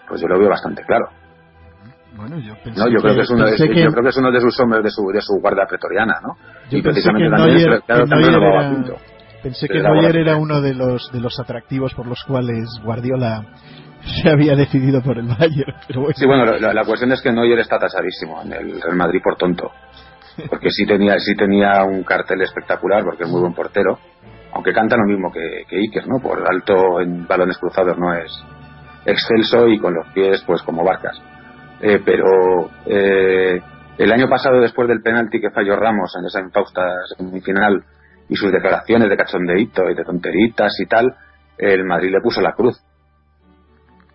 pues 0.09 0.21
yo 0.21 0.29
lo 0.29 0.39
veo 0.39 0.49
bastante 0.49 0.85
claro. 0.85 1.09
Bueno, 2.17 2.39
yo 2.39 2.55
no, 2.77 2.89
yo, 2.89 3.01
creo 3.01 3.17
que 3.17 3.23
es 3.23 3.31
uno 3.31 3.47
de, 3.47 3.57
yo 3.59 3.91
creo 3.91 4.03
que 4.05 4.11
es 4.11 4.17
uno 4.17 4.31
de 4.31 4.41
sus 4.41 4.61
hombres 4.61 4.85
de 4.85 4.91
su, 4.91 5.09
de 5.13 5.21
su 5.21 5.41
guardia 5.41 5.67
pretoriana, 5.69 6.15
¿no? 6.23 6.37
y 6.71 6.81
precisamente 6.81 7.29
también, 7.37 7.81
claro, 7.85 8.07
lo. 8.07 8.97
Pensé 9.43 9.67
que 9.69 9.83
Neuer 9.83 10.17
era 10.17 10.37
uno 10.37 10.63
de 10.63 10.73
los, 10.73 11.11
de 11.13 11.21
los 11.21 11.39
atractivos 11.41 11.93
por 11.95 12.07
los 12.07 12.23
cuales 12.25 12.81
Guardiola 12.85 13.45
se 14.23 14.29
había 14.29 14.55
decidido 14.55 15.03
por 15.03 15.19
el 15.19 15.27
Bayern. 15.27 15.75
Pero 15.87 16.01
bueno. 16.01 16.15
Sí, 16.17 16.27
bueno, 16.27 16.45
la, 16.45 16.85
cuestión 16.85 17.13
es 17.13 17.23
que 17.23 17.33
Neuer 17.33 17.59
está 17.59 17.79
tasadísimo 17.79 18.43
en 18.43 18.53
el 18.53 18.81
Real 18.81 18.97
Madrid 18.97 19.21
por 19.23 19.37
tonto. 19.37 19.71
Porque 20.49 20.69
sí 20.71 20.85
tenía, 20.85 21.19
sí 21.19 21.35
tenía 21.37 21.85
un 21.85 22.03
cartel 22.03 22.43
espectacular, 22.43 23.05
porque 23.05 23.25
es 23.25 23.31
muy 23.31 23.41
buen 23.41 23.55
portero. 23.55 23.99
Aunque 24.53 24.73
canta 24.73 24.97
lo 24.97 25.05
mismo 25.05 25.33
que, 25.33 25.65
que 25.69 25.77
Iker, 25.77 26.07
¿no? 26.09 26.21
Por 26.21 26.45
alto 26.49 27.01
en 27.01 27.27
balones 27.27 27.59
cruzados 27.59 27.99
no 27.99 28.13
es 28.15 28.31
excelso 29.07 29.69
y 29.69 29.79
con 29.79 29.95
los 29.95 30.07
pies, 30.09 30.43
pues 30.47 30.63
como 30.63 30.85
barcas. 30.85 31.21
Eh, 31.81 32.01
pero 32.05 32.71
eh, 32.87 33.61
el 33.99 34.13
año 34.13 34.29
pasado, 34.29 34.61
después 34.61 34.89
del 34.89 35.03
penalti 35.03 35.41
que 35.41 35.51
falló 35.51 35.77
Ramos 35.77 36.15
en 36.19 36.27
esa 36.27 36.41
infausta 36.41 36.83
semifinal 37.17 37.85
y 38.29 38.37
sus 38.37 38.51
declaraciones 38.51 39.09
de 39.09 39.17
cachondeíto 39.17 39.91
y 39.91 39.95
de 39.95 40.05
tonteritas 40.05 40.73
y 40.81 40.87
tal, 40.87 41.15
el 41.59 41.85
Madrid 41.85 42.11
le 42.11 42.21
puso 42.21 42.41
la 42.41 42.53
cruz. 42.53 42.81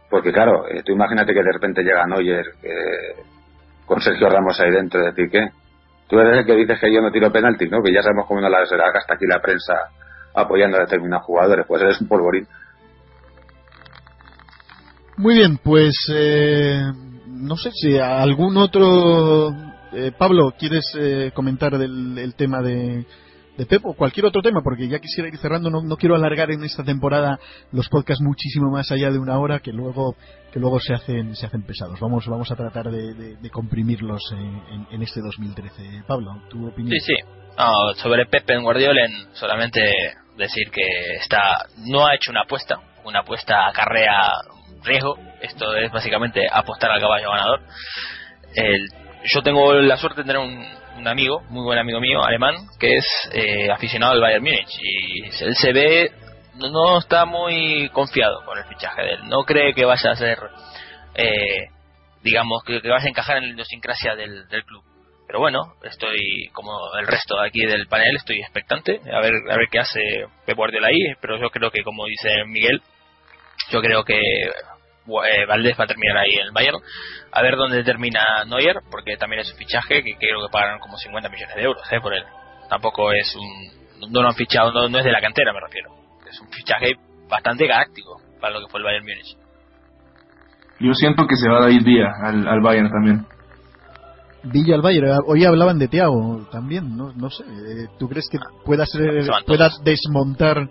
Porque 0.10 0.32
claro, 0.32 0.68
eh, 0.68 0.82
tú 0.84 0.92
imagínate 0.92 1.34
que 1.34 1.44
de 1.44 1.52
repente 1.52 1.84
llega 1.84 2.08
Neuer 2.08 2.46
eh, 2.64 3.24
con 3.86 4.02
Sergio 4.02 4.30
Ramos 4.30 4.60
ahí 4.60 4.72
dentro 4.72 5.02
decir 5.02 5.30
que 5.30 5.50
tú 6.08 6.20
eres 6.20 6.40
el 6.40 6.46
que 6.46 6.56
dices 6.56 6.80
que 6.80 6.94
yo 6.94 7.02
no 7.02 7.12
tiro 7.12 7.32
penalti, 7.32 7.68
¿no? 7.70 7.84
Que 7.84 7.94
ya 7.94 8.02
sabemos 8.02 8.26
cómo 8.28 8.42
no 8.42 8.50
la 8.50 8.60
gasta 8.60 9.14
aquí 9.14 9.26
la 9.28 9.42
prensa 9.42 9.74
apoyando 10.34 10.78
a 10.78 10.82
determinados 10.82 11.26
jugadores, 11.26 11.66
pues 11.68 11.82
eres 11.82 12.02
un 12.02 12.08
polvorín. 12.08 12.48
Muy 15.18 15.36
bien, 15.36 15.58
pues 15.58 15.94
eh, 16.16 16.82
no 17.28 17.56
sé 17.56 17.72
si 17.72 17.98
algún 17.98 18.58
otro... 18.58 19.54
Pablo, 20.20 20.54
¿quieres 20.56 20.86
comentar 21.34 21.76
del 21.80 22.16
el 22.20 22.36
tema 22.36 22.62
de, 22.62 23.08
de 23.60 23.66
Pep 23.66 23.86
o 23.86 23.94
cualquier 23.94 24.26
otro 24.26 24.42
tema, 24.42 24.62
porque 24.64 24.88
ya 24.88 25.00
quisiera 25.00 25.28
ir 25.28 25.38
cerrando, 25.38 25.70
no, 25.70 25.98
quiero 25.98 26.16
alargar 26.16 26.50
en 26.50 26.64
esta 26.64 26.82
temporada 26.82 27.38
los 27.74 27.90
podcasts 27.90 28.24
muchísimo 28.24 28.72
más 28.72 28.90
allá 28.90 29.12
de 29.12 29.20
una 29.20 29.38
hora 29.38 29.60
que 29.60 29.74
luego 29.74 30.16
que 30.54 30.62
luego 30.62 30.80
se 30.80 30.94
hacen 30.94 31.36
se 31.36 31.46
hacen 31.46 31.64
pesados. 31.64 32.00
Vamos 32.00 32.26
vamos 32.28 32.50
a 32.50 32.56
tratar 32.56 32.90
de, 32.90 33.50
comprimirlos 33.52 34.22
en, 34.92 35.02
este 35.04 35.20
2013. 35.20 36.04
Pablo, 36.08 36.42
tu 36.50 36.70
opinión. 36.70 36.98
Sí, 37.02 37.14
sí. 37.14 38.02
sobre 38.02 38.26
Pep 38.28 38.50
en 38.50 38.64
Guardiola, 38.64 39.06
solamente 39.34 39.82
decir 40.38 40.72
que 40.72 41.16
está 41.22 41.66
no 41.86 42.08
ha 42.08 42.16
hecho 42.16 42.32
una 42.32 42.44
apuesta, 42.44 42.80
una 43.04 43.20
apuesta 43.20 43.68
acarrea 43.68 44.32
riesgo. 44.86 45.18
Esto 45.42 45.76
es 45.76 45.92
básicamente 45.92 46.48
apostar 46.50 46.92
al 46.92 47.02
caballo 47.02 47.30
ganador. 47.30 47.60
El, 48.56 48.88
yo 49.26 49.42
tengo 49.42 49.74
la 49.74 49.98
suerte 49.98 50.22
de 50.22 50.28
tener 50.28 50.42
un, 50.42 50.66
un 51.00 51.08
amigo, 51.08 51.42
muy 51.50 51.64
buen 51.64 51.80
amigo 51.80 52.00
mío, 52.00 52.24
alemán, 52.24 52.56
que 52.80 52.98
es 52.98 53.06
eh, 53.32 53.72
aficionado 53.72 54.14
al 54.14 54.22
Bayern 54.22 54.44
Múnich. 54.44 54.78
Y 54.82 55.24
él 55.44 55.56
se 55.56 55.72
ve, 55.72 56.12
no 56.56 57.00
está 57.00 57.26
muy 57.26 57.90
confiado 57.90 58.44
con 58.46 58.58
el 58.58 58.66
fichaje 58.66 59.02
de 59.02 59.14
él, 59.14 59.30
no 59.30 59.44
cree 59.44 59.74
que 59.74 59.86
vaya 59.86 60.12
a 60.12 60.16
ser, 60.16 60.38
eh, 61.16 61.68
digamos, 62.22 62.64
que, 62.64 62.80
vaya 62.80 63.06
a 63.06 63.10
encajar 63.10 63.38
en 63.38 63.44
la 63.44 63.54
idiosincrasia 63.54 64.16
del, 64.16 64.46
club. 64.66 64.84
Pero 65.26 65.40
bueno, 65.40 65.60
estoy 65.84 66.50
como 66.54 66.72
el 67.00 67.08
resto 67.08 67.40
de 67.40 67.48
aquí 67.48 67.66
del 67.66 67.88
panel, 67.88 68.16
estoy 68.18 68.40
expectante. 68.40 69.00
A 69.14 69.20
ver 69.22 69.34
a 69.50 69.58
ver 69.58 69.68
qué 69.72 69.80
hace 69.80 70.00
Pep 70.46 70.58
Guardiola 70.58 70.88
ahí, 70.88 71.14
pero 71.22 71.40
yo 71.40 71.52
creo 71.52 71.70
que 71.70 71.84
como 71.84 72.06
dice 72.08 72.30
Miguel, 72.48 72.82
yo 73.70 73.80
creo 73.80 74.04
que 74.04 74.20
eh, 75.24 75.46
Valdés 75.48 75.78
va 75.80 75.84
a 75.84 75.88
terminar 75.88 76.18
ahí 76.18 76.34
en 76.40 76.48
el 76.48 76.52
Bayern. 76.52 76.78
A 77.32 77.42
ver 77.42 77.56
dónde 77.56 77.84
termina 77.84 78.22
Neuer, 78.48 78.78
porque 78.90 79.18
también 79.18 79.42
es 79.42 79.52
un 79.52 79.58
fichaje 79.58 80.04
que 80.04 80.16
creo 80.18 80.42
que 80.42 80.52
pagan 80.52 80.80
como 80.80 80.98
50 80.98 81.30
millones 81.30 81.56
de 81.56 81.64
euros 81.64 81.84
eh, 81.92 82.00
por 82.02 82.14
él. 82.14 82.24
Tampoco 82.70 83.12
es 83.12 83.36
un. 83.36 84.12
No 84.12 84.22
lo 84.22 84.30
han 84.30 84.36
fichado, 84.36 84.72
no, 84.72 84.98
es 84.98 85.04
de 85.04 85.12
la 85.12 85.22
cantera, 85.22 85.52
me 85.54 85.60
refiero. 85.60 85.90
Es 86.30 86.40
un 86.40 86.50
fichaje 86.50 86.94
bastante 87.28 87.68
galáctico 87.68 88.22
para 88.40 88.54
lo 88.54 88.62
que 88.62 88.72
fue 88.72 88.80
el 88.80 88.86
Bayern 88.86 89.06
Múnich. 89.06 89.38
Yo 90.80 90.94
siento 90.94 91.26
que 91.28 91.36
se 91.36 91.50
va 91.50 91.62
David 91.62 91.84
Villa 91.84 92.12
al, 92.24 92.48
al 92.48 92.62
Bayern 92.62 92.90
también. 92.90 93.26
Villa 94.44 94.76
al 94.76 94.82
Bayern. 94.82 95.20
Hoy 95.28 95.44
hablaban 95.44 95.80
de 95.80 95.88
Thiago 95.88 96.48
también, 96.52 96.96
no, 96.96 97.12
no 97.14 97.30
sé. 97.30 97.44
Eh, 97.44 97.88
¿Tú 97.98 98.08
crees 98.08 98.28
que 98.32 98.38
pueda, 98.66 98.86
ser, 98.86 99.28
pueda 99.46 99.70
desmontar 99.84 100.70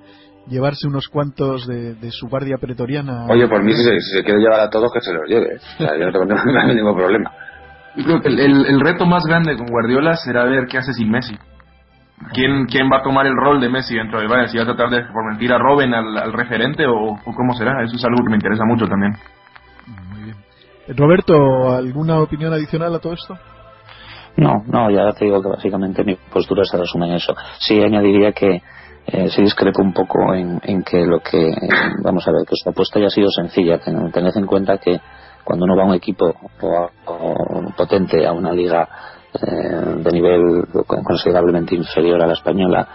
llevarse 0.48 0.86
unos 0.86 1.08
cuantos 1.08 1.66
de, 1.66 2.10
su 2.10 2.28
guardia 2.28 2.56
pretoriana. 2.58 3.26
Oye, 3.28 3.46
por 3.48 3.62
mí, 3.62 3.72
si 3.72 3.82
se, 3.82 4.24
quiere 4.24 4.40
llevar 4.40 4.60
a 4.60 4.70
todos, 4.70 4.92
que 4.92 5.00
se 5.00 5.12
los 5.12 5.28
lleve. 5.28 5.56
O 5.56 5.82
sea, 5.82 5.96
yo 5.98 6.06
no 6.06 6.12
tengo 6.12 6.24
ningún 6.74 6.96
problema. 6.96 7.30
Yo 7.96 8.04
creo 8.04 8.20
que 8.20 8.28
el, 8.28 8.80
reto 8.80 9.06
más 9.06 9.24
grande 9.24 9.56
con 9.56 9.66
Guardiola 9.66 10.16
será 10.16 10.44
ver 10.44 10.66
qué 10.66 10.78
hace 10.78 10.92
sin 10.92 11.10
Messi. 11.10 11.36
¿Quién, 12.32 12.66
¿Quién 12.66 12.90
va 12.92 12.98
a 12.98 13.02
tomar 13.02 13.26
el 13.26 13.34
rol 13.34 13.60
de 13.60 13.68
Messi 13.68 13.94
dentro 13.94 14.18
del 14.18 14.28
Bayern? 14.28 14.48
¿Si 14.48 14.56
va 14.56 14.64
a 14.64 14.66
tratar 14.66 14.90
de, 14.90 15.02
por 15.12 15.24
mentir, 15.28 15.52
a 15.52 15.58
Robben 15.58 15.94
al, 15.94 16.32
referente 16.32 16.84
o, 16.86 17.18
cómo 17.24 17.54
será? 17.54 17.82
Eso 17.84 17.96
es 17.96 18.04
algo 18.04 18.22
que 18.24 18.30
me 18.30 18.36
interesa 18.36 18.64
mucho 18.64 18.86
también. 18.86 19.12
Muy 20.10 20.24
bien. 20.24 20.36
Roberto, 20.96 21.76
¿alguna 21.76 22.20
opinión 22.20 22.52
adicional 22.52 22.94
a 22.94 22.98
todo 22.98 23.12
esto? 23.12 23.36
No, 24.36 24.62
no, 24.66 24.90
ya 24.90 25.12
te 25.12 25.24
digo 25.24 25.42
que 25.42 25.48
básicamente 25.48 26.04
mi 26.04 26.16
postura 26.32 26.62
se 26.64 26.76
resume 26.76 27.08
en 27.08 27.14
eso. 27.14 27.34
Sí, 27.58 27.82
añadiría 27.82 28.32
que 28.32 28.62
eh, 29.10 29.30
se 29.30 29.40
discrepa 29.40 29.80
un 29.80 29.94
poco 29.94 30.34
en, 30.34 30.60
que 30.82 31.06
lo 31.06 31.20
que, 31.20 31.50
vamos 32.02 32.28
a 32.28 32.32
ver, 32.32 32.46
que 32.46 32.54
su 32.62 32.68
apuesta 32.68 33.00
ya 33.00 33.06
ha 33.06 33.10
sido 33.10 33.30
sencilla. 33.30 33.78
Tened 33.78 34.36
en 34.36 34.46
cuenta 34.46 34.76
que 34.76 35.00
cuando 35.44 35.64
uno 35.64 35.76
va 35.76 35.84
a 35.84 35.86
un 35.86 35.94
equipo 35.94 36.34
potente 37.74 38.26
a 38.26 38.32
una 38.32 38.52
liga 38.52 38.86
eh, 39.32 40.02
de 40.04 40.12
nivel 40.12 40.66
considerablemente 40.84 41.74
inferior 41.74 42.22
a 42.22 42.26
la 42.26 42.34
española, 42.34 42.86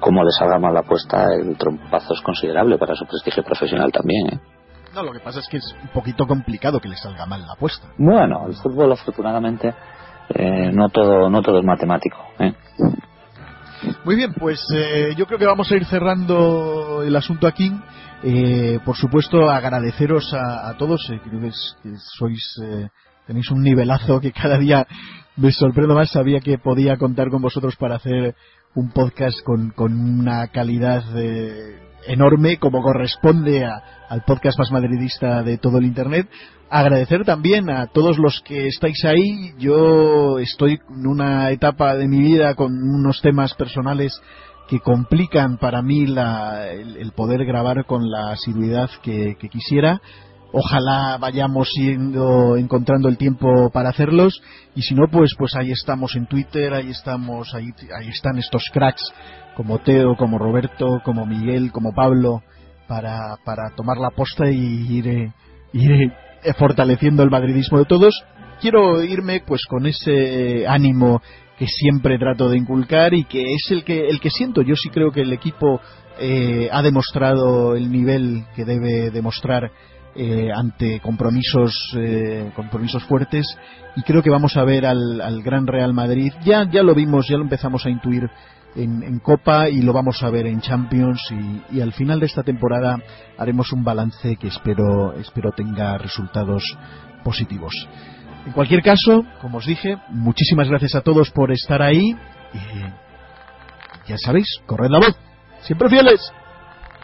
como 0.00 0.24
le 0.24 0.30
salga 0.30 0.58
mal 0.58 0.72
la 0.72 0.80
apuesta, 0.80 1.26
el 1.34 1.58
trompazo 1.58 2.14
es 2.14 2.22
considerable 2.22 2.78
para 2.78 2.94
su 2.94 3.04
prestigio 3.04 3.42
profesional 3.42 3.92
también. 3.92 4.26
¿eh? 4.26 4.40
No, 4.94 5.02
lo 5.02 5.12
que 5.12 5.20
pasa 5.20 5.40
es 5.40 5.48
que 5.48 5.58
es 5.58 5.76
un 5.82 5.88
poquito 5.88 6.26
complicado 6.26 6.80
que 6.80 6.88
le 6.88 6.96
salga 6.96 7.26
mal 7.26 7.42
la 7.46 7.52
apuesta. 7.52 7.88
Bueno, 7.98 8.46
el 8.46 8.54
fútbol 8.54 8.90
afortunadamente 8.92 9.74
no 10.72 10.88
todo 10.88 11.28
no 11.28 11.42
todo 11.42 11.58
es 11.58 11.64
matemático. 11.64 12.16
¿eh? 12.38 12.54
Muy 14.04 14.16
bien, 14.16 14.32
pues 14.34 14.60
eh, 14.74 15.14
yo 15.16 15.26
creo 15.26 15.38
que 15.38 15.46
vamos 15.46 15.70
a 15.70 15.76
ir 15.76 15.84
cerrando 15.84 17.02
el 17.02 17.14
asunto 17.14 17.46
aquí. 17.46 17.72
Eh, 18.22 18.80
por 18.84 18.96
supuesto, 18.96 19.48
agradeceros 19.50 20.34
a, 20.34 20.74
todos. 20.76 21.08
Eh, 21.10 21.20
creo 21.22 21.40
que, 21.40 21.50
sois 22.16 22.60
tenéis 23.26 23.50
un 23.50 23.62
nivelazo 23.62 24.20
que 24.20 24.32
cada 24.32 24.58
día 24.58 24.86
me 25.36 25.52
sorprendo 25.52 25.94
más. 25.94 26.10
Sabía 26.10 26.40
que 26.40 26.58
podía 26.58 26.96
contar 26.96 27.30
con 27.30 27.42
vosotros 27.42 27.76
para 27.76 27.96
hacer 27.96 28.34
un 28.74 28.90
podcast 28.90 29.40
con, 29.42 29.70
con 29.70 29.92
una 29.92 30.48
calidad 30.48 31.04
enorme 32.06 32.58
como 32.58 32.82
corresponde 32.82 33.64
al 33.64 34.22
podcast 34.26 34.58
más 34.58 34.70
madridista 34.70 35.42
de 35.42 35.58
todo 35.58 35.78
el 35.78 35.84
Internet. 35.84 36.28
Agradecer 36.70 37.24
también 37.24 37.70
a 37.70 37.86
todos 37.86 38.18
los 38.18 38.40
que 38.42 38.66
estáis 38.66 39.04
ahí. 39.04 39.54
Yo 39.58 40.38
estoy 40.38 40.78
en 40.90 41.06
una 41.06 41.50
etapa 41.50 41.94
de 41.96 42.08
mi 42.08 42.20
vida 42.20 42.54
con 42.54 42.72
unos 42.72 43.20
temas 43.22 43.54
personales 43.54 44.20
que 44.68 44.80
complican 44.80 45.56
para 45.56 45.80
mí 45.82 46.04
el, 46.04 47.12
poder 47.16 47.44
grabar 47.46 47.86
con 47.86 48.10
la 48.10 48.32
asiduidad 48.32 48.90
que, 49.02 49.36
quisiera. 49.50 50.00
ojalá 50.52 51.16
vayamos 51.18 51.70
yendo 51.74 52.56
encontrando 52.56 53.08
el 53.08 53.16
tiempo 53.16 53.70
para 53.70 53.88
hacerlos 53.88 54.42
y 54.74 54.82
si 54.82 54.94
no 54.94 55.08
pues 55.10 55.34
pues 55.38 55.54
ahí 55.56 55.70
estamos 55.72 56.16
en 56.16 56.26
Twitter 56.26 56.72
ahí 56.72 56.90
estamos 56.90 57.54
ahí, 57.54 57.70
ahí 57.98 58.08
están 58.08 58.38
estos 58.38 58.64
cracks 58.72 59.02
como 59.58 59.80
Teo 59.80 60.14
como 60.16 60.38
Roberto 60.38 61.00
como 61.04 61.26
Miguel 61.26 61.72
como 61.72 61.92
Pablo 61.92 62.42
para, 62.86 63.36
para 63.44 63.70
tomar 63.76 63.98
la 63.98 64.10
posta 64.10 64.48
y 64.48 64.86
ir, 64.96 65.32
ir 65.72 66.12
fortaleciendo 66.56 67.24
el 67.24 67.30
madridismo 67.30 67.78
de 67.78 67.84
todos. 67.84 68.14
Quiero 68.60 69.02
irme 69.02 69.42
pues 69.44 69.62
con 69.68 69.84
ese 69.86 70.64
ánimo 70.66 71.20
que 71.58 71.66
siempre 71.66 72.18
trato 72.18 72.48
de 72.48 72.56
inculcar 72.56 73.14
y 73.14 73.24
que 73.24 73.42
es 73.42 73.70
el 73.70 73.82
que 73.82 74.08
el 74.08 74.20
que 74.20 74.30
siento. 74.30 74.62
Yo 74.62 74.76
sí 74.76 74.90
creo 74.90 75.10
que 75.10 75.22
el 75.22 75.32
equipo 75.32 75.80
eh, 76.20 76.68
ha 76.72 76.80
demostrado 76.82 77.74
el 77.74 77.90
nivel 77.90 78.44
que 78.54 78.64
debe 78.64 79.10
demostrar 79.10 79.70
eh, 80.14 80.50
ante 80.54 81.00
compromisos 81.00 81.74
eh, 81.96 82.52
compromisos 82.54 83.02
fuertes. 83.04 83.44
Y 83.96 84.02
creo 84.02 84.22
que 84.22 84.30
vamos 84.30 84.56
a 84.56 84.64
ver 84.64 84.86
al, 84.86 85.20
al, 85.20 85.42
gran 85.42 85.66
Real 85.66 85.92
Madrid. 85.92 86.32
Ya 86.44 86.64
ya 86.70 86.84
lo 86.84 86.94
vimos 86.94 87.26
ya 87.28 87.36
lo 87.36 87.42
empezamos 87.42 87.84
a 87.86 87.90
intuir 87.90 88.28
en, 88.78 89.02
en 89.02 89.18
Copa 89.18 89.68
y 89.68 89.82
lo 89.82 89.92
vamos 89.92 90.22
a 90.22 90.30
ver 90.30 90.46
en 90.46 90.60
Champions 90.60 91.20
y, 91.30 91.76
y, 91.76 91.80
al 91.80 91.92
final 91.92 92.20
de 92.20 92.26
esta 92.26 92.42
temporada 92.42 92.96
haremos 93.36 93.72
un 93.72 93.84
balance 93.84 94.36
que 94.36 94.48
espero 94.48 95.12
espero 95.14 95.50
tenga 95.52 95.98
resultados 95.98 96.62
positivos. 97.24 97.74
En 98.46 98.52
cualquier 98.52 98.82
caso 98.82 99.24
como 99.40 99.58
os 99.58 99.66
dije 99.66 99.96
muchísimas 100.10 100.68
gracias 100.68 100.94
a 100.94 101.00
todos 101.02 101.30
por 101.30 101.52
estar 101.52 101.82
ahí 101.82 102.16
y 102.54 104.08
ya 104.08 104.16
sabéis 104.16 104.46
corred 104.66 104.90
la 104.90 104.98
voz. 104.98 105.16
Siempre 105.60 105.88
fieles. 105.88 106.32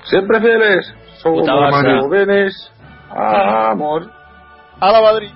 Siempre 0.04 0.40
fieles. 0.40 0.94
Somos 1.22 1.46
jóvenes 1.48 2.70
Amor. 3.10 4.10
A 4.80 4.90
la 4.90 5.00
Madrid. 5.00 5.30